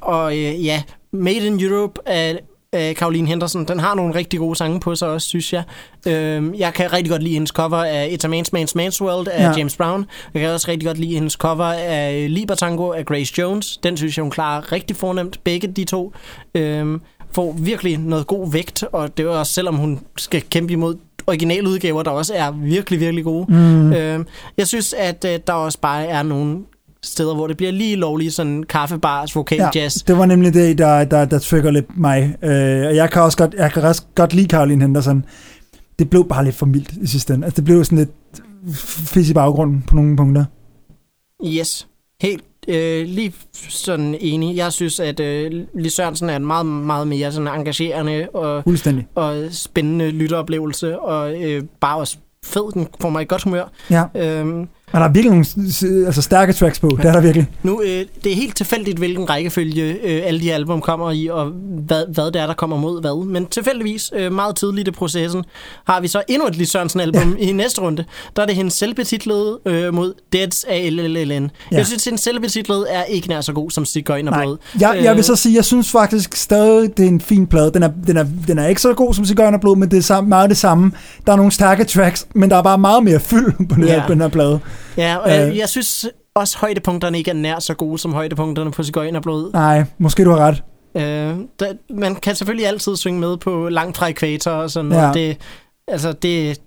og 0.01 0.37
øh, 0.37 0.65
ja, 0.65 0.83
Made 1.11 1.47
in 1.47 1.59
Europe 1.59 2.01
af, 2.05 2.39
af 2.73 2.95
Caroline 2.95 3.27
Henderson, 3.27 3.65
den 3.65 3.79
har 3.79 3.95
nogle 3.95 4.15
rigtig 4.15 4.39
gode 4.39 4.55
sange 4.55 4.79
på 4.79 4.95
sig 4.95 5.07
også, 5.07 5.27
synes 5.27 5.53
jeg. 5.53 5.63
Øhm, 6.07 6.53
jeg 6.55 6.73
kan 6.73 6.93
rigtig 6.93 7.11
godt 7.11 7.23
lide 7.23 7.33
hendes 7.33 7.49
cover 7.49 7.77
af 7.77 8.07
It's 8.07 8.25
a 8.25 8.29
Man's 8.29 8.49
Man's 8.55 8.81
Man's 8.81 9.01
World 9.05 9.27
af 9.27 9.39
ja. 9.39 9.49
Ja. 9.49 9.57
James 9.57 9.77
Brown. 9.77 10.05
Jeg 10.33 10.41
kan 10.41 10.49
også 10.49 10.71
rigtig 10.71 10.87
godt 10.87 10.97
lide 10.97 11.13
hendes 11.13 11.33
cover 11.33 11.65
af 11.65 12.33
Libertango 12.33 12.91
af 12.91 13.05
Grace 13.05 13.33
Jones. 13.37 13.77
Den 13.77 13.97
synes 13.97 14.17
jeg, 14.17 14.23
hun 14.23 14.31
klarer 14.31 14.71
rigtig 14.71 14.95
fornemt, 14.95 15.39
begge 15.43 15.67
de 15.67 15.85
to. 15.85 16.13
Øhm, 16.55 17.01
får 17.31 17.55
virkelig 17.59 17.97
noget 17.97 18.27
god 18.27 18.51
vægt, 18.51 18.83
og 18.91 19.17
det 19.17 19.25
er 19.25 19.29
også, 19.29 19.53
selvom 19.53 19.75
hun 19.75 19.99
skal 20.17 20.41
kæmpe 20.49 20.73
imod 20.73 20.95
originaludgaver, 21.27 22.03
der 22.03 22.11
også 22.11 22.33
er 22.33 22.51
virkelig, 22.51 22.99
virkelig 22.99 23.23
gode. 23.23 23.45
mm, 23.49 23.93
Øh, 23.93 24.25
jeg 24.57 24.67
synes, 24.67 24.93
at 24.97 25.25
øh, 25.27 25.39
der 25.47 25.53
også 25.53 25.79
bare 25.81 26.05
er 26.05 26.23
nogle 26.23 26.57
steder, 27.03 27.35
hvor 27.35 27.47
det 27.47 27.57
bliver 27.57 27.71
lige 27.71 27.95
lovligt 27.95 28.33
sådan 28.33 28.63
kaffebars, 28.63 29.35
vokal 29.35 29.57
ja, 29.57 29.69
jazz. 29.75 30.03
det 30.03 30.17
var 30.17 30.25
nemlig 30.25 30.53
det, 30.53 30.77
der, 30.77 31.03
der, 31.03 31.25
der 31.25 31.39
trigger 31.39 31.71
lidt 31.71 31.97
mig. 31.97 32.35
Øh, 32.43 32.87
og 32.87 32.95
jeg 32.95 33.09
kan 33.11 33.21
også 33.21 33.37
godt, 33.37 33.53
jeg 33.53 33.71
kan 33.71 33.83
også 33.83 34.01
godt 34.15 34.33
lide 34.33 34.47
Caroline 34.47 34.81
Henderson. 34.81 35.25
Det 35.99 36.09
blev 36.09 36.27
bare 36.27 36.43
lidt 36.45 36.55
for 36.55 36.65
mildt 36.65 36.91
i 37.01 37.07
sidste 37.07 37.33
ende. 37.33 37.45
Altså, 37.45 37.55
det 37.55 37.65
blev 37.65 37.85
sådan 37.85 37.97
lidt 37.97 38.11
fisk 39.07 39.29
i 39.29 39.33
baggrunden 39.33 39.83
på 39.87 39.95
nogle 39.95 40.17
punkter. 40.17 40.45
Yes, 41.45 41.87
helt 42.21 42.43
øh, 42.67 43.05
lige 43.07 43.33
sådan 43.69 44.15
enig. 44.19 44.55
Jeg 44.55 44.73
synes, 44.73 44.99
at 44.99 45.19
øh, 45.19 45.51
Lis 45.75 45.93
Sørensen 45.93 46.29
er 46.29 46.35
en 46.35 46.45
meget, 46.45 46.65
meget 46.65 47.07
mere 47.07 47.31
sådan 47.31 47.47
engagerende 47.47 48.27
og, 48.33 48.63
Fuldstændig. 48.63 49.07
og 49.15 49.35
spændende 49.51 50.09
lytteoplevelse, 50.11 50.99
og 50.99 51.43
øh, 51.43 51.63
bare 51.79 51.97
også 51.97 52.17
fed. 52.45 52.71
Den 52.73 52.87
får 53.01 53.09
mig 53.09 53.21
i 53.21 53.25
godt 53.25 53.43
humør. 53.43 53.65
Ja. 53.89 54.03
Øhm, 54.15 54.67
Men 54.93 55.01
der 55.01 55.07
er 55.07 55.11
virkelig 55.11 55.31
nogle 55.31 56.05
altså, 56.05 56.21
stærke 56.21 56.53
tracks 56.53 56.79
på. 56.79 56.87
Det 56.97 57.05
er 57.05 57.11
der 57.11 57.21
virkelig. 57.21 57.47
Nu, 57.63 57.81
øh, 57.81 58.05
det 58.23 58.31
er 58.31 58.35
helt 58.35 58.55
tilfældigt, 58.57 58.97
hvilken 58.97 59.29
rækkefølge 59.29 59.83
øh, 60.03 60.21
alle 60.25 60.39
de 60.39 60.53
album 60.53 60.81
kommer 60.81 61.11
i, 61.11 61.27
og 61.27 61.45
hvad, 61.87 62.13
hvad 62.13 62.25
det 62.31 62.35
er, 62.41 62.45
der 62.47 62.53
kommer 62.53 62.77
mod 62.77 63.01
hvad. 63.01 63.25
Men 63.25 63.45
tilfældigvis, 63.45 64.11
øh, 64.15 64.31
meget 64.31 64.55
tidligt 64.55 64.87
i 64.87 64.91
processen, 64.91 65.43
har 65.87 66.01
vi 66.01 66.07
så 66.07 66.21
endnu 66.27 66.47
et 66.47 66.55
Lis 66.55 66.69
Sørensen-album 66.69 67.35
ja. 67.39 67.45
i 67.47 67.51
næste 67.51 67.81
runde. 67.81 68.05
Der 68.35 68.41
er 68.41 68.45
det 68.45 68.55
hendes 68.55 68.73
selvbetitlede 68.73 69.59
øh, 69.65 69.93
mod 69.93 70.13
Deads 70.33 70.63
af 70.63 70.89
LLLN. 70.91 71.31
Ja. 71.31 71.39
Ja. 71.71 71.77
Jeg 71.77 71.85
synes, 71.85 72.01
at 72.01 72.05
hendes 72.05 72.21
selvbetitlede 72.21 72.85
er 72.89 73.03
ikke 73.03 73.27
nær 73.27 73.41
så 73.41 73.53
god 73.53 73.71
som 73.71 73.85
Sigøjnerblod. 73.85 74.57
Jeg, 74.79 74.99
jeg 75.03 75.09
Øh. 75.11 75.15
vil 75.15 75.23
så 75.23 75.35
sige, 75.35 75.55
jeg 75.55 75.65
synes 75.65 75.91
faktisk 75.91 76.35
stadig, 76.35 76.97
det 76.97 77.03
er 77.05 77.09
en 77.09 77.21
fin 77.21 77.47
plade. 77.47 77.71
Den 77.73 77.83
er, 77.83 77.89
den 78.07 78.17
er, 78.17 78.25
den 78.47 78.59
er 78.59 78.67
ikke 78.67 78.81
så 78.81 78.93
god 78.93 79.13
som 79.13 79.25
Cigøjnerblod, 79.25 79.75
men 79.75 79.91
det 79.91 80.09
er 80.11 80.21
meget 80.21 80.49
det 80.49 80.57
samme. 80.57 80.91
Der 81.25 81.31
er 81.31 81.37
nogle 81.37 81.51
stærke 81.51 81.83
tracks, 81.83 82.27
men 82.35 82.49
der 82.49 82.55
er 82.57 82.61
bare 82.61 82.77
meget 82.77 83.03
mere 83.03 83.19
fyld 83.19 83.67
på, 83.67 83.75
Ja. 83.81 83.85
her, 83.85 84.07
på 84.07 84.13
den 84.13 84.21
her 84.21 84.27
plade. 84.27 84.59
Ja, 84.97 85.17
og 85.17 85.29
jeg, 85.31 85.49
Øh. 85.51 85.57
jeg 85.57 85.69
synes 85.69 86.05
også, 86.35 86.57
højdepunkterne 86.57 87.17
ikke 87.17 87.31
er 87.31 87.35
nær 87.35 87.59
så 87.59 87.73
gode 87.73 87.97
som 87.99 88.13
højdepunkterne 88.13 88.71
på 88.71 88.83
Sigøjnerblod. 88.83 89.51
Nej, 89.53 89.83
måske 89.97 90.25
du 90.25 90.29
har 90.29 90.37
ret. 90.37 90.63
Øh, 90.95 91.35
der, 91.59 91.93
man 91.93 92.15
kan 92.15 92.35
selvfølgelig 92.35 92.67
altid 92.67 92.95
synge 92.97 93.19
med 93.19 93.37
på 93.37 93.69
langt 93.69 93.97
fra 93.97 94.07
ekvator 94.07 94.51
og 94.51 94.71
sådan 94.71 94.89
noget. 94.89 95.03
Ja. 95.07 95.13
Det, 95.13 95.37
altså 95.87 96.11
det, 96.11 96.57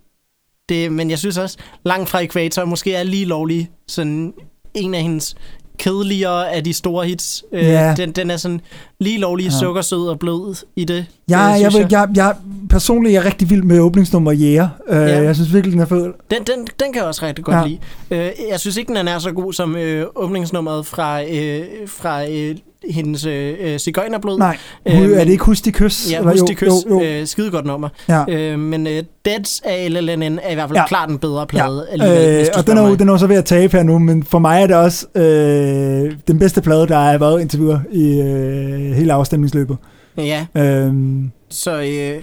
det, 0.68 0.93
men 0.93 1.11
jeg 1.11 1.18
synes 1.18 1.39
også, 1.39 1.59
langt 1.85 2.09
fra 2.09 2.20
ekvator 2.20 2.64
måske 2.64 2.95
er 2.95 3.03
lige 3.03 3.24
lovlig 3.24 3.70
sådan 3.89 4.33
en 4.74 4.95
af 4.95 5.03
hendes 5.03 5.35
kedeligere 5.79 6.51
af 6.53 6.64
de 6.64 6.72
store 6.72 7.07
hits. 7.07 7.45
Øh, 7.53 7.64
Ja. 7.64 7.95
den, 7.97 8.12
den 8.12 8.31
er 8.31 8.37
sådan 8.37 8.61
lige 9.01 9.18
lovlig 9.18 9.45
Ja. 9.45 9.51
sukkersød 9.61 10.09
og 10.09 10.18
blød 10.18 10.64
i 10.77 10.85
det. 10.85 11.07
Jeg, 11.29 11.53
øh, 11.57 11.62
jeg, 11.62 11.72
jeg, 11.74 11.93
jeg, 11.93 12.09
jeg, 12.16 12.35
personligt 12.70 13.12
er 13.12 13.20
jeg 13.20 13.24
rigtig 13.24 13.51
vild 13.51 13.62
med 13.62 13.81
åbningsnummer 13.81 14.33
Jæger. 14.33 14.68
Øh, 14.89 14.97
Ja. 14.97 15.22
Jeg 15.22 15.35
synes 15.35 15.53
virkelig, 15.55 15.72
den 15.72 15.81
er 15.81 15.87
fed. 15.87 16.03
Den, 16.05 16.12
den, 16.31 16.66
den 16.81 16.93
kan 16.93 16.97
jeg 16.97 17.05
også 17.05 17.27
rigtig 17.27 17.45
godt 17.45 17.57
Ja. 17.57 17.61
ja. 17.61 17.66
lide. 17.66 17.79
Øh, 18.11 18.31
jeg 18.51 18.61
synes 18.61 18.77
ikke, 18.77 18.95
den 18.95 19.09
er 19.09 19.18
så 19.18 19.33
god 19.33 19.53
som 19.53 19.77
øh, 19.77 20.07
åbningsnummeret 20.16 20.87
fra, 20.87 21.22
øh, 21.24 21.64
fra 21.87 22.31
øh, 22.31 22.57
hendes 22.91 23.26
øh, 23.26 23.78
cigøjnerblod. 23.78 24.39
Nej, 24.39 24.57
Øh, 24.89 25.03
øh, 25.03 25.11
er 25.11 25.24
det 25.24 25.32
ikke 25.32 25.45
Husk 25.45 25.64
de 25.64 25.72
Kys? 25.72 26.11
Ja, 26.12 26.22
jo, 26.30 26.47
de 26.47 26.55
kys. 26.55 26.66
Jo, 26.68 26.72
jo. 26.91 27.03
Øh, 27.03 27.26
skide 27.26 27.51
godt 27.51 27.66
nummer. 27.66 27.89
Ja. 28.09 28.24
Øh, 28.28 28.59
men 28.59 28.87
øh, 28.87 29.03
Deads 29.24 29.61
af 29.64 29.91
LLNN 29.91 30.39
er 30.43 30.51
i 30.51 30.55
hvert 30.55 30.68
fald 30.68 30.78
Ja. 30.78 30.87
klart 30.87 31.11
en 31.11 31.18
bedre 31.18 31.47
plade. 31.47 31.87
Ja, 31.99 32.41
øh, 32.41 32.47
og 32.57 32.66
den 32.66 32.78
er, 32.78 32.89
jo, 32.89 32.95
den 32.95 33.09
er 33.09 33.12
jo 33.12 33.18
så 33.18 33.26
ved 33.26 33.37
at 33.37 33.45
tabe 33.45 33.76
her 33.76 33.82
nu, 33.84 33.99
men 33.99 34.22
for 34.24 34.39
mig 34.39 34.62
er 34.62 34.66
det 34.66 34.76
også 34.76 35.07
øh, 35.14 36.12
den 36.28 36.39
bedste 36.39 36.61
plade, 36.62 36.87
der 36.89 36.99
har 36.99 37.18
været 37.18 37.41
indtil 37.41 37.61
videre 37.61 37.82
i 37.93 38.20
øh, 38.20 38.93
hele 38.97 39.12
afstemningsløbet. 39.12 39.76
Ja, 40.18 40.47
Øhm, 40.57 41.30
så 41.51 41.70
øh, 41.82 42.22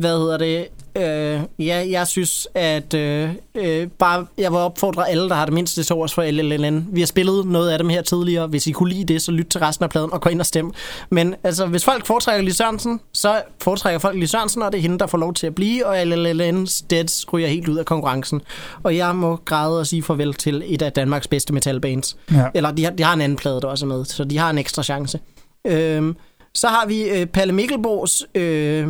hvad 0.00 0.18
hedder 0.18 0.38
det? 0.38 0.64
Øh, 1.00 1.66
ja, 1.66 1.86
jeg 1.90 2.06
synes, 2.06 2.48
at 2.54 2.94
øh, 2.94 3.30
øh, 3.54 3.88
bare, 3.98 4.26
jeg 4.38 4.50
vil 4.50 4.58
opfordre 4.58 5.08
alle, 5.08 5.28
der 5.28 5.34
har 5.34 5.44
det 5.44 5.54
mindste 5.54 5.82
til 5.82 5.94
års 5.94 6.14
for 6.14 6.22
LLNN. 6.30 6.86
Vi 6.92 7.00
har 7.00 7.06
spillet 7.06 7.46
noget 7.46 7.70
af 7.70 7.78
dem 7.78 7.88
her 7.88 8.02
tidligere. 8.02 8.46
Hvis 8.46 8.66
I 8.66 8.72
kunne 8.72 8.90
lide 8.92 9.14
det, 9.14 9.22
så 9.22 9.32
lyt 9.32 9.46
til 9.46 9.60
resten 9.60 9.84
af 9.84 9.90
pladen 9.90 10.12
og 10.12 10.20
gå 10.20 10.30
ind 10.30 10.40
og 10.40 10.46
stem. 10.46 10.72
Men 11.10 11.34
altså, 11.44 11.66
hvis 11.66 11.84
folk 11.84 12.06
foretrækker 12.06 12.44
Lis 12.44 12.56
Sørensen, 12.56 13.00
så 13.12 13.42
foretrækker 13.60 13.98
folk 13.98 14.16
Lis 14.16 14.30
Sørensen, 14.30 14.62
og 14.62 14.72
det 14.72 14.78
er 14.78 14.82
hende, 14.82 14.98
der 14.98 15.06
får 15.06 15.18
lov 15.18 15.34
til 15.34 15.46
at 15.46 15.54
blive, 15.54 15.86
og 15.86 16.02
LLN's 16.02 16.84
Deads 16.90 17.32
ryger 17.32 17.48
helt 17.48 17.68
ud 17.68 17.76
af 17.76 17.84
konkurrencen. 17.84 18.40
Og 18.82 18.96
jeg 18.96 19.16
må 19.16 19.36
græde 19.36 19.78
og 19.80 19.86
sige 19.86 20.02
farvel 20.02 20.34
til 20.34 20.62
et 20.66 20.82
af 20.82 20.92
Danmarks 20.92 21.28
bedste 21.28 21.52
metalbands. 21.54 22.16
ja. 22.32 22.46
Eller 22.54 22.70
de 22.70 22.84
har, 22.84 22.90
de 22.90 23.02
har 23.02 23.14
en 23.14 23.20
anden 23.20 23.38
plade, 23.38 23.60
der 23.60 23.68
også 23.68 23.86
er 23.86 23.88
med, 23.88 24.04
så 24.04 24.24
de 24.24 24.38
har 24.38 24.50
en 24.50 24.58
ekstra 24.58 24.82
chance. 24.82 25.20
Øhm, 25.66 26.16
så 26.54 26.68
har 26.68 26.86
vi 26.86 27.02
øh, 27.02 27.26
Palle 27.26 27.52
Mikkelborgs 27.52 28.24
øh, 28.34 28.88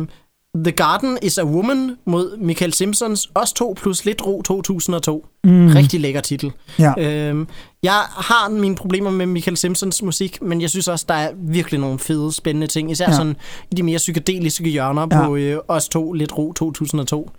The 0.55 0.71
Garden 0.71 1.17
is 1.21 1.37
a 1.37 1.43
Woman 1.45 1.97
mod 2.05 2.37
Michael 2.37 2.73
Simpsons 2.73 3.29
Os 3.35 3.53
to 3.53 3.73
plus 3.81 4.05
lidt 4.05 4.25
ro 4.25 4.41
2002. 4.41 5.25
Mm. 5.43 5.67
Rigtig 5.67 5.99
lækker 5.99 6.21
titel. 6.21 6.51
Ja. 6.79 6.93
Øhm, 6.97 7.47
jeg 7.83 7.93
har 8.09 8.49
mine 8.49 8.75
problemer 8.75 9.11
med 9.11 9.25
Michael 9.25 9.57
Simpsons 9.57 10.01
musik, 10.03 10.41
men 10.41 10.61
jeg 10.61 10.69
synes 10.69 10.87
også, 10.87 11.05
der 11.07 11.13
er 11.13 11.31
virkelig 11.37 11.79
nogle 11.79 11.99
fede, 11.99 12.31
spændende 12.31 12.67
ting. 12.67 12.91
Især 12.91 13.05
Ja. 13.09 13.15
sådan 13.15 13.35
i 13.71 13.75
de 13.75 13.83
mere 13.83 13.97
psykedeliske 13.97 14.69
hjørner 14.69 15.07
Ja. 15.11 15.25
på 15.25 15.35
øh, 15.35 15.57
Os 15.67 15.89
to 15.89 16.13
lidt 16.13 16.37
ro 16.37 16.53
2002. 16.53 17.29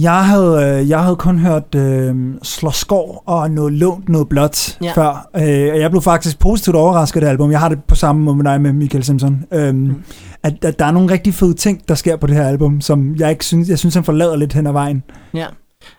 Jeg 0.00 0.24
havde, 0.26 0.80
øh, 0.80 0.88
jeg 0.88 1.02
havde 1.02 1.16
kun 1.16 1.38
hørt 1.38 1.74
øh, 1.74 2.14
Slå 2.42 2.70
skår 2.70 3.22
og 3.26 3.50
noget 3.50 3.72
lånt, 3.72 4.08
noget 4.08 4.28
blåt 4.28 4.78
Ja. 4.82 4.92
før. 4.92 5.28
Øh, 5.36 5.72
og 5.72 5.80
jeg 5.80 5.90
blev 5.90 6.02
faktisk 6.02 6.38
positivt 6.38 6.76
overrasket 6.76 7.20
af 7.20 7.20
det 7.20 7.28
album. 7.28 7.50
Jeg 7.50 7.60
har 7.60 7.68
det 7.68 7.84
på 7.84 7.94
samme 7.94 8.22
måde 8.22 8.36
med 8.36 8.44
dig 8.44 8.60
med 8.60 8.72
Michael 8.72 9.04
Simpson. 9.04 9.44
Øhm, 9.52 9.76
mm. 9.76 10.02
at, 10.42 10.64
at 10.64 10.78
der 10.78 10.84
er 10.84 10.90
nogle 10.90 11.12
rigtig 11.12 11.34
fede 11.34 11.54
ting, 11.54 11.88
der 11.88 11.94
sker 11.94 12.16
på 12.16 12.26
det 12.26 12.36
her 12.36 12.48
album, 12.48 12.80
som 12.80 13.14
jeg 13.16 13.30
ikke 13.30 13.44
synes, 13.44 13.68
jeg 13.68 13.78
synes, 13.78 13.94
han 13.94 14.04
forlader 14.04 14.36
lidt 14.36 14.52
hen 14.52 14.66
ad 14.66 14.72
vejen. 14.72 15.02
Ja, 15.34 15.46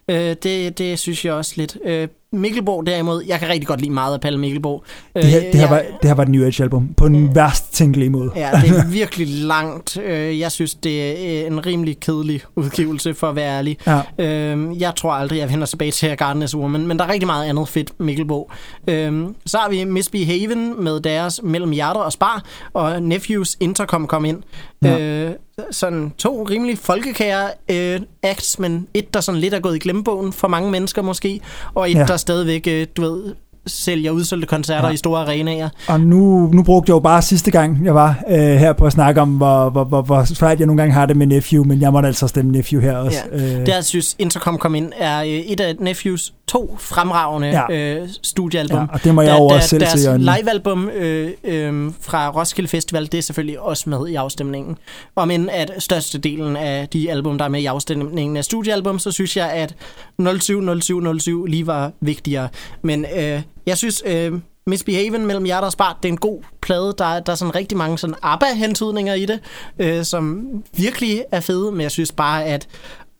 øh, 0.10 0.36
det, 0.44 0.78
det 0.78 1.00
synes 1.00 1.26
jeg 1.26 1.34
også 1.34 1.54
lidt. 1.56 1.78
Øh, 1.86 2.08
Mikkelborg 2.32 2.86
derimod, 2.86 3.24
jeg 3.28 3.40
kan 3.40 3.50
rigtig 3.50 3.68
godt 3.68 3.82
lide 3.82 3.92
meget 3.94 4.14
af 4.14 4.22
Palle 4.22 4.40
Mikkelborg. 4.40 4.84
Øh, 5.16 5.24
Det 5.24 5.32
her, 5.32 5.40
det 5.40 5.50
her, 5.56 5.60
jeg- 5.62 5.70
var, 5.70 5.78
det 6.02 6.10
her 6.10 6.14
var 6.14 6.24
et 6.24 6.30
New 6.30 6.46
Age 6.46 6.64
album, 6.64 6.94
på 6.98 7.08
den 7.08 7.36
værst 7.36 7.74
tænkelige 7.74 8.10
måde. 8.10 8.32
Ja, 8.36 8.50
det 8.62 8.70
er 8.70 8.88
virkelig 9.02 9.28
langt. 9.28 9.98
Øh, 9.98 10.40
Jeg 10.40 10.52
synes, 10.52 10.74
det 10.76 11.02
er 11.44 11.48
en 11.48 11.66
rimelig 11.66 12.00
kedelig 12.00 12.42
udgivelse, 12.56 13.14
for 13.14 13.30
at 13.30 13.36
være 13.36 13.58
ærlig. 13.58 13.78
Ja. 13.88 14.02
Øhm, 14.20 14.74
Jeg 14.80 14.96
tror 14.96 15.12
aldrig, 15.12 15.38
jeg 15.40 15.50
vender 15.52 15.66
tilbage 15.66 15.92
til 15.92 16.16
Gardener's 16.22 16.56
Woman, 16.58 16.88
men 16.88 17.00
der 17.00 17.06
er 17.06 17.10
rigtig 17.14 17.28
meget 17.28 17.46
andet 17.50 17.70
fedt 17.70 17.92
Mikkelbo. 18.00 18.52
Øhm, 18.88 19.36
Så 19.46 19.58
har 19.58 19.70
vi 19.70 19.84
Misbehaven 19.84 20.84
med 20.84 21.00
deres 21.00 21.40
Mellem 21.44 21.72
Hjerter 21.72 22.02
og 22.02 22.12
Spar, 22.12 22.44
og 22.74 23.04
Nephews 23.04 23.58
Intercom 23.60 24.08
kom 24.08 24.26
ind. 24.26 24.38
Ja. 24.84 25.00
Øh, 25.00 25.32
Sådan 25.72 26.14
to 26.18 26.44
rimelig 26.50 26.78
folkekære 26.78 27.48
øh, 27.72 28.00
acts, 28.24 28.60
men 28.60 28.88
et, 28.94 29.14
der 29.14 29.22
sådan 29.22 29.42
lidt 29.42 29.54
er 29.54 29.60
gået 29.60 29.76
i 29.76 29.80
glemmebogen 30.04 30.34
for 30.34 30.48
mange 30.48 30.72
mennesker 30.72 31.02
måske, 31.02 31.40
og 31.74 31.92
et, 31.92 31.96
Ja. 31.96 32.06
der 32.06 32.18
stadigvæk, 32.18 32.68
øh, 32.68 32.88
du 32.98 33.02
ved, 33.02 33.36
sælger 33.68 34.12
udsolgte 34.12 34.48
koncerter 34.48 34.88
Ja. 34.88 34.94
i 34.94 34.98
store 34.98 35.22
arenaer. 35.22 35.70
Og 35.88 36.02
nu, 36.02 36.50
nu 36.54 36.64
brugte 36.64 36.90
jeg 36.90 36.94
jo 36.96 37.00
bare 37.00 37.22
sidste 37.22 37.52
gang, 37.52 37.86
jeg 37.86 37.96
var 37.96 38.20
øh, 38.30 38.38
her 38.38 38.74
på 38.74 38.86
at 38.86 38.92
snakke 38.94 39.22
om, 39.22 39.30
hvor, 39.30 39.70
hvor, 39.70 39.84
hvor, 39.84 40.02
hvor 40.02 40.24
svært 40.24 40.60
jeg 40.60 40.68
nogle 40.68 40.82
gange 40.82 40.94
har 40.94 41.06
det 41.06 41.18
med 41.18 41.28
Nephew, 41.28 41.64
men 41.64 41.82
jeg 41.82 41.92
måtte 41.92 42.08
altså 42.08 42.28
stemme 42.28 42.52
Nephew 42.52 42.82
her 42.82 42.96
også. 42.98 43.20
Ja. 43.32 43.60
Øh, 43.60 43.66
Der 43.66 43.82
synes 43.82 44.16
Intercom 44.20 44.58
kom 44.58 44.76
ind 44.76 44.92
er 44.98 45.22
øh, 45.22 45.28
et 45.28 45.60
af 45.60 45.76
Nephews 45.80 46.34
to 46.48 46.76
fremragende 46.80 47.48
Ja. 47.70 48.00
øh, 48.02 48.10
studiealbum. 48.24 48.78
ja, 48.80 48.86
og 48.94 49.04
det 49.04 49.16
må 49.16 49.22
jeg 49.22 49.38
jo 49.40 49.44
også 49.46 49.68
selv 49.68 49.82
deres 49.82 50.00
se. 50.00 50.10
øjnene. 50.10 50.32
livealbum 50.40 50.90
øh, 50.90 51.32
øh, 51.44 51.92
fra 52.02 52.30
Roskilde 52.30 52.70
Festival, 52.70 53.06
det 53.06 53.14
er 53.18 53.22
selvfølgelig 53.22 53.60
også 53.60 53.90
med 53.90 54.08
i 54.08 54.16
afstemningen. 54.16 54.78
Om 55.16 55.32
end 55.32 55.50
at 55.54 55.72
størstedelen 55.80 56.56
af 56.56 56.88
de 56.94 57.12
album, 57.12 57.38
der 57.38 57.46
er 57.46 57.50
med 57.50 57.62
i 57.62 57.66
afstemningen 57.66 58.38
er 58.38 58.42
studiealbum, 58.42 59.00
så 59.00 59.12
synes 59.12 59.38
jeg, 59.38 59.50
at 59.52 59.76
070707 60.20 61.46
lige 61.46 61.68
var 61.68 61.92
vigtigere. 62.02 62.48
Men 62.82 63.06
øh, 63.18 63.42
jeg 63.70 63.78
synes, 63.78 64.04
øh, 64.06 64.34
Misbehaven 64.68 65.26
mellem 65.26 65.46
hjerter 65.46 65.66
og 65.66 65.72
spart, 65.72 65.96
det 66.04 66.10
er 66.10 66.14
en 66.14 66.18
god 66.18 66.44
plade. 66.62 66.96
Der, 66.98 67.06
er- 67.06 67.20
der 67.20 67.32
er 67.32 67.36
sådan 67.36 67.56
rigtig 67.56 67.78
mange 67.78 67.98
sådan 67.98 68.16
ABBA-hentydninger 68.22 69.14
i 69.14 69.26
det, 69.26 69.40
øh, 69.80 70.04
som 70.06 70.48
virkelig 70.78 71.24
er 71.32 71.40
fede, 71.40 71.72
men 71.72 71.82
jeg 71.82 71.92
synes 71.92 72.12
bare, 72.12 72.46
at 72.46 72.68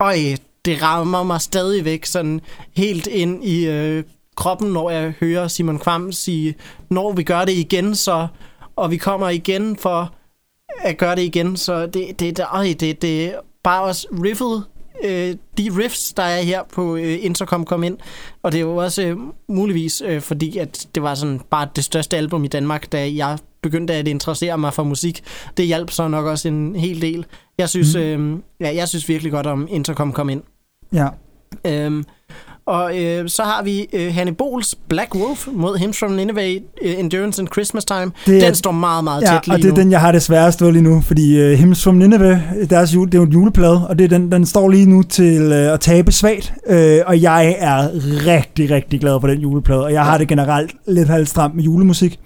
øj, 0.00 0.16
det 0.64 0.82
rammer 0.82 1.22
mig 1.22 1.40
stadigvæk 1.40 2.04
sådan 2.06 2.40
helt 2.76 3.06
ind 3.06 3.44
i 3.44 3.66
øh, 3.66 4.04
kroppen, 4.36 4.72
når 4.72 4.90
jeg 4.90 5.14
hører 5.20 5.48
Simon 5.48 5.78
Kvam 5.78 6.12
sige, 6.12 6.54
når 6.90 7.12
vi 7.12 7.22
gør 7.22 7.44
det 7.44 7.52
igen, 7.52 7.94
så 7.94 8.26
og 8.76 8.90
vi 8.90 8.96
kommer 8.96 9.28
igen 9.28 9.76
for 9.76 10.14
at 10.82 10.96
gøre 10.98 11.16
det 11.16 11.22
igen, 11.22 11.56
så 11.56 11.86
det, 11.86 12.20
det, 12.20 12.36
det, 12.36 12.44
øj, 12.52 12.74
det, 12.80 13.02
det 13.02 13.34
bare 13.64 13.82
også 13.82 14.06
riffet, 14.24 14.64
øh, 15.04 15.36
de 15.58 15.70
riffs, 15.78 16.12
der 16.12 16.22
er 16.22 16.42
her 16.42 16.62
på 16.72 16.96
øh, 16.96 17.18
Intercom 17.20 17.64
kom 17.64 17.82
ind, 17.82 17.98
og 18.42 18.52
det 18.52 18.58
er 18.58 18.62
jo 18.62 18.76
også 18.76 19.02
øh, 19.02 19.16
muligvis, 19.48 20.02
øh, 20.06 20.20
fordi 20.20 20.58
at 20.58 20.86
det 20.94 21.02
var 21.02 21.14
sådan 21.14 21.40
bare 21.50 21.68
det 21.76 21.84
største 21.84 22.16
album 22.16 22.44
i 22.44 22.48
Danmark, 22.48 22.92
da 22.92 23.14
jeg 23.14 23.38
begyndte 23.62 23.94
at 23.94 24.08
interessere 24.08 24.58
mig 24.58 24.74
for 24.74 24.84
musik. 24.84 25.22
Det 25.56 25.66
hjalp 25.66 25.90
så 25.90 26.08
nok 26.08 26.26
også 26.26 26.48
en 26.48 26.76
hel 26.76 27.02
del. 27.02 27.26
Jeg 27.58 27.68
synes, 27.68 27.94
mm. 27.94 28.00
øh, 28.00 28.38
ja, 28.60 28.74
jeg 28.74 28.88
synes 28.88 29.08
virkelig 29.08 29.32
godt 29.32 29.46
om 29.46 29.68
Intercom 29.70 30.12
kom 30.12 30.28
ind. 30.28 30.42
Ja. 30.92 31.08
Øhm, 31.66 32.04
og 32.70 32.98
øh, 32.98 33.28
så 33.28 33.42
har 33.42 33.62
vi 33.62 33.86
øh, 33.92 34.14
Hannibal's 34.16 34.72
Black 34.88 35.14
Wolf 35.14 35.48
mod 35.52 35.78
Hymns 35.78 35.98
from 35.98 36.10
Nineveh, 36.12 36.56
øh, 36.82 36.98
Endurance 36.98 37.42
and 37.42 37.48
Christmas 37.52 37.84
Time. 37.84 38.12
Det 38.26 38.36
er- 38.42 38.44
den 38.46 38.54
står 38.54 38.72
meget, 38.72 39.04
meget 39.04 39.22
Ja, 39.22 39.26
tæt 39.26 39.46
lige 39.46 39.54
og 39.54 39.58
det 39.62 39.68
er 39.68 39.70
nu. 39.74 39.80
den, 39.80 39.90
jeg 39.90 40.00
har 40.00 40.12
det 40.12 40.22
sværest 40.22 40.62
ved 40.62 40.72
lige 40.72 40.82
nu, 40.82 41.00
fordi 41.00 41.52
uh, 41.52 41.58
Hymns 41.58 41.84
from 41.84 41.94
Nineveh, 41.94 42.38
deres 42.70 42.94
jule, 42.94 43.06
det 43.10 43.14
er 43.14 43.18
jo 43.22 43.26
en 43.26 43.32
juleplade, 43.32 43.88
og 43.88 43.98
det 43.98 44.04
er 44.04 44.08
den, 44.08 44.32
den 44.32 44.46
står 44.46 44.68
lige 44.68 44.86
nu 44.86 45.02
til 45.02 45.46
uh, 45.46 45.52
at 45.74 45.80
tabe 45.80 46.12
svagt, 46.12 46.52
uh, 46.70 46.74
og 47.06 47.22
jeg 47.22 47.56
er 47.58 47.88
rigtig, 48.26 48.70
rigtig 48.70 49.00
glad 49.00 49.20
for 49.20 49.26
den 49.28 49.38
juleplade, 49.40 49.84
og 49.84 49.92
jeg 49.92 50.04
har 50.04 50.18
det 50.18 50.28
generelt 50.28 50.70
lidt 50.86 51.08
halvstramt 51.08 51.54
med 51.54 51.64
julemusik. 51.64 52.18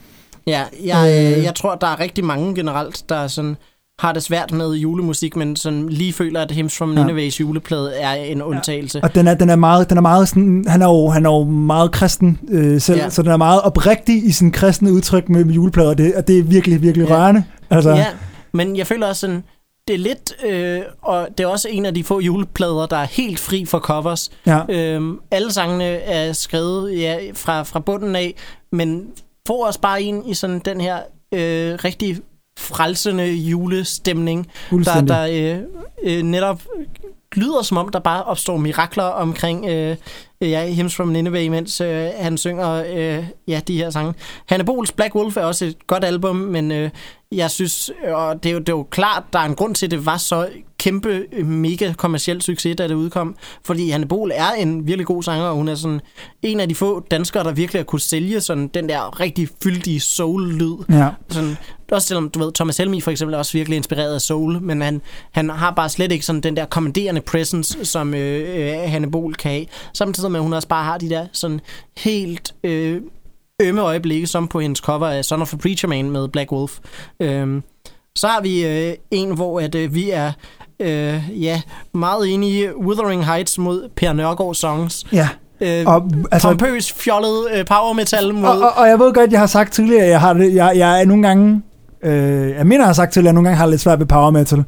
Ja, 0.46 0.62
jeg, 0.84 1.30
Øh. 1.32 1.38
øh, 1.38 1.44
jeg 1.44 1.54
tror, 1.54 1.74
der 1.74 1.86
er 1.86 2.00
rigtig 2.00 2.24
mange 2.24 2.54
generelt, 2.54 3.02
der 3.08 3.26
sådan 3.26 3.56
har 3.98 4.12
det 4.12 4.22
svært 4.22 4.52
med 4.52 4.72
julemusik, 4.74 5.36
men 5.36 5.56
sådan 5.56 5.88
lige 5.88 6.12
føler, 6.12 6.40
at 6.40 6.50
Hymns 6.50 6.76
from 6.78 6.98
Ja. 6.98 7.04
Nineveh's 7.04 7.36
juleplade 7.40 7.94
er 7.94 8.12
en 8.12 8.42
undtagelse. 8.42 9.00
Og 9.04 9.14
den 9.14 9.26
er, 9.26 9.34
den 9.34 9.50
er 9.50 9.56
meget, 9.56 9.88
den 9.90 9.96
er 9.98 10.02
meget 10.02 10.28
sådan, 10.28 10.64
han 10.68 10.82
er 10.82 10.86
jo, 10.86 11.08
han 11.08 11.26
er 11.26 11.30
jo 11.30 11.44
meget 11.44 11.92
kristen 11.92 12.38
øh, 12.50 12.80
selv, 12.80 12.98
Ja. 12.98 13.04
ja. 13.04 13.10
så 13.10 13.22
den 13.22 13.30
er 13.30 13.36
meget 13.36 13.62
oprigtig 13.62 14.24
i 14.26 14.32
sin 14.32 14.52
kristne 14.52 14.92
udtryk 14.92 15.28
med, 15.28 15.44
med 15.44 15.54
juleplader, 15.54 15.88
og 15.90 15.98
det, 15.98 16.14
og 16.14 16.28
det 16.28 16.38
er 16.38 16.42
virkelig, 16.42 16.82
virkelig 16.82 17.08
Ja. 17.08 17.14
rørende. 17.14 17.44
Altså, 17.70 17.90
Ja, 17.90 18.06
men 18.52 18.76
jeg 18.76 18.86
føler 18.86 19.06
også 19.06 19.20
sådan, 19.20 19.42
det 19.88 19.94
er 19.94 19.98
lidt, 19.98 20.32
øh, 20.46 20.80
og 21.02 21.28
det 21.38 21.44
er 21.44 21.48
også 21.48 21.68
en 21.70 21.86
af 21.86 21.94
de 21.94 22.04
få 22.04 22.20
juleplader, 22.20 22.86
der 22.86 22.96
er 22.96 23.04
helt 23.06 23.38
fri 23.40 23.64
for 23.64 23.78
covers. 23.78 24.30
ja. 24.46 24.60
Øhm, 24.68 25.18
alle 25.30 25.52
sangene 25.52 25.84
er 25.84 26.32
skrevet 26.32 26.98
ja, 26.98 27.18
fra, 27.34 27.62
fra 27.62 27.80
bunden 27.80 28.16
af, 28.16 28.34
men 28.72 29.02
får 29.46 29.66
os 29.66 29.78
bare 29.78 30.02
ind 30.02 30.30
i 30.30 30.34
sådan 30.34 30.58
den 30.64 30.80
her 30.80 30.96
øh, 31.34 31.78
rigtig 31.84 32.18
frelsende 32.58 33.32
julestemning, 33.34 34.50
der, 34.70 35.00
der 35.00 35.26
øh, 35.54 36.16
øh, 36.16 36.22
netop 36.22 36.62
lyder 37.34 37.62
som 37.62 37.76
om, 37.76 37.88
der 37.88 37.98
bare 37.98 38.24
opstår 38.24 38.56
mirakler 38.56 39.04
omkring 39.04 39.66
øh, 39.68 39.96
ja, 40.48 40.74
Hymns 40.74 40.96
from 40.96 41.08
Nineveh, 41.08 41.50
mens 41.50 41.80
øh, 41.80 42.08
han 42.18 42.38
synger 42.38 42.84
øh, 42.94 43.24
ja, 43.48 43.60
de 43.68 43.76
her 43.76 43.90
sange. 43.90 44.14
Hannibal's 44.52 44.92
Black 44.96 45.14
Wolf 45.14 45.36
er 45.36 45.44
også 45.44 45.64
et 45.64 45.86
godt 45.86 46.04
album, 46.04 46.36
men 46.36 46.72
øh, 46.72 46.90
jeg 47.32 47.50
synes, 47.50 47.90
og 48.12 48.42
det 48.42 48.48
er, 48.48 48.52
jo, 48.52 48.58
det 48.58 48.68
er 48.68 48.72
jo 48.72 48.86
klart, 48.90 49.22
der 49.32 49.38
er 49.38 49.44
en 49.44 49.54
grund 49.54 49.74
til, 49.74 49.86
at 49.86 49.90
det 49.90 50.06
var 50.06 50.16
så 50.16 50.48
kæmpe, 50.78 51.22
øh, 51.32 51.46
mega 51.46 51.92
kommersiel 51.92 52.42
succes, 52.42 52.76
da 52.76 52.88
det 52.88 52.94
udkom. 52.94 53.36
Fordi 53.64 53.90
Hannibal 53.90 54.30
er 54.34 54.50
en 54.50 54.86
virkelig 54.86 55.06
god 55.06 55.22
sanger, 55.22 55.46
og 55.46 55.54
hun 55.54 55.68
er 55.68 55.74
sådan 55.74 56.00
en 56.42 56.60
af 56.60 56.68
de 56.68 56.74
få 56.74 57.06
danskere, 57.10 57.44
der 57.44 57.52
virkelig 57.52 57.80
har 57.80 57.84
kunne 57.84 58.00
sælge 58.00 58.40
sådan 58.40 58.68
den 58.68 58.88
der 58.88 59.20
rigtig 59.20 59.48
fyldige 59.62 60.00
soul-lyd. 60.00 60.76
Ja. 60.90 61.08
Sådan, 61.28 61.56
også 61.90 62.08
selvom, 62.08 62.30
du 62.30 62.38
ved, 62.38 62.52
Thomas 62.52 62.76
Helmi 62.76 63.00
for 63.00 63.10
eksempel 63.10 63.34
er 63.34 63.38
også 63.38 63.52
virkelig 63.52 63.76
inspireret 63.76 64.14
af 64.14 64.20
soul, 64.20 64.60
men 64.62 64.82
han, 64.82 65.02
han 65.32 65.50
har 65.50 65.70
bare 65.70 65.88
slet 65.88 66.12
ikke 66.12 66.26
sådan 66.26 66.40
den 66.40 66.56
der 66.56 66.64
kommanderende 66.66 67.20
presence, 67.20 67.84
som 67.84 68.14
øh, 68.14 68.58
øh, 68.58 68.90
Hannibal 68.90 69.34
kan 69.34 69.50
have. 69.50 69.66
Samtidig 69.94 70.30
at 70.36 70.42
hun 70.42 70.52
også 70.52 70.68
bare 70.68 70.84
har 70.84 70.98
de 70.98 71.10
der 71.10 71.26
sådan 71.32 71.60
helt 71.96 72.54
øh, 72.64 73.00
ømme 73.62 73.80
øjeblikke, 73.80 74.26
som 74.26 74.48
på 74.48 74.60
hendes 74.60 74.78
cover 74.78 75.06
af 75.06 75.24
Son 75.24 75.42
of 75.42 75.54
a 75.54 75.56
Preacher 75.56 75.88
Man 75.88 76.10
med 76.10 76.28
Black 76.28 76.52
Wolf. 76.52 76.78
Øhm, 77.20 77.62
så 78.16 78.26
har 78.26 78.40
vi 78.40 78.66
øh, 78.66 78.94
en, 79.10 79.34
hvor 79.34 79.60
at, 79.60 79.74
øh, 79.74 79.94
vi 79.94 80.10
er 80.10 80.32
øh, 80.80 81.42
ja, 81.42 81.62
meget 81.94 82.34
enige 82.34 82.78
Wuthering 82.78 83.26
Heights 83.26 83.58
mod 83.58 83.88
Per 83.96 84.12
Nørgaard 84.12 84.54
songs. 84.54 85.06
ja. 85.12 85.28
Øh, 85.60 85.86
Og, 85.86 86.10
altså, 86.32 86.48
pompøs, 86.48 86.92
fjollet 86.92 87.46
øh, 87.54 87.64
power 87.66 87.92
metal 87.92 88.34
mod... 88.34 88.48
Og, 88.48 88.58
og, 88.60 88.72
og 88.76 88.88
jeg 88.88 88.98
ved 88.98 89.14
godt, 89.14 89.32
jeg 89.32 89.40
har 89.40 89.46
sagt 89.46 89.72
tidligere, 89.72 90.02
at 90.02 90.10
jeg, 90.10 90.20
har 90.20 90.34
jeg, 90.34 90.72
jeg 90.76 91.00
er 91.00 91.04
nogle 91.04 91.26
gange, 91.26 91.62
øh, 92.02 92.50
jeg 92.50 92.66
mener, 92.66 92.80
jeg 92.80 92.86
har 92.86 92.92
sagt 92.92 93.12
tidligere, 93.12 93.30
at 93.30 93.32
jeg 93.32 93.34
nogle 93.34 93.48
gange 93.48 93.58
har 93.58 93.66
lidt 93.66 93.80
svært 93.80 93.98
ved 93.98 94.06
power 94.06 94.30
metal. 94.30 94.64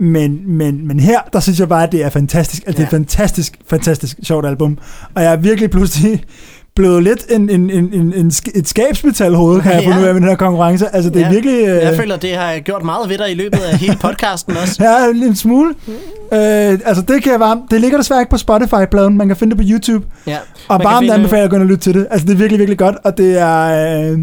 Men, 0.00 0.40
men, 0.46 0.86
men 0.88 1.00
her, 1.00 1.20
der 1.32 1.40
synes 1.40 1.60
jeg 1.60 1.68
bare, 1.68 1.82
at 1.82 1.92
det 1.92 2.04
er 2.04 2.08
fantastisk. 2.10 2.62
At 2.66 2.76
det 2.76 2.82
er 2.82 2.86
et 2.86 2.92
Ja. 2.92 2.96
fantastisk, 2.96 3.58
fantastisk 3.70 4.18
sjovt 4.22 4.46
album. 4.46 4.78
Og 5.14 5.22
jeg 5.22 5.32
er 5.32 5.36
virkelig 5.36 5.70
pludselig 5.70 6.24
blevet 6.76 7.02
lidt 7.02 7.24
en, 7.30 7.50
en, 7.50 7.70
en, 7.70 7.92
en, 7.94 8.12
en, 8.14 8.26
et 8.54 8.68
skabsmetalhoved, 8.68 9.60
kan 9.60 9.72
jeg 9.72 9.82
få 9.84 9.90
Ja. 9.90 10.00
nu 10.00 10.06
af 10.06 10.14
med 10.14 10.20
den 10.20 10.28
her 10.28 10.36
konkurrence. 10.36 10.94
Altså, 10.94 11.10
det 11.10 11.22
er 11.22 11.26
Ja. 11.26 11.32
virkelig... 11.32 11.58
Øh, 11.60 11.66
Jeg 11.66 11.96
føler, 11.96 12.16
det 12.16 12.34
har 12.34 12.50
jeg 12.50 12.62
gjort 12.62 12.84
meget 12.84 13.08
ved 13.10 13.18
dig 13.18 13.30
i 13.30 13.34
løbet 13.34 13.58
af 13.58 13.78
hele 13.78 13.96
podcasten 14.00 14.56
også. 14.56 14.76
Ja, 14.84 15.26
en 15.26 15.36
smule. 15.36 15.74
Øh, 15.88 16.78
altså, 16.84 17.02
det 17.08 17.22
kan 17.22 17.32
jeg 17.32 17.40
varmt. 17.40 17.70
Det 17.70 17.80
ligger 17.80 17.98
desværre 17.98 18.20
ikke 18.20 18.30
på 18.30 18.36
Spotify-pladen. 18.38 19.16
Man 19.16 19.28
kan 19.28 19.36
finde 19.36 19.56
det 19.56 19.64
på 19.66 19.68
YouTube. 19.72 20.06
Ja. 20.26 20.36
Og 20.68 20.80
bare 20.80 20.98
finde- 21.00 21.14
anbefaler 21.14 21.44
at 21.44 21.50
gå 21.50 21.56
ind 21.56 21.62
og 21.62 21.68
lytte 21.68 21.82
til 21.82 21.94
det. 21.94 22.06
Altså, 22.10 22.26
det 22.26 22.32
er 22.32 22.36
virkelig, 22.38 22.58
virkelig 22.58 22.78
godt, 22.78 22.96
og 23.04 23.18
det 23.18 23.38
er... 23.38 24.12
Øh, 24.12 24.18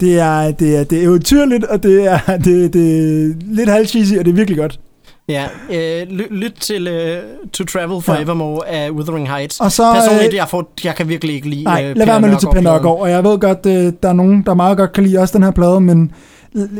det 0.00 0.18
er, 0.20 0.50
det 0.50 0.76
er, 0.78 0.84
det 0.84 0.98
er 0.98 1.02
eventyrligt, 1.02 1.64
og 1.64 1.82
det 1.82 2.06
er, 2.12 2.18
det, 2.44 2.72
det 2.72 2.98
er 3.24 3.32
lidt 3.40 3.68
halvcheesy, 3.70 4.12
og 4.18 4.24
det 4.24 4.30
er 4.30 4.34
virkelig 4.34 4.58
godt. 4.58 4.80
Ja, 5.30 5.46
øh, 5.70 6.06
ly- 6.08 6.30
lyt 6.30 6.54
til 6.60 6.88
uh, 6.88 7.48
To 7.52 7.64
Travel 7.64 8.02
Forevermore 8.02 8.62
ja. 8.66 8.78
af 8.78 8.90
Wuthering 8.90 9.30
Heights. 9.30 9.60
Og 9.60 9.72
så... 9.72 9.92
Personligt, 9.94 10.28
øh, 10.28 10.34
jeg, 10.34 10.48
får, 10.48 10.72
jeg 10.84 10.94
kan 10.94 11.08
virkelig 11.08 11.34
ikke 11.34 11.48
lide 11.48 11.64
nej, 11.64 11.84
øh, 11.84 11.96
lad 11.96 12.06
være 12.06 12.20
med 12.20 12.28
at 12.28 12.32
lytte 12.34 12.46
til 12.46 12.50
Per. 12.52 12.60
Nørgaard, 12.60 13.00
og 13.00 13.10
jeg 13.10 13.24
ved 13.24 13.38
godt, 13.38 13.66
øh, 13.66 13.92
der 14.02 14.08
er 14.08 14.12
nogen, 14.12 14.42
der 14.46 14.54
meget 14.54 14.76
godt 14.76 14.92
kan 14.92 15.04
lide 15.04 15.18
også 15.18 15.38
den 15.38 15.42
her 15.42 15.50
plade, 15.50 15.80
men 15.80 16.12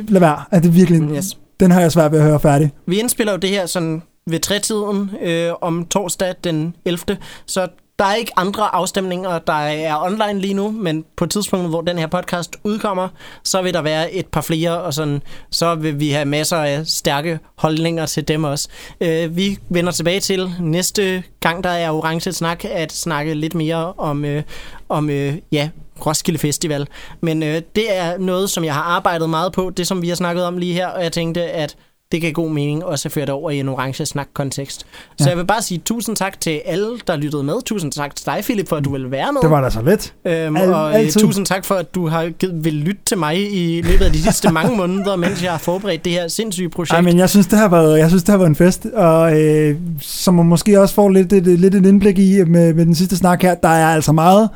lad 0.08 0.20
være. 0.20 0.42
Altså, 0.50 0.68
det 0.68 0.76
virkelig... 0.76 1.02
Yes. 1.16 1.36
Den 1.60 1.70
har 1.70 1.80
jeg 1.80 1.92
svært 1.92 2.12
ved 2.12 2.18
at 2.18 2.24
høre 2.24 2.40
færdig. 2.40 2.72
Vi 2.86 2.98
indspiller 3.00 3.32
jo 3.32 3.38
det 3.38 3.50
her 3.50 3.66
sådan 3.66 4.02
ved 4.26 4.38
trætiden 4.38 5.10
øh, 5.22 5.50
om 5.60 5.86
torsdag 5.86 6.34
den 6.44 6.74
11. 6.84 7.16
Så 7.46 7.68
der 8.00 8.06
er 8.06 8.14
ikke 8.14 8.32
andre 8.36 8.74
afstemninger, 8.74 9.38
der 9.38 9.52
er 9.52 10.04
online 10.04 10.40
lige 10.40 10.54
nu, 10.54 10.70
men 10.70 11.04
på 11.16 11.26
tidspunktet, 11.26 11.70
hvor 11.70 11.80
den 11.80 11.98
her 11.98 12.06
podcast 12.06 12.56
udkommer, 12.64 13.08
så 13.44 13.62
vil 13.62 13.74
der 13.74 13.82
være 13.82 14.12
et 14.12 14.26
par 14.26 14.40
flere, 14.40 14.80
og 14.80 14.94
sådan, 14.94 15.22
så 15.50 15.74
vil 15.74 16.00
vi 16.00 16.10
have 16.10 16.24
masser 16.24 16.56
af 16.56 16.86
stærke 16.86 17.38
holdninger 17.56 18.06
til 18.06 18.28
dem 18.28 18.44
også. 18.44 18.68
Øh, 19.00 19.36
vi 19.36 19.58
vender 19.68 19.92
tilbage 19.92 20.20
til 20.20 20.50
næste 20.60 21.22
gang, 21.40 21.64
der 21.64 21.70
er 21.70 21.90
Orange 21.90 22.32
Snak, 22.32 22.64
at 22.64 22.92
snakke 22.92 23.34
lidt 23.34 23.54
mere 23.54 23.92
om, 23.92 24.24
øh, 24.24 24.42
om 24.88 25.10
øh, 25.10 25.34
ja, 25.52 25.68
Roskilde 26.06 26.38
Festival. 26.38 26.88
Men 27.20 27.42
øh, 27.42 27.62
det 27.76 27.96
er 27.96 28.18
noget, 28.18 28.50
som 28.50 28.64
jeg 28.64 28.74
har 28.74 28.82
arbejdet 28.82 29.30
meget 29.30 29.52
på, 29.52 29.70
det 29.70 29.86
som 29.86 30.02
vi 30.02 30.08
har 30.08 30.16
snakket 30.16 30.44
om 30.44 30.58
lige 30.58 30.74
her, 30.74 30.86
og 30.86 31.02
jeg 31.02 31.12
tænkte, 31.12 31.42
at 31.42 31.76
det 32.12 32.20
gav 32.22 32.32
god 32.32 32.50
mening 32.50 32.84
også 32.84 33.08
at 33.08 33.12
føre 33.12 33.26
det 33.26 33.34
over 33.34 33.50
i 33.50 33.58
en 33.60 33.68
orange 33.68 34.06
snak-kontekst. 34.06 34.80
Så 34.80 34.86
Ja. 35.24 35.28
jeg 35.28 35.38
vil 35.38 35.44
bare 35.46 35.62
sige 35.62 35.78
tusind 35.84 36.16
tak 36.16 36.40
til 36.40 36.60
alle, 36.64 36.86
der 37.06 37.16
lyttede 37.16 37.42
med. 37.42 37.54
Tusind 37.66 37.92
tak 37.92 38.16
til 38.16 38.26
dig, 38.26 38.38
Philip, 38.42 38.68
for 38.68 38.76
at 38.76 38.84
du 38.84 38.92
vil 38.92 39.10
være 39.10 39.32
med. 39.32 39.40
Det 39.42 39.50
var 39.50 39.60
da 39.60 39.70
så 39.70 39.82
let. 39.82 40.14
Øhm, 40.24 40.56
Al- 40.56 40.74
og 40.74 40.88
øh, 40.90 40.94
altid. 40.94 41.20
tusind 41.20 41.46
tak 41.46 41.64
for, 41.64 41.74
at 41.74 41.94
du 41.94 42.08
har 42.08 42.28
givet, 42.28 42.64
vil 42.64 42.74
lytte 42.74 43.00
til 43.06 43.18
mig 43.18 43.52
i 43.52 43.82
løbet 43.82 44.04
af 44.04 44.12
de 44.12 44.22
sidste 44.22 44.52
mange 44.58 44.76
måneder, 44.76 45.16
mens 45.16 45.42
jeg 45.42 45.50
har 45.50 45.58
forberedt 45.58 46.04
det 46.04 46.12
her 46.12 46.28
sindssyge 46.28 46.68
projekt. 46.68 46.92
Ej, 46.92 47.00
men 47.00 47.18
jeg 47.18 47.30
synes, 47.30 47.46
det 47.46 47.58
har 47.58 47.68
været, 47.68 47.98
jeg 47.98 48.08
synes, 48.08 48.22
det 48.22 48.30
har 48.30 48.38
været 48.38 48.48
en 48.48 48.56
fest, 48.56 48.86
og 48.94 49.40
øh, 49.42 49.76
som 50.00 50.34
man 50.34 50.46
måske 50.46 50.80
også 50.80 50.94
får 50.94 51.08
lidt, 51.08 51.32
lidt, 51.32 51.60
lidt 51.60 51.74
et 51.74 51.86
indblik 51.86 52.18
i 52.18 52.44
med, 52.44 52.74
med 52.74 52.86
den 52.86 52.94
sidste 52.94 53.16
snak 53.16 53.42
her, 53.42 53.54
der 53.54 53.68
er 53.68 53.86
altså 53.86 54.12
meget, 54.12 54.48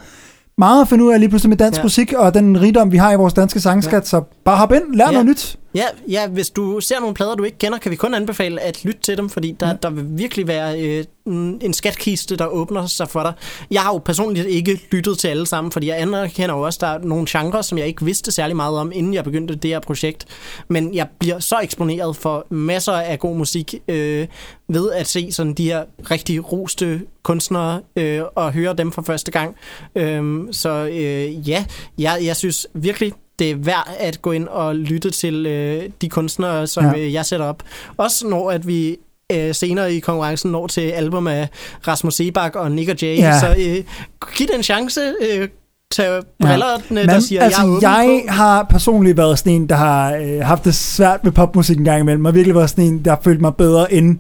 meget 0.59 0.83
at 0.83 0.89
finde 0.89 1.05
ud 1.05 1.13
af 1.13 1.21
lige 1.21 1.29
pludselig 1.29 1.49
med 1.49 1.57
dansk 1.57 1.79
Ja. 1.79 1.83
musik, 1.83 2.13
og 2.13 2.35
den 2.35 2.61
rigdom, 2.61 2.93
vi 2.93 2.97
har 2.97 3.13
i 3.13 3.17
vores 3.17 3.35
danske 3.35 3.61
sangskat, 3.61 3.93
ja. 3.95 4.01
så 4.05 4.21
bare 4.45 4.57
hop 4.57 4.73
ind, 4.73 4.83
lær 4.95 5.05
ja. 5.07 5.11
noget 5.11 5.27
nyt. 5.27 5.57
Ja, 5.75 5.87
ja, 6.09 6.27
hvis 6.29 6.51
du 6.51 6.81
ser 6.81 7.01
nogle 7.01 7.15
plader, 7.15 7.35
du 7.35 7.45
ikke 7.45 7.59
kender, 7.59 7.79
kan 7.79 7.91
vi 7.91 7.97
kun 7.97 8.15
anbefale 8.15 8.61
at 8.61 8.85
lytte 8.85 9.01
til 9.01 9.17
dem, 9.17 9.29
fordi 9.29 9.57
der, 9.61 9.77
der 9.77 9.91
vil 9.91 10.05
virkelig 10.09 10.47
være 10.49 10.81
øh, 10.81 11.05
en 11.27 11.73
skatkiste, 11.73 12.37
der 12.37 12.47
åbner 12.47 12.87
sig 12.87 13.09
for 13.09 13.23
dig. 13.23 13.33
Jeg 13.71 13.83
har 13.83 13.93
jo 13.93 13.99
personligt 13.99 14.47
ikke 14.47 14.81
lyttet 14.93 15.19
til 15.19 15.29
alle 15.29 15.47
sammen, 15.47 15.71
fordi 15.73 15.87
jeg 15.87 16.01
anerkender 16.01 16.55
jo 16.55 16.61
også, 16.61 16.79
der 16.83 16.87
er 16.87 16.99
nogle 16.99 17.27
genrer, 17.29 17.63
som 17.63 17.79
jeg 17.79 17.87
ikke 17.87 18.05
vidste 18.05 18.33
særlig 18.33 18.57
meget 18.57 18.79
om, 18.79 18.93
inden 18.95 19.15
jeg 19.15 19.25
begyndte 19.25 19.55
det 19.55 19.71
her 19.71 19.81
projekt. 19.81 20.27
Men 20.69 20.95
jeg 20.95 21.09
bliver 21.19 21.39
så 21.39 21.59
eksponeret 21.63 22.17
for 22.17 22.47
masser 22.51 22.93
af 22.93 23.19
god 23.19 23.37
musik 23.37 23.75
øh, 23.89 24.27
ved 24.69 24.93
at 24.93 25.07
se 25.07 25.33
sådan 25.33 25.55
de 25.55 25.65
her 25.65 25.85
rigtig 26.11 26.53
roste 26.53 27.03
kunstnere 27.23 27.81
øh, 27.97 28.23
og 28.35 28.53
høre 28.53 28.75
dem 28.75 28.93
for 28.93 29.03
første 29.03 29.31
gang. 29.31 29.57
Øhm, 29.95 30.53
så 30.53 30.71
øh, 30.71 31.49
ja, 31.49 31.65
jeg, 31.99 32.19
jeg 32.23 32.37
synes 32.37 32.67
virkelig, 32.75 33.13
det 33.39 33.51
er 33.51 33.55
værd 33.57 33.89
at 33.99 34.23
gå 34.23 34.33
ind 34.33 34.49
og 34.49 34.75
lytte 34.77 35.11
til 35.11 35.47
øh, 35.47 35.83
de 36.01 36.09
kunstnere, 36.09 36.67
som 36.67 36.85
ja. 36.85 36.91
Ja. 36.91 36.99
øh, 36.99 37.13
jeg 37.13 37.27
sætter 37.27 37.47
op. 37.47 37.63
Også 37.97 38.27
når 38.29 38.51
at 38.51 38.67
vi 38.67 38.97
øh, 39.33 39.55
senere 39.55 39.95
i 39.95 39.99
konkurrencen 40.01 40.51
når 40.51 40.67
til 40.67 40.81
album 40.81 41.27
af 41.27 41.49
Rasmus 41.89 42.15
Sebak 42.15 42.57
og 42.57 42.73
Nick 42.73 42.91
og 42.91 42.97
Jay, 43.03 43.19
Ja. 43.19 43.41
så 43.41 43.47
øh, 43.49 43.85
giv 44.37 44.47
det 44.47 44.57
en 44.57 44.63
chance. 44.63 45.01
Øh, 45.01 45.49
tage 45.91 46.23
brillerne, 46.41 47.01
der 47.07 47.13
Men, 47.13 47.23
siger, 47.23 47.43
altså, 47.43 47.61
jeg 47.61 47.67
er 47.69 47.71
åben 47.71 47.83
jeg 47.83 48.23
på. 48.29 48.33
har 48.33 48.63
personligt 48.71 49.17
været 49.17 49.39
sådan 49.39 49.53
en, 49.53 49.69
der 49.69 49.75
har 49.75 50.15
øh, 50.15 50.41
haft 50.43 50.65
det 50.65 50.75
svært 50.75 51.25
med 51.25 51.33
popmusik 51.33 51.79
en 51.79 51.85
gang 51.85 52.01
imellem, 52.01 52.25
og 52.25 52.35
virkelig 52.35 52.55
været 52.55 52.71
sådan 52.71 52.85
en, 52.85 53.05
der 53.05 53.11
har 53.11 53.21
følt 53.25 53.41
mig 53.41 53.55
bedre 53.57 53.93
end 53.93 54.19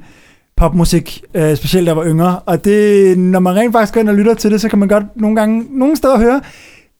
popmusik, 0.56 1.22
øh, 1.34 1.56
specielt 1.56 1.86
da 1.86 1.90
jeg 1.90 1.96
var 1.96 2.04
yngre. 2.06 2.38
Og 2.38 2.64
det, 2.64 3.18
når 3.18 3.40
man 3.40 3.54
rent 3.56 3.72
faktisk 3.72 3.94
går 3.94 4.00
ind 4.00 4.08
og 4.08 4.14
lytter 4.14 4.34
til 4.34 4.50
det, 4.50 4.60
så 4.60 4.68
kan 4.68 4.78
man 4.78 4.88
godt 4.88 5.04
nogle 5.16 5.36
gange, 5.36 5.64
nogle 5.70 5.96
steder 5.96 6.18
høre, 6.18 6.40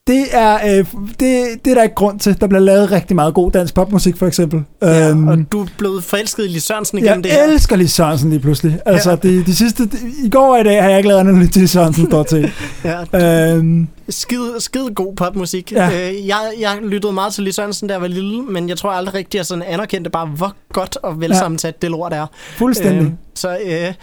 det 0.07 0.25
er, 0.33 0.55
øh, 0.79 0.87
det, 1.21 1.45
det 1.65 1.71
er 1.71 1.75
der 1.75 1.83
ikke 1.83 1.95
grund 1.95 2.19
til. 2.19 2.41
Der 2.41 2.47
bliver 2.47 2.61
lavet 2.61 2.93
rigtig 2.93 3.15
meget 3.17 3.35
god 3.35 3.51
dansk 3.51 3.75
popmusik, 3.75 4.17
for 4.17 4.27
eksempel. 4.27 4.63
Ja, 4.83 5.09
Øhm, 5.11 5.29
og 5.29 5.39
du 5.53 5.63
er 5.63 5.67
blevet 5.79 6.05
forelsket 6.05 6.45
i 6.45 6.49
Lis 6.49 6.63
Sørensen 6.63 6.99
igennem 6.99 7.17
jeg 7.17 7.25
det 7.25 7.33
her. 7.33 7.45
elsker 7.45 7.77
Lis 7.77 7.93
Sørensen 7.93 8.31
lige 8.31 8.41
pludselig. 8.41 8.79
Altså, 8.87 9.11
Ja. 9.11 9.17
de, 9.17 9.45
de 9.45 9.55
sidste, 9.55 9.83
de, 9.87 9.97
i 10.25 10.31
går 10.31 10.55
og 10.55 10.61
i 10.61 10.65
dag 10.65 10.83
har 10.83 10.89
jeg 10.89 10.99
ikke 10.99 11.09
lavet 11.09 11.21
andet 11.21 11.35
end 11.35 11.43
Lis 11.61 11.71
Sørensen, 11.71 12.07
står 12.07 12.23
til. 12.23 12.51
Ja, 13.15 13.55
øhm, 13.57 13.89
skide, 14.09 14.61
skide 14.61 14.95
god 14.95 15.17
popmusik. 15.17 15.73
Ja. 15.73 16.11
Øh, 16.11 16.27
jeg, 16.27 16.53
jeg 16.61 16.79
lyttede 16.83 17.13
meget 17.13 17.35
til 17.35 17.45
Lis 17.45 17.55
Sørensen, 17.55 17.89
da 17.89 17.95
jeg 17.95 18.01
var 18.01 18.09
lille, 18.09 18.43
men 18.43 18.69
jeg 18.69 18.79
tror 18.79 18.91
aldrig 18.91 19.15
rigtig, 19.15 19.39
jeg 19.39 19.47
sådan 19.47 19.63
anerkendte 19.63 20.11
bare, 20.11 20.27
hvor 20.27 20.55
godt 20.73 20.97
og 21.03 21.21
velsammensat 21.21 21.83
det 21.83 21.91
lort 21.91 22.13
er. 22.13 22.27
fuldstændig. 22.57 23.07
Øh, 23.07 23.13
så 23.35 23.59
øh, 23.65 23.95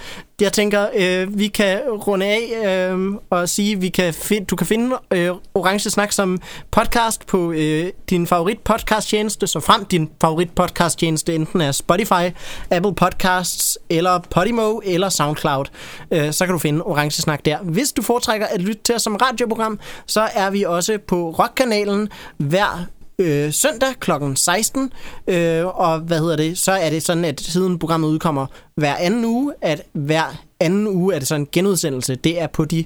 jeg 0.41 0.53
tænker, 0.53 0.87
øh, 0.95 1.39
vi 1.39 1.47
kan 1.47 1.79
runde 1.89 2.25
af 2.25 2.67
øh, 2.91 3.13
og 3.29 3.49
sige, 3.49 3.79
vi 3.79 3.89
kan 3.89 4.13
find, 4.13 4.45
du 4.45 4.55
kan 4.55 4.67
finde 4.67 4.95
øh, 5.11 5.29
Orange 5.53 5.89
Snak 5.89 6.11
som 6.11 6.41
podcast 6.71 7.27
på 7.27 7.51
øh, 7.51 7.91
din 8.09 8.27
favorit 8.27 8.59
podcast 8.59 9.07
tjeneste, 9.07 9.47
så 9.47 9.59
frem 9.59 9.85
din 9.85 10.09
favorit 10.21 10.49
podcast 10.51 10.99
tjeneste 10.99 11.35
enten 11.35 11.61
er 11.61 11.71
Spotify, 11.71 12.35
Apple 12.71 12.95
Podcasts 12.95 13.77
eller 13.89 14.19
Podimo 14.29 14.79
eller 14.83 15.09
SoundCloud. 15.09 15.65
Øh, 16.11 16.33
så 16.33 16.45
kan 16.45 16.53
du 16.53 16.59
finde 16.59 16.81
Orange 16.81 17.21
Snak 17.21 17.45
der. 17.45 17.57
Hvis 17.57 17.91
du 17.91 18.01
foretrækker 18.01 18.47
at 18.47 18.61
lytte 18.61 18.83
til 18.83 18.95
os 18.95 19.01
som 19.01 19.15
radioprogram, 19.15 19.79
så 20.07 20.29
er 20.33 20.49
vi 20.49 20.63
også 20.63 20.97
på 21.07 21.29
Rockkanalen 21.29 22.09
hver 22.37 22.85
øh, 23.19 23.53
søndag 23.53 23.89
kl. 23.99 24.11
16. 24.35 24.91
Øh, 25.27 25.65
og 25.65 25.99
hvad 25.99 26.19
hedder 26.19 26.35
det? 26.35 26.57
Så 26.57 26.71
er 26.71 26.89
det 26.89 27.03
sådan, 27.03 27.25
at 27.25 27.41
siden 27.41 27.79
programmet 27.79 28.07
udkommer 28.07 28.45
hver 28.75 28.95
anden 28.95 29.25
uge, 29.25 29.53
at 29.61 29.81
hver 29.93 30.35
anden 30.59 30.87
uge 30.87 31.15
er 31.15 31.19
det 31.19 31.27
sådan 31.27 31.41
en 31.41 31.47
genudsendelse. 31.51 32.15
Det 32.15 32.41
er 32.41 32.47
på 32.47 32.65
de 32.65 32.85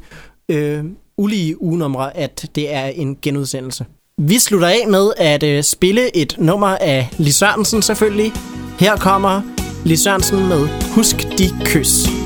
øh, 0.49 0.83
ulige 1.17 1.61
ugenumre, 1.61 2.17
at 2.17 2.49
det 2.55 2.73
er 2.73 2.85
en 2.85 3.17
genudsendelse. 3.21 3.85
Vi 4.17 4.39
slutter 4.39 4.67
af 4.67 4.87
med 4.87 5.11
at 5.17 5.43
øh, 5.43 5.63
spille 5.63 6.17
et 6.17 6.35
nummer 6.37 6.67
af 6.67 7.09
Lis 7.17 7.35
Sørensen 7.35 7.81
selvfølgelig. 7.81 8.31
Her 8.79 8.95
kommer 8.97 9.41
Lis 9.85 9.99
Sørensen 9.99 10.47
med 10.47 10.67
Husk 10.95 11.15
de 11.15 11.49
kys. 11.65 12.24